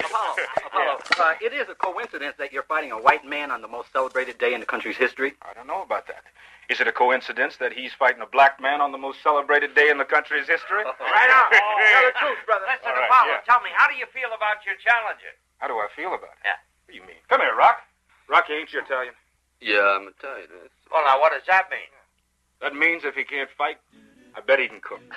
Apollo, 0.05 0.35
Apollo. 0.65 0.97
Uh, 1.19 1.35
it 1.45 1.53
is 1.53 1.67
a 1.69 1.75
coincidence 1.75 2.35
that 2.37 2.51
you're 2.53 2.65
fighting 2.67 2.91
a 2.91 2.97
white 2.97 3.25
man 3.27 3.51
on 3.51 3.61
the 3.61 3.67
most 3.67 3.91
celebrated 3.91 4.37
day 4.37 4.53
in 4.53 4.59
the 4.59 4.65
country's 4.65 4.97
history. 4.97 5.33
I 5.41 5.53
don't 5.53 5.67
know 5.67 5.83
about 5.83 6.07
that. 6.07 6.23
Is 6.69 6.79
it 6.79 6.87
a 6.87 6.93
coincidence 6.95 7.57
that 7.57 7.73
he's 7.73 7.91
fighting 7.93 8.21
a 8.23 8.25
black 8.25 8.61
man 8.61 8.79
on 8.79 8.91
the 8.93 8.97
most 8.97 9.21
celebrated 9.21 9.75
day 9.75 9.89
in 9.89 9.97
the 9.97 10.05
country's 10.05 10.47
history? 10.47 10.83
Right 11.13 11.29
on. 11.29 11.51
Tell 11.51 12.05
the 12.07 12.15
truth, 12.17 12.39
brother. 12.47 12.65
Listen, 12.71 12.87
All 12.87 12.95
right, 12.95 13.05
Apollo, 13.11 13.31
yeah. 13.35 13.45
tell 13.45 13.61
me, 13.61 13.69
how 13.75 13.87
do 13.91 13.95
you 13.99 14.07
feel 14.15 14.31
about 14.31 14.63
your 14.65 14.75
challenger? 14.79 15.35
How 15.59 15.67
do 15.67 15.75
I 15.75 15.87
feel 15.95 16.15
about 16.15 16.33
it? 16.39 16.47
Yeah. 16.47 16.57
What 16.93 17.01
do 17.01 17.01
you 17.01 17.07
mean? 17.07 17.25
Come 17.27 17.41
here, 17.41 17.55
Rock. 17.57 17.77
Rocky, 18.29 18.53
ain't 18.53 18.71
you 18.71 18.79
Italian? 18.79 19.15
Yeah, 19.59 19.97
I'm 19.97 20.07
Italian. 20.07 20.47
Well, 20.91 21.01
now, 21.03 21.19
what 21.19 21.33
does 21.33 21.41
that 21.47 21.65
mean? 21.71 21.89
That 22.61 22.75
means 22.75 23.01
if 23.03 23.15
he 23.15 23.23
can't 23.23 23.49
fight, 23.57 23.77
I 24.37 24.41
bet 24.41 24.59
he 24.59 24.67
can 24.67 24.79
cook. 24.79 25.01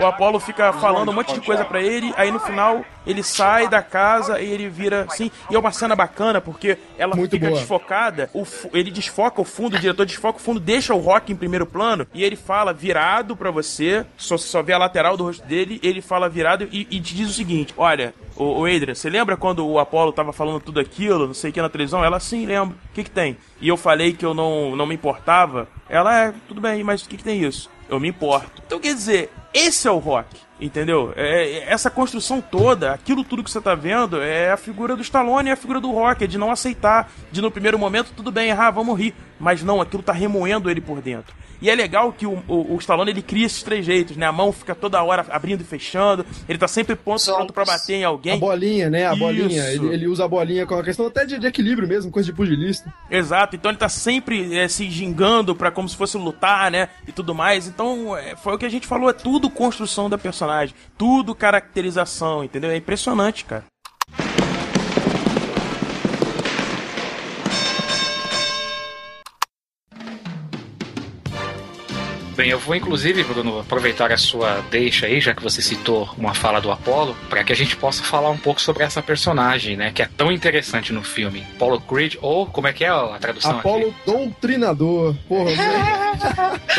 O 0.00 0.06
Apollo 0.06 0.38
fica 0.38 0.72
falando 0.74 1.10
um 1.10 1.14
monte 1.14 1.32
de 1.32 1.40
coisa 1.40 1.64
pra 1.64 1.80
ele, 1.80 2.12
aí 2.16 2.30
no 2.30 2.38
final 2.38 2.84
ele 3.08 3.22
sai 3.22 3.68
da 3.68 3.82
casa 3.82 4.40
e 4.40 4.50
ele 4.50 4.68
vira 4.68 5.06
assim. 5.08 5.30
E 5.50 5.54
é 5.54 5.58
uma 5.58 5.72
cena 5.72 5.96
bacana 5.96 6.40
porque 6.40 6.78
ela 6.96 7.16
Muito 7.16 7.32
fica 7.32 7.46
boa. 7.48 7.58
desfocada, 7.58 8.30
o 8.34 8.46
ele 8.72 8.90
desfoca 8.90 9.40
o 9.40 9.44
fundo, 9.44 9.76
o 9.76 9.80
diretor 9.80 10.04
desfoca 10.04 10.38
o 10.38 10.42
fundo, 10.42 10.60
deixa 10.60 10.94
o 10.94 10.98
Rock 10.98 11.32
em 11.32 11.36
primeiro 11.36 11.66
plano 11.66 12.06
e 12.14 12.22
ele 12.22 12.36
fala 12.36 12.72
virado 12.72 13.36
pra 13.36 13.50
você, 13.50 14.04
só, 14.16 14.36
só 14.36 14.62
vê 14.62 14.72
a 14.72 14.78
lateral 14.78 15.16
do 15.16 15.24
rosto 15.24 15.46
dele, 15.46 15.80
ele 15.82 16.00
fala 16.00 16.28
virado 16.28 16.68
e, 16.70 16.86
e 16.90 17.00
te 17.00 17.14
diz 17.14 17.30
o 17.30 17.32
seguinte: 17.32 17.74
Olha, 17.76 18.14
o, 18.36 18.64
Adrian, 18.64 18.94
você 18.94 19.10
lembra 19.10 19.36
quando 19.36 19.66
o 19.66 19.78
Apollo 19.78 20.12
tava 20.12 20.32
falando 20.32 20.60
tudo 20.60 20.78
aquilo, 20.78 21.26
não 21.26 21.34
sei 21.34 21.50
o 21.50 21.52
que 21.52 21.60
na 21.60 21.68
televisão? 21.68 22.04
Ela 22.04 22.20
sim, 22.20 22.46
lembro. 22.46 22.76
O 22.90 22.94
que 22.94 23.04
que 23.04 23.10
tem? 23.10 23.36
E 23.60 23.68
eu 23.68 23.76
falei 23.76 24.12
que 24.12 24.24
eu 24.24 24.32
não, 24.32 24.76
não 24.76 24.86
me 24.86 24.94
importava. 24.94 25.68
Ela 25.88 26.26
é, 26.26 26.34
tudo 26.46 26.60
bem, 26.60 26.84
mas 26.84 27.02
o 27.02 27.08
que 27.08 27.16
que 27.16 27.24
tem 27.24 27.42
isso? 27.42 27.68
Eu 27.88 27.98
me 27.98 28.08
importo. 28.08 28.62
Então 28.66 28.78
quer 28.78 28.94
dizer, 28.94 29.30
esse 29.52 29.86
é 29.88 29.90
o 29.90 29.98
rock, 29.98 30.28
entendeu? 30.60 31.12
É, 31.16 31.50
é- 31.58 31.72
essa 31.72 31.90
construção 31.90 32.40
toda, 32.40 32.92
aquilo 32.92 33.24
tudo 33.24 33.42
que 33.44 33.50
você 33.50 33.60
tá 33.60 33.74
vendo, 33.74 34.20
é 34.20 34.50
a 34.52 34.56
figura 34.56 34.94
do 34.96 35.02
Stallone 35.02 35.48
e 35.48 35.52
a 35.52 35.56
figura 35.56 35.80
do 35.80 35.90
rock, 35.90 36.24
é 36.24 36.26
de 36.26 36.38
não 36.38 36.50
aceitar, 36.50 37.10
de 37.32 37.40
no 37.40 37.50
primeiro 37.50 37.78
momento, 37.78 38.12
tudo 38.16 38.30
bem, 38.30 38.50
ah, 38.52 38.70
vamos 38.70 38.98
rir. 38.98 39.14
Mas 39.40 39.62
não, 39.62 39.80
aquilo 39.80 40.02
tá 40.02 40.12
remoendo 40.12 40.68
ele 40.70 40.80
por 40.80 41.00
dentro. 41.00 41.32
E 41.60 41.68
é 41.68 41.74
legal 41.74 42.12
que 42.12 42.24
o, 42.24 42.40
o, 42.46 42.74
o 42.74 42.78
Stallone 42.78 43.10
ele 43.10 43.20
cria 43.22 43.44
esses 43.44 43.64
três 43.64 43.84
jeitos, 43.84 44.16
né? 44.16 44.24
A 44.26 44.30
mão 44.32 44.52
fica 44.52 44.76
toda 44.76 45.02
hora 45.02 45.26
abrindo 45.28 45.60
e 45.60 45.64
fechando, 45.64 46.24
ele 46.48 46.56
tá 46.56 46.68
sempre 46.68 46.94
pronto, 46.94 47.18
Os 47.18 47.24
pronto 47.26 47.52
pra 47.52 47.64
bater 47.64 47.94
em 47.96 48.04
A 48.04 48.08
alguém. 48.08 48.38
bolinha, 48.38 48.88
né? 48.88 49.06
A 49.06 49.16
bolinha. 49.16 49.46
Isso. 49.72 49.84
Ele, 49.84 49.94
ele 49.94 50.06
usa 50.06 50.24
a 50.24 50.28
bolinha 50.28 50.64
com 50.66 50.76
a 50.76 50.84
questão 50.84 51.08
até 51.08 51.24
de, 51.26 51.36
de 51.36 51.46
equilíbrio 51.48 51.88
mesmo, 51.88 52.12
coisa 52.12 52.26
de 52.30 52.32
pugilista. 52.32 52.92
Exato, 53.10 53.56
então 53.56 53.72
ele 53.72 53.78
tá 53.78 53.88
sempre 53.88 54.56
é, 54.56 54.68
se 54.68 54.88
gingando 54.88 55.52
pra 55.52 55.72
como 55.72 55.88
se 55.88 55.96
fosse 55.96 56.16
lutar, 56.16 56.70
né? 56.70 56.90
E 57.08 57.10
tudo 57.10 57.34
mais. 57.34 57.66
Então, 57.66 58.16
é, 58.16 58.36
foi 58.36 58.54
o 58.54 58.58
que 58.58 58.64
a 58.66 58.68
gente 58.70 58.86
falou, 58.86 59.10
é 59.10 59.12
tudo 59.12 59.37
construção 59.48 60.10
da 60.10 60.18
personagem, 60.18 60.74
tudo 60.96 61.34
caracterização, 61.34 62.42
entendeu? 62.42 62.70
É 62.70 62.76
impressionante, 62.76 63.44
cara. 63.44 63.64
Bem, 72.38 72.50
eu 72.50 72.58
vou 72.60 72.76
inclusive, 72.76 73.24
Bruno, 73.24 73.58
aproveitar 73.58 74.12
a 74.12 74.16
sua 74.16 74.64
deixa 74.70 75.06
aí, 75.06 75.20
já 75.20 75.34
que 75.34 75.42
você 75.42 75.60
citou 75.60 76.08
uma 76.16 76.32
fala 76.32 76.60
do 76.60 76.70
Apollo, 76.70 77.16
para 77.28 77.42
que 77.42 77.52
a 77.52 77.56
gente 77.56 77.74
possa 77.74 78.00
falar 78.04 78.30
um 78.30 78.38
pouco 78.38 78.60
sobre 78.60 78.84
essa 78.84 79.02
personagem, 79.02 79.76
né, 79.76 79.90
que 79.92 80.02
é 80.02 80.08
tão 80.16 80.30
interessante 80.30 80.92
no 80.92 81.02
filme. 81.02 81.44
Apollo 81.56 81.80
Creed, 81.80 82.14
ou 82.22 82.46
como 82.46 82.68
é 82.68 82.72
que 82.72 82.84
é 82.84 82.90
a 82.90 83.18
tradução 83.20 83.58
Apolo 83.58 83.92
Doutrinador. 84.06 85.16
Porra, 85.26 85.50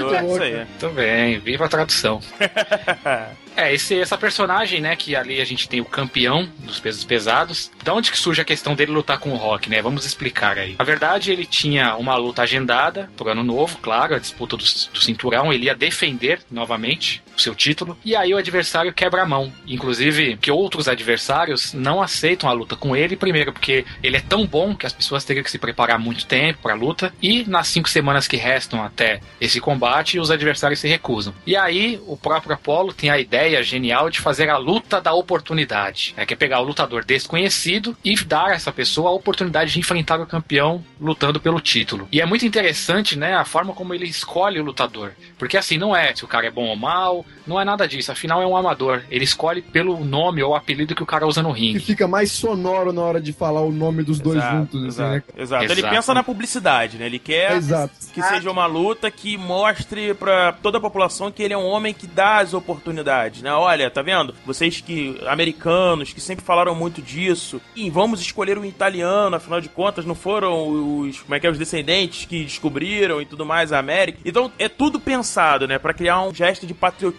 Muito 0.00 0.26
bom, 0.26 0.32
isso 0.32 0.42
aí. 0.44 0.60
aqui? 0.62 0.70
Também, 0.78 1.38
viva 1.40 1.66
a 1.66 1.68
tradução. 1.68 2.18
É, 3.56 3.72
esse, 3.72 4.00
essa 4.00 4.16
personagem, 4.16 4.80
né, 4.80 4.96
que 4.96 5.14
ali 5.14 5.40
a 5.40 5.44
gente 5.44 5.68
tem 5.68 5.80
o 5.80 5.84
campeão 5.84 6.48
dos 6.60 6.80
pesos 6.80 7.04
pesados. 7.04 7.70
Da 7.82 7.94
onde 7.94 8.10
que 8.10 8.18
surge 8.18 8.40
a 8.40 8.44
questão 8.44 8.74
dele 8.74 8.92
lutar 8.92 9.18
com 9.18 9.30
o 9.30 9.36
Rock, 9.36 9.68
né? 9.68 9.82
Vamos 9.82 10.04
explicar 10.04 10.58
aí. 10.58 10.76
Na 10.78 10.84
verdade, 10.84 11.30
ele 11.32 11.44
tinha 11.44 11.96
uma 11.96 12.16
luta 12.16 12.42
agendada 12.42 13.10
pro 13.16 13.28
ano 13.30 13.42
novo, 13.42 13.78
claro, 13.78 14.14
a 14.14 14.18
disputa 14.18 14.56
do, 14.56 14.64
do 14.64 15.00
cinturão. 15.00 15.52
Ele 15.52 15.66
ia 15.66 15.74
defender 15.74 16.40
novamente 16.50 17.22
seu 17.36 17.54
título. 17.54 17.96
E 18.04 18.14
aí 18.14 18.32
o 18.34 18.38
adversário 18.38 18.92
quebra 18.92 19.22
a 19.22 19.26
mão. 19.26 19.52
Inclusive, 19.66 20.36
que 20.36 20.50
outros 20.50 20.88
adversários 20.88 21.72
não 21.72 22.02
aceitam 22.02 22.48
a 22.48 22.52
luta 22.52 22.76
com 22.76 22.94
ele, 22.94 23.16
primeiro 23.16 23.52
porque 23.52 23.84
ele 24.02 24.16
é 24.16 24.20
tão 24.20 24.46
bom 24.46 24.74
que 24.74 24.86
as 24.86 24.92
pessoas 24.92 25.24
teriam 25.24 25.44
que 25.44 25.50
se 25.50 25.58
preparar 25.58 25.98
muito 25.98 26.26
tempo 26.26 26.60
pra 26.62 26.74
luta. 26.74 27.12
E 27.22 27.44
nas 27.44 27.68
cinco 27.68 27.88
semanas 27.88 28.28
que 28.28 28.36
restam 28.36 28.82
até 28.82 29.20
esse 29.40 29.60
combate, 29.60 30.18
os 30.18 30.30
adversários 30.30 30.80
se 30.80 30.88
recusam. 30.88 31.34
E 31.46 31.56
aí 31.56 32.00
o 32.06 32.16
próprio 32.16 32.54
Apollo 32.54 32.92
tem 32.92 33.10
a 33.10 33.18
ideia 33.18 33.62
genial 33.62 34.10
de 34.10 34.20
fazer 34.20 34.48
a 34.48 34.56
luta 34.56 35.00
da 35.00 35.12
oportunidade. 35.12 36.14
É 36.16 36.26
que 36.26 36.34
é 36.34 36.36
pegar 36.36 36.60
o 36.60 36.64
lutador 36.64 37.04
desconhecido 37.04 37.96
e 38.04 38.14
dar 38.24 38.50
a 38.50 38.54
essa 38.54 38.72
pessoa 38.72 39.10
a 39.10 39.14
oportunidade 39.14 39.72
de 39.72 39.78
enfrentar 39.78 40.20
o 40.20 40.26
campeão 40.26 40.84
lutando 41.00 41.40
pelo 41.40 41.60
título. 41.60 42.08
E 42.12 42.20
é 42.20 42.26
muito 42.26 42.46
interessante, 42.46 43.18
né, 43.18 43.34
a 43.34 43.44
forma 43.44 43.72
como 43.72 43.94
ele 43.94 44.06
escolhe 44.06 44.60
o 44.60 44.64
lutador. 44.64 45.12
Porque 45.38 45.56
assim, 45.56 45.78
não 45.78 45.94
é 45.94 46.14
se 46.14 46.24
o 46.24 46.28
cara 46.28 46.46
é 46.46 46.50
bom 46.50 46.66
ou 46.66 46.76
mal, 46.76 47.21
não 47.46 47.60
é 47.60 47.64
nada 47.64 47.86
disso. 47.88 48.10
Afinal, 48.12 48.40
é 48.42 48.46
um 48.46 48.56
amador. 48.56 49.02
Ele 49.10 49.24
escolhe 49.24 49.62
pelo 49.62 50.04
nome 50.04 50.42
ou 50.42 50.54
apelido 50.54 50.94
que 50.94 51.02
o 51.02 51.06
cara 51.06 51.26
usa 51.26 51.42
no 51.42 51.52
Que 51.54 51.60
ringue. 51.60 51.80
fica 51.80 52.06
mais 52.08 52.30
sonoro 52.32 52.92
na 52.92 53.02
hora 53.02 53.20
de 53.20 53.32
falar 53.32 53.60
o 53.62 53.72
nome 53.72 54.02
dos 54.02 54.18
dois 54.20 54.36
Exato, 54.38 54.56
juntos, 54.56 54.78
assim, 54.80 54.86
exato, 54.88 55.10
né? 55.12 55.42
exato. 55.42 55.64
Ele 55.64 55.82
pensa 55.82 56.14
na 56.14 56.22
publicidade, 56.22 56.98
né? 56.98 57.06
Ele 57.06 57.18
quer 57.18 57.52
Exato. 57.56 57.92
que 58.12 58.22
seja 58.22 58.50
uma 58.50 58.66
luta 58.66 59.10
que 59.10 59.36
mostre 59.36 60.14
pra 60.14 60.52
toda 60.52 60.78
a 60.78 60.80
população 60.80 61.30
que 61.30 61.42
ele 61.42 61.54
é 61.54 61.58
um 61.58 61.66
homem 61.66 61.92
que 61.94 62.06
dá 62.06 62.38
as 62.38 62.54
oportunidades, 62.54 63.42
né? 63.42 63.52
Olha, 63.52 63.90
tá 63.90 64.02
vendo? 64.02 64.34
Vocês 64.46 64.80
que 64.80 65.18
americanos 65.26 66.12
que 66.12 66.20
sempre 66.20 66.44
falaram 66.44 66.74
muito 66.74 67.02
disso, 67.02 67.60
e 67.74 67.90
vamos 67.90 68.20
escolher 68.20 68.58
um 68.58 68.64
italiano, 68.64 69.36
afinal 69.36 69.60
de 69.60 69.68
contas 69.68 70.04
não 70.04 70.14
foram 70.14 71.00
os, 71.00 71.20
como 71.20 71.34
é 71.34 71.40
que 71.40 71.46
é, 71.46 71.50
os 71.50 71.58
descendentes 71.58 72.24
que 72.24 72.44
descobriram 72.44 73.20
e 73.20 73.26
tudo 73.26 73.44
mais 73.44 73.72
a 73.72 73.78
América. 73.78 74.18
Então 74.24 74.50
é 74.58 74.68
tudo 74.68 74.98
pensado, 75.00 75.66
né, 75.66 75.78
Pra 75.78 75.92
criar 75.92 76.22
um 76.22 76.32
gesto 76.34 76.66
de 76.66 76.74
patriotismo 76.74 77.11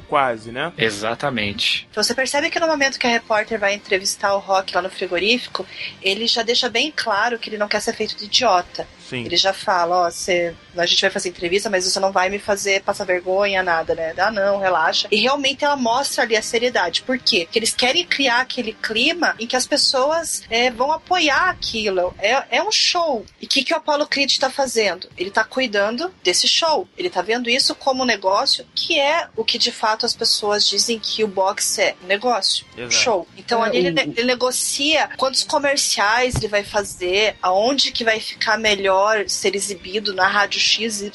quase, 0.00 0.50
né? 0.50 0.72
Exatamente. 0.76 1.86
Então 1.90 2.02
você 2.02 2.14
percebe 2.14 2.50
que 2.50 2.60
no 2.60 2.66
momento 2.66 2.98
que 2.98 3.06
a 3.06 3.10
repórter 3.10 3.58
vai 3.58 3.74
entrevistar 3.74 4.34
o 4.34 4.38
Rock 4.38 4.74
lá 4.74 4.82
no 4.82 4.90
frigorífico, 4.90 5.66
ele 6.02 6.26
já 6.26 6.42
deixa 6.42 6.68
bem 6.68 6.92
claro 6.94 7.38
que 7.38 7.50
ele 7.50 7.58
não 7.58 7.68
quer 7.68 7.80
ser 7.80 7.94
feito 7.94 8.16
de 8.16 8.24
idiota. 8.24 8.86
Sim. 9.08 9.24
Ele 9.24 9.36
já 9.36 9.52
fala, 9.52 10.06
ó, 10.06 10.10
você, 10.10 10.54
a 10.76 10.86
gente 10.86 11.00
vai 11.00 11.10
fazer 11.10 11.28
entrevista, 11.28 11.68
mas 11.70 11.84
você 11.84 12.00
não 12.00 12.10
vai 12.12 12.28
me 12.30 12.38
fazer 12.38 12.82
passar 12.82 13.04
vergonha, 13.04 13.62
nada, 13.62 13.94
né? 13.94 14.14
Ah, 14.16 14.30
não, 14.30 14.58
relaxa. 14.58 15.08
E 15.10 15.16
realmente 15.20 15.64
ela 15.64 15.76
mostra 15.76 16.22
ali 16.22 16.36
a 16.36 16.42
seriedade. 16.42 17.02
Por 17.02 17.18
quê? 17.18 17.42
Porque 17.44 17.58
eles 17.58 17.74
querem 17.74 18.04
criar 18.06 18.40
aquele 18.40 18.72
clima 18.72 19.34
em 19.38 19.46
que 19.46 19.56
as 19.56 19.66
pessoas 19.66 20.42
é, 20.50 20.70
vão 20.70 20.90
apoiar 20.92 21.50
aquilo. 21.50 22.14
É, 22.18 22.44
é 22.58 22.62
um 22.62 22.72
show. 22.72 23.24
E 23.40 23.46
o 23.46 23.48
que, 23.48 23.62
que 23.64 23.74
o 23.74 23.76
Apollo 23.76 24.06
Creed 24.06 24.30
está 24.30 24.48
fazendo? 24.50 25.08
Ele 25.18 25.28
está 25.28 25.44
cuidando 25.44 26.12
desse 26.22 26.48
show. 26.48 26.88
Ele 26.96 27.08
está 27.08 27.20
vendo 27.22 27.50
isso 27.50 27.74
como 27.74 28.02
um 28.02 28.06
negócio 28.06 28.66
que 28.74 28.98
é 28.98 29.28
o 29.36 29.44
que 29.44 29.58
de 29.58 29.70
fato 29.72 30.06
as 30.06 30.14
pessoas 30.14 30.66
dizem 30.66 30.98
que 30.98 31.22
o 31.22 31.28
boxe 31.28 31.80
é. 31.82 31.94
Um 32.02 32.06
negócio. 32.06 32.64
Exato. 32.76 32.94
show. 32.94 33.28
Então 33.36 33.64
É, 33.64 33.68
ali 33.68 33.78
ele, 33.78 33.90
o- 34.00 34.14
ele 34.16 34.24
negocia 34.24 35.08
quantos 35.16 35.42
comerciais 35.42 36.34
ele 36.36 36.48
vai 36.48 36.64
fazer, 36.64 37.36
aonde 37.42 37.92
que 37.92 38.04
vai 38.04 38.18
ficar 38.20 38.58
melhor 38.58 38.93
ser 39.26 39.54
exibido 39.54 40.14
na 40.14 40.26
rádio 40.26 40.60
XYZ, 40.60 41.10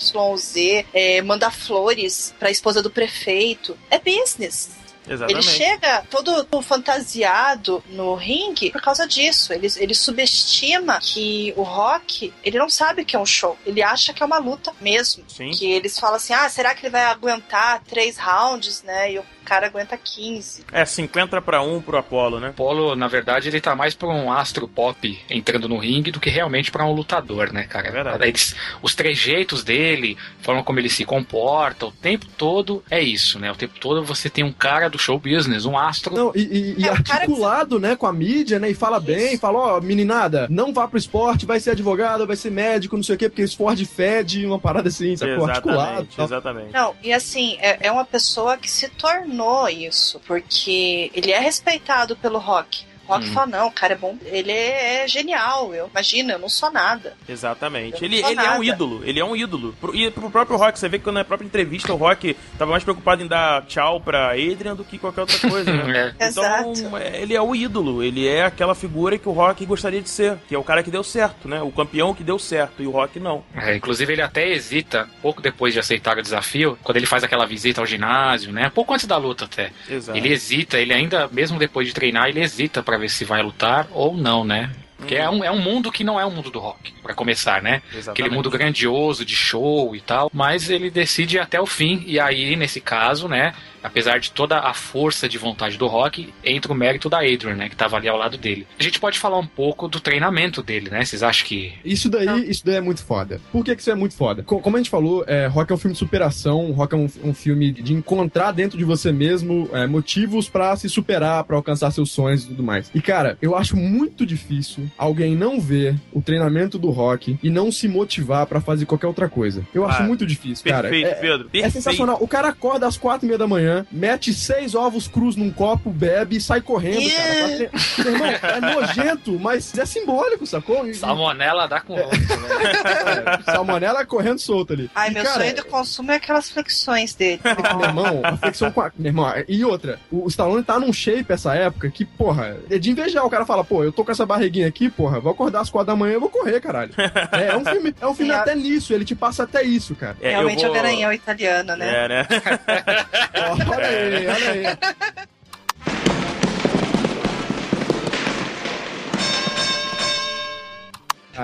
é, 0.93 1.21
mandar 1.21 1.51
flores 1.51 2.33
pra 2.39 2.51
esposa 2.51 2.81
do 2.81 2.89
prefeito. 2.89 3.77
É 3.89 3.99
business. 3.99 4.79
Exatamente. 5.09 5.47
Ele 5.47 5.57
chega 5.57 6.03
todo 6.09 6.61
fantasiado 6.61 7.83
no 7.89 8.13
ringue 8.13 8.69
por 8.69 8.81
causa 8.81 9.07
disso. 9.07 9.51
Ele, 9.51 9.67
ele 9.77 9.95
subestima 9.95 10.99
que 10.99 11.51
o 11.57 11.63
rock, 11.63 12.31
ele 12.43 12.59
não 12.59 12.69
sabe 12.69 13.03
que 13.03 13.15
é 13.15 13.19
um 13.19 13.25
show. 13.25 13.57
Ele 13.65 13.81
acha 13.81 14.13
que 14.13 14.21
é 14.21 14.25
uma 14.25 14.37
luta 14.37 14.71
mesmo. 14.79 15.23
Sim. 15.27 15.49
Que 15.49 15.71
eles 15.71 15.97
falam 15.97 16.17
assim: 16.17 16.33
ah, 16.33 16.47
será 16.47 16.75
que 16.75 16.85
ele 16.85 16.91
vai 16.91 17.03
aguentar 17.05 17.83
três 17.83 18.17
rounds, 18.17 18.83
né? 18.83 19.13
E 19.13 19.19
o 19.19 19.25
cara 19.49 19.65
aguenta 19.65 19.97
15. 19.97 20.63
É 20.71 20.85
50 20.85 21.41
pra 21.41 21.61
1 21.61 21.81
pro 21.81 21.97
Apollo, 21.97 22.39
né? 22.39 22.53
Polo, 22.55 22.95
na 22.95 23.07
verdade, 23.07 23.47
ele 23.47 23.59
tá 23.59 23.75
mais 23.75 23.95
pra 23.95 24.07
um 24.07 24.31
astro 24.31 24.67
pop 24.67 25.19
entrando 25.29 25.67
no 25.67 25.77
ringue 25.77 26.11
do 26.11 26.19
que 26.19 26.29
realmente 26.29 26.69
pra 26.71 26.85
um 26.85 26.91
lutador, 26.93 27.51
né, 27.51 27.63
cara? 27.63 27.87
É 27.87 27.91
verdade. 27.91 28.23
Eles- 28.27 28.55
os 28.81 28.93
trejeitos 28.93 29.63
dele, 29.63 30.15
a 30.39 30.43
forma 30.43 30.63
como 30.63 30.79
ele 30.79 30.89
se 30.89 31.03
comporta, 31.03 31.87
o 31.87 31.91
tempo 31.91 32.27
todo 32.37 32.83
é 32.91 33.01
isso, 33.01 33.39
né? 33.39 33.51
O 33.51 33.55
tempo 33.55 33.79
todo 33.79 34.03
você 34.03 34.29
tem 34.29 34.43
um 34.43 34.51
cara 34.53 34.87
do 34.89 34.99
show 34.99 35.17
business, 35.17 35.65
um 35.65 35.75
astro. 35.77 36.13
Não, 36.15 36.31
e, 36.35 36.41
e- 36.41 36.75
e 36.83 36.85
É, 36.85 36.89
articulado, 36.89 37.79
né, 37.79 37.95
com 37.95 38.05
a 38.05 38.13
mídia, 38.13 38.59
né, 38.59 38.69
e 38.69 38.73
fala 38.75 38.99
bem, 38.99 39.37
fala, 39.37 39.57
ó, 39.77 39.81
meninada, 39.81 40.45
não 40.49 40.71
vá 40.71 40.87
pro 40.87 40.97
esporte, 40.99 41.45
vai 41.45 41.59
ser 41.59 41.71
advogado, 41.71 42.27
vai 42.27 42.35
ser 42.35 42.51
médico, 42.51 42.95
não 42.95 43.03
sei 43.03 43.15
o 43.15 43.17
quê, 43.17 43.29
porque 43.29 43.41
esporte 43.41 43.83
fede, 43.85 44.45
uma 44.45 44.59
parada 44.59 44.89
assim, 44.89 45.15
sacou? 45.15 45.45
Articulado. 45.47 46.07
Exatamente. 46.19 46.71
Não, 46.71 46.95
e 47.01 47.11
assim, 47.11 47.57
é, 47.59 47.87
é 47.87 47.91
uma 47.91 48.05
pessoa 48.05 48.57
que 48.57 48.69
se 48.69 48.87
tornou 48.89 49.38
isso, 49.69 50.19
porque 50.25 51.11
ele 51.13 51.31
é 51.31 51.39
respeitado 51.39 52.15
pelo 52.15 52.39
rock. 52.39 52.88
O 53.09 53.13
rock 53.13 53.27
Hum. 53.29 53.33
fala, 53.33 53.47
não, 53.47 53.67
o 53.67 53.71
cara 53.71 53.93
é 53.93 53.97
bom, 53.97 54.15
ele 54.25 54.51
é 54.51 55.07
genial, 55.07 55.73
eu 55.73 55.87
imagina, 55.91 56.33
eu 56.33 56.39
não 56.39 56.47
sou 56.49 56.71
nada. 56.71 57.15
Exatamente. 57.27 58.01
Eu 58.01 58.05
Ele, 58.05 58.17
ele 58.17 58.25
é 58.25 58.29
um 58.31 58.35
nada. 58.35 58.65
ídolo. 58.65 59.01
Ele 59.03 59.19
é 59.19 59.25
um 59.25 59.35
ídolo. 59.35 59.73
Pro, 59.81 59.95
e 59.95 60.11
pro 60.11 60.29
próprio 60.29 60.57
Rock, 60.57 60.77
você 60.79 60.87
vê 60.87 60.99
que 60.99 61.09
na 61.11 61.23
própria 61.25 61.45
entrevista 61.47 61.91
o 61.91 61.95
Rock 61.97 62.35
tava 62.57 62.71
mais 62.71 62.83
preocupado 62.83 63.23
em 63.23 63.27
dar 63.27 63.65
tchau 63.65 63.99
pra 63.99 64.31
Adrian 64.33 64.75
do 64.75 64.83
que 64.83 64.97
qualquer 64.99 65.21
outra 65.21 65.49
coisa, 65.49 65.71
né? 65.73 66.13
É. 66.19 66.29
Então, 66.29 66.71
Exato. 66.71 66.97
é, 66.97 67.21
ele 67.21 67.33
é 67.35 67.41
o 67.41 67.55
ídolo, 67.55 68.03
ele 68.03 68.27
é 68.27 68.43
aquela 68.45 68.75
figura 68.75 69.17
que 69.17 69.27
o 69.27 69.31
Rock 69.31 69.65
gostaria 69.65 70.01
de 70.01 70.09
ser, 70.09 70.37
que 70.47 70.53
é 70.53 70.57
o 70.57 70.63
cara 70.63 70.83
que 70.83 70.91
deu 70.91 71.03
certo, 71.03 71.47
né? 71.47 71.61
O 71.61 71.71
campeão 71.71 72.13
que 72.13 72.23
deu 72.23 72.37
certo, 72.37 72.83
e 72.83 72.87
o 72.87 72.91
Rock 72.91 73.19
não. 73.19 73.43
É, 73.55 73.75
inclusive, 73.75 74.13
ele 74.13 74.21
até 74.21 74.47
hesita, 74.49 75.09
pouco 75.21 75.41
depois 75.41 75.73
de 75.73 75.79
aceitar 75.79 76.17
o 76.17 76.21
desafio, 76.21 76.77
quando 76.83 76.97
ele 76.97 77.05
faz 77.07 77.23
aquela 77.23 77.45
visita 77.45 77.81
ao 77.81 77.87
ginásio, 77.87 78.51
né? 78.51 78.69
Pouco 78.73 78.93
antes 78.93 79.05
da 79.07 79.17
luta 79.17 79.45
até. 79.45 79.71
Exato. 79.89 80.17
Ele 80.17 80.29
hesita, 80.31 80.77
ele 80.77 80.93
ainda, 80.93 81.27
mesmo 81.31 81.57
depois 81.57 81.87
de 81.87 81.93
treinar, 81.93 82.27
ele 82.29 82.41
hesita 82.41 82.83
pra 82.83 82.97
ver 82.99 83.09
se 83.09 83.25
vai 83.25 83.41
lutar 83.41 83.87
ou 83.91 84.15
não, 84.15 84.43
né? 84.43 84.71
Porque 84.99 85.15
é, 85.15 85.29
um, 85.29 85.43
é 85.43 85.49
um 85.49 85.59
mundo 85.59 85.91
que 85.91 86.03
não 86.03 86.19
é 86.19 86.25
um 86.25 86.31
mundo 86.31 86.51
do 86.51 86.59
rock, 86.59 86.93
pra 87.01 87.13
começar, 87.13 87.61
né? 87.63 87.81
Exatamente. 87.91 88.09
Aquele 88.09 88.29
mundo 88.35 88.49
grandioso 88.49 89.25
de 89.25 89.35
show 89.35 89.95
e 89.95 90.01
tal, 90.01 90.29
mas 90.33 90.69
ele 90.69 90.91
decide 90.91 91.37
ir 91.37 91.39
até 91.39 91.59
o 91.59 91.65
fim, 91.65 92.03
e 92.05 92.19
aí, 92.19 92.55
nesse 92.55 92.79
caso, 92.81 93.27
né? 93.27 93.53
Apesar 93.81 94.19
de 94.19 94.31
toda 94.31 94.59
a 94.59 94.73
força 94.73 95.29
de 95.29 95.37
vontade 95.37 95.77
do 95.77 95.87
Rock, 95.87 96.33
entra 96.43 96.73
o 96.73 96.75
mérito 96.75 97.09
da 97.09 97.19
Adrian, 97.19 97.55
né? 97.55 97.69
Que 97.69 97.77
tava 97.77 97.95
ali 97.95 98.09
ao 98.09 98.17
lado 98.17 98.37
dele. 98.37 98.67
A 98.77 98.83
gente 98.83 98.99
pode 98.99 99.17
falar 99.17 99.37
um 99.37 99.45
pouco 99.47 99.87
do 99.87 100.01
treinamento 100.01 100.61
dele, 100.61 100.89
né? 100.89 101.05
Vocês 101.05 101.23
acham 101.23 101.47
que. 101.47 101.73
Isso 101.85 102.09
daí, 102.09 102.49
isso 102.49 102.65
daí 102.65 102.75
é 102.75 102.81
muito 102.81 103.01
foda. 103.01 103.39
Por 103.53 103.63
que, 103.63 103.73
que 103.73 103.81
isso 103.81 103.89
é 103.89 103.95
muito 103.95 104.15
foda? 104.17 104.43
Co- 104.43 104.59
Como 104.59 104.75
a 104.75 104.79
gente 104.79 104.89
falou, 104.89 105.23
é, 105.25 105.47
Rock 105.47 105.71
é 105.71 105.75
um 105.75 105.77
filme 105.77 105.93
de 105.93 105.99
superação, 105.99 106.71
Rock 106.73 106.93
é 106.93 106.97
um, 106.97 107.09
um 107.23 107.33
filme 107.33 107.71
de 107.71 107.93
encontrar 107.93 108.51
dentro 108.51 108.77
de 108.77 108.83
você 108.83 109.13
mesmo 109.13 109.69
é, 109.71 109.87
motivos 109.87 110.49
pra 110.49 110.75
se 110.75 110.89
superar, 110.89 111.45
pra 111.45 111.55
alcançar 111.55 111.89
seus 111.91 112.11
sonhos 112.11 112.43
e 112.43 112.47
tudo 112.47 112.61
mais. 112.61 112.91
E 112.93 113.01
cara, 113.01 113.37
eu 113.41 113.55
acho 113.55 113.77
muito 113.77 114.25
difícil 114.25 114.88
alguém 114.97 115.35
não 115.35 115.59
ver 115.59 115.95
o 116.11 116.21
treinamento 116.21 116.77
do 116.77 116.89
Rock 116.89 117.37
e 117.41 117.49
não 117.49 117.71
se 117.71 117.87
motivar 117.87 118.45
pra 118.45 118.61
fazer 118.61 118.85
qualquer 118.85 119.07
outra 119.07 119.29
coisa. 119.29 119.65
Eu 119.73 119.85
acho 119.85 120.01
Ah, 120.03 120.05
muito 120.05 120.25
difícil, 120.25 120.63
cara. 120.69 120.89
Perfeito, 120.89 121.07
É- 121.07 121.15
Pedro. 121.15 121.47
É 121.47 121.51
Perfeito. 121.51 121.71
sensacional. 121.73 122.17
O 122.21 122.27
cara 122.27 122.49
acorda 122.49 122.87
às 122.87 122.97
quatro 122.97 123.25
e 123.25 123.27
meia 123.27 123.37
da 123.37 123.47
manhã, 123.47 123.85
mete 123.91 124.33
seis 124.33 124.75
ovos 124.75 125.07
crus 125.07 125.35
num 125.35 125.51
copo, 125.51 125.89
bebe 125.91 126.37
e 126.37 126.41
sai 126.41 126.61
correndo, 126.61 127.09
cara. 127.09 127.47
Pra 127.47 127.57
ter- 127.57 127.71
Meu 128.03 128.13
irmão, 128.13 128.27
é 128.29 128.61
nojento, 128.75 129.39
mas 129.39 129.77
é 129.77 129.85
simbólico, 129.85 130.45
sacou? 130.45 130.87
E- 130.87 130.93
Salmonella 130.93 131.67
dá 131.67 131.79
com 131.81 131.95
ronco, 131.95 132.15
né? 132.15 133.39
é, 133.39 133.41
salmonela 133.51 134.05
correndo 134.05 134.39
solta 134.39 134.73
ali. 134.73 134.89
Ai, 134.95 135.09
E, 135.09 135.13
meu 135.13 135.23
cara, 135.23 135.35
sonho 135.41 135.55
do 135.55 135.65
consumo 135.65 136.11
é 136.11 136.15
aquelas 136.15 136.49
flexões 136.49 137.13
dele. 137.13 137.41
Meu 137.79 137.87
irmão, 137.87 138.21
a 138.23 138.37
flexão 138.37 138.71
com 138.71 138.81
a... 138.81 138.91
Meu 138.97 139.09
irmão, 139.09 139.31
e 139.47 139.63
outra, 139.63 139.99
o 140.11 140.27
Stallone 140.27 140.63
tá 140.63 140.79
num 140.79 140.91
shape 140.91 141.31
essa 141.31 141.53
época 141.55 141.89
que, 141.89 142.05
porra, 142.05 142.57
é 142.69 142.77
de 142.77 142.91
invejar. 142.91 143.25
O 143.25 143.29
cara 143.29 143.45
fala, 143.45 143.63
pô, 143.63 143.83
eu 143.83 143.91
tô 143.91 144.03
com 144.03 144.11
essa 144.11 144.25
barriguinha 144.25 144.67
aqui, 144.67 144.78
porra, 144.87 145.19
vou 145.19 145.31
acordar 145.31 145.61
às 145.61 145.69
quatro 145.71 145.87
da 145.87 145.95
manhã 145.95 146.15
e 146.15 146.19
vou 146.19 146.29
correr, 146.29 146.61
caralho. 146.61 146.93
É, 147.31 147.47
é 147.51 147.57
um 147.57 147.65
filme, 147.65 147.95
é 147.99 148.05
um 148.07 148.13
filme 148.13 148.31
Sim, 148.31 148.37
até 148.39 148.53
nisso, 148.55 148.93
ele 148.93 149.03
te 149.03 149.15
passa 149.15 149.43
até 149.43 149.63
isso, 149.63 149.95
cara. 149.95 150.15
É, 150.21 150.29
Realmente 150.29 150.63
é 150.63 150.67
vou- 150.67 150.71
o 150.71 150.73
garanhão 150.79 151.11
italiano, 151.11 151.75
né? 151.75 152.05
É, 152.05 152.07
né? 152.07 152.27
Olha 153.67 153.87
aí, 153.87 154.27
olha 154.27 154.51
aí. 154.51 154.77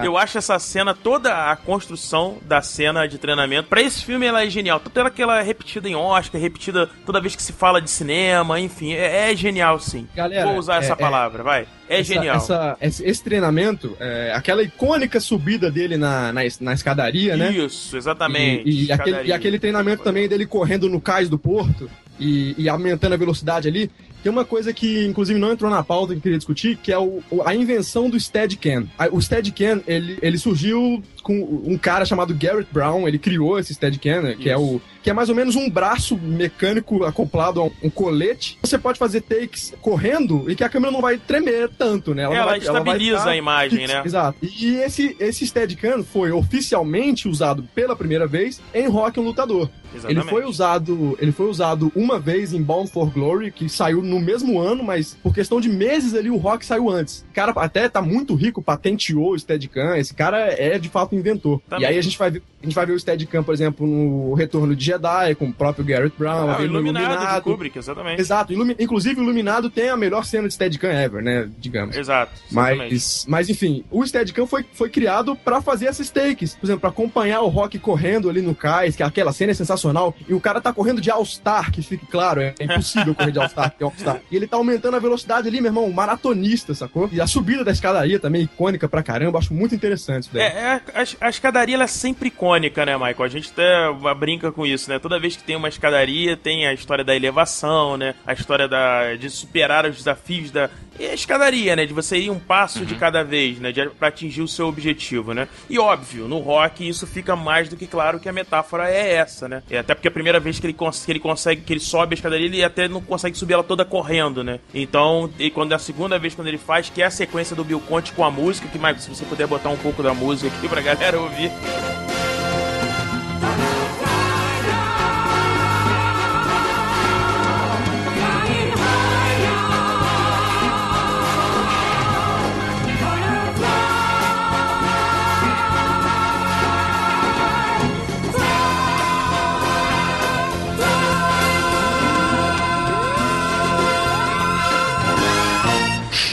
Ah. 0.01 0.05
Eu 0.05 0.17
acho 0.17 0.37
essa 0.37 0.57
cena, 0.59 0.93
toda 0.93 1.51
a 1.51 1.55
construção 1.55 2.37
da 2.45 2.61
cena 2.61 3.07
de 3.07 3.17
treinamento, 3.17 3.69
pra 3.69 3.81
esse 3.81 4.03
filme 4.03 4.25
ela 4.25 4.43
é 4.43 4.49
genial. 4.49 4.79
Tanto 4.79 4.99
ela 4.99 5.09
que 5.09 5.21
ela 5.21 5.39
é 5.39 5.43
repetida 5.43 5.87
em 5.87 5.95
Oscar, 5.95 6.39
repetida 6.41 6.89
toda 7.05 7.21
vez 7.21 7.35
que 7.35 7.41
se 7.43 7.53
fala 7.53 7.81
de 7.81 7.89
cinema, 7.89 8.59
enfim, 8.59 8.93
é, 8.93 9.31
é 9.31 9.35
genial 9.35 9.79
sim. 9.79 10.07
Galera, 10.15 10.47
Vou 10.47 10.57
usar 10.57 10.75
é- 10.75 10.77
essa 10.79 10.93
é- 10.93 10.95
palavra, 10.95 11.43
vai. 11.43 11.67
É 11.87 11.99
Essa- 11.99 12.13
genial. 12.15 12.37
essa- 12.37 12.77
esse, 12.81 13.05
esse 13.05 13.23
treinamento, 13.23 13.95
é, 13.99 14.31
aquela 14.35 14.63
icônica 14.63 15.19
subida 15.19 15.69
dele 15.69 15.97
na, 15.97 16.33
na, 16.33 16.41
na 16.61 16.73
escadaria, 16.73 17.37
né? 17.37 17.51
Isso, 17.51 17.95
exatamente. 17.95 18.67
E, 18.67 18.85
e 18.87 18.91
aquele, 18.91 19.27
e 19.27 19.31
aquele 19.33 19.59
treinamento 19.59 20.01
também 20.03 20.27
dele 20.27 20.45
correndo 20.47 20.89
no 20.89 20.99
cais 20.99 21.29
do 21.29 21.37
porto. 21.37 21.89
e, 22.17 22.55
e 22.57 22.69
aumentando 22.69 23.11
a 23.13 23.17
velocidade 23.17 23.67
ali, 23.67 23.91
tem 24.25 24.31
uma 24.31 24.43
coisa 24.43 24.73
que, 24.73 25.05
inclusive, 25.05 25.39
não 25.39 25.51
entrou 25.51 25.69
na 25.69 25.83
pauta 25.83 26.13
que 26.13 26.17
eu 26.17 26.21
queria 26.23 26.37
discutir, 26.39 26.77
que 26.77 26.91
é 26.91 26.97
o, 26.97 27.21
a 27.45 27.53
invenção 27.53 28.09
do 28.09 28.19
Steadicam. 28.19 28.87
O 29.11 29.21
Steadicam, 29.21 29.83
ele, 29.85 30.17
ele 30.19 30.39
surgiu 30.39 31.03
com 31.21 31.61
um 31.63 31.77
cara 31.77 32.05
chamado 32.05 32.33
Garrett 32.33 32.67
Brown, 32.73 33.07
ele 33.07 33.19
criou 33.19 33.59
esse 33.59 33.75
Steadicam, 33.75 34.23
né, 34.23 34.35
que 34.35 34.49
é 34.49 34.57
o 34.57 34.81
que 35.05 35.11
é 35.11 35.13
mais 35.13 35.29
ou 35.29 35.35
menos 35.35 35.55
um 35.55 35.69
braço 35.69 36.17
mecânico 36.17 37.03
acoplado 37.03 37.61
a 37.61 37.65
um 37.65 37.91
colete. 37.91 38.57
Você 38.63 38.75
pode 38.75 38.97
fazer 38.97 39.21
takes 39.21 39.71
correndo 39.79 40.49
e 40.49 40.55
que 40.55 40.63
a 40.63 40.69
câmera 40.69 40.91
não 40.91 40.99
vai 40.99 41.19
tremer 41.19 41.69
tanto, 41.69 42.15
né? 42.15 42.23
Ela, 42.23 42.35
ela 42.35 42.45
vai, 42.45 42.57
estabiliza 42.57 43.17
ela 43.17 43.31
a 43.31 43.37
imagem, 43.37 43.85
né? 43.85 44.01
Exato. 44.03 44.39
E 44.41 44.77
esse, 44.77 45.15
esse 45.19 45.45
Steadicam 45.45 46.03
foi 46.03 46.31
oficialmente 46.31 47.27
usado 47.27 47.61
pela 47.75 47.95
primeira 47.95 48.25
vez 48.25 48.59
em 48.73 48.87
Rock 48.87 49.19
um 49.19 49.23
Lutador. 49.23 49.69
Exatamente. 49.93 50.21
Ele 50.21 50.29
foi 50.29 50.43
usado, 50.43 51.17
ele 51.21 51.31
foi 51.31 51.49
usado 51.49 51.91
uma 51.95 52.19
vez 52.19 52.51
em 52.51 52.63
Bound 52.63 52.89
for 52.89 53.11
Glory, 53.11 53.51
que 53.51 53.69
saiu 53.69 54.01
no 54.01 54.14
mesmo 54.19 54.59
ano, 54.59 54.83
mas 54.83 55.17
por 55.21 55.33
questão 55.33 55.59
de 55.59 55.69
meses 55.69 56.13
ali 56.13 56.29
o 56.29 56.37
Rock 56.37 56.65
saiu 56.65 56.89
antes. 56.89 57.25
O 57.29 57.33
cara 57.33 57.51
até 57.55 57.87
tá 57.89 58.01
muito 58.01 58.35
rico, 58.35 58.61
patenteou 58.61 59.31
o 59.31 59.39
Steadicam, 59.39 59.95
esse 59.97 60.13
cara 60.13 60.53
é 60.53 60.77
de 60.77 60.89
fato 60.89 61.15
inventor. 61.15 61.61
Também. 61.69 61.83
E 61.83 61.85
aí 61.87 61.97
a 61.97 62.01
gente 62.01 62.17
vai 62.17 62.31
ver, 62.31 62.43
a 62.65 62.69
gente 62.69 62.75
vai 62.75 62.85
ver 62.85 62.93
o 62.93 62.99
Steadicam, 62.99 63.43
por 63.43 63.53
exemplo, 63.53 63.85
no 63.87 64.33
Retorno 64.33 64.75
de 64.75 64.83
Jedi, 64.85 65.35
com 65.35 65.45
o 65.45 65.53
próprio 65.53 65.85
Garrett 65.85 66.15
Brown, 66.17 66.49
Ah, 66.49 66.57
no 66.59 66.65
iluminado, 66.65 67.05
Iluminado. 67.05 67.35
de 67.35 67.41
Kubrick, 67.41 67.77
exatamente. 67.77 68.19
Exato, 68.21 68.51
Ilumi- 68.53 68.75
inclusive 68.79 69.19
o 69.19 69.23
Iluminado 69.23 69.69
tem 69.69 69.89
a 69.89 69.97
melhor 69.97 70.25
cena 70.25 70.47
de 70.47 70.53
Steadicam 70.53 70.89
ever, 70.89 71.23
né, 71.23 71.49
digamos. 71.59 71.95
Exato. 71.95 72.31
exatamente. 72.51 72.91
Mas, 72.93 73.25
mas 73.27 73.49
enfim, 73.49 73.83
o 73.91 74.05
Steadicam 74.05 74.45
foi, 74.47 74.65
foi 74.73 74.89
criado 74.89 75.35
pra 75.35 75.61
fazer 75.61 75.85
esses 75.87 76.09
takes. 76.09 76.55
Por 76.55 76.65
exemplo, 76.65 76.81
pra 76.81 76.89
acompanhar 76.89 77.41
o 77.41 77.47
Rock 77.47 77.77
correndo 77.79 78.29
ali 78.29 78.41
no 78.41 78.55
cais, 78.55 78.95
que 78.95 79.03
aquela 79.03 79.31
cena 79.31 79.51
é 79.51 79.55
sensacional. 79.55 80.15
E 80.27 80.33
o 80.33 80.39
cara 80.41 80.59
tá 80.61 80.73
correndo 80.73 81.01
de 81.01 81.11
All-Star, 81.11 81.71
que 81.71 81.81
fique 81.81 82.05
claro, 82.07 82.41
é 82.41 82.53
impossível 82.61 83.13
correr 83.13 83.31
de 83.31 83.39
All-Star, 83.39 83.71
que 83.77 83.83
é 83.83 83.85
All-Star. 83.85 84.21
E 84.31 84.35
ele 84.35 84.47
tá 84.47 84.57
aumentando 84.57 84.95
a 84.95 84.99
velocidade 84.99 85.47
ali, 85.47 85.59
meu 85.61 85.69
irmão, 85.69 85.89
maratonista, 85.91 86.73
sacou? 86.73 87.09
E 87.11 87.19
a 87.21 87.27
subida 87.27 87.63
da 87.63 87.71
escadaria 87.71 88.19
também, 88.19 88.43
icônica 88.43 88.87
pra 88.87 89.03
caramba, 89.03 89.39
acho 89.39 89.53
muito 89.53 89.75
interessante 89.75 90.23
isso 90.23 90.31
daí. 90.33 90.43
É, 90.43 90.47
é, 90.47 90.81
a, 91.21 91.27
a 91.27 91.29
escadaria 91.29 91.75
ela 91.75 91.83
é 91.83 91.87
sempre 91.87 92.27
icônica, 92.29 92.54
né, 92.59 92.97
Michael? 92.97 93.23
A 93.23 93.27
gente 93.27 93.51
até 93.51 94.13
brinca 94.13 94.51
com 94.51 94.65
isso, 94.65 94.89
né? 94.89 94.99
Toda 94.99 95.19
vez 95.19 95.35
que 95.35 95.43
tem 95.43 95.55
uma 95.55 95.69
escadaria, 95.69 96.35
tem 96.37 96.67
a 96.67 96.73
história 96.73 97.03
da 97.03 97.15
elevação, 97.15 97.97
né? 97.97 98.15
A 98.25 98.33
história 98.33 98.67
da, 98.67 99.15
de 99.15 99.29
superar 99.29 99.85
os 99.85 99.97
desafios 99.97 100.51
da. 100.51 100.69
E 100.99 101.05
a 101.05 101.13
escadaria, 101.13 101.75
né? 101.75 101.85
De 101.85 101.93
você 101.93 102.17
ir 102.17 102.29
um 102.29 102.39
passo 102.39 102.85
de 102.85 102.95
cada 102.95 103.23
vez, 103.23 103.59
né? 103.59 103.71
De, 103.71 103.89
pra 103.89 104.07
atingir 104.07 104.41
o 104.41 104.47
seu 104.47 104.67
objetivo, 104.67 105.33
né? 105.33 105.47
E 105.69 105.77
óbvio, 105.77 106.27
no 106.27 106.39
rock 106.39 106.87
isso 106.87 107.05
fica 107.05 107.35
mais 107.35 107.69
do 107.69 107.75
que 107.75 107.87
claro 107.87 108.19
que 108.19 108.29
a 108.29 108.33
metáfora 108.33 108.89
é 108.89 109.13
essa, 109.13 109.47
né? 109.47 109.63
É, 109.69 109.79
até 109.79 109.93
porque 109.93 110.07
a 110.07 110.11
primeira 110.11 110.39
vez 110.39 110.59
que 110.59 110.65
ele, 110.67 110.73
que 110.73 111.11
ele 111.11 111.19
consegue, 111.19 111.61
que 111.61 111.73
ele 111.73 111.79
sobe 111.79 112.13
a 112.13 112.15
escadaria, 112.15 112.45
ele 112.45 112.63
até 112.63 112.87
não 112.87 113.01
consegue 113.01 113.37
subir 113.37 113.53
ela 113.53 113.63
toda 113.63 113.83
correndo, 113.83 114.43
né? 114.43 114.59
Então, 114.73 115.29
e 115.37 115.49
quando 115.49 115.71
é 115.71 115.75
a 115.75 115.79
segunda 115.79 116.17
vez 116.17 116.33
quando 116.35 116.47
ele 116.47 116.57
faz, 116.57 116.89
que 116.89 117.01
é 117.01 117.05
a 117.05 117.11
sequência 117.11 117.55
do 117.55 117.63
Bill 117.63 117.79
Conte 117.81 118.11
com 118.13 118.23
a 118.23 118.31
música, 118.31 118.67
que, 118.67 118.77
Michael, 118.77 118.99
se 118.99 119.09
você 119.09 119.25
puder 119.25 119.47
botar 119.47 119.69
um 119.69 119.77
pouco 119.77 120.01
da 120.01 120.13
música 120.13 120.55
aqui 120.55 120.67
pra 120.67 120.81
galera 120.81 121.19
ouvir. 121.19 121.51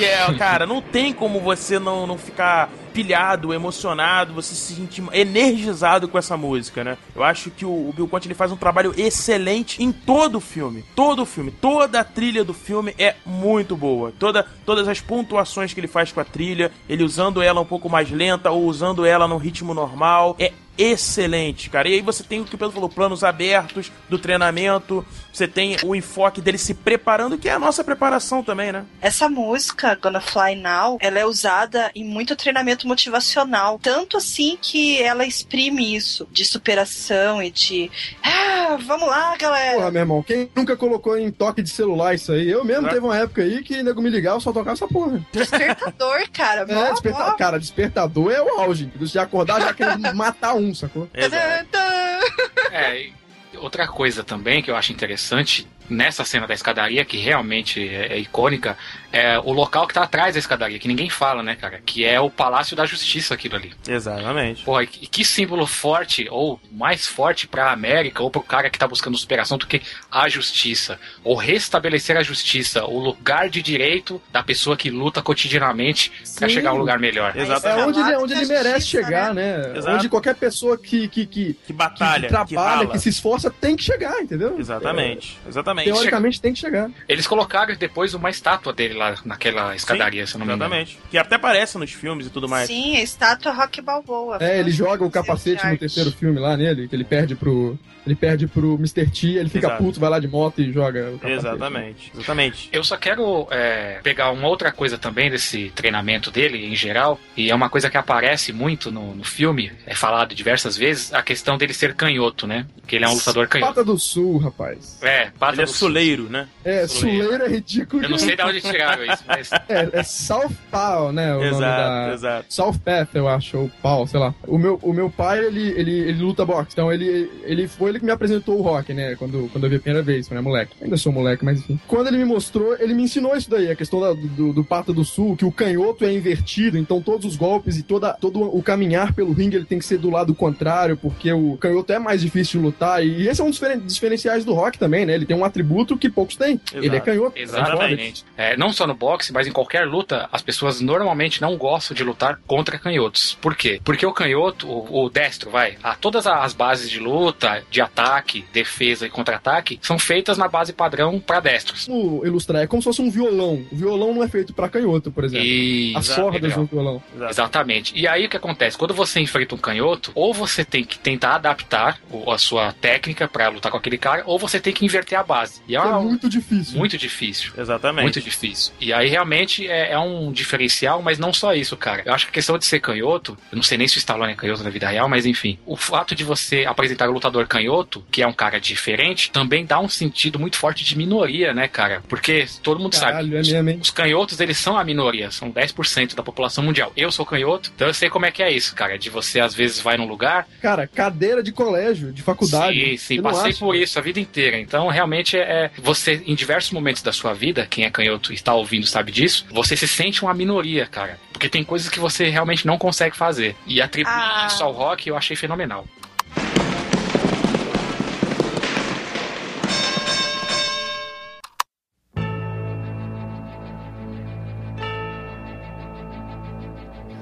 É, 0.01 0.33
cara, 0.35 0.67
não 0.67 0.81
tem 0.81 1.13
como 1.13 1.41
você 1.41 1.79
não, 1.79 2.07
não 2.07 2.17
ficar 2.17 2.71
pilhado, 2.93 3.53
emocionado, 3.53 4.35
você 4.35 4.55
se 4.55 4.75
sentir 4.75 5.03
energizado 5.13 6.07
com 6.07 6.19
essa 6.19 6.37
música, 6.37 6.85
né? 6.85 6.99
Eu 7.15 7.25
acho 7.25 7.51
que 7.51 7.65
o, 7.65 7.89
o 7.89 7.93
Bill 7.95 8.07
Conti 8.07 8.29
ele 8.29 8.35
faz 8.35 8.53
um 8.53 8.57
trabalho 8.57 8.95
excelente 8.97 9.83
em 9.83 9.91
todo 9.91 10.37
o 10.37 10.41
filme. 10.41 10.85
Todo 10.95 11.23
o 11.23 11.27
filme, 11.27 11.51
toda 11.51 12.01
a 12.01 12.05
trilha 12.05 12.45
do 12.45 12.55
filme 12.55 12.95
é 12.99 13.17
muito 13.25 13.77
boa. 13.77 14.13
Toda, 14.19 14.47
todas 14.65 14.87
as 14.89 15.01
pontuações 15.01 15.73
que 15.73 15.81
ele 15.81 15.89
faz 15.89 16.13
com 16.13 16.21
a 16.21 16.25
trilha, 16.25 16.71
ele 16.89 17.03
usando 17.03 17.43
ela 17.43 17.61
um 17.61 17.67
pouco 17.67 17.89
mais 17.89 18.11
lenta 18.11 18.51
ou 18.51 18.65
usando 18.65 19.05
ela 19.07 19.27
no 19.27 19.37
ritmo 19.37 19.75
normal, 19.75 20.37
é 20.39 20.53
excelente, 20.77 21.69
cara. 21.71 21.89
E 21.89 21.95
aí 21.95 22.01
você 22.03 22.23
tem 22.23 22.41
o 22.41 22.45
que 22.45 22.55
o 22.55 22.59
Pedro 22.59 22.73
falou, 22.75 22.89
planos 22.89 23.23
abertos 23.25 23.91
do 24.09 24.19
treinamento, 24.19 25.05
você 25.33 25.47
tem 25.49 25.77
o 25.85 25.95
enfoque 25.95 26.41
dele 26.41 26.59
se 26.59 26.75
preparando, 26.75 27.39
que 27.39 27.49
é 27.49 27.53
a 27.53 27.59
nossa 27.59 27.83
preparação 27.83 28.43
também, 28.43 28.73
né? 28.73 28.85
Essa 29.01 29.29
música, 29.29 29.95
Gonna 30.01 30.21
Fly 30.21 30.57
Now, 30.57 30.99
ela 31.01 31.19
é 31.19 31.25
usada 31.27 31.91
em 31.95 32.05
muito 32.05 32.37
treinamento 32.37 32.87
motivacional. 32.87 33.79
Tanto 33.83 34.17
assim 34.17 34.59
que 34.61 35.01
ela 35.03 35.25
exprime 35.25 35.95
isso, 35.95 36.27
de 36.31 36.45
superação 36.45 37.43
e 37.43 37.51
de. 37.51 37.91
Ah, 38.23 38.77
vamos 38.85 39.09
lá, 39.09 39.37
galera. 39.37 39.77
Porra, 39.77 39.91
meu 39.91 40.01
irmão, 40.03 40.23
quem 40.23 40.51
nunca 40.55 40.77
colocou 40.77 41.19
em 41.19 41.31
toque 41.31 41.63
de 41.63 41.71
celular 41.71 42.15
isso 42.15 42.33
aí? 42.33 42.51
Eu 42.51 42.65
mesmo 42.65 42.87
É. 42.87 42.91
teve 42.91 43.05
uma 43.05 43.17
época 43.17 43.43
aí 43.43 43.63
que 43.63 43.83
nego 43.83 44.03
me 44.03 44.11
ligava 44.11 44.41
só 44.41 44.53
tocava 44.53 44.73
essa 44.73 44.89
porra. 44.89 45.25
Despertador, 45.33 46.29
cara. 46.33 46.67
É, 46.69 46.75
Mó, 46.75 46.91
desperta... 46.91 47.19
mó. 47.19 47.33
cara, 47.33 47.59
despertador 47.59 48.33
é 48.33 48.43
o 48.43 48.61
auge. 48.61 48.91
Se 49.07 49.19
acordar 49.19 49.61
já 49.61 49.75
querendo 49.75 50.03
matar 50.15 50.55
um, 50.55 50.72
sacou? 50.75 51.09
É, 52.73 53.03
e 53.03 53.13
outra 53.59 53.87
coisa 53.87 54.25
também 54.25 54.63
que 54.63 54.71
eu 54.71 54.77
acho 54.77 54.93
interessante 54.93 55.67
nessa 55.93 56.25
cena 56.25 56.47
da 56.47 56.55
escadaria, 56.55 57.05
que 57.05 57.17
realmente 57.17 57.87
é, 57.89 58.15
é 58.15 58.19
icônica, 58.19 58.77
é 59.13 59.39
o 59.39 59.53
local 59.53 59.87
que 59.87 59.95
tá 59.95 60.03
atrás 60.03 60.35
da 60.35 60.39
escadaria, 60.39 60.79
que 60.79 60.89
ninguém 60.89 61.09
fala, 61.11 61.43
né, 61.43 61.55
cara? 61.55 61.81
Que 61.85 62.05
é 62.05 62.19
o 62.21 62.31
Palácio 62.31 62.77
da 62.77 62.85
Justiça, 62.87 63.35
aquilo 63.35 63.57
ali. 63.57 63.73
Exatamente. 63.87 64.65
Porra, 64.65 64.83
e 64.83 64.87
que 64.87 65.23
que 65.23 65.25
símbolo 65.25 65.67
forte, 65.67 66.27
ou 66.31 66.61
mais 66.73 67.07
forte 67.07 67.47
pra 67.47 67.71
América, 67.71 68.23
ou 68.23 68.31
pro 68.31 68.43
cara 68.43 68.69
que 68.69 68.79
tá 68.79 68.89
buscando 68.89 69.17
superação 69.17 69.57
do 69.57 69.67
que 69.67 69.81
a 70.11 70.29
justiça. 70.29 70.99
Ou 71.23 71.37
restabelecer 71.37 72.17
a 72.17 72.23
justiça, 72.23 72.85
o 72.85 72.99
lugar 72.99 73.49
de 73.49 73.63
direito 73.63 74.21
da 74.33 74.43
pessoa 74.43 74.77
que 74.77 74.91
luta 74.91 75.23
cotidianamente 75.23 76.11
pra 76.39 76.49
Sim. 76.49 76.55
chegar 76.55 76.71
a 76.71 76.75
um 76.75 76.79
lugar 76.79 76.99
melhor. 76.99 77.37
Exatamente. 77.37 77.81
É 77.81 77.87
onde 77.87 77.99
ele, 78.01 78.05
Palácio 78.05 78.25
onde 78.25 78.33
ele 78.35 78.47
merece 78.47 78.81
Justiça, 78.81 79.05
chegar, 79.05 79.35
né? 79.35 79.73
Exato. 79.77 79.97
Onde 79.97 80.09
qualquer 80.09 80.35
pessoa 80.35 80.77
que, 80.77 81.07
que, 81.09 81.27
que, 81.27 81.55
Que 81.67 81.73
batalha, 81.73 82.23
que 82.23 82.29
trabalha, 82.29 82.77
rala. 82.77 82.89
que, 82.89 82.99
se 82.99 83.09
esforça, 83.11 83.51
tem 83.51 83.77
que 83.77 83.85
chegar, 83.85 84.21
entendeu? 84.21 84.59
Exatamente, 84.59 85.39
É, 85.45 85.49
exatamente. 85.49 85.82
Teoricamente 85.85 86.41
tem 86.41 86.53
que 86.53 86.59
chegar. 86.59 86.91
Eles 87.09 87.27
colocaram 87.27 87.75
depois 87.75 88.15
uma 88.15 88.31
estátua 88.31 88.73
dele 88.73 88.95
lá 88.95 89.15
naquela 89.25 89.75
escadaria, 89.75 90.27
se 90.27 90.35
eu 90.35 90.39
não 90.39 90.47
me 90.47 90.53
engano. 90.53 90.75
Exatamente. 90.75 90.99
Que 91.11 91.19
até 91.19 91.37
aparece 91.37 91.79
nos 91.79 91.93
filmes 91.93 92.27
e 92.27 92.31
tudo 92.31 92.49
mais. 92.49 92.67
Sim, 92.67 92.97
a 92.97 93.03
estátua 93.03 93.53
Rock 93.53 93.81
Balboa. 93.81 94.39
É, 94.41 94.59
ele 94.59 94.71
joga 94.71 95.05
o 95.05 95.11
capacete 95.11 95.67
no 95.67 95.77
terceiro 95.77 96.11
filme 96.13 96.39
lá 96.39 96.57
nele, 96.57 96.89
que 96.89 96.95
ele 96.95 97.05
perde 97.05 97.35
pro. 97.35 97.79
Ele 98.05 98.17
perde 98.17 98.49
pro 98.49 98.75
Mr. 98.75 99.09
T, 99.09 99.29
ele 99.37 99.49
fica 99.49 99.69
Exato. 99.69 99.85
puto, 99.85 100.01
vai 100.01 100.11
lá 100.11 100.19
de 100.19 100.27
moto 100.27 100.61
e 100.61 100.73
joga 100.73 101.11
o 101.11 101.19
capacete. 101.19 101.47
Exatamente, 101.47 102.13
exatamente. 102.13 102.69
Eu 102.73 102.83
só 102.83 102.97
quero 102.97 103.47
é, 103.49 104.01
pegar 104.03 104.33
uma 104.33 104.49
outra 104.49 104.73
coisa 104.73 104.99
também 104.99 105.31
desse 105.31 105.71
treinamento 105.71 106.29
dele 106.29 106.67
em 106.67 106.75
geral, 106.75 107.21
e 107.37 107.49
é 107.49 107.55
uma 107.55 107.71
coisa 107.71 107.89
que 107.89 107.97
aparece 107.97 108.53
muito 108.53 108.91
no, 108.91 109.15
no 109.15 109.23
filme, 109.23 109.71
é 109.87 109.95
falado 109.95 110.35
diversas 110.35 110.77
vezes, 110.77 111.15
a 111.15 111.23
questão 111.23 111.57
dele 111.57 111.73
ser 111.73 111.95
canhoto, 111.95 112.45
né? 112.45 112.67
Que 112.89 112.97
ele 112.97 113.05
é 113.05 113.09
um 113.09 113.15
lutador 113.15 113.47
canhoto. 113.47 113.73
Pata 113.73 113.85
do 113.85 113.97
Sul, 113.97 114.39
rapaz. 114.39 114.99
É, 115.01 115.31
pata 115.39 115.62
é 115.63 115.67
suleiro, 115.67 116.25
né? 116.29 116.49
É, 116.65 116.87
Suleiro. 116.87 117.25
Suleiro 117.25 117.45
é 117.45 117.49
ridículo. 117.49 118.03
Eu 118.03 118.11
não 118.11 118.19
sei 118.19 118.37
de 118.37 118.43
onde 118.43 118.61
tiraram 118.61 119.05
isso, 119.05 119.25
mas 119.27 119.51
É, 119.69 119.89
é 120.01 120.03
Southpaw, 120.03 121.13
né? 121.13 121.33
O 121.35 121.41
nome 121.41 121.49
Exato, 121.49 121.61
da... 122.09 122.15
exato. 122.15 122.47
South 122.49 122.79
Path, 122.85 123.09
eu 123.15 123.29
acho, 123.29 123.59
ou 123.59 123.71
Paul, 123.83 124.07
sei 124.07 124.21
lá. 124.21 124.35
O 124.47 124.59
meu, 124.59 124.79
o 124.83 124.93
meu 124.93 125.11
pai, 125.11 125.45
ele, 125.45 125.69
ele, 125.71 125.93
ele 126.01 126.23
luta 126.23 126.45
boxe, 126.45 126.71
então 126.73 126.93
ele, 126.93 127.31
ele 127.45 127.69
foi 127.69 127.91
ele 127.91 127.99
que 128.01 128.05
me 128.05 128.11
apresentou 128.11 128.59
o 128.59 128.63
rock, 128.63 128.93
né? 128.93 129.15
Quando, 129.17 129.49
quando 129.53 129.65
eu 129.65 129.71
vi 129.71 129.77
a 129.77 129.81
primeira 129.81 130.03
vez, 130.05 130.27
quando 130.29 130.39
era 130.39 130.43
moleque. 130.43 130.75
Ainda 130.83 130.97
sou 130.97 131.13
moleque, 131.13 131.45
mas 131.45 131.61
enfim. 131.61 131.79
Quando 131.87 132.09
ele 132.09 132.19
me 132.19 132.25
mostrou, 132.25 132.75
ele 132.79 132.95
me 132.95 133.03
ensinou 133.03 133.37
isso 133.37 133.51
daí, 133.51 133.71
a 133.71 133.77
questão 133.77 134.01
da- 134.01 134.13
do, 134.13 134.53
do 134.53 134.65
Pata 134.65 134.93
do 134.93 135.05
Sul, 135.05 135.37
que 135.37 135.45
o 135.45 135.53
canhoto 135.53 136.05
é 136.05 136.13
invertido, 136.13 136.77
então 136.79 137.01
todos 137.01 137.27
os 137.27 137.37
golpes 137.37 137.77
e 137.79 137.83
toda, 137.83 138.13
todo 138.15 138.43
o 138.43 138.63
caminhar 138.63 139.13
pelo 139.13 139.33
ringue 139.33 139.57
ele 139.57 139.65
tem 139.65 139.79
que 139.79 139.85
ser 139.85 139.99
do 139.99 140.11
lado 140.11 140.35
contrário, 140.35 140.97
porque 140.97 141.33
o 141.33 141.57
canhoto 141.57 141.93
é 141.93 141.99
mais 141.99 142.21
difícil 142.21 142.61
de 142.61 142.67
lutar, 142.67 143.05
e 143.05 143.29
esse 143.29 143.41
é 143.41 143.45
um 143.45 143.49
dos 143.51 143.57
diferen- 143.59 143.81
diferenciais 143.81 144.45
do 144.45 144.53
rock 144.55 144.79
também, 144.79 145.05
né? 145.07 145.15
Ele 145.15 145.27
tem 145.27 145.37
um 145.37 145.45
atributo 145.53 145.97
que 145.97 146.09
poucos 146.09 146.37
têm. 146.37 146.59
Ele 146.73 146.87
é 146.87 146.89
Exato. 146.89 147.05
canhoto. 147.05 147.39
Exatamente. 147.39 148.25
É, 148.37 148.57
não 148.57 148.73
só 148.73 148.87
no 148.87 148.95
boxe, 148.95 149.33
mas 149.33 149.47
em 149.47 149.53
qualquer 149.53 149.87
luta, 149.87 150.29
as 150.33 150.43
pessoas 150.43 150.81
normalmente 150.81 151.41
não 151.41 151.57
gostam 151.57 151.95
de 151.95 152.03
lutar 152.03 152.41
contra 152.47 152.79
canhotos. 152.79 153.37
Por 153.41 153.55
quê? 153.55 153.81
Porque 153.85 154.07
o 154.07 154.13
canhoto, 154.13 154.67
o, 154.67 155.05
o 155.05 155.11
destro, 155.11 155.51
vai, 155.51 155.77
a, 155.83 155.95
todas 155.95 156.27
as 156.27 156.55
bases 156.55 156.89
de 156.91 156.99
luta, 156.99 157.63
de 157.71 157.81
ataque, 157.81 158.45
defesa 158.53 159.07
e 159.07 159.11
contra-ataque, 159.11 159.79
são 159.83 159.99
feitas 159.99 160.39
na 160.39 160.49
base 160.49 160.73
padrão 160.73 161.21
para 161.21 161.41
destros. 161.41 161.87
Vamos 161.87 162.27
ilustrar, 162.27 162.63
é 162.63 162.67
como 162.67 162.81
se 162.81 162.87
fosse 162.87 163.03
um 163.03 163.11
violão. 163.11 163.65
O 163.71 163.77
violão 163.77 164.15
não 164.15 164.23
é 164.23 164.29
feito 164.29 164.53
pra 164.55 164.69
canhoto, 164.69 165.11
por 165.11 165.25
exemplo. 165.25 165.45
E 165.45 165.95
As 165.97 166.07
Exato, 166.07 166.23
cordas 166.23 166.55
do 166.55 166.65
violão. 166.65 167.03
Exato. 167.15 167.31
Exatamente. 167.31 167.93
E 167.99 168.07
aí 168.09 168.27
o 168.27 168.29
que 168.29 168.37
acontece? 168.37 168.79
Quando 168.79 168.95
você 168.95 169.21
enfrenta 169.21 169.55
um 169.55 169.59
canhoto, 169.59 170.13
ou 170.15 170.33
você 170.33 170.65
tem 170.65 170.85
que 170.85 170.99
tentar 170.99 171.35
adaptar 171.35 171.99
a 172.27 172.39
sua 172.39 172.73
técnica 172.73 173.29
pra 173.29 173.49
lutar 173.49 173.71
com 173.71 173.79
aquele 173.79 173.99
cara, 173.99 174.23
ou 174.27 174.39
você 174.39 174.59
tem 174.61 174.73
que 174.73 174.85
inverter 174.85 175.19
a 175.19 175.23
base. 175.23 175.42
Fase. 175.43 175.61
E 175.69 175.75
é, 175.75 175.79
É 175.79 175.81
uma- 175.83 176.01
muito 176.01 176.29
difícil. 176.29 176.79
muito 176.79 176.97
difícil. 176.99 177.53
Exatamente. 177.57 178.03
Muito 178.03 178.21
difícil. 178.21 178.73
E 178.81 178.93
aí 178.93 179.09
realmente 179.09 179.67
é, 179.69 179.93
é 179.93 179.99
um 179.99 180.31
diferencial, 180.33 181.03
mas 181.03 181.19
não 181.19 181.33
só 181.33 181.55
isso, 181.55 181.77
cara. 181.77 182.03
Eu 182.05 182.13
acho 182.15 182.27
que 182.27 182.31
a 182.31 182.35
questão 182.35 182.57
de 182.59 182.65
ser 182.65 182.81
canhoto, 182.81 183.37
eu 183.51 183.57
não 183.57 183.63
sei 183.63 183.79
nem 183.79 183.89
se 183.89 183.97
o 183.97 183.99
Stallone 183.99 184.33
é 184.33 184.37
canhoto 184.37 184.63
na 184.63 184.71
vida 184.71 184.89
real, 184.89 185.09
mas 185.09 185.27
enfim. 185.27 185.59
O 185.67 185.77
fato 185.77 186.15
de 186.15 186.25
você 186.25 186.65
apresentar 186.67 187.09
o 187.09 187.13
lutador 187.13 187.47
canhoto, 187.47 188.05
que 188.11 188.23
é 188.23 188.27
um 188.27 188.33
cara 188.33 188.61
diferente, 188.61 189.31
também 189.31 189.65
dá 189.65 189.79
um 189.81 189.89
sentido 189.89 190.39
muito 190.39 190.57
forte 190.57 190.85
de 190.85 190.97
minoria, 190.97 191.53
né, 191.55 191.69
cara? 191.69 192.03
Porque 192.09 192.47
todo 192.63 192.81
mundo 192.81 192.93
Caralho, 192.99 193.27
sabe. 193.27 193.35
é 193.35 193.39
mesmo, 193.39 193.71
hein? 193.71 193.79
Os 193.83 193.91
canhotos, 193.91 194.41
eles 194.41 194.57
são 194.59 194.77
a 194.79 194.85
minoria, 194.85 195.31
são 195.31 195.51
10% 195.51 196.15
da 196.15 196.23
população 196.23 196.63
mundial. 196.65 196.93
Eu 196.97 197.11
sou 197.11 197.25
canhoto, 197.27 197.71
então 197.75 197.89
eu 197.89 197.95
sei 197.95 198.09
como 198.09 198.27
é 198.27 198.31
que 198.31 198.43
é 198.43 198.51
isso, 198.51 198.75
cara. 198.75 198.99
De 198.99 199.11
você, 199.11 199.41
às 199.41 199.55
vezes, 199.55 199.81
vai 199.81 199.97
num 199.97 200.07
lugar. 200.07 200.47
Cara, 200.61 200.87
cadeira 200.87 201.43
de 201.43 201.53
colégio, 201.53 202.13
de 202.13 202.23
faculdade. 202.23 202.79
Sim, 202.91 202.97
sim, 202.97 203.23
passei 203.23 203.51
acha? 203.51 203.59
por 203.59 203.75
isso 203.75 203.99
a 203.99 204.03
vida 204.03 204.21
inteira. 204.21 204.59
Então, 204.59 204.89
realmente, 204.89 205.32
é 205.39 205.71
você, 205.79 206.23
em 206.27 206.35
diversos 206.35 206.71
momentos 206.73 207.03
da 207.03 207.13
sua 207.13 207.33
vida, 207.33 207.67
quem 207.69 207.85
é 207.85 207.91
canhoto 207.91 208.33
e 208.33 208.35
está 208.35 208.55
ouvindo 208.55 208.87
sabe 208.87 209.13
disso, 209.13 209.47
você 209.51 209.77
se 209.77 209.87
sente 209.89 210.23
uma 210.23 210.35
minoria, 210.35 210.87
cara. 210.87 211.19
Porque 211.33 211.49
tem 211.49 211.65
coisas 211.65 211.89
que 211.89 211.99
você 211.99 212.29
realmente 212.29 212.67
não 212.67 212.79
consegue 212.79 213.17
fazer. 213.17 213.57
E 213.67 213.81
atribuir 213.81 214.13
Ah. 214.13 214.47
isso 214.49 214.63
ao 214.63 214.73
rock 214.73 215.09
eu 215.09 215.17
achei 215.17 215.37
fenomenal. 215.37 215.87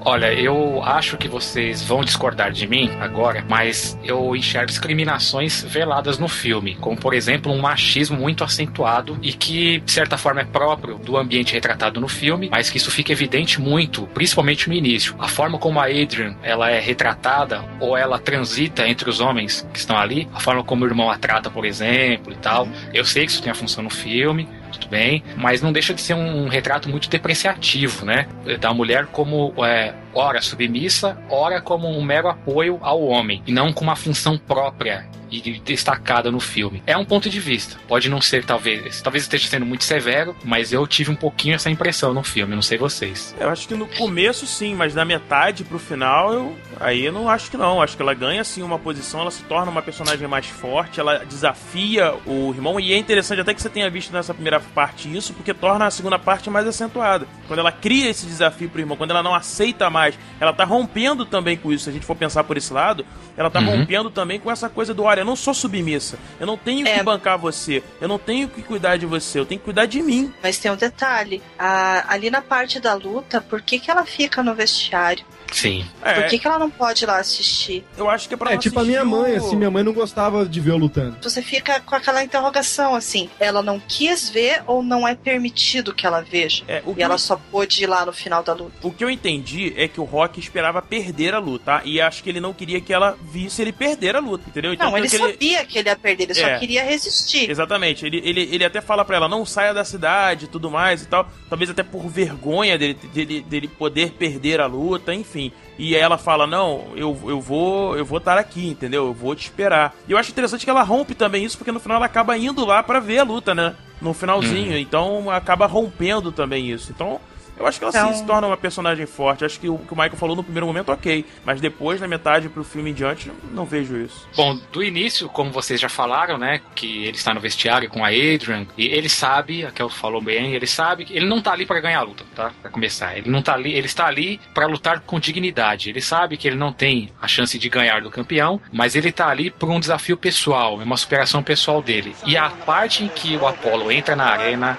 Olha, 0.03 0.33
eu 0.33 0.81
acho 0.83 1.15
que 1.15 1.27
vocês 1.27 1.83
vão 1.83 2.01
discordar 2.01 2.51
de 2.51 2.67
mim 2.67 2.89
agora, 2.99 3.45
mas 3.47 3.97
eu 4.03 4.35
enxergo 4.35 4.65
discriminações 4.65 5.63
veladas 5.63 6.17
no 6.17 6.27
filme, 6.27 6.75
como 6.75 6.97
por 6.97 7.13
exemplo 7.13 7.51
um 7.51 7.61
machismo 7.61 8.17
muito 8.17 8.43
acentuado 8.43 9.19
e 9.21 9.31
que 9.31 9.79
de 9.79 9.91
certa 9.91 10.17
forma 10.17 10.41
é 10.41 10.43
próprio 10.43 10.97
do 10.97 11.17
ambiente 11.17 11.53
retratado 11.53 12.01
no 12.01 12.07
filme, 12.07 12.49
mas 12.49 12.67
que 12.67 12.77
isso 12.77 12.89
fica 12.89 13.11
evidente 13.11 13.61
muito, 13.61 14.07
principalmente 14.07 14.67
no 14.67 14.73
início. 14.73 15.15
A 15.19 15.27
forma 15.27 15.59
como 15.59 15.79
a 15.79 15.85
Adrian 15.85 16.35
ela 16.41 16.71
é 16.71 16.79
retratada 16.79 17.63
ou 17.79 17.95
ela 17.95 18.17
transita 18.17 18.87
entre 18.87 19.07
os 19.07 19.19
homens 19.19 19.67
que 19.71 19.77
estão 19.77 19.95
ali, 19.95 20.27
a 20.33 20.39
forma 20.39 20.63
como 20.63 20.83
o 20.83 20.87
irmão 20.87 21.11
a 21.11 21.17
trata, 21.17 21.51
por 21.51 21.63
exemplo, 21.63 22.33
e 22.33 22.37
tal. 22.37 22.67
Eu 22.91 23.05
sei 23.05 23.25
que 23.27 23.31
isso 23.31 23.43
tem 23.43 23.51
a 23.51 23.55
função 23.55 23.83
no 23.83 23.89
filme, 23.91 24.47
tudo 24.71 24.87
bem, 24.87 25.23
mas 25.35 25.61
não 25.61 25.71
deixa 25.71 25.93
de 25.93 26.01
ser 26.01 26.13
um, 26.13 26.47
retrato 26.47 26.89
muito 26.89 27.09
depreciativo, 27.09 28.05
né? 28.05 28.27
Da 28.59 28.73
mulher 28.73 29.07
como 29.07 29.53
é, 29.65 29.93
ora 30.13 30.41
submissa, 30.41 31.17
ora 31.29 31.61
como 31.61 31.87
um 31.87 32.03
mero 32.03 32.29
apoio 32.29 32.79
ao 32.81 33.01
homem, 33.03 33.41
e 33.45 33.51
não 33.51 33.71
com 33.71 33.83
uma 33.83 33.95
função 33.95 34.37
própria 34.37 35.09
e 35.31 35.59
destacada 35.59 36.29
no 36.29 36.39
filme. 36.39 36.83
É 36.85 36.97
um 36.97 37.05
ponto 37.05 37.29
de 37.29 37.39
vista. 37.39 37.77
Pode 37.87 38.09
não 38.09 38.19
ser, 38.19 38.43
talvez, 38.43 39.01
talvez 39.01 39.23
esteja 39.23 39.47
sendo 39.47 39.65
muito 39.65 39.83
severo, 39.83 40.35
mas 40.43 40.73
eu 40.73 40.85
tive 40.85 41.09
um 41.09 41.15
pouquinho 41.15 41.55
essa 41.55 41.69
impressão 41.69 42.13
no 42.13 42.21
filme, 42.21 42.53
não 42.53 42.61
sei 42.61 42.77
vocês. 42.77 43.33
Eu 43.39 43.49
acho 43.49 43.67
que 43.67 43.73
no 43.73 43.87
começo 43.87 44.45
sim, 44.45 44.75
mas 44.75 44.93
da 44.93 45.05
metade 45.05 45.63
pro 45.63 45.79
final, 45.79 46.33
eu 46.33 46.55
aí 46.79 47.05
eu 47.05 47.13
não 47.13 47.29
acho 47.29 47.49
que 47.49 47.57
não. 47.57 47.81
Acho 47.81 47.95
que 47.95 48.01
ela 48.01 48.13
ganha 48.13 48.43
sim 48.43 48.61
uma 48.61 48.77
posição, 48.77 49.21
ela 49.21 49.31
se 49.31 49.43
torna 49.43 49.71
uma 49.71 49.81
personagem 49.81 50.27
mais 50.27 50.47
forte, 50.47 50.99
ela 50.99 51.19
desafia 51.19 52.13
o 52.25 52.51
irmão 52.51 52.79
e 52.79 52.91
é 52.91 52.97
interessante 52.97 53.41
até 53.41 53.53
que 53.53 53.61
você 53.61 53.69
tenha 53.69 53.89
visto 53.89 54.11
nessa 54.11 54.33
primeira 54.33 54.59
parte 54.59 55.15
isso, 55.15 55.33
porque 55.33 55.53
torna 55.53 55.85
a 55.85 55.91
segunda 55.91 56.19
parte 56.19 56.49
mais 56.49 56.67
acentuada. 56.67 57.27
Quando 57.47 57.59
ela 57.59 57.71
cria 57.71 58.09
esse 58.09 58.25
desafio 58.25 58.69
pro 58.69 58.81
irmão, 58.81 58.97
quando 58.97 59.11
ela 59.11 59.23
não 59.23 59.35
aceita 59.35 59.89
mais, 59.89 60.00
ela 60.39 60.53
tá 60.53 60.63
rompendo 60.63 61.25
também 61.25 61.55
com 61.57 61.71
isso. 61.71 61.85
Se 61.85 61.89
a 61.89 61.93
gente 61.93 62.05
for 62.05 62.15
pensar 62.15 62.43
por 62.43 62.57
esse 62.57 62.71
lado, 62.73 63.05
ela 63.37 63.49
tá 63.49 63.59
Uhum. 63.59 63.79
rompendo 63.79 64.09
também 64.09 64.39
com 64.39 64.51
essa 64.51 64.67
coisa 64.69 64.93
do, 64.93 65.03
olha, 65.03 65.21
eu 65.21 65.25
não 65.25 65.35
sou 65.35 65.53
submissa, 65.53 66.17
eu 66.39 66.47
não 66.47 66.57
tenho 66.57 66.87
É. 66.87 66.97
que 66.97 67.03
bancar 67.03 67.37
você, 67.37 67.83
eu 67.99 68.07
não 68.07 68.17
tenho 68.19 68.47
que 68.47 68.61
cuidar 68.61 68.97
de 68.97 69.05
você, 69.05 69.39
eu 69.39 69.45
tenho 69.45 69.59
que 69.59 69.65
cuidar 69.65 69.85
de 69.85 70.01
mim. 70.01 70.33
Mas 70.43 70.57
tem 70.57 70.71
um 70.71 70.75
detalhe. 70.75 71.41
A- 71.57 72.05
ali 72.07 72.29
na 72.29 72.41
parte 72.41 72.79
da 72.79 72.93
luta, 72.93 73.39
por 73.41 73.61
que, 73.61 73.79
que 73.79 73.89
ela 73.91 74.05
fica 74.05 74.41
no 74.43 74.53
vestiário? 74.55 75.23
Sim. 75.51 75.85
É, 76.01 76.13
Por 76.13 76.29
que, 76.29 76.39
que 76.39 76.47
ela 76.47 76.57
não 76.57 76.69
pode 76.69 77.03
ir 77.03 77.07
lá 77.07 77.17
assistir? 77.17 77.83
eu 77.97 78.09
acho 78.09 78.27
que 78.27 78.33
é 78.33 78.37
pra 78.37 78.51
É 78.51 78.53
ela 78.53 78.61
tipo 78.61 78.79
a 78.79 78.83
minha 78.83 79.03
mãe, 79.03 79.33
o- 79.33 79.37
assim, 79.37 79.55
minha 79.55 79.69
mãe 79.69 79.83
não 79.83 79.93
gostava 79.93 80.45
de 80.45 80.59
ver 80.59 80.71
eu 80.71 80.77
lutando. 80.77 81.17
Você 81.21 81.41
fica 81.41 81.79
com 81.81 81.93
aquela 81.95 82.23
interrogação 82.23 82.95
assim: 82.95 83.29
ela 83.39 83.61
não 83.61 83.79
quis 83.79 84.29
ver 84.29 84.63
ou 84.65 84.81
não 84.81 85.07
é 85.07 85.13
permitido 85.15 85.93
que 85.93 86.05
ela 86.07 86.21
veja? 86.21 86.63
É, 86.67 86.81
o, 86.85 86.93
que 86.93 87.01
E 87.01 87.03
ela 87.03 87.15
eu, 87.15 87.19
só 87.19 87.39
pôde 87.51 87.83
ir 87.83 87.87
lá 87.87 88.05
no 88.05 88.13
final 88.13 88.41
da 88.43 88.53
luta. 88.53 88.71
o 88.81 88.91
que 88.91 89.03
eu 89.03 89.09
entendi 89.09 89.73
é 89.75 89.87
que 89.87 89.99
o 89.99 90.03
Rock 90.03 90.39
esperava 90.39 90.81
perder 90.81 91.33
a 91.33 91.39
luta, 91.39 91.65
tá? 91.65 91.81
E 91.85 91.99
acho 91.99 92.23
que 92.23 92.29
ele 92.29 92.39
não 92.39 92.53
queria 92.53 92.79
que 92.79 92.93
ela 92.93 93.17
visse 93.21 93.61
ele 93.61 93.71
perder 93.73 94.15
a 94.15 94.19
luta, 94.19 94.45
entendeu? 94.47 94.75
não, 94.79 94.97
ele 94.97 95.09
sabia 95.09 95.65
que 95.65 95.77
ele 95.79 95.89
ia 95.89 95.95
perder, 95.95 96.23
ele 96.23 96.31
É. 96.39 96.53
só 96.53 96.59
queria 96.59 96.83
resistir. 96.83 97.49
Exatamente, 97.49 98.05
ele, 98.05 98.21
ele, 98.23 98.49
ele 98.51 98.63
até 98.65 98.79
fala 98.81 99.03
pra 99.03 99.17
ela, 99.17 99.27
não 99.27 99.45
saia 99.45 99.73
da 99.73 99.83
cidade 99.83 100.45
e 100.45 100.47
tudo 100.47 100.71
mais 100.71 101.03
e 101.03 101.07
tal. 101.07 101.29
Talvez 101.49 101.69
até 101.69 101.83
por 101.83 102.07
vergonha 102.07 102.77
dele, 102.77 102.93
dele, 103.13 103.41
dele 103.41 103.67
poder 103.67 104.11
perder 104.11 104.59
a 104.61 104.65
luta, 104.65 105.13
enfim. 105.13 105.40
E 105.77 105.95
ela 105.95 106.17
fala, 106.17 106.45
não, 106.45 106.87
eu, 106.95 107.17
eu 107.25 107.39
vou 107.39 107.97
eu 107.97 108.05
vou 108.05 108.17
estar 108.17 108.37
aqui, 108.37 108.67
entendeu? 108.67 109.07
Eu 109.07 109.13
vou 109.13 109.35
te 109.35 109.45
esperar. 109.45 109.95
E 110.07 110.11
eu 110.11 110.17
acho 110.17 110.31
interessante 110.31 110.65
que 110.65 110.69
ela 110.69 110.83
rompe 110.83 111.15
também 111.15 111.43
isso, 111.43 111.57
porque 111.57 111.71
no 111.71 111.79
final 111.79 111.97
ela 111.97 112.05
acaba 112.05 112.37
indo 112.37 112.65
lá 112.65 112.83
pra 112.83 112.99
ver 112.99 113.19
a 113.19 113.23
luta, 113.23 113.55
né? 113.55 113.75
No 114.01 114.13
finalzinho. 114.13 114.77
Então 114.77 115.29
acaba 115.29 115.65
rompendo 115.65 116.31
também 116.31 116.69
isso. 116.69 116.91
Então. 116.91 117.19
Eu 117.57 117.67
acho 117.67 117.77
que 117.77 117.83
ela 117.85 117.91
Então- 117.95 118.13
sim 118.13 118.19
se 118.19 118.25
torna 118.25 118.47
uma 118.47 118.57
personagem 118.57 119.05
forte. 119.05 119.45
Acho 119.45 119.59
que 119.59 119.69
o 119.69 119.77
que 119.77 119.93
o 119.93 119.95
Michael 119.95 120.15
falou 120.17 120.35
no 120.35 120.43
primeiro 120.43 120.65
momento, 120.65 120.91
ok. 120.91 121.25
Mas 121.45 121.61
depois, 121.61 122.01
na 122.01 122.07
metade 122.07 122.49
pro 122.49 122.63
filme 122.63 122.89
em 122.91 122.93
diante, 122.93 123.31
não 123.51 123.65
vejo 123.65 123.97
isso. 123.97 124.27
Bom, 124.35 124.57
do 124.71 124.83
início, 124.83 125.29
como 125.29 125.51
vocês 125.51 125.79
já 125.79 125.89
falaram, 125.89 126.37
né, 126.37 126.61
que 126.75 127.03
ele 127.05 127.17
está 127.17 127.33
no 127.33 127.39
vestiário 127.39 127.89
com 127.89 128.03
a 128.03 128.07
Adrian, 128.09 128.65
e 128.77 128.87
ele 128.87 129.09
sabe, 129.09 129.65
a 129.65 129.71
Kel 129.71 129.89
falou 129.89 130.21
bem, 130.21 130.53
ele 130.55 130.65
sabe 130.67 131.05
que 131.05 131.15
ele 131.15 131.27
não 131.27 131.41
tá 131.41 131.51
ali 131.51 131.65
para 131.65 131.79
ganhar 131.79 131.99
a 131.99 132.03
luta, 132.03 132.23
tá? 132.35 132.51
Pra 132.61 132.71
começar. 132.71 133.17
Ele 133.17 133.29
não 133.29 133.41
tá 133.41 133.53
ali, 133.53 133.73
ele 133.73 133.85
está 133.87 134.07
ali 134.07 134.39
para 134.53 134.65
lutar 134.65 135.01
com 135.01 135.19
dignidade. 135.19 135.89
Ele 135.89 136.01
sabe 136.01 136.37
que 136.37 136.47
ele 136.47 136.57
não 136.57 136.71
tem 136.73 137.11
a 137.21 137.27
chance 137.27 137.57
de 137.59 137.69
ganhar 137.69 138.01
do 138.01 138.09
campeão, 138.09 138.59
mas 138.71 138.95
ele 138.95 139.11
tá 139.11 139.27
ali 139.27 139.51
por 139.51 139.69
um 139.69 139.79
desafio 139.79 140.17
pessoal, 140.17 140.75
uma 140.77 140.97
superação 140.97 141.43
pessoal 141.43 141.81
dele. 141.81 142.15
E 142.25 142.35
a 142.37 142.49
parte 142.49 143.03
em 143.03 143.07
que 143.07 143.35
o 143.37 143.45
Apollo 143.45 143.91
entra 143.91 144.15
na 144.15 144.25
arena 144.25 144.77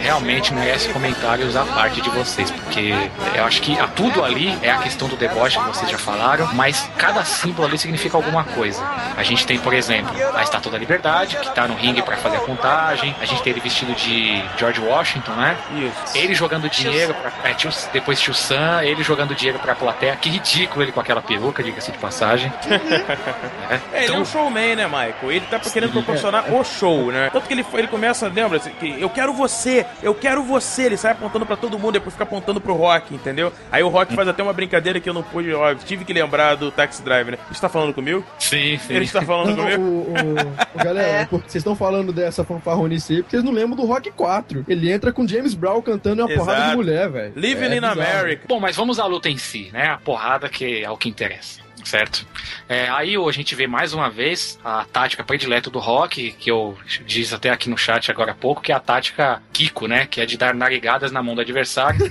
realmente 0.00 0.52
merece 0.52 0.88
comentários 0.92 1.56
parte 1.66 2.00
de 2.00 2.10
vocês, 2.10 2.50
porque 2.50 2.94
eu 3.34 3.44
acho 3.44 3.62
que 3.62 3.78
a 3.78 3.86
tudo 3.86 4.24
ali 4.24 4.56
é 4.62 4.70
a 4.70 4.78
questão 4.78 5.08
do 5.08 5.16
deboche 5.16 5.58
que 5.58 5.66
vocês 5.66 5.90
já 5.90 5.98
falaram, 5.98 6.48
mas 6.54 6.88
cada 6.96 7.24
símbolo 7.24 7.68
ali 7.68 7.78
significa 7.78 8.16
alguma 8.16 8.44
coisa. 8.44 8.82
A 9.16 9.22
gente 9.22 9.46
tem, 9.46 9.58
por 9.58 9.72
exemplo, 9.72 10.12
a 10.34 10.42
Estátua 10.42 10.72
da 10.72 10.78
Liberdade, 10.78 11.36
que 11.36 11.54
tá 11.54 11.66
no 11.66 11.74
ringue 11.74 12.02
para 12.02 12.16
fazer 12.16 12.36
a 12.36 12.40
contagem, 12.40 13.14
a 13.20 13.24
gente 13.24 13.42
tem 13.42 13.52
ele 13.52 13.60
vestido 13.60 13.94
de 13.94 14.42
George 14.58 14.80
Washington, 14.80 15.32
né? 15.32 15.56
Isso. 15.72 16.18
Ele 16.18 16.34
jogando 16.34 16.68
dinheiro, 16.68 17.14
pra, 17.14 17.50
é, 17.50 17.54
tio, 17.54 17.70
depois 17.92 18.20
tio 18.20 18.34
Sam, 18.34 18.82
ele 18.82 19.02
jogando 19.02 19.34
dinheiro 19.34 19.58
pra 19.58 19.74
plateia, 19.74 20.16
que 20.16 20.28
ridículo 20.28 20.82
ele 20.82 20.92
com 20.92 21.00
aquela 21.00 21.22
peruca, 21.22 21.62
diga-se 21.62 21.92
de 21.92 21.98
passagem. 21.98 22.52
É, 22.68 23.74
É, 23.74 23.74
ele 23.74 23.82
é 23.92 24.04
então, 24.04 24.20
um 24.20 24.24
showman, 24.24 24.76
né, 24.76 24.86
Michael? 24.86 25.32
Ele 25.32 25.46
tá 25.46 25.58
querendo 25.58 25.92
proporcionar 25.92 26.52
o 26.52 26.64
show, 26.64 27.10
né? 27.10 27.30
Tanto 27.32 27.46
que 27.46 27.54
ele, 27.54 27.64
ele 27.74 27.88
começa, 27.88 28.28
lembra, 28.28 28.58
assim, 28.58 28.70
que 28.70 29.00
eu 29.00 29.08
quero 29.08 29.32
você, 29.32 29.86
eu 30.02 30.14
quero 30.14 30.42
você. 30.42 30.84
Ele 30.84 30.96
sai 30.96 31.12
apontando 31.12 31.43
pra 31.44 31.56
todo 31.56 31.78
mundo, 31.78 31.92
depois 31.92 32.14
fica 32.14 32.24
apontando 32.24 32.60
pro 32.60 32.74
Rock, 32.74 33.14
entendeu? 33.14 33.52
Aí 33.70 33.82
o 33.82 33.88
Rock 33.88 34.14
faz 34.14 34.28
até 34.28 34.42
uma 34.42 34.52
brincadeira 34.52 35.00
que 35.00 35.08
eu 35.08 35.14
não 35.14 35.22
pude, 35.22 35.52
ó, 35.52 35.74
tive 35.74 36.04
que 36.04 36.12
lembrar 36.12 36.54
do 36.54 36.70
Taxi 36.70 37.02
Driver, 37.02 37.32
né? 37.32 37.38
Você 37.50 37.60
tá 37.60 37.68
falando 37.68 37.92
comigo? 37.94 38.24
sim, 38.38 38.78
sim. 38.78 38.94
Ele 38.94 39.04
está 39.04 39.22
falando 39.22 39.56
Não, 39.56 39.64
comigo? 39.64 39.82
o, 39.82 39.86
o- 39.86 40.80
o- 40.80 40.84
galera, 40.84 41.06
É. 41.08 41.24
vocês 41.26 41.56
estão 41.56 41.74
falando 41.76 42.12
dessa 42.12 42.44
fanfarronice 42.44 43.14
aí, 43.14 43.22
porque 43.22 43.36
vocês 43.36 43.44
não 43.44 43.52
lembram 43.52 43.76
do 43.76 43.84
Rock 43.86 44.10
4. 44.10 44.64
Ele 44.68 44.90
entra 44.90 45.12
com 45.12 45.26
James 45.26 45.54
Brown 45.54 45.80
cantando 45.82 46.22
uma 46.22 46.28
porrada 46.34 46.58
Exato. 46.58 46.70
de 46.70 46.76
mulher, 46.76 47.08
velho. 47.10 47.32
Living 47.36 47.62
É 47.64 47.66
in 47.76 47.80
bizarro. 47.80 48.00
America. 48.00 48.44
Bom, 48.48 48.60
mas 48.60 48.76
vamos 48.76 48.98
à 48.98 49.06
luta 49.06 49.28
em 49.28 49.36
si, 49.36 49.70
né? 49.72 49.88
A 49.88 49.98
porrada 49.98 50.48
que 50.48 50.82
é 50.84 50.90
o 50.90 50.96
que 50.96 51.08
interessa. 51.08 51.63
Certo? 51.84 52.26
É, 52.68 52.88
aí 52.88 53.16
hoje 53.18 53.36
a 53.38 53.40
gente 53.42 53.54
vê 53.54 53.66
mais 53.66 53.92
uma 53.92 54.08
vez 54.08 54.58
a 54.64 54.84
tática 54.90 55.22
predileta 55.22 55.68
do 55.70 55.78
Rock, 55.78 56.32
que 56.32 56.50
eu 56.50 56.76
disse 57.06 57.34
até 57.34 57.50
aqui 57.50 57.68
no 57.68 57.76
chat 57.76 58.10
agora 58.10 58.32
há 58.32 58.34
pouco, 58.34 58.62
que 58.62 58.72
é 58.72 58.74
a 58.74 58.80
tática 58.80 59.42
Kiko, 59.52 59.86
né? 59.86 60.06
Que 60.06 60.20
é 60.20 60.26
de 60.26 60.36
dar 60.38 60.54
narigadas 60.54 61.12
na 61.12 61.22
mão 61.22 61.34
do 61.34 61.40
adversário. 61.42 62.00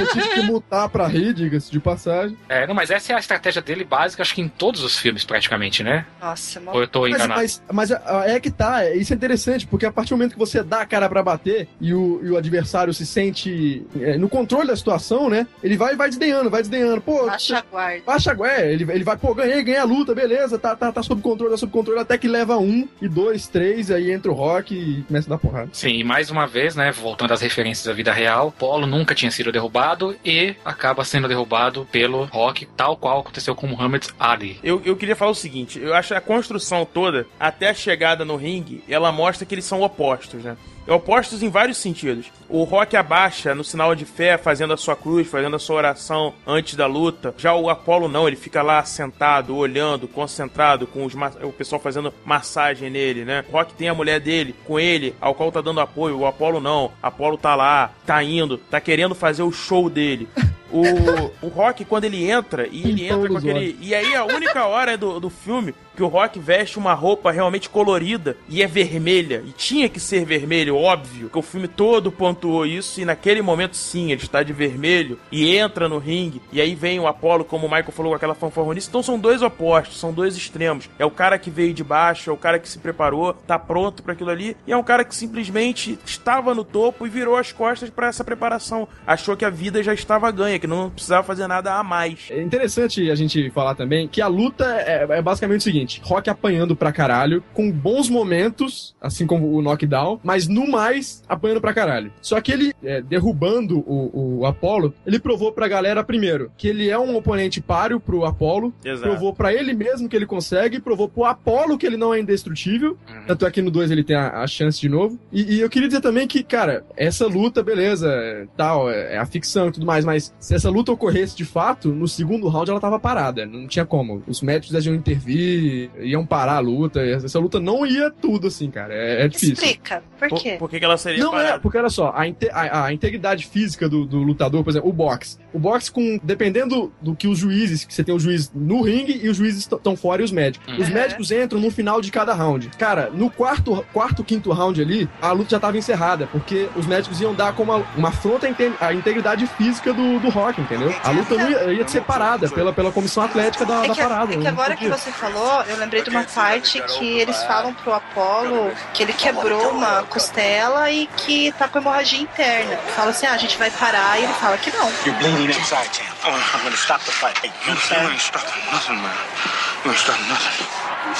Eu 0.00 0.06
tive 0.12 0.28
que 0.28 0.42
mutar 0.42 0.88
pra 0.88 1.06
rir, 1.06 1.34
diga-se 1.34 1.70
de 1.70 1.80
passagem. 1.80 2.36
É, 2.48 2.66
não, 2.66 2.74
mas 2.74 2.90
essa 2.90 3.12
é 3.12 3.16
a 3.16 3.18
estratégia 3.18 3.60
dele 3.60 3.84
básica, 3.84 4.22
acho 4.22 4.34
que 4.34 4.40
em 4.40 4.48
todos 4.48 4.82
os 4.82 4.96
filmes 4.98 5.24
praticamente, 5.24 5.82
né? 5.82 6.06
Nossa, 6.20 6.62
Ou 6.66 6.80
eu 6.80 6.88
tô 6.88 7.00
Mas, 7.02 7.10
enganado? 7.14 7.40
mas, 7.40 7.62
mas 7.72 7.92
a- 7.92 8.20
a- 8.22 8.30
é 8.30 8.40
que 8.40 8.50
tá, 8.50 8.84
é- 8.84 8.96
isso 8.96 9.12
é 9.12 9.16
interessante, 9.16 9.66
porque 9.66 9.84
a 9.84 9.92
partir 9.92 10.10
do 10.10 10.16
momento 10.16 10.32
que 10.32 10.38
você 10.38 10.62
dá 10.62 10.80
a 10.82 10.86
cara 10.86 11.08
pra 11.08 11.22
bater 11.22 11.68
e 11.80 11.92
o, 11.92 12.20
e 12.22 12.30
o 12.30 12.36
adversário 12.36 12.94
se 12.94 13.04
sente 13.04 13.84
é, 14.00 14.16
no 14.16 14.28
controle 14.28 14.68
da 14.68 14.76
situação, 14.76 15.28
né? 15.28 15.46
Ele 15.62 15.76
vai 15.76 15.96
vai 15.96 16.08
desdenhando, 16.08 16.48
vai 16.48 16.62
desdenhando. 16.62 17.00
Pô, 17.02 17.26
Baixa 17.26 17.58
a 17.58 17.62
guarda. 17.62 18.02
baixa 18.06 18.30
a 18.30 18.34
guarda, 18.34 18.62
ele, 18.66 18.84
ele 18.90 18.99
vai, 19.04 19.16
pô, 19.16 19.34
ganhei, 19.34 19.62
ganhei 19.62 19.80
a 19.80 19.84
luta, 19.84 20.14
beleza, 20.14 20.58
tá, 20.58 20.74
tá, 20.76 20.92
tá 20.92 21.02
sob 21.02 21.22
controle, 21.22 21.52
tá 21.52 21.56
sob 21.56 21.72
controle, 21.72 22.00
até 22.00 22.16
que 22.18 22.28
leva 22.28 22.56
um 22.56 22.88
e 23.00 23.08
dois, 23.08 23.48
três, 23.48 23.90
aí 23.90 24.10
entra 24.10 24.30
o 24.30 24.34
Rock 24.34 24.74
e 24.74 25.02
começa 25.02 25.28
a 25.28 25.30
dar 25.30 25.38
porrada. 25.38 25.70
Sim, 25.72 25.94
e 25.94 26.04
mais 26.04 26.30
uma 26.30 26.46
vez, 26.46 26.76
né, 26.76 26.92
voltando 26.92 27.32
às 27.32 27.40
referências 27.40 27.86
da 27.86 27.92
vida 27.92 28.12
real, 28.12 28.52
Polo 28.52 28.86
nunca 28.86 29.14
tinha 29.14 29.30
sido 29.30 29.52
derrubado 29.52 30.16
e 30.24 30.54
acaba 30.64 31.04
sendo 31.04 31.28
derrubado 31.28 31.86
pelo 31.90 32.24
Rock, 32.24 32.66
tal 32.76 32.96
qual 32.96 33.20
aconteceu 33.20 33.54
com 33.54 33.66
Muhammad 33.66 34.06
Ali. 34.18 34.58
Eu, 34.62 34.80
eu 34.84 34.96
queria 34.96 35.16
falar 35.16 35.30
o 35.30 35.34
seguinte, 35.34 35.78
eu 35.78 35.94
acho 35.94 36.14
a 36.14 36.20
construção 36.20 36.84
toda, 36.84 37.26
até 37.38 37.70
a 37.70 37.74
chegada 37.74 38.24
no 38.24 38.36
ringue, 38.36 38.82
ela 38.88 39.12
mostra 39.12 39.46
que 39.46 39.54
eles 39.54 39.64
são 39.64 39.82
opostos, 39.82 40.44
né? 40.44 40.56
Opostos 40.90 41.42
em 41.42 41.48
vários 41.48 41.78
sentidos. 41.78 42.26
O 42.48 42.64
Rock 42.64 42.96
abaixa 42.96 43.54
no 43.54 43.64
sinal 43.64 43.94
de 43.94 44.04
fé, 44.04 44.36
fazendo 44.36 44.72
a 44.72 44.76
sua 44.76 44.96
cruz, 44.96 45.28
fazendo 45.28 45.56
a 45.56 45.58
sua 45.58 45.76
oração 45.76 46.34
antes 46.46 46.74
da 46.74 46.86
luta. 46.86 47.34
Já 47.38 47.54
o 47.54 47.70
Apolo 47.70 48.08
não, 48.08 48.26
ele 48.26 48.36
fica 48.36 48.62
lá 48.62 48.84
sentado, 48.84 49.56
olhando, 49.56 50.08
concentrado, 50.08 50.86
com 50.86 51.04
os 51.04 51.14
o 51.42 51.52
pessoal 51.52 51.80
fazendo 51.80 52.12
massagem 52.24 52.90
nele, 52.90 53.24
né? 53.24 53.44
O 53.48 53.52
Rock 53.52 53.74
tem 53.74 53.88
a 53.88 53.94
mulher 53.94 54.20
dele 54.20 54.54
com 54.64 54.78
ele, 54.78 55.14
ao 55.20 55.34
qual 55.34 55.52
tá 55.52 55.60
dando 55.60 55.80
apoio. 55.80 56.18
O 56.18 56.26
Apolo 56.26 56.60
não. 56.60 56.90
Apolo 57.02 57.36
tá 57.36 57.54
lá, 57.54 57.92
tá 58.06 58.22
indo, 58.22 58.58
tá 58.58 58.80
querendo 58.80 59.14
fazer 59.14 59.42
o 59.42 59.52
show 59.52 59.88
dele. 59.88 60.28
O, 60.72 61.46
o 61.46 61.48
Rock, 61.48 61.84
quando 61.84 62.04
ele 62.04 62.30
entra, 62.30 62.68
e 62.70 62.88
ele 62.88 63.06
entra 63.06 63.28
com 63.28 63.36
aquele. 63.36 63.76
E 63.80 63.94
aí 63.94 64.14
a 64.14 64.24
única 64.24 64.66
hora 64.66 64.96
do, 64.96 65.18
do 65.18 65.28
filme 65.28 65.74
que 65.94 66.02
o 66.02 66.08
Rock 66.08 66.38
veste 66.38 66.78
uma 66.78 66.94
roupa 66.94 67.30
realmente 67.30 67.68
colorida 67.68 68.36
e 68.48 68.62
é 68.62 68.66
vermelha. 68.66 69.42
E 69.46 69.52
tinha 69.52 69.88
que 69.88 70.00
ser 70.00 70.24
vermelho, 70.24 70.76
óbvio, 70.76 71.28
que 71.28 71.38
o 71.38 71.42
filme 71.42 71.68
todo 71.68 72.12
pontuou 72.12 72.66
isso. 72.66 73.00
E 73.00 73.04
naquele 73.04 73.42
momento, 73.42 73.76
sim, 73.76 74.12
ele 74.12 74.22
está 74.22 74.42
de 74.42 74.52
vermelho 74.52 75.18
e 75.30 75.56
entra 75.56 75.88
no 75.88 75.98
ringue. 75.98 76.42
E 76.52 76.60
aí 76.60 76.74
vem 76.74 76.98
o 76.98 77.06
Apollo, 77.06 77.44
como 77.44 77.66
o 77.66 77.70
Michael 77.70 77.92
falou, 77.92 78.12
com 78.12 78.16
aquela 78.16 78.34
fanfarronice. 78.34 78.88
Então 78.88 79.02
são 79.02 79.18
dois 79.18 79.42
opostos, 79.42 79.98
são 79.98 80.12
dois 80.12 80.36
extremos. 80.36 80.88
É 80.98 81.04
o 81.04 81.10
cara 81.10 81.38
que 81.38 81.50
veio 81.50 81.74
de 81.74 81.84
baixo, 81.84 82.30
é 82.30 82.32
o 82.32 82.36
cara 82.36 82.58
que 82.58 82.68
se 82.68 82.78
preparou, 82.78 83.32
tá 83.32 83.58
pronto 83.58 84.02
para 84.02 84.12
aquilo 84.12 84.30
ali. 84.30 84.56
E 84.66 84.72
é 84.72 84.76
um 84.76 84.82
cara 84.82 85.04
que 85.04 85.14
simplesmente 85.14 85.98
estava 86.04 86.54
no 86.54 86.64
topo 86.64 87.06
e 87.06 87.10
virou 87.10 87.36
as 87.36 87.52
costas 87.52 87.90
para 87.90 88.08
essa 88.08 88.24
preparação. 88.24 88.88
Achou 89.06 89.36
que 89.36 89.44
a 89.44 89.50
vida 89.50 89.82
já 89.82 89.94
estava 89.94 90.30
ganha, 90.30 90.58
que 90.58 90.66
não 90.66 90.90
precisava 90.90 91.22
fazer 91.22 91.46
nada 91.46 91.74
a 91.74 91.82
mais. 91.82 92.28
É 92.30 92.42
interessante 92.42 93.10
a 93.10 93.14
gente 93.14 93.50
falar 93.50 93.74
também 93.74 94.08
que 94.08 94.20
a 94.20 94.26
luta 94.26 94.64
é, 94.64 95.06
é 95.18 95.22
basicamente 95.22 95.60
o 95.60 95.64
seguinte: 95.64 95.79
Rock 96.02 96.28
apanhando 96.30 96.74
pra 96.76 96.92
caralho, 96.92 97.42
com 97.54 97.70
bons 97.70 98.08
momentos, 98.08 98.94
assim 99.00 99.26
como 99.26 99.52
o 99.54 99.62
knockdown, 99.62 100.20
mas 100.22 100.46
no 100.48 100.68
mais, 100.70 101.22
apanhando 101.28 101.60
pra 101.60 101.74
caralho. 101.74 102.12
Só 102.20 102.40
que 102.40 102.52
ele, 102.52 102.74
é, 102.82 103.00
derrubando 103.02 103.78
o, 103.80 104.38
o 104.40 104.46
Apollo, 104.46 104.94
ele 105.06 105.18
provou 105.18 105.52
pra 105.52 105.68
galera, 105.68 106.02
primeiro, 106.04 106.50
que 106.56 106.68
ele 106.68 106.88
é 106.88 106.98
um 106.98 107.16
oponente 107.16 107.60
páreo 107.60 107.98
pro 108.00 108.24
Apollo, 108.24 108.72
Exato. 108.84 109.02
provou 109.08 109.34
pra 109.34 109.52
ele 109.52 109.72
mesmo 109.74 110.08
que 110.08 110.16
ele 110.16 110.26
consegue, 110.26 110.80
provou 110.80 111.08
pro 111.08 111.24
Apollo 111.24 111.76
que 111.78 111.86
ele 111.86 111.96
não 111.96 112.12
é 112.14 112.20
indestrutível, 112.20 112.96
Uhum. 113.08 113.24
tanto 113.26 113.46
é 113.46 113.50
que 113.50 113.62
no 113.62 113.70
2 113.70 113.90
ele 113.90 114.04
tem 114.04 114.16
a, 114.16 114.40
a 114.42 114.46
chance 114.46 114.80
de 114.80 114.88
novo. 114.88 115.18
E, 115.32 115.56
e 115.56 115.60
eu 115.60 115.68
queria 115.68 115.88
dizer 115.88 116.00
também 116.00 116.26
que, 116.26 116.42
cara, 116.42 116.84
essa 116.96 117.26
luta, 117.26 117.62
beleza, 117.62 118.08
é, 118.08 118.46
tal, 118.56 118.90
é, 118.90 119.14
é 119.14 119.18
a 119.18 119.26
ficção 119.26 119.68
e 119.68 119.72
tudo 119.72 119.86
mais, 119.86 120.04
mas 120.04 120.32
se 120.38 120.54
essa 120.54 120.70
luta 120.70 120.92
ocorresse 120.92 121.36
de 121.36 121.44
fato, 121.44 121.88
no 121.88 122.06
segundo 122.08 122.48
round 122.48 122.70
ela 122.70 122.80
tava 122.80 122.98
parada, 122.98 123.44
não 123.46 123.66
tinha 123.66 123.84
como. 123.84 124.22
Os 124.26 124.40
médicos 124.42 124.84
iam 124.86 124.94
intervir, 124.94 125.69
iam 126.00 126.24
parar 126.26 126.56
a 126.56 126.60
luta, 126.60 127.00
essa 127.00 127.38
luta 127.38 127.58
não 127.60 127.86
ia 127.86 128.10
tudo 128.10 128.48
assim, 128.48 128.70
cara, 128.70 128.92
é, 128.94 129.24
é 129.24 129.28
difícil. 129.28 129.54
Explica, 129.54 130.02
por 130.18 130.28
Por, 130.28 130.38
quê? 130.42 130.56
por 130.58 130.70
que, 130.70 130.78
que 130.78 130.84
ela 130.84 130.96
seria 130.96 131.22
Não 131.24 131.30
parada? 131.30 131.48
é, 131.54 131.58
porque 131.58 131.78
olha 131.78 131.88
só, 131.90 132.12
a, 132.14 132.26
inte- 132.26 132.48
a- 132.50 132.84
a 132.86 132.92
integridade 132.92 133.46
física 133.46 133.88
do, 133.88 134.04
do 134.04 134.18
lutador, 134.18 134.62
por 134.64 134.70
exemplo, 134.70 134.88
o 134.88 134.92
boxe. 134.92 135.38
O 135.52 135.58
boxe 135.58 135.90
com, 135.90 136.18
dependendo 136.22 136.92
do 137.00 137.14
que 137.14 137.26
os 137.28 137.38
juízes, 137.38 137.84
que 137.84 137.92
você 137.94 138.04
tem 138.04 138.14
o 138.14 138.18
juiz 138.20 138.50
no 138.54 138.82
ringue 138.82 139.20
e 139.22 139.28
os 139.28 139.36
juízes 139.36 139.60
estão 139.60 139.96
fora 139.96 140.22
e 140.22 140.24
os 140.24 140.30
médicos. 140.32 140.72
Os 140.78 140.88
Uhum. 140.88 140.94
médicos 140.94 141.30
entram 141.30 141.60
no 141.60 141.70
final 141.70 142.00
de 142.00 142.10
cada 142.10 142.32
round. 142.34 142.70
Cara, 142.78 143.10
no 143.12 143.30
quarto, 143.30 143.84
quarto, 143.92 144.22
quinto 144.24 144.50
round 144.52 144.80
ali, 144.80 145.08
a 145.20 145.32
luta 145.32 145.50
já 145.50 145.60
tava 145.60 145.76
encerrada, 145.78 146.26
porque 146.30 146.68
os 146.76 146.86
médicos 146.86 147.20
iam 147.20 147.34
dar 147.34 147.52
como 147.54 147.72
uma, 147.72 147.84
uma 147.96 148.08
afronta 148.08 148.46
à 148.46 148.50
inte- 148.50 148.72
à 148.80 148.92
integridade 148.94 149.46
física 149.46 149.92
do, 149.92 150.18
do 150.20 150.28
rock, 150.28 150.60
entendeu? 150.60 150.94
A 151.02 151.10
luta 151.10 151.34
não 151.36 151.50
ia, 151.50 151.72
ia 151.72 151.88
ser 151.88 152.02
parada 152.02 152.48
pela, 152.48 152.72
pela 152.72 152.92
comissão 152.92 153.22
atlética 153.22 153.64
da, 153.66 153.84
É 153.84 153.88
da 153.88 153.94
que, 153.94 154.00
parada. 154.02 154.32
é 154.32 154.36
que 154.36 154.42
não 154.44 154.50
agora 154.50 154.76
que 154.76 154.88
você 154.88 155.10
falou, 155.10 155.59
eu 155.68 155.76
lembrei 155.76 156.02
de 156.02 156.10
uma 156.10 156.24
parte 156.24 156.80
que 156.82 157.18
eles 157.18 157.36
falam 157.44 157.72
pro 157.74 157.92
Apollo 157.92 158.72
que 158.94 159.02
ele 159.02 159.12
quebrou 159.12 159.70
uma 159.70 160.02
costela 160.04 160.90
e 160.90 161.06
que 161.16 161.52
tá 161.52 161.68
com 161.68 161.78
hemorragia 161.78 162.20
interna. 162.20 162.76
Fala 162.94 163.10
assim, 163.10 163.26
ah, 163.26 163.32
a 163.32 163.36
gente 163.36 163.56
vai 163.56 163.70
parar, 163.70 164.18
e 164.18 164.24
ele 164.24 164.32
fala 164.34 164.56
que 164.58 164.70
não. 164.70 164.90
You're 165.04 165.18
bleeding 165.18 165.58
inside, 165.58 165.88
Champ. 165.92 166.10
Oh, 166.24 166.30
I'm 166.30 166.62
gonna 166.62 166.76
stop 166.76 167.04
the 167.04 167.12
fight. 167.12 167.38
Hey, 167.44 167.50
you 167.66 167.72
ain't 167.72 168.20
stopping 168.20 168.62
nothing, 168.72 168.96
man. 168.96 169.69
You 169.84 169.90
ain't 169.90 169.98
stopping 170.00 170.28
nothing. 170.28 170.64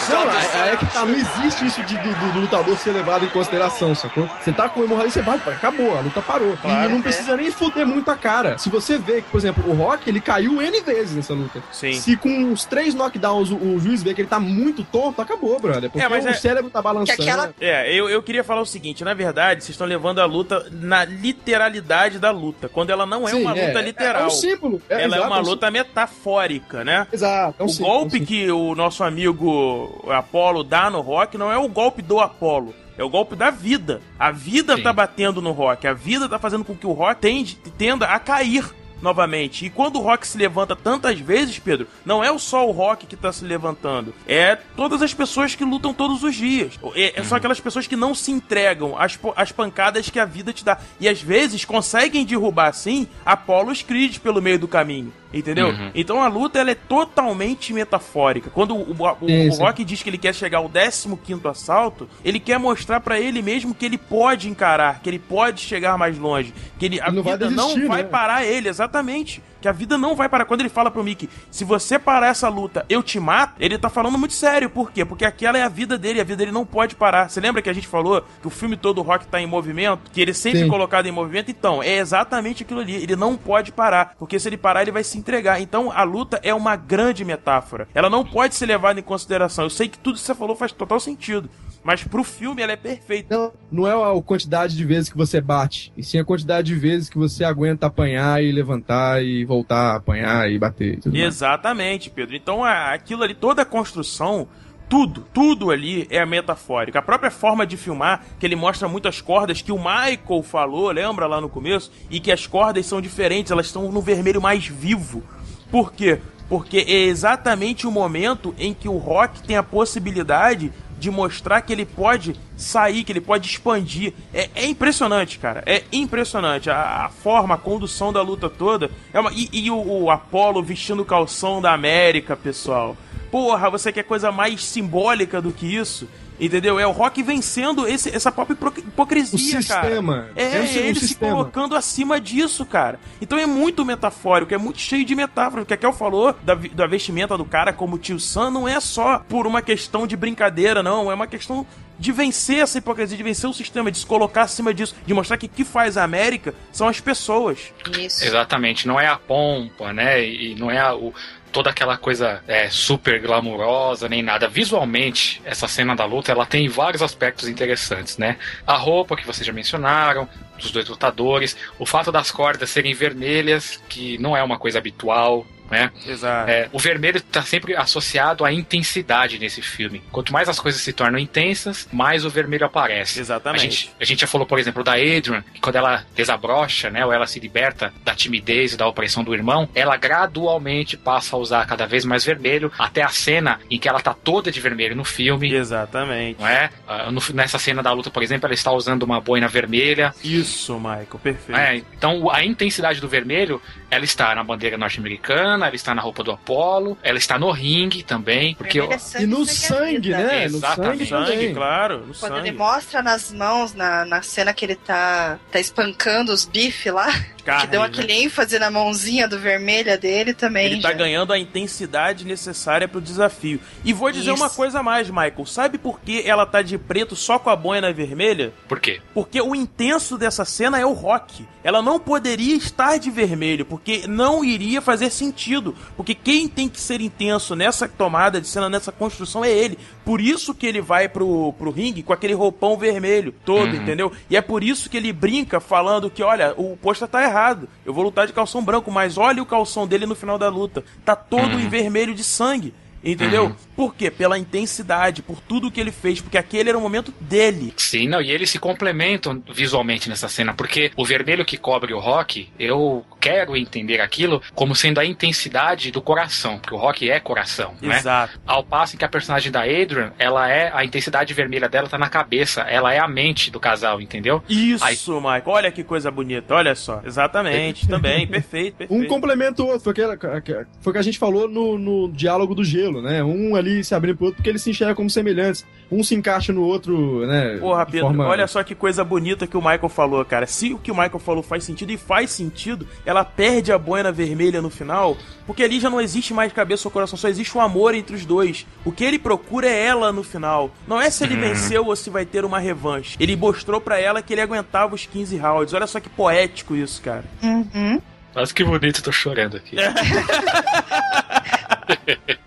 Não, 0.09 0.23
é, 0.31 0.73
é 0.73 0.77
que 0.77 0.87
tá, 0.87 1.05
não 1.05 1.15
existe 1.15 1.67
isso 1.67 1.83
de, 1.83 1.97
do, 1.97 2.15
do- 2.15 2.33
do 2.35 2.41
lutador 2.41 2.77
ser 2.79 2.93
levado 2.93 3.25
em 3.25 3.29
consideração, 3.29 3.93
sacou? 3.95 4.29
Você 4.41 4.53
tá 4.53 4.69
com 4.69 4.85
hemorragia, 4.85 5.11
você 5.11 5.23
vai, 5.23 5.37
acabou, 5.37 5.97
a 5.97 6.01
luta 6.01 6.21
parou. 6.23 6.57
Claro. 6.59 6.91
e 6.91 6.93
não 6.93 7.03
precisa 7.03 7.37
nem 7.37 7.51
fuder 7.51 7.87
muito 7.87 8.09
a 8.11 8.15
cara. 8.17 8.57
Se 8.59 8.69
você 8.69 8.99
vê 8.99 9.15
que, 9.23 9.29
por 9.31 9.39
exemplo, 9.39 9.69
o 9.69 9.75
Rock, 9.75 10.09
ele 10.09 10.21
caiu 10.21 10.61
N 10.63 10.81
vezes 10.83 11.17
nessa 11.17 11.33
luta. 11.33 11.61
Sim. 11.73 11.95
Se 11.95 12.17
com 12.17 12.29
uns 12.29 12.65
três 12.67 12.95
knockdowns 12.95 13.51
o, 13.51 13.57
o 13.57 13.81
juiz 13.81 14.03
vê 14.03 14.15
que 14.15 14.21
ele 14.21 14.29
tá 14.29 14.39
muito 14.39 14.85
tonto, 14.85 15.21
acabou, 15.23 15.59
brother. 15.59 15.91
Porque 15.91 16.05
É, 16.05 16.09
mas 16.09 16.25
o 16.25 16.29
é- 16.29 16.35
cérebro 16.35 16.71
tá 16.71 16.81
balançando. 16.81 17.17
Que 17.17 17.29
aquela- 17.29 17.53
É, 17.61 17.93
eu, 17.93 18.09
eu 18.09 18.23
queria 18.23 18.45
falar 18.45 18.61
o 18.61 18.67
seguinte, 18.67 19.03
na 19.03 19.15
verdade, 19.15 19.65
vocês 19.65 19.71
estão 19.71 19.87
levando 19.87 20.21
a 20.21 20.25
luta 20.27 20.69
na 20.71 21.05
literalidade 21.05 22.19
da 22.19 22.31
luta, 22.31 22.69
quando 22.69 22.91
ela 22.91 23.07
não 23.07 23.27
é 23.27 23.33
Sim, 23.33 23.41
uma 23.43 23.51
luta 23.53 23.79
é, 23.79 23.83
literal. 23.83 24.23
É 24.23 24.27
um 24.27 24.31
símbolo. 24.31 24.81
É, 24.89 24.95
ela 24.95 25.03
é 25.03 25.07
exato, 25.19 25.27
uma 25.27 25.39
um 25.41 25.43
luta 25.43 25.71
metafórica, 25.71 26.85
né? 26.85 27.07
Exato, 27.13 27.57
é 27.59 27.63
um 27.63 27.67
o 27.67 27.69
símbolo, 27.71 27.89
é 27.93 27.97
um 27.97 28.01
golpe 28.03 28.21
que 28.21 28.50
o 28.51 28.75
nosso 28.75 29.03
amigo 29.05 30.05
Apollo 30.09 30.65
dá 30.65 30.91
no 30.91 31.01
Rock 31.01 31.37
não 31.37 31.51
é 31.51 31.59
o 31.59 31.69
golpe 31.69 32.03
do 32.03 32.21
Apollo. 32.21 32.75
É 32.97 33.05
o 33.05 33.09
golpe 33.09 33.35
da 33.35 33.51
vida. 33.51 34.03
A 34.19 34.31
vida 34.31 34.77
Sim. 34.77 34.83
tá 34.83 34.93
batendo 34.93 35.41
no 35.41 35.53
Rock. 35.53 35.87
A 35.87 35.95
vida 35.95 36.29
tá 36.29 36.39
fazendo 36.39 36.65
com 36.65 36.77
que 36.77 36.87
o 36.87 36.93
Rock 36.93 37.21
tende, 37.21 37.57
tenda 37.79 38.07
a 38.07 38.19
cair 38.19 38.65
novamente. 39.01 39.67
E 39.67 39.71
quando 39.71 39.97
o 39.97 40.03
Rock 40.03 40.27
se 40.27 40.39
levanta 40.39 40.77
tantas 40.77 41.19
vezes, 41.19 41.59
Pedro, 41.59 41.87
não 42.05 42.23
é 42.23 42.37
só 42.39 42.67
o 42.69 42.73
Rock 42.73 43.07
que 43.07 43.17
tá 43.17 43.33
se 43.33 43.45
levantando. 43.45 44.15
É 44.27 44.57
todas 44.77 45.03
as 45.03 45.15
pessoas 45.15 45.55
que 45.55 45.65
lutam 45.65 45.95
todos 45.95 46.23
os 46.23 46.35
dias. 46.35 46.79
É, 46.95 47.21
é 47.21 47.25
só 47.25 47.37
aquelas 47.37 47.61
pessoas 47.61 47.87
que 47.87 47.97
não 47.97 48.15
se 48.15 48.31
entregam 48.31 48.97
às, 48.99 49.19
às 49.37 49.53
pancadas 49.53 50.11
que 50.11 50.19
a 50.19 50.25
vida 50.25 50.53
te 50.53 50.65
dá. 50.65 50.79
E 50.99 51.09
às 51.09 51.21
vezes 51.23 51.65
conseguem 51.65 52.25
derrubar, 52.25 52.69
assim, 52.69 53.09
Apollos 53.25 53.83
Creed 53.83 54.19
pelo 54.19 54.43
meio 54.43 54.59
do 54.59 54.69
caminho. 54.69 55.13
Entendeu? 55.33 55.69
Uhum. 55.69 55.91
Então 55.95 56.23
a 56.23 56.29
luta 56.29 56.59
ela 56.59 56.73
é 56.73 56.75
totalmente 56.75 57.73
metafórica. 57.73 58.51
Quando 58.51 58.75
o, 58.75 58.93
o, 58.93 59.27
o-. 59.27 59.55
Rock 59.59 59.85
diz 59.85 60.03
que 60.03 60.11
ele 60.11 60.19
quer 60.19 60.35
chegar 60.35 60.59
ao 60.59 60.69
15 60.69 61.41
assalto, 61.49 62.09
ele 62.25 62.41
quer 62.41 62.59
mostrar 62.59 63.01
pra 63.01 63.21
ele 63.21 63.41
mesmo 63.41 63.75
que 63.75 63.85
ele 63.85 63.99
pode 63.99 64.49
encarar, 64.49 65.01
que 65.01 65.09
ele 65.09 65.19
pode 65.19 65.61
chegar 65.61 65.97
mais 65.97 66.19
longe, 66.19 66.53
que 66.79 66.87
ele, 66.87 67.01
a 67.01 67.07
Ele 67.07 67.17
não 67.17 67.23
vai 67.23 67.33
vida 67.35 67.51
não 67.51 67.69
desistir, 67.69 67.89
vai 67.89 68.03
né? 68.03 68.09
parar 68.09 68.45
ele, 68.45 68.69
exatamente. 68.69 69.43
Que 69.61 69.69
a 69.69 69.73
vida 69.73 69.99
não 69.99 70.15
vai 70.15 70.29
parar. 70.29 70.45
Quando 70.45 70.61
ele 70.61 70.69
fala 70.69 70.91
pro 70.91 71.05
Mickey, 71.05 71.29
se 71.51 71.65
você 71.65 71.99
parar 71.99 72.29
essa 72.29 72.49
luta, 72.49 72.85
eu 72.89 73.03
te 73.03 73.21
mato, 73.21 73.55
ele 73.59 73.79
tá 73.79 73.89
falando 73.89 74.19
muito 74.19 74.35
sério. 74.35 74.71
Por 74.71 74.91
quê? 74.91 75.05
Porque 75.05 75.25
aquela 75.25 75.59
é 75.59 75.63
a 75.63 75.69
vida 75.69 75.99
dele, 75.99 76.21
a 76.21 76.25
vida 76.25 76.37
dele 76.37 76.53
não 76.53 76.65
pode 76.65 76.95
parar. 76.95 77.29
Você 77.29 77.41
lembra 77.41 77.61
que 77.61 77.69
a 77.69 77.73
gente 77.73 77.87
falou 77.87 78.25
que 78.41 78.47
o 78.47 78.51
filme 78.51 78.77
todo 78.77 78.99
o 78.99 79.03
Rock 79.03 79.27
tá 79.27 79.41
em 79.41 79.47
movimento? 79.47 80.11
Que 80.11 80.21
ele 80.21 80.31
é 80.31 80.35
sempre 80.35 80.61
Sim. 80.61 80.69
colocado 80.69 81.07
em 81.07 81.13
movimento? 81.13 81.51
Então, 81.51 81.83
é 81.83 81.99
exatamente 81.99 82.63
aquilo 82.63 82.81
ali. 82.81 82.95
Ele 82.95 83.17
não 83.17 83.37
pode 83.37 83.73
parar. 83.73 84.15
Porque 84.19 84.39
se 84.39 84.49
ele 84.49 84.57
parar, 84.57 84.83
ele 84.83 84.93
vai 84.93 85.05
se 85.05 85.19
entregar. 85.19 85.61
Então, 85.61 85.93
a 85.93 86.03
luta 86.03 86.41
é 86.43 86.55
uma 86.55 86.77
grande 86.77 87.25
metáfora. 87.25 87.89
Ela 87.95 88.09
não 88.09 88.25
pode 88.25 88.55
ser 88.55 88.67
levada 88.67 88.99
em 88.99 89.03
consideração. 89.03 89.65
Eu 89.65 89.71
sei 89.71 89.89
que 89.89 89.99
tudo 89.99 90.17
que 90.17 90.21
você 90.21 90.35
falou 90.35 90.57
faz 90.57 90.73
total 90.73 91.01
sentido. 91.01 91.51
Mas 91.83 92.05
pro 92.05 92.23
filme 92.23 92.63
ela 92.63 92.73
é 92.73 92.77
perfeita. 92.77 93.37
Não, 93.37 93.53
não 93.71 93.87
é 93.87 94.19
a 94.19 94.23
quantidade 94.23 94.77
de 94.77 94.85
vezes 94.85 95.09
que 95.09 95.17
você 95.17 95.41
bate, 95.41 95.93
e 95.97 96.03
sim 96.03 96.19
a 96.19 96.25
quantidade 96.25 96.67
de 96.67 96.75
vezes 96.75 97.09
que 97.09 97.17
você 97.17 97.43
aguenta 97.43 97.87
apanhar 97.87 98.43
e 98.43 98.53
levantar 98.53 99.23
e 99.25 99.45
voltar 99.45 99.93
a 99.93 99.97
apanhar 99.97 100.51
e 100.51 100.59
bater. 100.59 100.95
E 100.95 100.97
tudo 100.99 101.13
mais. 101.13 101.25
Exatamente, 101.25 102.11
Pedro. 102.11 102.37
Então 102.37 102.65
aquilo 102.65 103.23
ali, 103.23 103.35
toda 103.35 103.63
a 103.63 103.65
construção, 103.65 104.47
tudo, 104.91 105.25
tudo 105.33 105.71
ali 105.71 106.07
é 106.11 106.27
metafórico. 106.27 106.99
A 106.99 107.03
própria 107.03 107.31
forma 107.31 107.65
de 107.65 107.77
filmar, 107.77 108.25
que 108.39 108.45
ele 108.45 108.57
mostra 108.57 108.89
muitas 108.89 109.21
cordas 109.21 109.63
que 109.63 109.73
o 109.73 109.79
Michael 109.79 110.43
falou, 110.43 110.91
lembra 110.91 111.27
lá 111.27 111.41
no 111.41 111.49
começo? 111.49 111.93
E 112.11 112.19
que 112.19 112.33
as 112.33 112.47
cordas 112.47 112.85
são 112.87 113.01
diferentes, 113.01 113.53
elas 113.53 113.67
estão 113.67 113.91
no 113.91 114.03
vermelho 114.03 114.43
mais 114.43 114.67
vivo. 114.67 115.23
Por 115.71 115.93
quê? 115.93 116.21
Porque 116.49 116.79
é 116.79 117.05
exatamente 117.05 117.87
o 117.87 117.91
momento 117.93 118.53
em 118.59 118.75
que 118.75 118.89
o 118.89 118.99
Rock 118.99 119.41
tem 119.45 119.57
a 119.57 119.63
possibilidade 119.63 120.73
de 121.01 121.11
mostrar 121.11 121.63
que 121.63 121.73
ele 121.73 121.87
pode 121.87 122.37
sair, 122.57 123.03
que 123.03 123.11
ele 123.11 123.23
pode 123.23 123.49
expandir. 123.49 124.13
É, 124.33 124.51
é 124.55 124.67
impressionante, 124.67 125.39
cara. 125.39 125.63
É 125.65 125.83
impressionante. 125.91 126.69
A, 126.69 127.07
a 127.07 127.09
forma, 127.09 127.55
a 127.55 127.59
condução 127.59 128.13
da 128.13 128.21
luta 128.21 128.51
toda. 128.51 128.91
É 129.13 129.19
uma, 129.19 129.33
e 129.33 129.49
e 129.51 129.71
o, 129.71 130.03
o 130.05 130.11
Apollo 130.11 130.63
vestindo 130.63 131.01
o 131.01 131.05
calção 131.05 131.61
da 131.61 131.73
América, 131.73 132.37
pessoal. 132.37 132.97
Porra, 133.31 133.71
você 133.71 133.91
quer 133.91 134.03
coisa 134.03 134.31
mais 134.31 134.63
simbólica 134.63 135.41
do 135.41 135.53
que 135.53 135.75
isso? 135.75 136.07
Entendeu? 136.41 136.79
É 136.81 136.87
o 136.87 136.91
Rock 136.91 137.23
vencendo 137.23 137.87
esse, 137.87 138.09
essa 138.15 138.33
própria 138.33 138.55
hipocrisia, 138.79 139.61
O 139.61 139.67
cara. 139.67 139.83
sistema. 139.89 140.29
É, 140.35 140.49
Vence 140.61 140.79
o 140.79 140.83
ele 140.83 140.99
se 140.99 141.09
sistema. 141.09 141.33
colocando 141.33 141.77
acima 141.77 142.19
disso, 142.21 142.65
cara. 142.65 142.99
Então 143.21 143.39
é 143.39 143.47
muito 143.47 143.85
metafórico, 143.85 144.55
é 144.55 144.59
muito 144.59 144.81
cheio 144.81 145.05
de 145.05 145.15
metáforas. 145.15 145.65
O 145.65 145.67
que 145.67 145.75
a 145.75 145.77
Kel 145.77 145.93
falou 145.93 146.35
da, 146.43 146.55
da 146.55 146.87
vestimenta 146.87 147.37
do 147.37 147.45
cara 147.45 147.73
como 147.73 147.99
tio 147.99 148.19
Sam 148.19 148.51
não 148.51 148.67
é 148.69 148.81
só 148.81 149.19
por 149.29 149.47
uma 149.47 149.61
questão 149.61 150.07
de 150.07 150.17
brincadeira, 150.17 150.83
não. 150.83 151.11
É 151.11 151.15
uma 151.15 151.27
questão 151.27 151.67
de 151.99 152.13
vencer 152.13 152.61
essa 152.61 152.79
hipocrisia, 152.79 153.15
de 153.15 153.23
vencer 153.23 153.49
o 153.51 153.53
sistema, 153.53 153.91
de 153.91 153.99
se 153.99 154.07
colocar 154.07 154.43
acima 154.43 154.73
disso, 154.73 154.95
de 155.05 155.13
mostrar 155.13 155.37
que 155.37 155.45
o 155.45 155.49
que 155.51 155.65
faz 155.65 155.99
a 155.99 156.03
América 156.05 156.55
são 156.73 156.89
as 156.89 156.99
pessoas. 156.99 157.59
Isso. 157.99 158.25
Exatamente, 158.25 158.89
não 158.89 158.99
é 158.99 159.07
a 159.07 159.19
pompa, 159.19 159.93
né? 159.93 160.27
E 160.27 160.55
não 160.55 160.71
é 160.71 160.79
a- 160.79 160.95
o, 160.95 161.13
toda 161.53 161.71
aquela 161.71 161.97
coisa 161.97 162.43
é, 162.47 162.69
super 162.71 163.21
glamurosa, 163.21 164.09
nem 164.09 164.23
nada. 164.23 164.49
Visualmente, 164.49 165.41
essa 165.45 165.69
cena 165.69 165.95
da 165.95 166.05
luta, 166.05 166.33
ela 166.33 166.47
tem 166.47 166.69
vários 166.69 167.03
aspectos 167.03 167.49
interessantes, 167.49 168.17
né? 168.19 168.37
A 168.67 168.77
roupa 168.77 169.17
que 169.17 169.27
vocês 169.27 169.47
já 169.47 169.53
mencionaram, 169.53 170.29
dos 170.59 170.71
dois 170.71 170.89
lutadores, 170.89 171.57
o 171.79 171.87
fato 171.87 172.13
das 172.13 172.31
cordas 172.31 172.71
serem 172.71 172.95
vermelhas, 172.95 173.83
que 173.89 174.19
não 174.19 174.37
é 174.37 174.43
uma 174.43 174.59
coisa 174.59 174.79
habitual, 174.79 175.47
né? 175.71 175.91
Exato. 176.07 176.51
É, 176.51 176.69
o 176.73 176.79
vermelho 176.79 177.19
está 177.19 177.43
sempre 177.43 177.77
associado 177.77 178.45
à 178.45 178.53
intensidade 178.53 179.39
nesse 179.39 179.63
filme. 179.63 180.03
Quanto 180.11 180.33
mais 180.33 180.49
as 180.49 180.59
coisas 180.59 180.81
se 180.81 180.93
tornam 180.93 181.19
intensas, 181.19 181.89
mais 181.93 182.25
o 182.25 182.31
vermelho 182.31 182.67
aparece. 182.67 183.21
Exatamente. 183.21 183.61
A 183.61 183.71
gente, 183.71 183.93
a 184.01 184.05
gente 184.05 184.21
já 184.21 184.27
falou, 184.27 184.47
por 184.47 184.59
exemplo, 184.59 184.83
da 184.83 184.93
Adrian, 184.93 185.43
que 185.55 185.61
quando 185.61 185.77
ela 185.77 186.05
desabrocha, 186.15 186.91
né, 186.91 187.05
ou 187.05 187.13
ela 187.13 187.27
se 187.27 187.39
liberta 187.39 187.93
da 188.05 188.15
timidez 188.15 188.73
e 188.73 188.77
da 188.77 188.87
opressão 188.87 189.23
do 189.23 189.35
irmão, 189.35 189.69
ela 189.75 189.97
gradualmente 189.97 190.97
passa 190.97 191.37
a 191.37 191.39
usar 191.39 191.67
cada 191.67 191.87
vez 191.87 192.05
mais 192.05 192.25
vermelho, 192.25 192.73
até 192.79 193.03
a 193.03 193.09
cena 193.09 193.61
em 193.71 193.79
que 193.79 193.89
ela 193.89 194.01
tá 194.01 194.13
toda 194.13 194.51
de 194.51 194.61
vermelho 194.61 194.97
no 194.97 195.05
filme. 195.05 195.53
Exatamente. 195.55 196.41
Não 196.41 196.49
é? 196.49 196.71
Ah, 196.89 197.09
nessa 197.33 197.59
cena 197.59 197.83
da 197.83 197.93
luta, 197.93 198.11
por 198.11 198.23
exemplo, 198.23 198.47
ela 198.47 198.55
está 198.55 198.73
usando 198.73 199.03
uma 199.03 199.21
boina 199.21 199.47
vermelha. 199.47 200.13
Isso, 200.25 200.77
Michael, 200.79 201.21
perfeito. 201.23 201.59
É, 201.59 201.77
então 201.77 202.31
a 202.31 202.45
intensidade 202.45 203.01
do 203.01 203.09
vermelho, 203.09 203.61
ela 203.91 204.05
está 204.05 204.35
na 204.35 204.43
bandeira 204.43 204.77
norte-americana, 204.77 205.60
ela 205.67 205.75
está 205.77 205.95
na 205.95 206.03
roupa 206.03 206.23
do 206.23 206.31
Apollo, 206.31 206.97
ela 207.03 207.19
está 207.19 207.39
no 207.39 207.51
ringue 207.51 208.03
também, 208.03 208.55
porque 208.55 208.79
Vermelho 208.81 208.97
é 208.97 208.99
sangue, 208.99 209.25
E 209.25 209.27
no 209.27 209.45
sangue 209.47 209.75
é 209.75 209.87
sangue, 209.87 210.11
né? 210.11 210.49
No 210.49 210.57
Exatamente. 210.57 211.07
sangue 211.07 211.07
Sangue, 211.07 211.31
também. 211.33 211.55
claro, 211.55 211.99
no 212.07 212.15
Quando 212.15 212.35
sangue. 212.35 212.49
ele 212.49 212.57
mostra 212.57 213.03
nas 213.03 213.33
mãos, 213.33 213.75
na, 213.75 214.05
na 214.05 214.23
cena 214.23 214.53
que 214.53 214.65
ele 214.65 214.77
tá, 214.77 215.39
tá 215.51 215.59
espancando 215.61 216.33
os 216.33 216.45
bifes 216.45 216.93
lá, 216.93 217.09
Carne, 217.45 217.63
que 217.63 217.67
deu 217.69 217.81
né? 217.81 217.87
aquele 217.87 218.13
ênfase 218.13 218.59
na 218.59 218.71
mãozinha 218.71 219.27
do 219.27 219.39
vermelha 219.39 219.97
dele 219.97 220.35
também. 220.35 220.67
Ele 220.67 220.81
tá 220.83 220.91
já. 220.91 220.95
ganhando 220.95 221.33
a 221.33 221.39
intensidade 221.39 222.25
necessária 222.25 222.87
pro 222.87 223.01
desafio. 223.01 223.59
E 223.85 223.93
vou 223.93 224.11
dizer 224.13 224.33
Isso. 224.33 224.43
uma 224.43 224.51
coisa 224.51 224.81
a 224.81 224.83
mais, 224.83 225.09
Michael. 225.09 225.47
Sabe 225.47 225.79
por 225.79 226.01
que 226.01 226.23
ela 226.29 226.45
tá 226.47 226.63
de 226.63 226.77
preto 226.79 227.17
só 227.17 227.39
com 227.39 227.51
a 227.51 227.57
boina 227.57 227.93
vermelha? 227.93 228.53
Por 228.69 228.79
quê? 228.79 229.01
Porque 229.15 229.41
o 229.41 229.55
intenso 229.55 230.19
dessa 230.19 230.45
cena 230.45 230.79
é 230.79 230.85
o 230.85 230.93
rock. 230.93 231.47
Ela 231.65 231.83
não 231.83 231.99
poderia 231.99 232.57
estar 232.57 232.99
de 232.99 233.11
vermelho, 233.11 233.65
porque 233.65 234.05
não 234.07 234.45
iria 234.45 234.81
fazer 234.81 235.11
sentido. 235.11 235.50
Porque 235.97 236.15
quem 236.15 236.49
tem 236.49 236.69
que 236.69 236.81
ser 236.81 237.01
intenso 237.01 237.57
nessa 237.57 237.89
tomada 237.89 238.41
de 238.41 238.47
cena, 238.47 238.69
nessa 238.69 238.93
construção, 238.93 239.45
é 239.45 239.51
ele. 239.51 239.79
Por 240.05 240.21
isso 240.21 240.55
que 240.55 240.67
ele 240.67 240.81
vai 240.81 241.09
pro, 241.09 241.53
pro 241.55 241.71
ringue 241.71 242.03
com 242.03 242.13
aquele 242.13 242.35
roupão 242.35 242.77
vermelho 242.77 243.35
todo, 243.45 243.75
entendeu? 243.75 244.13
E 244.29 244.37
é 244.37 244.41
por 244.41 244.63
isso 244.63 244.89
que 244.89 244.97
ele 244.97 245.13
brinca 245.13 245.61
falando 245.61 246.11
que, 246.11 246.23
olha, 246.23 246.55
o 246.57 246.77
posto 246.77 247.07
tá 247.07 247.23
errado. 247.23 247.69
Eu 247.85 247.93
vou 247.93 248.05
lutar 248.05 248.27
de 248.27 248.33
calção 248.33 248.65
branco, 248.65 248.91
mas 248.91 249.19
olha 249.19 249.43
o 249.43 249.47
calção 249.47 249.87
dele 249.87 250.07
no 250.07 250.15
final 250.15 250.39
da 250.39 250.49
luta. 250.49 250.85
Tá 251.05 251.17
todo 251.17 251.59
em 251.59 251.69
vermelho 251.69 252.15
de 252.15 252.25
sangue. 252.25 252.75
Entendeu? 253.03 253.57
Por 253.75 253.95
quê? 253.95 254.11
Pela 254.11 254.39
intensidade, 254.39 255.23
por 255.23 255.41
tudo 255.41 255.71
que 255.71 255.81
ele 255.81 255.91
fez, 255.91 256.21
porque 256.21 256.37
aquele 256.37 256.69
era 256.69 256.77
o 256.77 256.81
momento 256.83 257.13
dele. 257.19 257.73
Sim, 257.77 258.07
não, 258.07 258.21
e 258.21 258.31
eles 258.31 258.51
se 258.51 258.59
complementam 258.59 259.43
visualmente 259.53 260.09
nessa 260.09 260.29
cena, 260.29 260.53
porque 260.53 260.91
o 260.97 261.05
vermelho 261.05 261.45
que 261.45 261.57
cobre 261.57 261.95
o 261.95 261.99
rock, 261.99 262.49
eu 262.59 263.05
quero 263.21 263.57
entender 263.57 264.01
aquilo 264.01 264.43
como 264.55 264.75
sendo 264.75 264.99
a 264.99 265.05
intensidade 265.05 265.91
do 265.91 266.01
coração, 266.01 266.59
porque 266.59 266.75
o 266.75 266.79
rock 266.79 267.11
é 267.11 267.21
coração, 267.21 267.75
né? 267.81 267.99
Exato. 267.99 268.41
Ao 268.47 268.65
passo 268.65 268.95
em 268.95 268.99
que 268.99 269.05
a 269.05 269.09
personagem 269.09 269.53
da 269.53 269.63
Adrian, 269.63 270.13
ela 270.19 270.49
é, 270.51 270.71
a 270.75 270.85
intensidade 270.85 271.33
vermelha 271.35 271.69
dela 271.69 271.89
tá 271.89 271.99
na 271.99 272.09
cabeça, 272.09 272.63
ela 272.63 272.93
é 272.93 272.99
a 272.99 273.07
mente 273.09 273.51
do 273.51 273.61
casal, 273.61 274.01
entendeu? 274.01 274.43
Isso, 274.49 274.85
Aí- 274.85 274.97
Michael. 275.21 275.43
Olha 275.47 275.71
que 275.73 275.83
coisa 275.85 276.11
bonita, 276.11 276.55
olha 276.55 276.75
só. 276.75 277.01
Exatamente, 277.05 277.87
também, 277.89 278.27
perfeito, 278.27 278.77
perfeito. 278.79 278.95
Um 279.05 279.07
complementa 279.07 279.63
o 279.63 279.67
outro, 279.67 279.81
foi 279.83 279.93
o 279.93 280.43
que, 280.43 280.67
foi 280.81 280.93
que 280.93 280.99
a 280.99 281.03
gente 281.03 281.19
falou 281.19 281.49
no, 281.49 281.77
no 281.79 282.11
diálogo 282.13 282.55
do 282.55 282.65
gelo, 282.65 283.03
né? 283.03 283.23
Um 283.23 283.55
ali 283.57 283.85
se 283.85 283.95
abrindo 283.95 284.17
pro 284.17 284.27
outro 284.27 284.37
porque 284.37 284.49
eles 284.49 284.63
se 284.63 284.71
enxergam 284.71 284.95
como 284.95 285.11
semelhantes. 285.11 285.67
Um 285.91 286.03
se 286.05 286.15
encaixa 286.15 286.53
no 286.53 286.63
outro, 286.63 287.27
né? 287.27 287.59
Porra, 287.59 287.85
Pedro, 287.85 288.07
forma- 288.07 288.27
olha 288.29 288.47
só 288.47 288.63
que 288.63 288.75
coisa 288.75 289.05
bonita 289.05 289.47
que 289.47 289.57
o 289.57 289.61
Michael 289.61 289.89
falou, 289.89 290.25
cara. 290.25 290.47
Se 290.47 290.73
o 290.73 290.79
que 290.79 290.91
o 290.91 290.95
Michael 290.95 291.19
falou 291.19 291.43
faz 291.43 291.65
sentido, 291.65 291.91
e 291.91 291.97
faz 291.97 292.31
sentido, 292.31 292.87
ela 293.11 293.25
perde 293.25 293.73
a 293.73 293.79
boina 293.79 294.13
vermelha 294.13 294.63
no 294.63 294.71
final, 294.71 295.17
porque 295.45 295.65
ali 295.65 295.81
já 295.81 295.91
não 295.91 296.01
existe 296.01 296.33
mais 296.33 296.53
cabeça 296.53 296.87
ou 296.87 296.93
coração, 296.93 297.19
só 297.19 297.29
existe 297.29 297.59
um 297.59 297.61
amor 297.61 297.93
entre 297.95 298.15
os 298.15 298.25
dois. 298.25 298.65
O 298.85 298.93
que 298.93 299.05
ele 299.05 299.19
procura 299.19 299.69
é 299.69 299.85
ela 299.85 300.13
no 300.13 300.23
final. 300.23 300.71
Não 300.87 301.01
é 301.01 301.11
se 301.11 301.25
ele 301.25 301.35
venceu 301.35 301.87
ou 301.87 301.97
se 301.97 302.09
vai 302.09 302.25
ter 302.25 302.45
uma 302.45 302.61
revanche. 302.61 303.17
Ele 303.19 303.35
mostrou 303.35 303.81
pra 303.81 303.99
ela 303.99 304.23
que 304.23 304.33
ele 304.33 304.41
aguentava 304.41 304.95
os 304.95 305.07
15 305.07 305.37
rounds. 305.37 305.75
Olha 305.75 305.89
só 305.89 305.99
que 305.99 306.09
poético 306.09 306.77
isso, 306.77 307.03
cara. 307.03 307.25
Uhum. 307.43 308.01
Mas 308.33 308.53
que 308.53 308.63
bonito, 308.63 309.03
tô 309.03 309.11
chorando 309.11 309.57
aqui. 309.57 309.75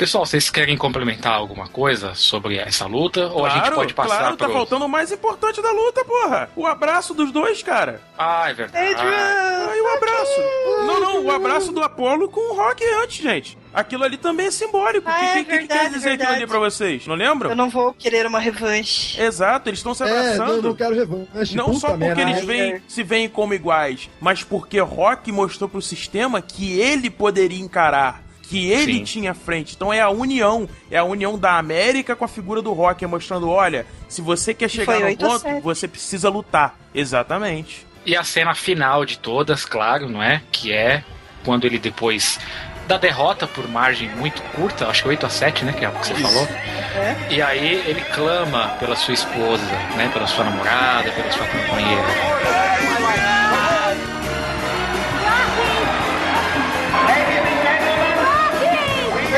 Pessoal, 0.00 0.24
vocês 0.24 0.48
querem 0.48 0.78
complementar 0.78 1.34
alguma 1.34 1.68
coisa 1.68 2.14
sobre 2.14 2.56
essa 2.56 2.86
luta? 2.86 3.26
ou 3.26 3.44
a 3.44 3.50
gente 3.50 3.70
pode 3.70 3.92
passar 3.92 4.16
claro, 4.18 4.36
tá 4.38 4.46
pro... 4.46 4.54
faltando 4.54 4.86
o 4.86 4.88
mais 4.88 5.12
importante 5.12 5.60
da 5.60 5.70
luta, 5.70 6.02
porra. 6.06 6.48
O 6.56 6.66
abraço 6.66 7.12
dos 7.12 7.30
dois, 7.30 7.62
cara. 7.62 8.00
Ah, 8.16 8.48
é 8.48 8.54
verdade. 8.54 8.82
Aí 8.82 9.80
o 9.82 9.88
abraço. 9.88 10.40
Não, 10.86 11.00
não, 11.00 11.24
o 11.26 11.30
abraço 11.30 11.70
do 11.70 11.82
Apollo 11.82 12.30
com 12.30 12.40
o 12.50 12.56
Rock 12.56 12.82
antes, 13.02 13.22
gente. 13.22 13.58
Aquilo 13.74 14.02
ali 14.02 14.16
também 14.16 14.46
é 14.46 14.50
simbólico. 14.50 15.06
O 15.06 15.12
Ah, 15.12 15.18
que, 15.18 15.24
é 15.26 15.28
que- 15.28 15.34
que, 15.36 15.44
que 15.44 15.50
quer 15.50 15.58
verdade, 15.58 15.94
dizer 15.94 16.08
aquilo 16.08 16.18
verdade. 16.18 16.34
ali 16.36 16.46
pra 16.46 16.58
vocês? 16.58 17.06
Não 17.06 17.14
lembram? 17.14 17.50
Eu 17.50 17.56
não 17.56 17.68
vou 17.68 17.92
querer 17.92 18.24
uma 18.26 18.38
revanche. 18.40 19.20
Exato, 19.20 19.68
eles 19.68 19.80
estão 19.80 19.92
se 19.92 20.02
É, 20.02 20.06
não, 20.06 20.16
abraçando. 20.16 20.62
não 20.62 20.74
quero 20.74 20.94
revanche. 20.94 21.54
Não 21.54 21.66
puta 21.66 21.78
só 21.78 21.88
porque 21.88 22.04
merda. 22.06 22.22
eles 22.22 22.42
veem- 22.46 22.82
se 22.88 23.02
veem 23.02 23.28
como 23.28 23.52
iguais, 23.52 24.08
mas 24.18 24.42
porque 24.42 24.80
Rock 24.80 25.30
mostrou 25.30 25.68
pro 25.68 25.82
sistema 25.82 26.40
que 26.40 26.80
ele 26.80 27.10
poderia 27.10 27.60
encarar. 27.60 28.29
Que 28.50 28.68
ele 28.68 28.94
Sim. 28.94 29.04
tinha 29.04 29.32
frente. 29.32 29.74
Então 29.76 29.92
é 29.92 30.00
a 30.00 30.10
união. 30.10 30.68
É 30.90 30.98
a 30.98 31.04
união 31.04 31.38
da 31.38 31.56
América 31.56 32.16
com 32.16 32.24
a 32.24 32.28
figura 32.28 32.60
do 32.60 32.72
Rock, 32.72 33.06
mostrando: 33.06 33.48
olha, 33.48 33.86
se 34.08 34.20
você 34.20 34.52
quer 34.52 34.68
chegar 34.68 34.98
no 34.98 35.06
8 35.06 35.24
a 35.24 35.28
ponto, 35.28 35.40
7. 35.40 35.62
você 35.62 35.86
precisa 35.86 36.28
lutar. 36.28 36.76
Exatamente. 36.92 37.86
E 38.04 38.16
a 38.16 38.24
cena 38.24 38.52
final 38.52 39.04
de 39.04 39.18
todas, 39.18 39.64
claro, 39.64 40.08
não 40.08 40.20
é? 40.20 40.42
Que 40.50 40.72
é 40.72 41.04
quando 41.44 41.64
ele 41.64 41.78
depois 41.78 42.40
da 42.88 42.98
derrota 42.98 43.46
por 43.46 43.68
margem 43.68 44.08
muito 44.16 44.42
curta, 44.54 44.88
acho 44.88 45.04
que 45.04 45.08
8 45.10 45.26
a 45.26 45.30
7, 45.30 45.64
né? 45.64 45.72
Que 45.72 45.84
é 45.84 45.88
o 45.88 45.92
que 45.92 46.08
você 46.08 46.14
falou. 46.16 46.44
É. 46.44 47.16
E 47.30 47.40
aí 47.40 47.84
ele 47.86 48.00
clama 48.00 48.70
pela 48.80 48.96
sua 48.96 49.14
esposa, 49.14 49.62
né? 49.96 50.10
Pela 50.12 50.26
sua 50.26 50.44
namorada, 50.44 51.08
pela 51.12 51.30
sua 51.30 51.46
companheira. 51.46 52.29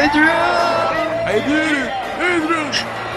I 0.04 0.08
did 1.46 1.70
it! 1.78 1.92
Adrian! 2.18 3.11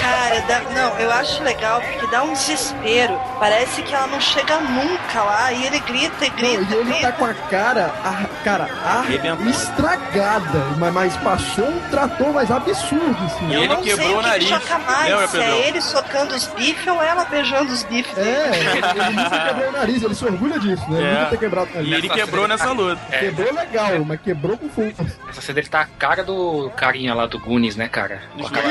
Cara, 0.00 0.40
dá- 0.46 0.60
não, 0.74 0.98
eu 0.98 1.10
acho 1.12 1.42
legal 1.42 1.80
porque 1.80 2.06
dá 2.08 2.22
um 2.22 2.32
desespero. 2.32 3.20
Parece 3.38 3.82
que 3.82 3.94
ela 3.94 4.06
não 4.06 4.20
chega 4.20 4.58
nunca 4.60 5.22
lá 5.22 5.52
e 5.52 5.66
ele 5.66 5.80
grita 5.80 6.24
e 6.26 6.30
Não, 6.30 6.36
grita. 6.36 6.74
e 6.74 6.78
ele 6.78 6.84
grita. 6.92 7.06
tá 7.06 7.12
com 7.12 7.24
a 7.24 7.34
cara, 7.34 7.92
a, 8.04 8.44
cara, 8.44 8.68
Arrebentada. 8.84 9.50
estragada, 9.50 10.58
mas, 10.78 10.92
mas 10.92 11.16
passou 11.18 11.66
um 11.68 11.80
trator 11.90 12.32
mais 12.32 12.50
absurdo, 12.50 13.16
assim. 13.24 13.48
E 13.48 13.54
Eu 13.54 13.60
ele 13.64 13.74
não 13.74 13.82
quebrou 13.82 14.06
sei 14.06 14.14
o 14.16 14.22
nariz. 14.22 14.48
que 14.48 14.54
choca 14.54 14.78
mais, 14.78 15.10
Lembra, 15.10 15.28
se 15.28 15.38
Pedrão? 15.38 15.54
é 15.54 15.68
ele 15.68 15.80
socando 15.80 16.34
os 16.34 16.46
bifes 16.48 16.86
ou 16.86 17.02
ela 17.02 17.24
beijando 17.24 17.72
os 17.72 17.82
bifes. 17.84 18.16
É, 18.18 18.50
ele 18.54 19.10
nunca 19.16 19.40
quebrou 19.40 19.68
o 19.68 19.72
nariz, 19.72 20.02
ele 20.02 20.14
se 20.14 20.24
orgulha 20.24 20.58
disso, 20.58 20.90
né? 20.90 20.98
Ele 21.00 21.06
É. 21.08 21.14
nunca 21.14 21.26
ter 21.30 21.38
quebrado 21.38 21.66
o 21.66 21.70
E 21.72 21.74
nariz. 21.76 21.92
ele 21.92 22.08
quebrou 22.08 22.48
nessa 22.48 22.70
luta. 22.72 23.00
É, 23.10 23.18
Quebrou 23.18 23.52
legal, 23.54 24.04
mas 24.06 24.20
quebrou 24.20 24.56
com 24.56 24.68
força. 24.68 25.06
essa 25.28 25.40
cena 25.40 25.58
ele 25.58 25.68
tá 25.68 25.80
a 25.80 25.86
cara 25.86 26.22
do 26.22 26.70
carinha 26.76 27.14
lá 27.14 27.26
do 27.26 27.38
Goonies, 27.38 27.76
né, 27.80 27.88
cara? 27.88 28.20
Com 28.38 28.46
a 28.46 28.50
cara- 28.50 28.70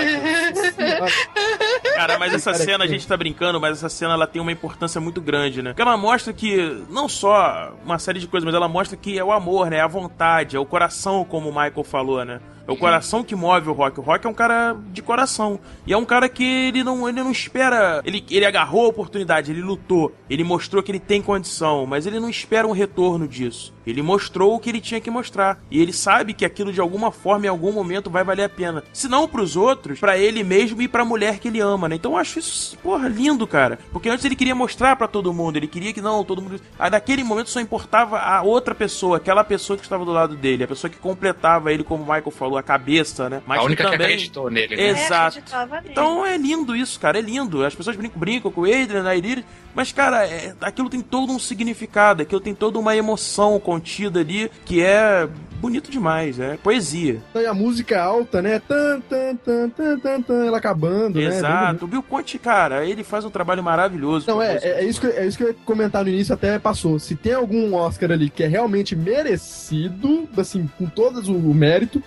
Cara, 1.96 2.18
mas 2.18 2.34
essa 2.34 2.52
Cara, 2.52 2.64
cena, 2.64 2.84
a 2.84 2.88
que- 2.88 2.94
gente 2.94 3.08
tá 3.08 3.16
brincando, 3.18 3.60
mas 3.60 3.78
essa 3.78 3.90
cena 3.90 4.14
ela 4.14 4.28
tem 4.28 4.41
uma 4.41 4.52
importância 4.52 5.00
muito 5.02 5.20
grande, 5.22 5.62
né? 5.62 5.72
Porque 5.72 5.82
ela 5.82 5.98
mostra 5.98 6.32
que, 6.34 6.84
não 6.90 7.08
só 7.10 7.74
uma 7.86 8.00
série 8.00 8.20
de 8.20 8.28
coisas, 8.28 8.46
mas 8.46 8.56
ela 8.56 8.68
mostra 8.68 8.96
que 8.98 9.18
é 9.18 9.24
o 9.24 9.32
amor, 9.32 9.70
né? 9.70 9.78
É 9.78 9.82
a 9.82 9.88
vontade, 9.88 10.56
é 10.56 10.60
o 10.60 10.66
coração, 10.66 11.24
como 11.26 11.50
o 11.50 11.54
Michael 11.54 11.84
falou, 11.84 12.24
né? 12.24 12.40
É 12.68 12.72
o 12.72 12.78
coração 12.78 13.24
que 13.24 13.36
move 13.36 13.68
o 13.68 13.74
Rock. 13.74 14.00
O 14.00 14.04
Rock 14.04 14.28
é 14.28 14.30
um 14.30 14.34
cara 14.34 14.76
de 14.91 15.02
coração. 15.02 15.60
E 15.88 15.94
é 15.94 15.98
um 15.98 16.06
cara 16.06 16.30
que 16.30 16.44
ele 16.44 16.84
não, 16.84 17.10
ele 17.10 17.24
não 17.24 17.32
espera. 17.32 18.00
Ele, 18.06 18.24
ele 18.30 18.46
agarrou 18.46 18.86
a 18.86 18.90
oportunidade, 18.90 19.52
ele 19.52 19.62
lutou, 19.64 20.14
ele 20.30 20.44
mostrou 20.44 20.84
que 20.84 20.91
ele 20.91 21.00
tem 21.00 21.20
condição, 21.20 21.88
mas 21.88 22.06
ele 22.06 22.20
não 22.20 22.30
espera 22.30 22.68
um 22.68 22.72
retorno 22.72 23.28
disso. 23.28 23.74
Ele 23.88 24.04
mostrou 24.04 24.54
o 24.54 24.60
que 24.60 24.70
ele 24.70 24.80
tinha 24.82 25.02
que 25.02 25.10
mostrar. 25.10 25.58
E 25.72 25.82
ele 25.82 25.91
sabe 25.91 26.32
que 26.32 26.46
aquilo 26.46 26.72
de 26.72 26.80
alguma 26.80 27.10
forma, 27.12 27.48
em 27.48 27.50
algum 27.50 27.72
momento, 27.72 28.08
vai 28.08 28.24
valer 28.24 28.44
a 28.44 28.50
pena. 28.50 28.84
Se 28.94 29.08
não 29.08 29.28
pros 29.28 29.56
outros, 29.56 30.00
para 30.00 30.16
ele 30.16 30.44
mesmo 30.44 30.80
e 30.80 30.88
pra 30.88 31.04
mulher 31.04 31.40
que 31.40 31.48
ele 31.48 31.59
ama, 31.60 31.90
né? 31.90 31.95
Então 31.95 32.14
eu 32.14 32.18
acho 32.18 32.40
isso, 32.40 32.77
porra, 32.77 33.07
lindo, 33.07 33.45
cara. 33.45 33.80
Porque 33.91 34.10
antes 34.10 34.26
ele 34.26 34.36
queria 34.36 34.56
mostrar 34.56 34.95
para 34.95 35.07
todo 35.07 35.34
mundo, 35.34 35.57
ele 35.57 35.68
queria 35.68 35.94
que 35.94 36.02
não, 36.02 36.23
todo 36.23 36.41
mundo. 36.41 36.60
Aí 36.77 36.90
naquele 36.90 37.23
momento 37.23 37.49
só 37.49 37.60
importava 37.60 38.19
a 38.19 38.41
outra 38.41 38.73
pessoa, 38.73 39.18
aquela 39.18 39.44
pessoa 39.44 39.77
que 39.77 39.84
estava 39.84 40.06
do 40.06 40.11
lado 40.11 40.36
dele, 40.36 40.64
a 40.64 40.68
pessoa 40.68 40.90
que 40.90 40.98
completava 40.98 41.72
ele, 41.72 41.84
como 41.84 42.03
o 42.03 42.06
Michael 42.06 42.31
falou, 42.31 42.57
a 42.57 42.64
cabeça, 42.64 43.30
né? 43.30 43.41
Mas 43.45 43.60
a 43.60 43.64
única 43.64 43.84
também... 43.84 43.98
que 43.98 44.03
acreditou 44.06 44.49
nele, 44.49 44.76
né? 44.76 44.90
Exato. 44.90 45.40
É, 45.40 45.91
então 45.91 46.26
é 46.26 46.38
lindo 46.38 46.76
isso, 46.76 46.99
cara, 46.99 47.18
é 47.18 47.22
lindo. 47.22 47.64
As 47.64 47.76
pessoas 47.76 47.95
brincam, 47.95 48.19
brincam 48.19 48.52
com 48.52 48.61
o 48.61 48.65
Adrian, 48.65 49.07
a 49.07 49.15
Iris, 49.15 49.44
mas, 49.73 49.91
cara, 49.91 50.26
é, 50.26 50.53
aquilo 50.61 50.90
tem 50.90 51.02
todo 51.02 51.31
um 51.31 51.40
significado, 51.40 52.22
aquilo 52.22 52.41
tem 52.41 52.53
toda 52.53 52.80
uma 52.80 52.95
emoção 52.95 53.60
contida 53.60 54.19
ali 54.19 54.52
que 54.65 54.81
é 54.81 55.30
bonito 55.60 55.91
demais, 55.91 56.40
é 56.40 56.57
poesia. 56.57 57.22
E 57.36 57.45
a 57.45 57.53
música 57.53 57.95
é 57.95 57.99
alta, 57.99 58.41
né? 58.41 58.60
Tan, 58.60 59.02
tan, 59.02 59.36
tan, 59.36 59.69
tan, 59.69 59.99
tan, 59.99 60.22
tan, 60.22 60.45
ela 60.45 60.57
acabando, 60.57 61.19
Exato. 61.19 61.31
né? 61.31 61.38
Exato. 61.38 61.86
O 61.86 61.88
Bill 61.88 62.03
Conte, 62.03 62.40
cara, 62.40 62.86
ele 62.86 63.03
faz 63.03 63.26
um 63.26 63.30
trabalho 63.30 63.64
maravilhoso. 63.64 64.27
Não, 64.27 64.41
é, 64.41 64.57
é, 64.57 64.84
isso 64.84 65.02
que, 65.02 65.07
é 65.07 65.26
isso 65.26 65.38
que 65.38 65.44
eu 65.44 65.49
ia 65.49 65.56
comentar 65.65 66.03
no 66.03 66.10
início, 66.10 66.34
até 66.34 66.57
passou. 66.57 66.98
Se 66.99 67.15
tem 67.15 67.34
algum 67.34 67.73
Oscar 67.76 68.11
ali 68.11 68.30
que 68.30 68.44
é 68.44 68.48
realmente 68.48 68.95
merecido, 68.95 70.27
assim, 70.38 70.69
com 70.77 70.86
todo 70.88 71.19
o 71.19 71.53
mérito, 71.53 72.02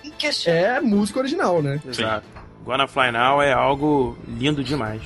é 0.47 0.81
música 0.81 1.19
original, 1.21 1.63
né? 1.63 1.81
Exato. 1.87 2.27
Gonna 2.65 2.87
Fly 2.87 3.11
Now 3.11 3.43
é 3.43 3.53
algo 3.53 4.17
lindo 4.27 4.63
demais. 4.63 5.03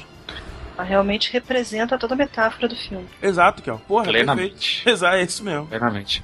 Ela 0.77 0.85
realmente 0.85 1.33
representa 1.33 1.99
toda 1.99 2.15
a 2.15 2.17
metáfora 2.17 2.69
do 2.69 2.77
filme. 2.77 3.07
Exato, 3.23 3.63
Kel. 3.63 3.81
Porra, 3.89 4.05
Plenamente. 4.05 4.83
perfeito. 4.83 4.89
Exato, 4.91 5.17
é 5.17 5.23
isso 5.23 5.43
mesmo. 5.43 5.67
Plenamente. 5.67 6.23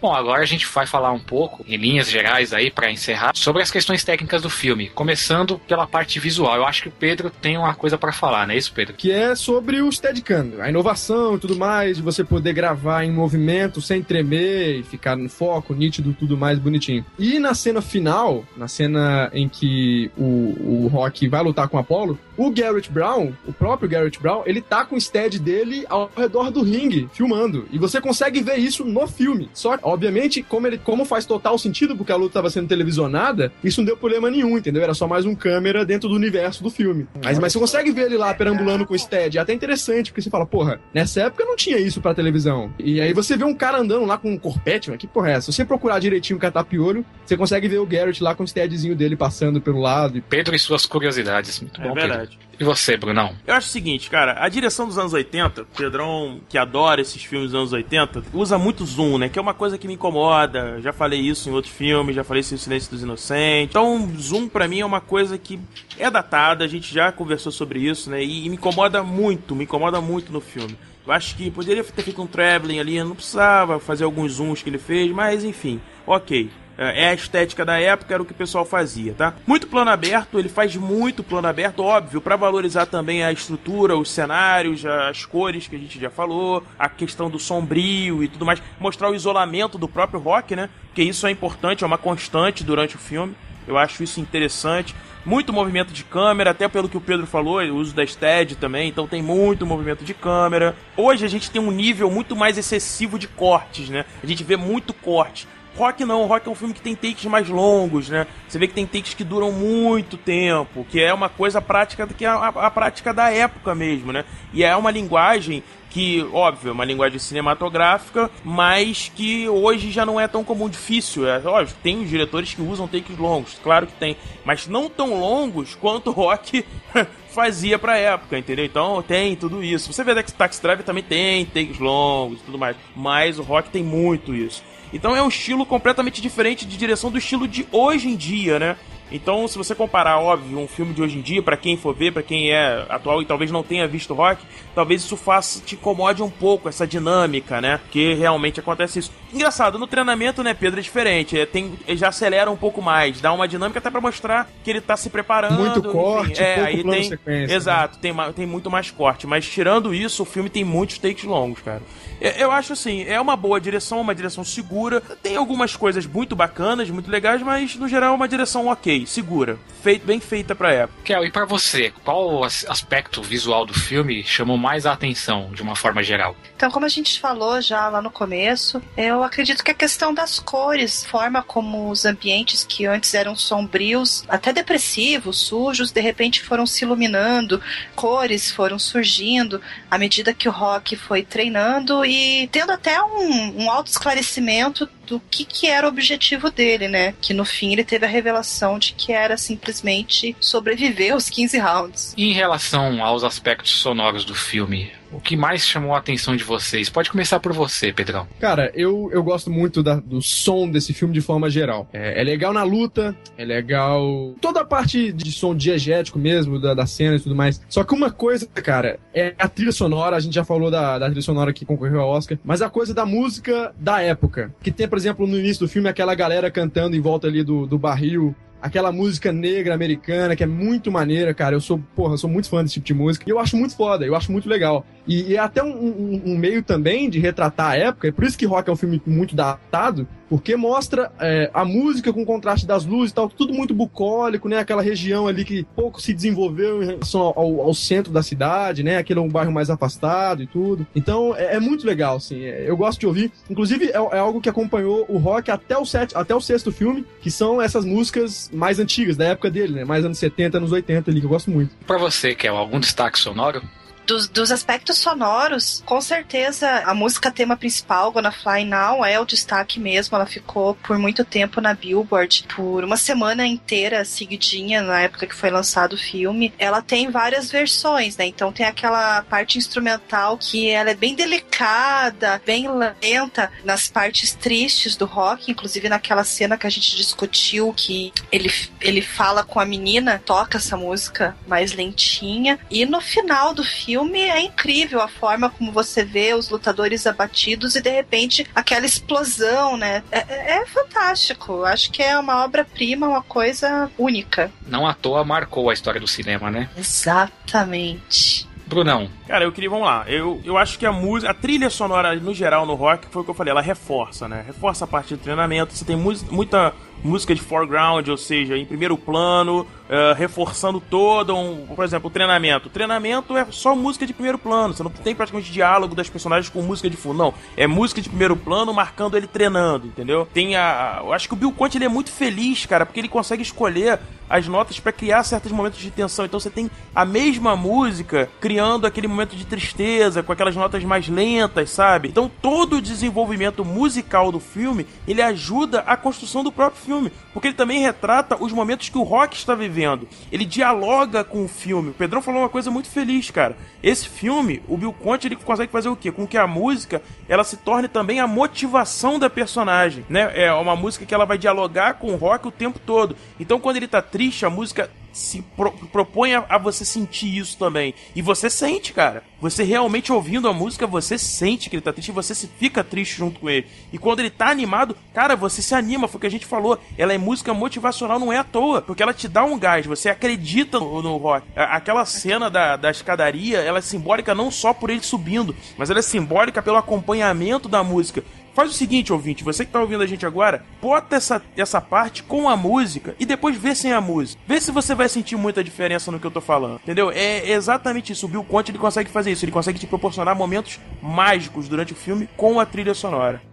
Bom, 0.00 0.14
agora 0.14 0.42
a 0.42 0.46
gente 0.46 0.66
vai 0.66 0.86
falar 0.86 1.12
um 1.12 1.18
pouco, 1.18 1.62
em 1.68 1.76
linhas 1.76 2.08
gerais 2.08 2.54
aí, 2.54 2.70
para 2.70 2.90
encerrar, 2.90 3.32
sobre 3.34 3.60
as 3.60 3.70
questões 3.70 4.02
técnicas 4.02 4.40
do 4.40 4.48
filme. 4.48 4.88
Começando 4.88 5.58
pela 5.68 5.86
parte 5.86 6.18
visual. 6.18 6.56
Eu 6.56 6.64
acho 6.64 6.84
que 6.84 6.88
o 6.88 6.92
Pedro 6.92 7.28
tem 7.28 7.58
uma 7.58 7.74
coisa 7.74 7.98
para 7.98 8.10
falar, 8.10 8.46
não 8.46 8.54
é 8.54 8.56
isso, 8.56 8.72
Pedro? 8.72 8.94
Que 8.94 9.12
é 9.12 9.34
sobre 9.34 9.82
o 9.82 9.92
Steadicam, 9.92 10.52
a 10.58 10.70
inovação 10.70 11.36
e 11.36 11.38
tudo 11.38 11.54
mais, 11.54 11.98
de 11.98 12.02
você 12.02 12.24
poder 12.24 12.54
gravar 12.54 13.04
em 13.04 13.12
movimento 13.12 13.82
sem 13.82 14.02
tremer 14.02 14.80
e 14.80 14.82
ficar 14.82 15.16
no 15.16 15.28
foco, 15.28 15.74
nítido, 15.74 16.16
tudo 16.18 16.34
mais 16.34 16.58
bonitinho. 16.58 17.04
E 17.18 17.38
na 17.38 17.52
cena 17.52 17.82
final, 17.82 18.42
na 18.56 18.68
cena 18.68 19.30
em 19.34 19.50
que 19.50 20.10
o, 20.16 20.84
o 20.84 20.88
Rock 20.90 21.28
vai 21.28 21.42
lutar 21.42 21.68
com 21.68 21.76
o 21.76 21.80
Apollo, 21.80 22.18
o 22.38 22.50
Garrett 22.50 22.90
Brown, 22.90 23.34
o 23.46 23.52
próprio 23.52 23.86
Garrett 23.86 24.18
Brown, 24.18 24.44
ele 24.46 24.62
tá 24.62 24.82
com 24.82 24.96
o 24.96 25.00
stead 25.00 25.38
dele 25.38 25.84
ao 25.90 26.10
redor 26.16 26.50
do 26.50 26.62
ringue, 26.62 27.06
filmando. 27.12 27.68
E 27.70 27.76
você 27.76 28.00
consegue 28.00 28.40
ver 28.40 28.56
isso 28.56 28.82
no 28.82 29.06
filme. 29.06 29.50
Só 29.52 29.76
que, 29.76 29.84
obviamente, 29.90 30.42
como, 30.42 30.66
ele, 30.66 30.78
como 30.78 31.04
faz 31.04 31.26
total 31.26 31.58
sentido, 31.58 31.96
porque 31.96 32.12
a 32.12 32.16
luta 32.16 32.30
estava 32.30 32.50
sendo 32.50 32.68
televisionada, 32.68 33.52
isso 33.62 33.80
não 33.80 33.86
deu 33.86 33.96
problema 33.96 34.30
nenhum, 34.30 34.56
entendeu? 34.56 34.82
Era 34.82 34.94
só 34.94 35.06
mais 35.06 35.24
um 35.24 35.34
câmera 35.34 35.84
dentro 35.84 36.08
do 36.08 36.14
universo 36.14 36.62
do 36.62 36.70
filme. 36.70 37.06
Mas, 37.22 37.38
mas 37.38 37.52
você 37.52 37.58
consegue 37.58 37.90
ver 37.92 38.06
ele 38.06 38.16
lá 38.16 38.32
perambulando 38.34 38.86
com 38.86 38.94
o 38.94 38.98
stead. 38.98 39.38
É 39.38 39.40
até 39.40 39.52
interessante, 39.52 40.10
porque 40.10 40.22
você 40.22 40.30
fala, 40.30 40.46
porra, 40.46 40.80
nessa 40.92 41.22
época 41.22 41.44
não 41.44 41.56
tinha 41.56 41.78
isso 41.78 42.00
pra 42.00 42.14
televisão. 42.14 42.72
E 42.78 43.00
aí 43.00 43.12
você 43.12 43.36
vê 43.36 43.44
um 43.44 43.54
cara 43.54 43.78
andando 43.78 44.06
lá 44.06 44.16
com 44.16 44.30
um 44.30 44.38
corpete, 44.38 44.90
mas 44.90 44.98
que 44.98 45.06
porra 45.06 45.30
é 45.30 45.32
essa? 45.34 45.52
Se 45.52 45.56
você 45.56 45.64
procurar 45.64 45.98
direitinho 45.98 46.36
o 46.36 46.40
catapiolho, 46.40 47.04
você 47.24 47.36
consegue 47.36 47.68
ver 47.68 47.78
o 47.78 47.86
Garrett 47.86 48.22
lá 48.22 48.34
com 48.34 48.44
o 48.44 48.48
steadzinho 48.48 48.94
dele 48.94 49.16
passando 49.16 49.60
pelo 49.60 49.80
lado. 49.80 50.22
Pedro 50.28 50.54
e 50.54 50.58
suas 50.58 50.86
curiosidades. 50.86 51.60
Muito 51.60 51.80
é 51.80 51.88
bom, 51.88 51.94
verdade. 51.94 52.38
Pedro. 52.38 52.49
E 52.60 52.64
você, 52.64 52.94
Brunão? 52.94 53.34
Eu 53.46 53.54
acho 53.54 53.68
o 53.68 53.70
seguinte, 53.70 54.10
cara, 54.10 54.36
a 54.38 54.46
direção 54.46 54.86
dos 54.86 54.98
anos 54.98 55.14
80, 55.14 55.64
Pedrão, 55.74 56.42
que 56.46 56.58
adora 56.58 57.00
esses 57.00 57.24
filmes 57.24 57.52
dos 57.52 57.58
anos 57.58 57.72
80, 57.72 58.22
usa 58.34 58.58
muito 58.58 58.84
zoom, 58.84 59.16
né? 59.16 59.30
Que 59.30 59.38
é 59.38 59.42
uma 59.42 59.54
coisa 59.54 59.78
que 59.78 59.88
me 59.88 59.94
incomoda. 59.94 60.78
Já 60.82 60.92
falei 60.92 61.20
isso 61.20 61.48
em 61.48 61.52
outros 61.52 61.72
filmes, 61.72 62.14
já 62.14 62.22
falei 62.22 62.42
isso 62.42 62.54
em 62.54 62.58
Silêncio 62.58 62.90
dos 62.90 63.02
Inocentes. 63.02 63.70
Então, 63.70 64.06
zoom 64.18 64.46
para 64.46 64.68
mim 64.68 64.80
é 64.80 64.84
uma 64.84 65.00
coisa 65.00 65.38
que 65.38 65.58
é 65.98 66.10
datada, 66.10 66.62
a 66.62 66.68
gente 66.68 66.92
já 66.92 67.10
conversou 67.10 67.50
sobre 67.50 67.80
isso, 67.80 68.10
né? 68.10 68.22
E, 68.22 68.44
e 68.44 68.48
me 68.50 68.56
incomoda 68.56 69.02
muito, 69.02 69.56
me 69.56 69.64
incomoda 69.64 69.98
muito 70.02 70.30
no 70.30 70.42
filme. 70.42 70.76
Eu 71.06 71.14
acho 71.14 71.34
que 71.36 71.50
poderia 71.50 71.82
ter 71.82 72.02
feito 72.02 72.20
um 72.20 72.26
traveling 72.26 72.78
ali, 72.78 73.02
não 73.02 73.16
precisava 73.16 73.80
fazer 73.80 74.04
alguns 74.04 74.34
zooms 74.34 74.62
que 74.62 74.68
ele 74.68 74.76
fez, 74.76 75.10
mas 75.12 75.44
enfim, 75.44 75.80
ok. 76.06 76.50
É, 76.80 77.04
é 77.04 77.08
a 77.10 77.14
estética 77.14 77.62
da 77.62 77.78
época, 77.78 78.14
era 78.14 78.22
o 78.22 78.24
que 78.26 78.32
o 78.32 78.34
pessoal 78.34 78.64
fazia, 78.64 79.12
tá? 79.12 79.34
Muito 79.46 79.66
plano 79.66 79.90
aberto, 79.90 80.38
ele 80.38 80.48
faz 80.48 80.74
muito 80.76 81.22
plano 81.22 81.46
aberto, 81.46 81.84
óbvio, 81.84 82.22
para 82.22 82.36
valorizar 82.36 82.86
também 82.86 83.22
a 83.22 83.30
estrutura, 83.30 83.98
os 83.98 84.10
cenários, 84.10 84.86
as 84.86 85.26
cores 85.26 85.68
que 85.68 85.76
a 85.76 85.78
gente 85.78 86.00
já 86.00 86.08
falou, 86.08 86.64
a 86.78 86.88
questão 86.88 87.28
do 87.28 87.38
sombrio 87.38 88.24
e 88.24 88.28
tudo 88.28 88.46
mais, 88.46 88.62
mostrar 88.80 89.10
o 89.10 89.14
isolamento 89.14 89.76
do 89.76 89.86
próprio 89.86 90.18
rock, 90.18 90.56
né? 90.56 90.70
Porque 90.86 91.02
isso 91.02 91.26
é 91.26 91.30
importante, 91.30 91.84
é 91.84 91.86
uma 91.86 91.98
constante 91.98 92.64
durante 92.64 92.96
o 92.96 92.98
filme. 92.98 93.36
Eu 93.68 93.76
acho 93.76 94.02
isso 94.02 94.18
interessante. 94.18 94.94
Muito 95.24 95.52
movimento 95.52 95.92
de 95.92 96.02
câmera, 96.02 96.50
até 96.52 96.66
pelo 96.66 96.88
que 96.88 96.96
o 96.96 97.00
Pedro 97.00 97.26
falou, 97.26 97.60
o 97.60 97.76
uso 97.76 97.94
da 97.94 98.06
stead 98.06 98.56
também, 98.56 98.88
então 98.88 99.06
tem 99.06 99.22
muito 99.22 99.66
movimento 99.66 100.02
de 100.02 100.14
câmera. 100.14 100.74
Hoje 100.96 101.26
a 101.26 101.28
gente 101.28 101.50
tem 101.50 101.60
um 101.60 101.70
nível 101.70 102.10
muito 102.10 102.34
mais 102.34 102.56
excessivo 102.56 103.18
de 103.18 103.28
cortes, 103.28 103.90
né? 103.90 104.06
A 104.24 104.26
gente 104.26 104.42
vê 104.42 104.56
muito 104.56 104.94
corte. 104.94 105.46
Rock 105.76 106.04
não, 106.04 106.26
Rock 106.26 106.48
é 106.48 106.50
um 106.50 106.54
filme 106.54 106.74
que 106.74 106.80
tem 106.80 106.94
takes 106.94 107.24
mais 107.26 107.48
longos, 107.48 108.08
né? 108.08 108.26
Você 108.48 108.58
vê 108.58 108.66
que 108.66 108.74
tem 108.74 108.86
takes 108.86 109.14
que 109.14 109.24
duram 109.24 109.52
muito 109.52 110.16
tempo, 110.16 110.86
que 110.88 111.00
é 111.00 111.12
uma 111.12 111.28
coisa 111.28 111.60
prática 111.60 112.06
que 112.06 112.24
é 112.24 112.28
a, 112.28 112.48
a 112.48 112.70
prática 112.70 113.14
da 113.14 113.30
época 113.30 113.74
mesmo, 113.74 114.12
né? 114.12 114.24
E 114.52 114.64
é 114.64 114.74
uma 114.76 114.90
linguagem 114.90 115.62
que, 115.90 116.24
óbvio, 116.32 116.70
é 116.70 116.72
uma 116.72 116.84
linguagem 116.84 117.18
cinematográfica, 117.18 118.30
mas 118.44 119.10
que 119.14 119.48
hoje 119.48 119.90
já 119.90 120.06
não 120.06 120.20
é 120.20 120.28
tão 120.28 120.44
comum, 120.44 120.68
difícil. 120.68 121.28
É 121.28 121.38
lógico, 121.38 121.78
tem 121.82 122.00
os 122.00 122.08
diretores 122.08 122.54
que 122.54 122.62
usam 122.62 122.86
takes 122.86 123.18
longos, 123.18 123.58
claro 123.62 123.86
que 123.86 123.92
tem, 123.94 124.16
mas 124.44 124.68
não 124.68 124.88
tão 124.88 125.18
longos 125.18 125.74
quanto 125.74 126.10
o 126.10 126.12
rock 126.12 126.64
fazia 127.30 127.78
pra 127.78 127.96
época, 127.96 128.38
entendeu? 128.38 128.64
Então 128.64 129.02
tem 129.02 129.34
tudo 129.34 129.62
isso. 129.62 129.92
Você 129.92 130.04
vê 130.04 130.22
que 130.22 130.32
Taxi 130.32 130.62
Drive 130.62 130.82
também 130.82 131.02
tem 131.02 131.44
takes 131.44 131.78
longos 131.78 132.40
e 132.40 132.44
tudo 132.44 132.58
mais, 132.58 132.76
mas 132.94 133.38
o 133.38 133.42
rock 133.42 133.68
tem 133.70 133.82
muito 133.82 134.34
isso. 134.34 134.62
Então 134.92 135.14
é 135.14 135.22
um 135.22 135.28
estilo 135.28 135.64
completamente 135.64 136.20
diferente 136.20 136.66
de 136.66 136.76
direção 136.76 137.10
do 137.10 137.18
estilo 137.18 137.46
de 137.46 137.66
hoje 137.70 138.08
em 138.08 138.16
dia, 138.16 138.58
né? 138.58 138.76
Então, 139.12 139.46
se 139.48 139.58
você 139.58 139.74
comparar, 139.74 140.20
óbvio, 140.20 140.58
um 140.58 140.68
filme 140.68 140.94
de 140.94 141.02
hoje 141.02 141.18
em 141.18 141.20
dia, 141.20 141.42
para 141.42 141.56
quem 141.56 141.76
for 141.76 141.94
ver, 141.94 142.12
para 142.12 142.22
quem 142.22 142.52
é 142.52 142.86
atual 142.88 143.20
e 143.20 143.26
talvez 143.26 143.50
não 143.50 143.62
tenha 143.62 143.86
visto 143.88 144.14
rock, 144.14 144.42
talvez 144.74 145.02
isso 145.02 145.16
faça, 145.16 145.60
te 145.60 145.74
incomode 145.74 146.22
um 146.22 146.30
pouco, 146.30 146.68
essa 146.68 146.86
dinâmica, 146.86 147.60
né? 147.60 147.80
Que 147.90 148.14
realmente 148.14 148.60
acontece 148.60 149.00
isso. 149.00 149.12
Engraçado, 149.32 149.78
no 149.78 149.86
treinamento, 149.86 150.42
né, 150.42 150.54
Pedro, 150.54 150.78
é 150.78 150.82
diferente. 150.82 151.38
É, 151.38 151.44
tem, 151.44 151.72
já 151.88 152.08
acelera 152.08 152.50
um 152.50 152.56
pouco 152.56 152.80
mais, 152.80 153.20
dá 153.20 153.32
uma 153.32 153.48
dinâmica 153.48 153.80
até 153.80 153.90
para 153.90 154.00
mostrar 154.00 154.48
que 154.62 154.70
ele 154.70 154.80
tá 154.80 154.96
se 154.96 155.10
preparando. 155.10 155.58
Muito 155.58 155.82
corte, 155.82 156.32
enfim, 156.32 156.42
é, 156.42 156.60
aí 156.60 156.84
tem, 156.84 157.04
sequência, 157.04 157.46
né? 157.48 157.54
Exato, 157.54 157.94
né? 157.96 158.00
tem, 158.00 158.32
tem 158.32 158.46
muito 158.46 158.70
mais 158.70 158.90
corte. 158.90 159.26
Mas 159.26 159.48
tirando 159.48 159.92
isso, 159.92 160.22
o 160.22 160.26
filme 160.26 160.48
tem 160.48 160.64
muitos 160.64 160.98
takes 160.98 161.24
longos, 161.24 161.60
cara. 161.62 161.82
Eu 162.20 162.50
acho 162.50 162.74
assim, 162.74 163.04
é 163.04 163.20
uma 163.20 163.34
boa 163.34 163.60
direção, 163.60 164.00
uma 164.00 164.14
direção 164.14 164.44
segura. 164.44 165.00
Tem 165.22 165.36
algumas 165.36 165.74
coisas 165.74 166.04
muito 166.06 166.36
bacanas, 166.36 166.90
muito 166.90 167.10
legais, 167.10 167.42
mas 167.42 167.76
no 167.76 167.88
geral 167.88 168.12
é 168.12 168.16
uma 168.16 168.28
direção 168.28 168.66
ok, 168.66 169.06
segura. 169.06 169.58
Feito, 169.82 170.04
bem 170.04 170.20
feita 170.20 170.54
pra 170.54 170.72
época. 170.72 171.00
Kel, 171.02 171.24
e 171.24 171.30
pra 171.30 171.46
você, 171.46 171.92
qual 172.04 172.44
aspecto 172.44 173.22
visual 173.22 173.64
do 173.64 173.72
filme 173.72 174.22
chamou 174.22 174.58
mais 174.58 174.84
a 174.84 174.92
atenção, 174.92 175.50
de 175.52 175.62
uma 175.62 175.74
forma 175.74 176.02
geral? 176.02 176.36
Então, 176.54 176.70
como 176.70 176.84
a 176.84 176.90
gente 176.90 177.18
falou 177.18 177.60
já 177.62 177.88
lá 177.88 178.02
no 178.02 178.10
começo, 178.10 178.82
eu 178.96 179.22
acredito 179.22 179.64
que 179.64 179.70
a 179.70 179.74
questão 179.74 180.12
das 180.12 180.38
cores, 180.38 181.04
forma 181.04 181.42
como 181.42 181.90
os 181.90 182.04
ambientes 182.04 182.64
que 182.64 182.84
antes 182.84 183.14
eram 183.14 183.34
sombrios, 183.34 184.24
até 184.28 184.52
depressivos, 184.52 185.38
sujos, 185.38 185.90
de 185.90 186.00
repente 186.00 186.42
foram 186.42 186.66
se 186.66 186.84
iluminando, 186.84 187.62
cores 187.96 188.50
foram 188.50 188.78
surgindo 188.78 189.60
à 189.90 189.96
medida 189.96 190.34
que 190.34 190.48
o 190.48 190.52
rock 190.52 190.96
foi 190.96 191.22
treinando 191.22 192.04
e 192.10 192.48
tendo 192.48 192.72
até 192.72 193.00
um, 193.02 193.66
um 193.66 193.82
esclarecimento 193.84 194.88
do 195.06 195.20
que, 195.30 195.44
que 195.44 195.66
era 195.66 195.86
o 195.86 195.90
objetivo 195.90 196.50
dele, 196.50 196.88
né? 196.88 197.14
Que 197.20 197.32
no 197.32 197.44
fim 197.44 197.72
ele 197.72 197.84
teve 197.84 198.04
a 198.04 198.08
revelação 198.08 198.78
de 198.78 198.92
que 198.92 199.12
era 199.12 199.36
simplesmente 199.36 200.36
sobreviver 200.40 201.12
aos 201.12 201.30
15 201.30 201.58
rounds. 201.58 202.14
Em 202.16 202.32
relação 202.32 203.04
aos 203.04 203.22
aspectos 203.22 203.72
sonoros 203.72 204.24
do 204.24 204.34
filme, 204.34 204.92
o 205.12 205.20
que 205.20 205.36
mais 205.36 205.66
chamou 205.66 205.94
a 205.94 205.98
atenção 205.98 206.36
de 206.36 206.44
vocês? 206.44 206.88
Pode 206.88 207.10
começar 207.10 207.40
por 207.40 207.52
você, 207.52 207.92
Pedrão. 207.92 208.26
Cara, 208.38 208.70
eu, 208.74 209.10
eu 209.12 209.22
gosto 209.22 209.50
muito 209.50 209.82
da, 209.82 209.96
do 209.96 210.22
som 210.22 210.68
desse 210.68 210.92
filme 210.92 211.12
de 211.12 211.20
forma 211.20 211.50
geral. 211.50 211.88
É, 211.92 212.20
é, 212.20 212.24
legal 212.24 212.52
na 212.52 212.62
luta, 212.62 213.16
é 213.36 213.44
legal. 213.44 214.34
Toda 214.40 214.60
a 214.60 214.64
parte 214.64 215.12
de 215.12 215.32
som 215.32 215.54
diegético 215.54 216.18
mesmo, 216.18 216.58
da, 216.58 216.74
da 216.74 216.86
cena 216.86 217.16
e 217.16 217.20
tudo 217.20 217.34
mais. 217.34 217.60
Só 217.68 217.84
que 217.84 217.94
uma 217.94 218.10
coisa, 218.10 218.46
cara, 218.46 218.98
é 219.14 219.34
a 219.38 219.48
trilha 219.48 219.72
sonora. 219.72 220.16
A 220.16 220.20
gente 220.20 220.34
já 220.34 220.44
falou 220.44 220.70
da, 220.70 220.98
da 220.98 221.06
trilha 221.06 221.22
sonora 221.22 221.52
que 221.52 221.64
concorreu 221.64 222.00
ao 222.00 222.10
Oscar. 222.10 222.38
Mas 222.44 222.62
a 222.62 222.70
coisa 222.70 222.94
da 222.94 223.04
música 223.04 223.74
da 223.78 224.00
época. 224.00 224.54
Que 224.62 224.70
tem, 224.70 224.88
por 224.88 224.98
exemplo, 224.98 225.26
no 225.26 225.38
início 225.38 225.66
do 225.66 225.70
filme, 225.70 225.88
aquela 225.88 226.14
galera 226.14 226.50
cantando 226.50 226.96
em 226.96 227.00
volta 227.00 227.26
ali 227.26 227.42
do, 227.42 227.66
do 227.66 227.78
barril 227.78 228.34
aquela 228.60 228.92
música 228.92 229.32
negra 229.32 229.74
americana 229.74 230.36
que 230.36 230.42
é 230.42 230.46
muito 230.46 230.92
maneira, 230.92 231.32
cara. 231.32 231.54
Eu 231.54 231.60
sou, 231.60 231.80
porra, 231.94 232.14
eu 232.14 232.18
sou 232.18 232.28
muito 232.28 232.48
fã 232.48 232.62
desse 232.62 232.74
tipo 232.74 232.86
de 232.86 232.94
música. 232.94 233.24
E 233.26 233.32
eu 233.32 233.38
acho 233.38 233.56
muito 233.56 233.74
foda, 233.74 234.04
eu 234.04 234.14
acho 234.14 234.30
muito 234.30 234.48
legal. 234.48 234.84
E, 235.10 235.32
e 235.32 235.36
é 235.36 235.40
até 235.40 235.60
um, 235.60 235.72
um, 235.72 236.22
um, 236.24 236.38
meio 236.38 236.62
também 236.62 237.10
de 237.10 237.18
retratar 237.18 237.72
a 237.72 237.76
época, 237.76 238.06
é 238.06 238.12
por 238.12 238.22
isso 238.22 238.38
que 238.38 238.46
Rock 238.46 238.70
é 238.70 238.72
um 238.72 238.76
filme 238.76 239.02
muito 239.04 239.34
datado, 239.34 240.06
porque 240.28 240.54
mostra 240.54 241.10
é, 241.18 241.50
a 241.52 241.64
música 241.64 242.12
com 242.12 242.22
o 242.22 242.24
contraste 242.24 242.64
das 242.64 242.86
luzes 242.86 243.10
e 243.10 243.14
tal, 243.14 243.28
tudo 243.28 243.52
muito 243.52 243.74
bucólico, 243.74 244.48
né? 244.48 244.58
Aquela 244.58 244.80
região 244.80 245.26
ali 245.26 245.44
que 245.44 245.66
pouco 245.74 246.00
se 246.00 246.14
desenvolveu 246.14 246.80
em 246.80 246.86
relação 246.86 247.20
ao, 247.22 247.60
ao 247.60 247.74
centro 247.74 248.12
da 248.12 248.22
cidade, 248.22 248.84
né? 248.84 248.98
Aquele 248.98 249.18
é 249.18 249.22
um 249.22 249.28
bairro 249.28 249.50
mais 249.50 249.68
afastado 249.68 250.44
e 250.44 250.46
tudo. 250.46 250.86
Então 250.94 251.34
é, 251.34 251.56
é 251.56 251.60
muito 251.60 251.84
legal, 251.84 252.18
assim. 252.18 252.44
É, 252.44 252.70
eu 252.70 252.76
gosto 252.76 253.00
de 253.00 253.08
ouvir. 253.08 253.32
Inclusive, 253.50 253.86
é, 253.86 253.96
é, 253.96 254.18
algo 254.20 254.40
que 254.40 254.48
acompanhou 254.48 255.04
o 255.08 255.18
rock 255.18 255.50
até 255.50 255.76
o, 255.76 255.84
set, 255.84 256.16
até 256.16 256.32
o 256.32 256.40
sexto 256.40 256.70
filme, 256.70 257.04
que 257.20 257.32
são 257.32 257.60
essas 257.60 257.84
músicas 257.84 258.48
mais 258.54 258.78
antigas, 258.78 259.16
da 259.16 259.24
época 259.24 259.50
dele, 259.50 259.72
né? 259.72 259.84
Mais 259.84 260.04
anos 260.04 260.18
70, 260.18 260.58
anos 260.58 260.70
80 260.70 261.10
ali, 261.10 261.18
que 261.18 261.26
eu 261.26 261.30
gosto 261.30 261.50
muito. 261.50 261.74
Para 261.84 261.98
você, 261.98 262.36
quer 262.36 262.50
algum 262.50 262.78
destaque 262.78 263.18
sonoro? 263.18 263.60
Dos, 264.06 264.28
dos 264.28 264.50
aspectos 264.50 264.98
sonoros, 264.98 265.82
com 265.86 266.00
certeza 266.00 266.68
a 266.84 266.94
música 266.94 267.30
tema 267.30 267.56
principal, 267.56 268.10
Gonna 268.10 268.32
Fly 268.32 268.64
Now, 268.64 269.04
é 269.04 269.20
o 269.20 269.24
destaque 269.24 269.78
mesmo. 269.78 270.16
Ela 270.16 270.26
ficou 270.26 270.74
por 270.74 270.98
muito 270.98 271.24
tempo 271.24 271.60
na 271.60 271.74
Billboard, 271.74 272.44
por 272.54 272.82
uma 272.84 272.96
semana 272.96 273.46
inteira 273.46 274.04
seguidinha, 274.04 274.82
na 274.82 275.02
época 275.02 275.26
que 275.26 275.34
foi 275.34 275.50
lançado 275.50 275.92
o 275.92 275.98
filme. 275.98 276.52
Ela 276.58 276.82
tem 276.82 277.10
várias 277.10 277.50
versões, 277.50 278.16
né? 278.16 278.26
Então 278.26 278.52
tem 278.52 278.66
aquela 278.66 279.22
parte 279.22 279.58
instrumental 279.58 280.36
que 280.36 280.68
ela 280.70 280.90
é 280.90 280.94
bem 280.94 281.14
delicada, 281.14 282.42
bem 282.44 282.66
lenta 283.00 283.50
nas 283.64 283.88
partes 283.88 284.34
tristes 284.34 284.96
do 284.96 285.06
rock, 285.06 285.50
inclusive 285.50 285.88
naquela 285.88 286.24
cena 286.24 286.56
que 286.56 286.66
a 286.66 286.70
gente 286.70 286.96
discutiu 286.96 287.72
que 287.76 288.12
ele, 288.32 288.52
ele 288.80 289.02
fala 289.02 289.44
com 289.44 289.60
a 289.60 289.64
menina, 289.64 290.20
toca 290.24 290.58
essa 290.58 290.76
música 290.76 291.36
mais 291.46 291.72
lentinha. 291.72 292.58
E 292.70 292.84
no 292.84 293.00
final 293.00 293.54
do 293.54 293.62
filme, 293.62 293.89
filme 293.90 294.20
é 294.20 294.40
incrível 294.40 295.00
a 295.00 295.08
forma 295.08 295.50
como 295.50 295.72
você 295.72 296.04
vê 296.04 296.32
os 296.32 296.48
lutadores 296.48 297.08
abatidos 297.08 297.74
e 297.74 297.82
de 297.82 297.90
repente 297.90 298.46
aquela 298.54 298.86
explosão, 298.86 299.76
né? 299.76 300.04
É, 300.12 300.18
é, 300.28 300.58
é 300.58 300.66
fantástico. 300.66 301.64
Acho 301.64 301.90
que 301.90 302.00
é 302.00 302.16
uma 302.16 302.44
obra-prima, 302.44 303.08
uma 303.08 303.22
coisa 303.22 303.90
única. 303.98 304.48
Não 304.64 304.86
à 304.86 304.94
toa 304.94 305.24
marcou 305.24 305.70
a 305.70 305.72
história 305.72 306.00
do 306.00 306.06
cinema, 306.06 306.52
né? 306.52 306.70
Exatamente. 306.76 308.48
Brunão. 308.64 309.10
Cara, 309.26 309.42
eu 309.42 309.50
queria, 309.50 309.68
vamos 309.68 309.86
lá. 309.86 310.04
Eu, 310.06 310.40
eu 310.44 310.56
acho 310.56 310.78
que 310.78 310.86
a 310.86 310.92
música, 310.92 311.32
a 311.32 311.34
trilha 311.34 311.68
sonora 311.68 312.14
no 312.14 312.32
geral 312.32 312.64
no 312.64 312.76
rock, 312.76 313.08
foi 313.10 313.22
o 313.22 313.24
que 313.24 313.30
eu 313.32 313.34
falei, 313.34 313.50
ela 313.50 313.60
reforça, 313.60 314.28
né? 314.28 314.44
Reforça 314.46 314.84
a 314.84 314.88
parte 314.88 315.16
de 315.16 315.20
treinamento. 315.20 315.74
Você 315.74 315.84
tem 315.84 315.96
muita 315.96 316.72
música 317.02 317.34
de 317.34 317.40
foreground, 317.40 318.08
ou 318.08 318.16
seja, 318.16 318.56
em 318.56 318.64
primeiro 318.64 318.96
plano, 318.96 319.60
uh, 319.60 320.14
reforçando 320.16 320.80
todo 320.80 321.36
um, 321.36 321.66
por 321.66 321.84
exemplo, 321.84 322.08
o 322.08 322.10
treinamento. 322.10 322.68
O 322.68 322.70
treinamento 322.70 323.36
é 323.36 323.46
só 323.50 323.74
música 323.74 324.06
de 324.06 324.12
primeiro 324.12 324.38
plano, 324.38 324.74
você 324.74 324.82
não 324.82 324.90
tem 324.90 325.14
praticamente 325.14 325.52
diálogo 325.52 325.94
das 325.94 326.08
personagens 326.08 326.48
com 326.48 326.62
música 326.62 326.88
de 326.88 326.96
fundo, 326.96 327.18
não. 327.18 327.34
É 327.56 327.66
música 327.66 328.00
de 328.00 328.08
primeiro 328.08 328.36
plano 328.36 328.72
marcando 328.72 329.16
ele 329.16 329.26
treinando, 329.26 329.86
entendeu? 329.86 330.28
Tem 330.32 330.56
a, 330.56 331.00
eu 331.02 331.12
acho 331.12 331.28
que 331.28 331.34
o 331.34 331.36
Bill 331.36 331.52
Conte 331.52 331.78
ele 331.78 331.84
é 331.84 331.88
muito 331.88 332.10
feliz, 332.10 332.66
cara, 332.66 332.86
porque 332.86 333.00
ele 333.00 333.08
consegue 333.08 333.42
escolher 333.42 333.98
as 334.30 334.46
notas 334.46 334.78
para 334.78 334.92
criar 334.92 335.24
certos 335.24 335.50
momentos 335.50 335.80
de 335.80 335.90
tensão. 335.90 336.24
Então 336.24 336.38
você 336.38 336.48
tem 336.48 336.70
a 336.94 337.04
mesma 337.04 337.56
música 337.56 338.30
criando 338.40 338.86
aquele 338.86 339.08
momento 339.08 339.34
de 339.34 339.44
tristeza 339.44 340.22
com 340.22 340.30
aquelas 340.30 340.54
notas 340.54 340.84
mais 340.84 341.08
lentas, 341.08 341.70
sabe? 341.70 342.08
Então 342.08 342.30
todo 342.40 342.76
o 342.76 342.80
desenvolvimento 342.80 343.64
musical 343.64 344.30
do 344.30 344.38
filme, 344.38 344.86
ele 345.08 345.20
ajuda 345.20 345.80
a 345.80 345.96
construção 345.96 346.44
do 346.44 346.52
próprio 346.52 346.80
filme, 346.80 346.89
porque 347.32 347.48
ele 347.48 347.54
também 347.54 347.80
retrata 347.80 348.36
os 348.42 348.52
momentos 348.52 348.88
que 348.88 348.98
o 348.98 349.02
rock 349.02 349.36
está 349.36 349.54
vivendo. 349.54 350.08
Ele 350.32 350.44
dialoga 350.44 351.22
com 351.22 351.44
o 351.44 351.48
filme. 351.48 351.90
O 351.90 351.94
Pedrão 351.94 352.22
falou 352.22 352.42
uma 352.42 352.48
coisa 352.48 352.70
muito 352.70 352.88
feliz, 352.88 353.30
cara. 353.30 353.56
Esse 353.82 354.08
filme, 354.08 354.62
o 354.68 354.76
Bill 354.76 354.92
Conte, 354.92 355.26
ele 355.26 355.36
consegue 355.36 355.72
fazer 355.72 355.88
o 355.88 355.96
quê? 355.96 356.10
Com 356.10 356.26
que 356.26 356.36
a 356.36 356.46
música, 356.46 357.02
ela 357.28 357.44
se 357.44 357.56
torne 357.56 357.88
também 357.88 358.20
a 358.20 358.26
motivação 358.26 359.18
da 359.18 359.30
personagem, 359.30 360.04
né? 360.08 360.32
É 360.34 360.52
uma 360.52 360.76
música 360.76 361.06
que 361.06 361.14
ela 361.14 361.24
vai 361.24 361.38
dialogar 361.38 361.94
com 361.94 362.12
o 362.12 362.16
rock 362.16 362.48
o 362.48 362.52
tempo 362.52 362.78
todo. 362.78 363.16
Então 363.38 363.60
quando 363.60 363.76
ele 363.76 363.88
tá 363.88 364.02
triste, 364.02 364.44
a 364.44 364.50
música 364.50 364.90
se 365.12 365.42
pro, 365.56 365.72
propõe 365.72 366.34
a, 366.34 366.44
a, 366.48 366.58
você 366.58 366.84
sentir 366.84 367.36
isso 367.36 367.56
também. 367.56 367.94
E 368.14 368.22
você 368.22 368.48
sente, 368.48 368.92
cara. 368.92 369.22
Você 369.40 369.62
realmente 369.62 370.12
ouvindo 370.12 370.48
a 370.48 370.52
música, 370.52 370.86
você 370.86 371.18
sente 371.18 371.70
que 371.70 371.76
ele 371.76 371.82
tá 371.82 371.92
triste 371.92 372.12
você 372.12 372.34
se 372.34 372.46
fica 372.46 372.84
triste 372.84 373.16
junto 373.16 373.40
com 373.40 373.48
ele. 373.48 373.66
E 373.92 373.98
quando 373.98 374.20
ele 374.20 374.30
tá 374.30 374.48
animado, 374.48 374.96
cara, 375.14 375.34
você 375.34 375.62
se 375.62 375.74
anima, 375.74 376.08
foi 376.08 376.18
o 376.18 376.20
que 376.20 376.26
a 376.26 376.30
gente 376.30 376.46
falou. 376.46 376.78
Ela 376.98 377.14
é 377.14 377.18
música 377.18 377.54
motivacional, 377.54 378.18
não 378.18 378.32
é 378.32 378.38
à 378.38 378.44
toa. 378.44 378.82
Porque 378.82 379.02
ela 379.02 379.14
te 379.14 379.28
dá 379.28 379.44
um 379.44 379.58
gás, 379.58 379.86
você 379.86 380.08
acredita 380.08 380.78
no, 380.78 381.02
no 381.02 381.16
rock. 381.16 381.46
Aquela 381.56 382.04
cena 382.04 382.50
da, 382.50 382.76
da 382.76 382.90
escadaria, 382.90 383.58
ela 383.58 383.78
é 383.78 383.82
simbólica 383.82 384.34
não 384.34 384.50
só 384.50 384.72
por 384.72 384.90
ele 384.90 385.02
subindo, 385.02 385.54
mas 385.76 385.90
ela 385.90 385.98
é 385.98 386.02
simbólica 386.02 386.62
pelo 386.62 386.76
acompanhamento 386.76 387.68
da 387.68 387.82
música. 387.82 388.22
Faz 388.54 388.70
o 388.70 388.74
seguinte, 388.74 389.12
ouvinte, 389.12 389.44
você 389.44 389.64
que 389.64 389.72
tá 389.72 389.80
ouvindo 389.80 390.02
a 390.02 390.06
gente 390.06 390.26
agora, 390.26 390.64
bota 390.80 391.16
essa, 391.16 391.42
essa 391.56 391.80
parte 391.80 392.22
com 392.22 392.48
a 392.48 392.56
música 392.56 393.14
e 393.18 393.24
depois 393.24 393.56
vê 393.56 393.74
sem 393.74 393.92
a 393.92 394.00
música. 394.00 394.42
Vê 394.46 394.60
se 394.60 394.70
você 394.70 394.94
vai 394.94 395.08
sentir 395.08 395.36
muita 395.36 395.62
diferença 395.62 396.10
no 396.10 396.18
que 396.18 396.26
eu 396.26 396.30
tô 396.30 396.40
falando, 396.40 396.80
entendeu? 396.82 397.10
É 397.10 397.50
exatamente 397.50 398.12
isso. 398.12 398.26
O 398.26 398.28
Bill 398.28 398.44
Conte 398.44 398.70
ele 398.70 398.78
consegue 398.78 399.10
fazer 399.10 399.30
isso, 399.30 399.44
ele 399.44 399.52
consegue 399.52 399.78
te 399.78 399.86
proporcionar 399.86 400.34
momentos 400.34 400.80
mágicos 401.00 401.68
durante 401.68 401.92
o 401.92 401.96
filme 401.96 402.28
com 402.36 402.58
a 402.58 402.66
trilha 402.66 402.94
sonora. 402.94 403.49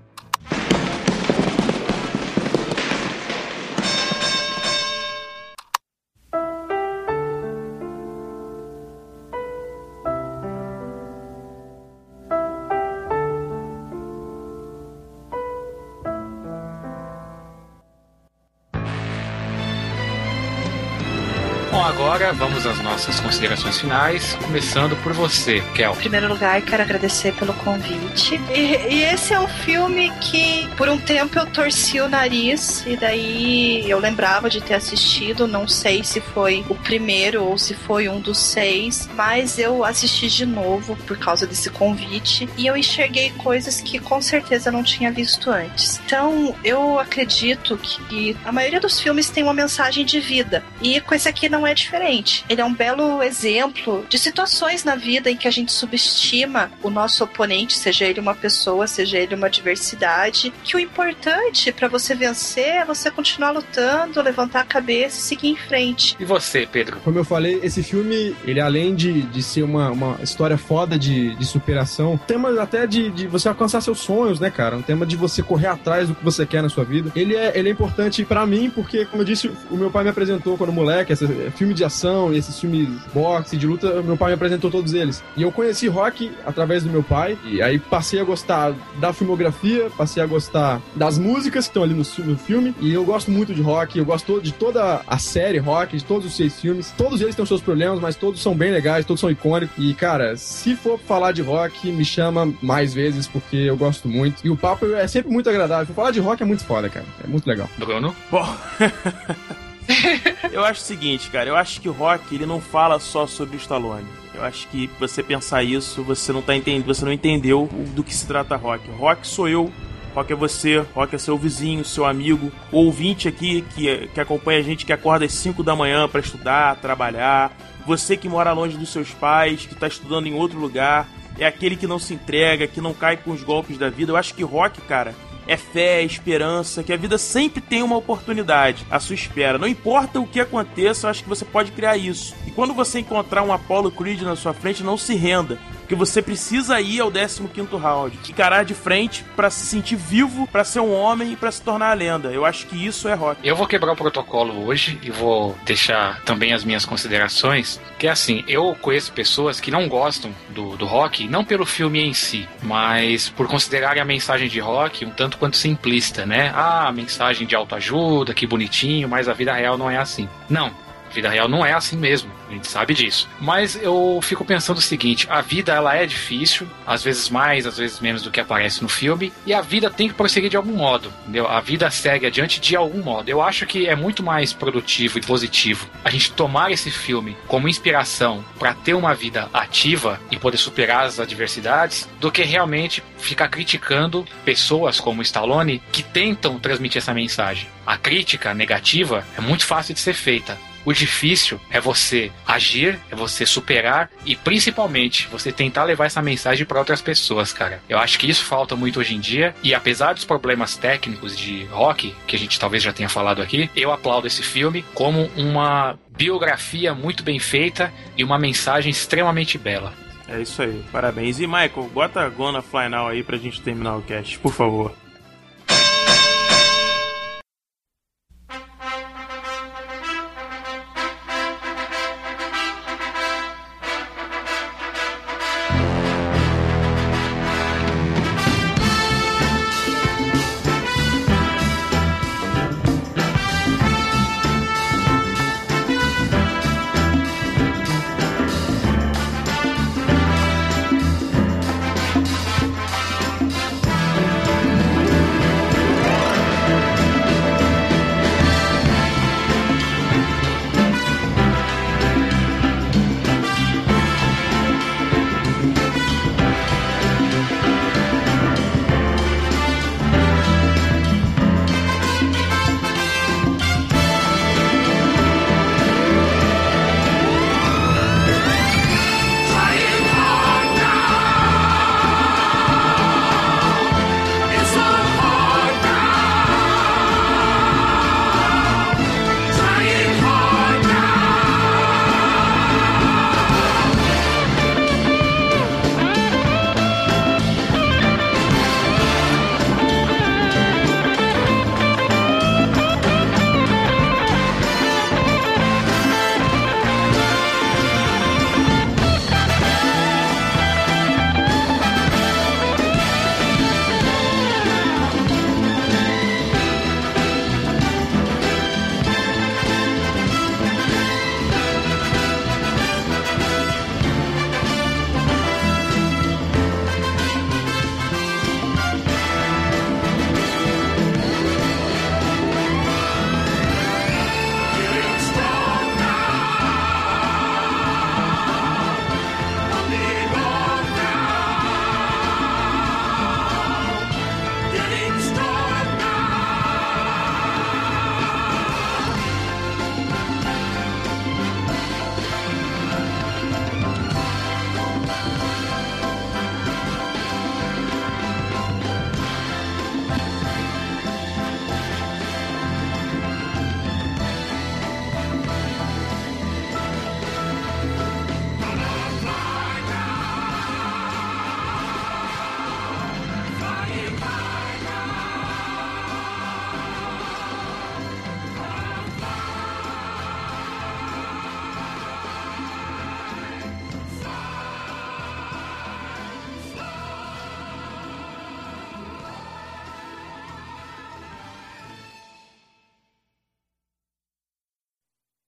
Agora 21.87 22.33
vamos 22.33 22.65
às 22.65 22.79
nossas 22.79 23.17
considerações 23.21 23.79
finais, 23.79 24.35
começando 24.43 24.95
por 25.01 25.13
você, 25.13 25.61
Kel. 25.73 25.93
Em 25.93 25.95
primeiro 25.95 26.27
lugar, 26.27 26.61
quero 26.61 26.83
agradecer 26.83 27.33
pelo 27.33 27.53
convite. 27.53 28.35
E, 28.53 28.93
e, 28.93 29.03
esse 29.03 29.33
é 29.33 29.39
um 29.39 29.47
filme 29.47 30.11
que, 30.19 30.67
por 30.75 30.89
um 30.89 30.97
tempo, 30.97 31.39
eu 31.39 31.45
torci 31.45 32.01
o 32.01 32.09
nariz, 32.09 32.83
e 32.85 32.97
daí 32.97 33.89
eu 33.89 33.99
lembrava 33.99 34.49
de 34.49 34.59
ter 34.59 34.73
assistido, 34.73 35.47
não 35.47 35.65
sei 35.65 36.03
se 36.03 36.19
foi 36.19 36.65
o 36.67 36.75
primeiro 36.75 37.45
ou 37.45 37.57
se 37.57 37.73
foi 37.73 38.09
um 38.09 38.19
dos 38.19 38.37
seis, 38.37 39.09
mas 39.15 39.57
eu 39.57 39.85
assisti 39.85 40.27
de 40.27 40.45
novo 40.45 40.97
por 41.07 41.17
causa 41.17 41.47
desse 41.47 41.69
convite, 41.69 42.49
e 42.57 42.67
eu 42.67 42.75
enxerguei 42.75 43.29
coisas 43.37 43.79
que 43.79 43.97
com 43.97 44.21
certeza 44.21 44.69
não 44.69 44.83
tinha 44.83 45.09
visto 45.09 45.49
antes. 45.49 46.01
Então, 46.05 46.53
eu 46.65 46.99
acredito 46.99 47.77
que 47.77 48.35
a 48.43 48.51
maioria 48.51 48.81
dos 48.81 48.99
filmes 48.99 49.29
tem 49.29 49.43
uma 49.43 49.53
mensagem 49.53 50.05
de 50.05 50.19
vida, 50.19 50.65
e 50.81 50.99
com 51.01 51.15
esse 51.15 51.27
aqui 51.27 51.49
não 51.49 51.65
é 51.65 51.73
diferente. 51.73 52.45
Ele 52.49 52.61
é 52.61 52.65
um 52.65 52.73
belo 52.73 53.21
exemplo 53.23 54.05
de 54.09 54.17
situações 54.17 54.83
na 54.83 54.95
vida 54.95 55.29
em 55.29 55.37
que 55.37 55.47
a 55.47 55.51
gente 55.51 55.71
subestima 55.71 56.71
o 56.83 56.89
nosso 56.89 57.23
oponente, 57.23 57.77
seja 57.77 58.05
ele 58.05 58.19
uma 58.19 58.35
pessoa, 58.35 58.87
seja 58.87 59.17
ele 59.17 59.35
uma 59.35 59.49
diversidade, 59.49 60.53
que 60.63 60.75
o 60.75 60.79
importante 60.79 61.71
para 61.71 61.87
você 61.87 62.15
vencer 62.15 62.77
é 62.77 62.85
você 62.85 63.09
continuar 63.09 63.51
lutando, 63.51 64.21
levantar 64.21 64.61
a 64.61 64.65
cabeça 64.65 65.19
e 65.19 65.21
seguir 65.21 65.47
em 65.49 65.55
frente. 65.55 66.15
E 66.19 66.25
você, 66.25 66.67
Pedro? 66.69 66.99
Como 67.01 67.17
eu 67.17 67.25
falei, 67.25 67.59
esse 67.63 67.83
filme, 67.83 68.35
ele 68.45 68.59
além 68.59 68.95
de, 68.95 69.21
de 69.23 69.43
ser 69.43 69.63
uma, 69.63 69.91
uma 69.91 70.19
história 70.21 70.57
foda 70.57 70.97
de, 70.97 71.35
de 71.35 71.45
superação, 71.45 72.17
tema 72.17 72.61
até 72.61 72.87
de, 72.87 73.09
de 73.09 73.27
você 73.27 73.47
alcançar 73.47 73.81
seus 73.81 73.99
sonhos, 73.99 74.39
né, 74.39 74.49
cara? 74.49 74.75
Um 74.75 74.81
tema 74.81 75.05
de 75.05 75.15
você 75.15 75.41
correr 75.41 75.67
atrás 75.67 76.07
do 76.07 76.15
que 76.15 76.23
você 76.23 76.45
quer 76.45 76.61
na 76.61 76.69
sua 76.69 76.83
vida. 76.83 77.11
Ele 77.15 77.35
é, 77.35 77.57
ele 77.57 77.69
é 77.69 77.71
importante 77.71 78.23
para 78.25 78.45
mim 78.45 78.69
porque, 78.69 79.05
como 79.05 79.21
eu 79.21 79.25
disse, 79.25 79.51
o 79.69 79.75
meu 79.75 79.91
pai 79.91 80.03
me 80.03 80.09
apresentou 80.09 80.57
quando 80.67 80.73
moleque, 80.73 81.13
esse 81.13 81.25
filme 81.51 81.73
de 81.73 81.83
ação, 81.83 82.33
esses 82.33 82.59
filmes 82.59 82.89
boxe, 83.13 83.55
de 83.55 83.65
luta, 83.65 84.01
meu 84.01 84.17
pai 84.17 84.29
me 84.29 84.33
apresentou 84.33 84.69
todos 84.69 84.93
eles. 84.93 85.23
E 85.35 85.41
eu 85.41 85.51
conheci 85.51 85.87
rock 85.87 86.31
através 86.45 86.83
do 86.83 86.89
meu 86.89 87.01
pai, 87.01 87.37
e 87.45 87.61
aí 87.61 87.79
passei 87.79 88.19
a 88.19 88.23
gostar 88.23 88.73
da 88.99 89.13
filmografia, 89.13 89.89
passei 89.97 90.21
a 90.21 90.25
gostar 90.25 90.81
das 90.95 91.17
músicas 91.17 91.65
que 91.65 91.69
estão 91.69 91.83
ali 91.83 91.93
no, 91.93 92.03
no 92.25 92.37
filme, 92.37 92.75
e 92.81 92.93
eu 92.93 93.05
gosto 93.05 93.31
muito 93.31 93.53
de 93.53 93.61
rock, 93.61 93.97
eu 93.97 94.05
gosto 94.05 94.41
de 94.41 94.51
toda 94.51 95.01
a 95.07 95.17
série 95.17 95.57
rock, 95.57 95.95
de 95.95 96.03
todos 96.03 96.25
os 96.25 96.35
seis 96.35 96.59
filmes. 96.59 96.93
Todos 96.97 97.21
eles 97.21 97.35
têm 97.35 97.43
os 97.43 97.49
seus 97.49 97.61
problemas, 97.61 97.99
mas 97.99 98.15
todos 98.15 98.41
são 98.41 98.53
bem 98.53 98.71
legais, 98.71 99.05
todos 99.05 99.21
são 99.21 99.31
icônicos. 99.31 99.75
E, 99.77 99.93
cara, 99.93 100.35
se 100.35 100.75
for 100.75 100.99
falar 100.99 101.31
de 101.31 101.41
rock, 101.41 101.89
me 101.91 102.03
chama 102.03 102.53
mais 102.61 102.93
vezes, 102.93 103.27
porque 103.27 103.55
eu 103.55 103.77
gosto 103.77 104.09
muito. 104.09 104.45
E 104.45 104.49
o 104.49 104.57
papo 104.57 104.85
é 104.93 105.07
sempre 105.07 105.31
muito 105.31 105.49
agradável. 105.49 105.93
Falar 105.95 106.11
de 106.11 106.19
rock 106.19 106.43
é 106.43 106.45
muito 106.45 106.65
foda, 106.65 106.89
cara. 106.89 107.05
É 107.23 107.27
muito 107.27 107.47
legal. 107.47 107.69
Bruno? 107.77 108.13
Bom. 108.29 108.45
eu 110.51 110.63
acho 110.63 110.81
o 110.81 110.85
seguinte, 110.85 111.29
cara. 111.29 111.49
Eu 111.49 111.55
acho 111.55 111.81
que 111.81 111.89
o 111.89 111.93
rock 111.93 112.35
ele 112.35 112.45
não 112.45 112.59
fala 112.59 112.99
só 112.99 113.25
sobre 113.25 113.55
o 113.55 113.59
Stallone. 113.59 114.07
Eu 114.33 114.43
acho 114.43 114.67
que 114.67 114.89
você 114.99 115.23
pensar 115.23 115.63
isso, 115.63 116.03
você 116.03 116.31
não 116.31 116.41
tá 116.41 116.55
entendendo, 116.55 116.85
você 116.85 117.03
não 117.03 117.11
entendeu 117.11 117.67
do 117.95 118.03
que 118.03 118.13
se 118.13 118.27
trata 118.27 118.55
rock. 118.55 118.87
Rock 118.91 119.25
sou 119.25 119.49
eu, 119.49 119.71
rock 120.13 120.31
é 120.31 120.35
você, 120.35 120.77
rock 120.93 121.15
é 121.15 121.17
seu 121.17 121.37
vizinho, 121.37 121.83
seu 121.83 122.05
amigo, 122.05 122.51
o 122.71 122.77
ouvinte 122.77 123.27
aqui 123.27 123.63
que, 123.73 124.07
que 124.13 124.19
acompanha 124.19 124.59
a 124.59 124.63
gente 124.63 124.85
que 124.85 124.93
acorda 124.93 125.25
às 125.25 125.33
5 125.33 125.63
da 125.63 125.75
manhã 125.75 126.07
para 126.07 126.19
estudar, 126.19 126.75
trabalhar, 126.75 127.51
você 127.85 128.15
que 128.15 128.29
mora 128.29 128.51
longe 128.51 128.77
dos 128.77 128.89
seus 128.89 129.11
pais, 129.11 129.65
que 129.65 129.73
tá 129.73 129.87
estudando 129.87 130.27
em 130.27 130.35
outro 130.35 130.59
lugar, 130.59 131.07
é 131.39 131.45
aquele 131.45 131.75
que 131.75 131.87
não 131.87 131.97
se 131.97 132.13
entrega, 132.13 132.67
que 132.67 132.81
não 132.81 132.93
cai 132.93 133.17
com 133.17 133.31
os 133.31 133.43
golpes 133.43 133.77
da 133.77 133.89
vida. 133.89 134.11
Eu 134.11 134.17
acho 134.17 134.33
que 134.33 134.43
rock, 134.43 134.81
cara, 134.81 135.15
é 135.47 135.57
fé, 135.57 136.01
é 136.01 136.03
esperança, 136.03 136.83
que 136.83 136.93
a 136.93 136.97
vida 136.97 137.17
sempre 137.17 137.61
tem 137.61 137.81
uma 137.81 137.97
oportunidade 137.97 138.85
à 138.91 138.99
sua 138.99 139.15
espera. 139.15 139.57
Não 139.57 139.67
importa 139.67 140.19
o 140.19 140.27
que 140.27 140.39
aconteça, 140.39 141.07
eu 141.07 141.11
acho 141.11 141.23
que 141.23 141.29
você 141.29 141.45
pode 141.45 141.71
criar 141.71 141.97
isso. 141.97 142.35
E 142.45 142.51
quando 142.51 142.73
você 142.73 142.99
encontrar 142.99 143.43
um 143.43 143.53
Apollo 143.53 143.91
Creed 143.91 144.21
na 144.21 144.35
sua 144.35 144.53
frente, 144.53 144.83
não 144.83 144.97
se 144.97 145.15
renda 145.15 145.57
que 145.87 145.95
você 145.95 146.21
precisa 146.21 146.79
ir 146.81 146.99
ao 146.99 147.11
15º 147.11 147.79
round, 147.79 148.17
encarar 148.29 148.63
de 148.63 148.73
frente 148.73 149.23
para 149.35 149.49
se 149.49 149.65
sentir 149.65 149.95
vivo, 149.95 150.47
para 150.47 150.63
ser 150.63 150.79
um 150.79 150.93
homem 150.93 151.33
e 151.33 151.35
para 151.35 151.51
se 151.51 151.61
tornar 151.61 151.91
a 151.91 151.93
lenda. 151.93 152.31
Eu 152.31 152.45
acho 152.45 152.67
que 152.67 152.85
isso 152.85 153.07
é 153.07 153.13
rock. 153.13 153.39
Eu 153.43 153.55
vou 153.55 153.67
quebrar 153.67 153.93
o 153.93 153.95
protocolo 153.95 154.65
hoje 154.65 154.99
e 155.01 155.09
vou 155.09 155.55
deixar 155.65 156.21
também 156.23 156.53
as 156.53 156.63
minhas 156.63 156.85
considerações, 156.85 157.79
que 157.97 158.07
é 158.07 158.11
assim, 158.11 158.43
eu 158.47 158.75
conheço 158.81 159.11
pessoas 159.13 159.59
que 159.59 159.71
não 159.71 159.87
gostam 159.87 160.31
do, 160.49 160.75
do 160.75 160.85
rock, 160.85 161.27
não 161.27 161.43
pelo 161.43 161.65
filme 161.65 162.01
em 162.01 162.13
si, 162.13 162.47
mas 162.63 163.29
por 163.29 163.47
considerarem 163.47 164.01
a 164.01 164.05
mensagem 164.05 164.47
de 164.47 164.59
rock 164.59 165.05
um 165.05 165.11
tanto 165.11 165.37
quanto 165.37 165.57
simplista, 165.57 166.25
né? 166.25 166.51
Ah, 166.53 166.91
mensagem 166.91 167.47
de 167.47 167.55
autoajuda, 167.55 168.33
que 168.33 168.45
bonitinho, 168.45 169.07
mas 169.07 169.29
a 169.29 169.33
vida 169.33 169.53
real 169.53 169.77
não 169.77 169.89
é 169.89 169.97
assim. 169.97 170.27
Não, 170.49 170.71
vida 171.13 171.29
real 171.29 171.47
não 171.47 171.65
é 171.65 171.73
assim 171.73 171.97
mesmo, 171.97 172.31
a 172.49 172.53
gente 172.53 172.67
sabe 172.67 172.93
disso. 172.93 173.27
Mas 173.39 173.75
eu 173.75 174.19
fico 174.21 174.45
pensando 174.45 174.77
o 174.77 174.81
seguinte: 174.81 175.27
a 175.29 175.41
vida 175.41 175.73
ela 175.73 175.95
é 175.95 176.05
difícil, 176.05 176.67
às 176.85 177.03
vezes 177.03 177.29
mais, 177.29 177.65
às 177.65 177.77
vezes 177.77 177.99
menos 177.99 178.21
do 178.21 178.31
que 178.31 178.39
aparece 178.39 178.81
no 178.81 178.89
filme, 178.89 179.33
e 179.45 179.53
a 179.53 179.61
vida 179.61 179.89
tem 179.89 180.07
que 180.07 180.13
prosseguir 180.13 180.49
de 180.49 180.57
algum 180.57 180.73
modo, 180.73 181.11
entendeu? 181.23 181.47
A 181.47 181.59
vida 181.59 181.89
segue 181.89 182.25
adiante 182.25 182.59
de 182.59 182.75
algum 182.75 183.01
modo. 183.01 183.29
Eu 183.29 183.41
acho 183.41 183.65
que 183.65 183.87
é 183.87 183.95
muito 183.95 184.23
mais 184.23 184.53
produtivo 184.53 185.17
e 185.17 185.21
positivo 185.21 185.87
a 186.03 186.09
gente 186.09 186.31
tomar 186.31 186.71
esse 186.71 186.91
filme 186.91 187.37
como 187.47 187.67
inspiração 187.67 188.43
para 188.57 188.73
ter 188.73 188.93
uma 188.93 189.13
vida 189.13 189.49
ativa 189.53 190.19
e 190.31 190.37
poder 190.37 190.57
superar 190.57 191.05
as 191.05 191.19
adversidades, 191.19 192.07
do 192.19 192.31
que 192.31 192.43
realmente 192.43 193.03
ficar 193.17 193.49
criticando 193.49 194.25
pessoas 194.45 194.99
como 194.99 195.21
Stallone 195.21 195.81
que 195.91 196.03
tentam 196.03 196.59
transmitir 196.59 196.99
essa 196.99 197.13
mensagem. 197.13 197.67
A 197.85 197.97
crítica 197.97 198.53
negativa 198.53 199.25
é 199.37 199.41
muito 199.41 199.65
fácil 199.65 199.93
de 199.93 199.99
ser 199.99 200.13
feita. 200.13 200.57
O 200.87 200.93
difícil 200.93 201.59
é 201.69 201.81
você 201.81 202.31
agir, 202.47 202.97
é 203.11 203.15
você 203.15 203.45
superar 203.45 204.09
e 204.25 204.37
principalmente 204.37 205.27
você 205.27 205.51
tentar 205.51 205.83
levar 205.83 206.05
essa 206.05 206.21
mensagem 206.21 206.65
para 206.65 206.79
outras 206.79 207.01
pessoas, 207.01 207.51
cara. 207.51 207.83
Eu 207.89 207.99
acho 207.99 208.17
que 208.17 208.29
isso 208.29 208.45
falta 208.45 208.73
muito 208.73 208.97
hoje 208.97 209.13
em 209.13 209.19
dia 209.19 209.53
e 209.61 209.75
apesar 209.75 210.13
dos 210.13 210.23
problemas 210.23 210.77
técnicos 210.77 211.37
de 211.37 211.65
rock, 211.65 212.15
que 212.25 212.37
a 212.37 212.39
gente 212.39 212.57
talvez 212.57 212.81
já 212.81 212.93
tenha 212.93 213.09
falado 213.09 213.41
aqui, 213.41 213.69
eu 213.75 213.91
aplaudo 213.91 214.27
esse 214.27 214.41
filme 214.41 214.85
como 214.93 215.29
uma 215.35 215.99
biografia 216.15 216.95
muito 216.95 217.21
bem 217.21 217.37
feita 217.37 217.93
e 218.15 218.23
uma 218.23 218.39
mensagem 218.39 218.89
extremamente 218.89 219.57
bela. 219.57 219.91
É 220.25 220.41
isso 220.41 220.61
aí, 220.61 220.85
parabéns. 220.89 221.37
E 221.41 221.47
Michael, 221.47 221.91
bota 221.93 222.21
a 222.21 222.29
Gonna 222.29 222.61
Fly 222.61 222.87
Now 222.87 223.09
aí 223.09 223.23
pra 223.23 223.37
gente 223.37 223.59
terminar 223.59 223.97
o 223.97 224.01
cast, 224.03 224.39
por 224.39 224.53
favor. 224.53 224.95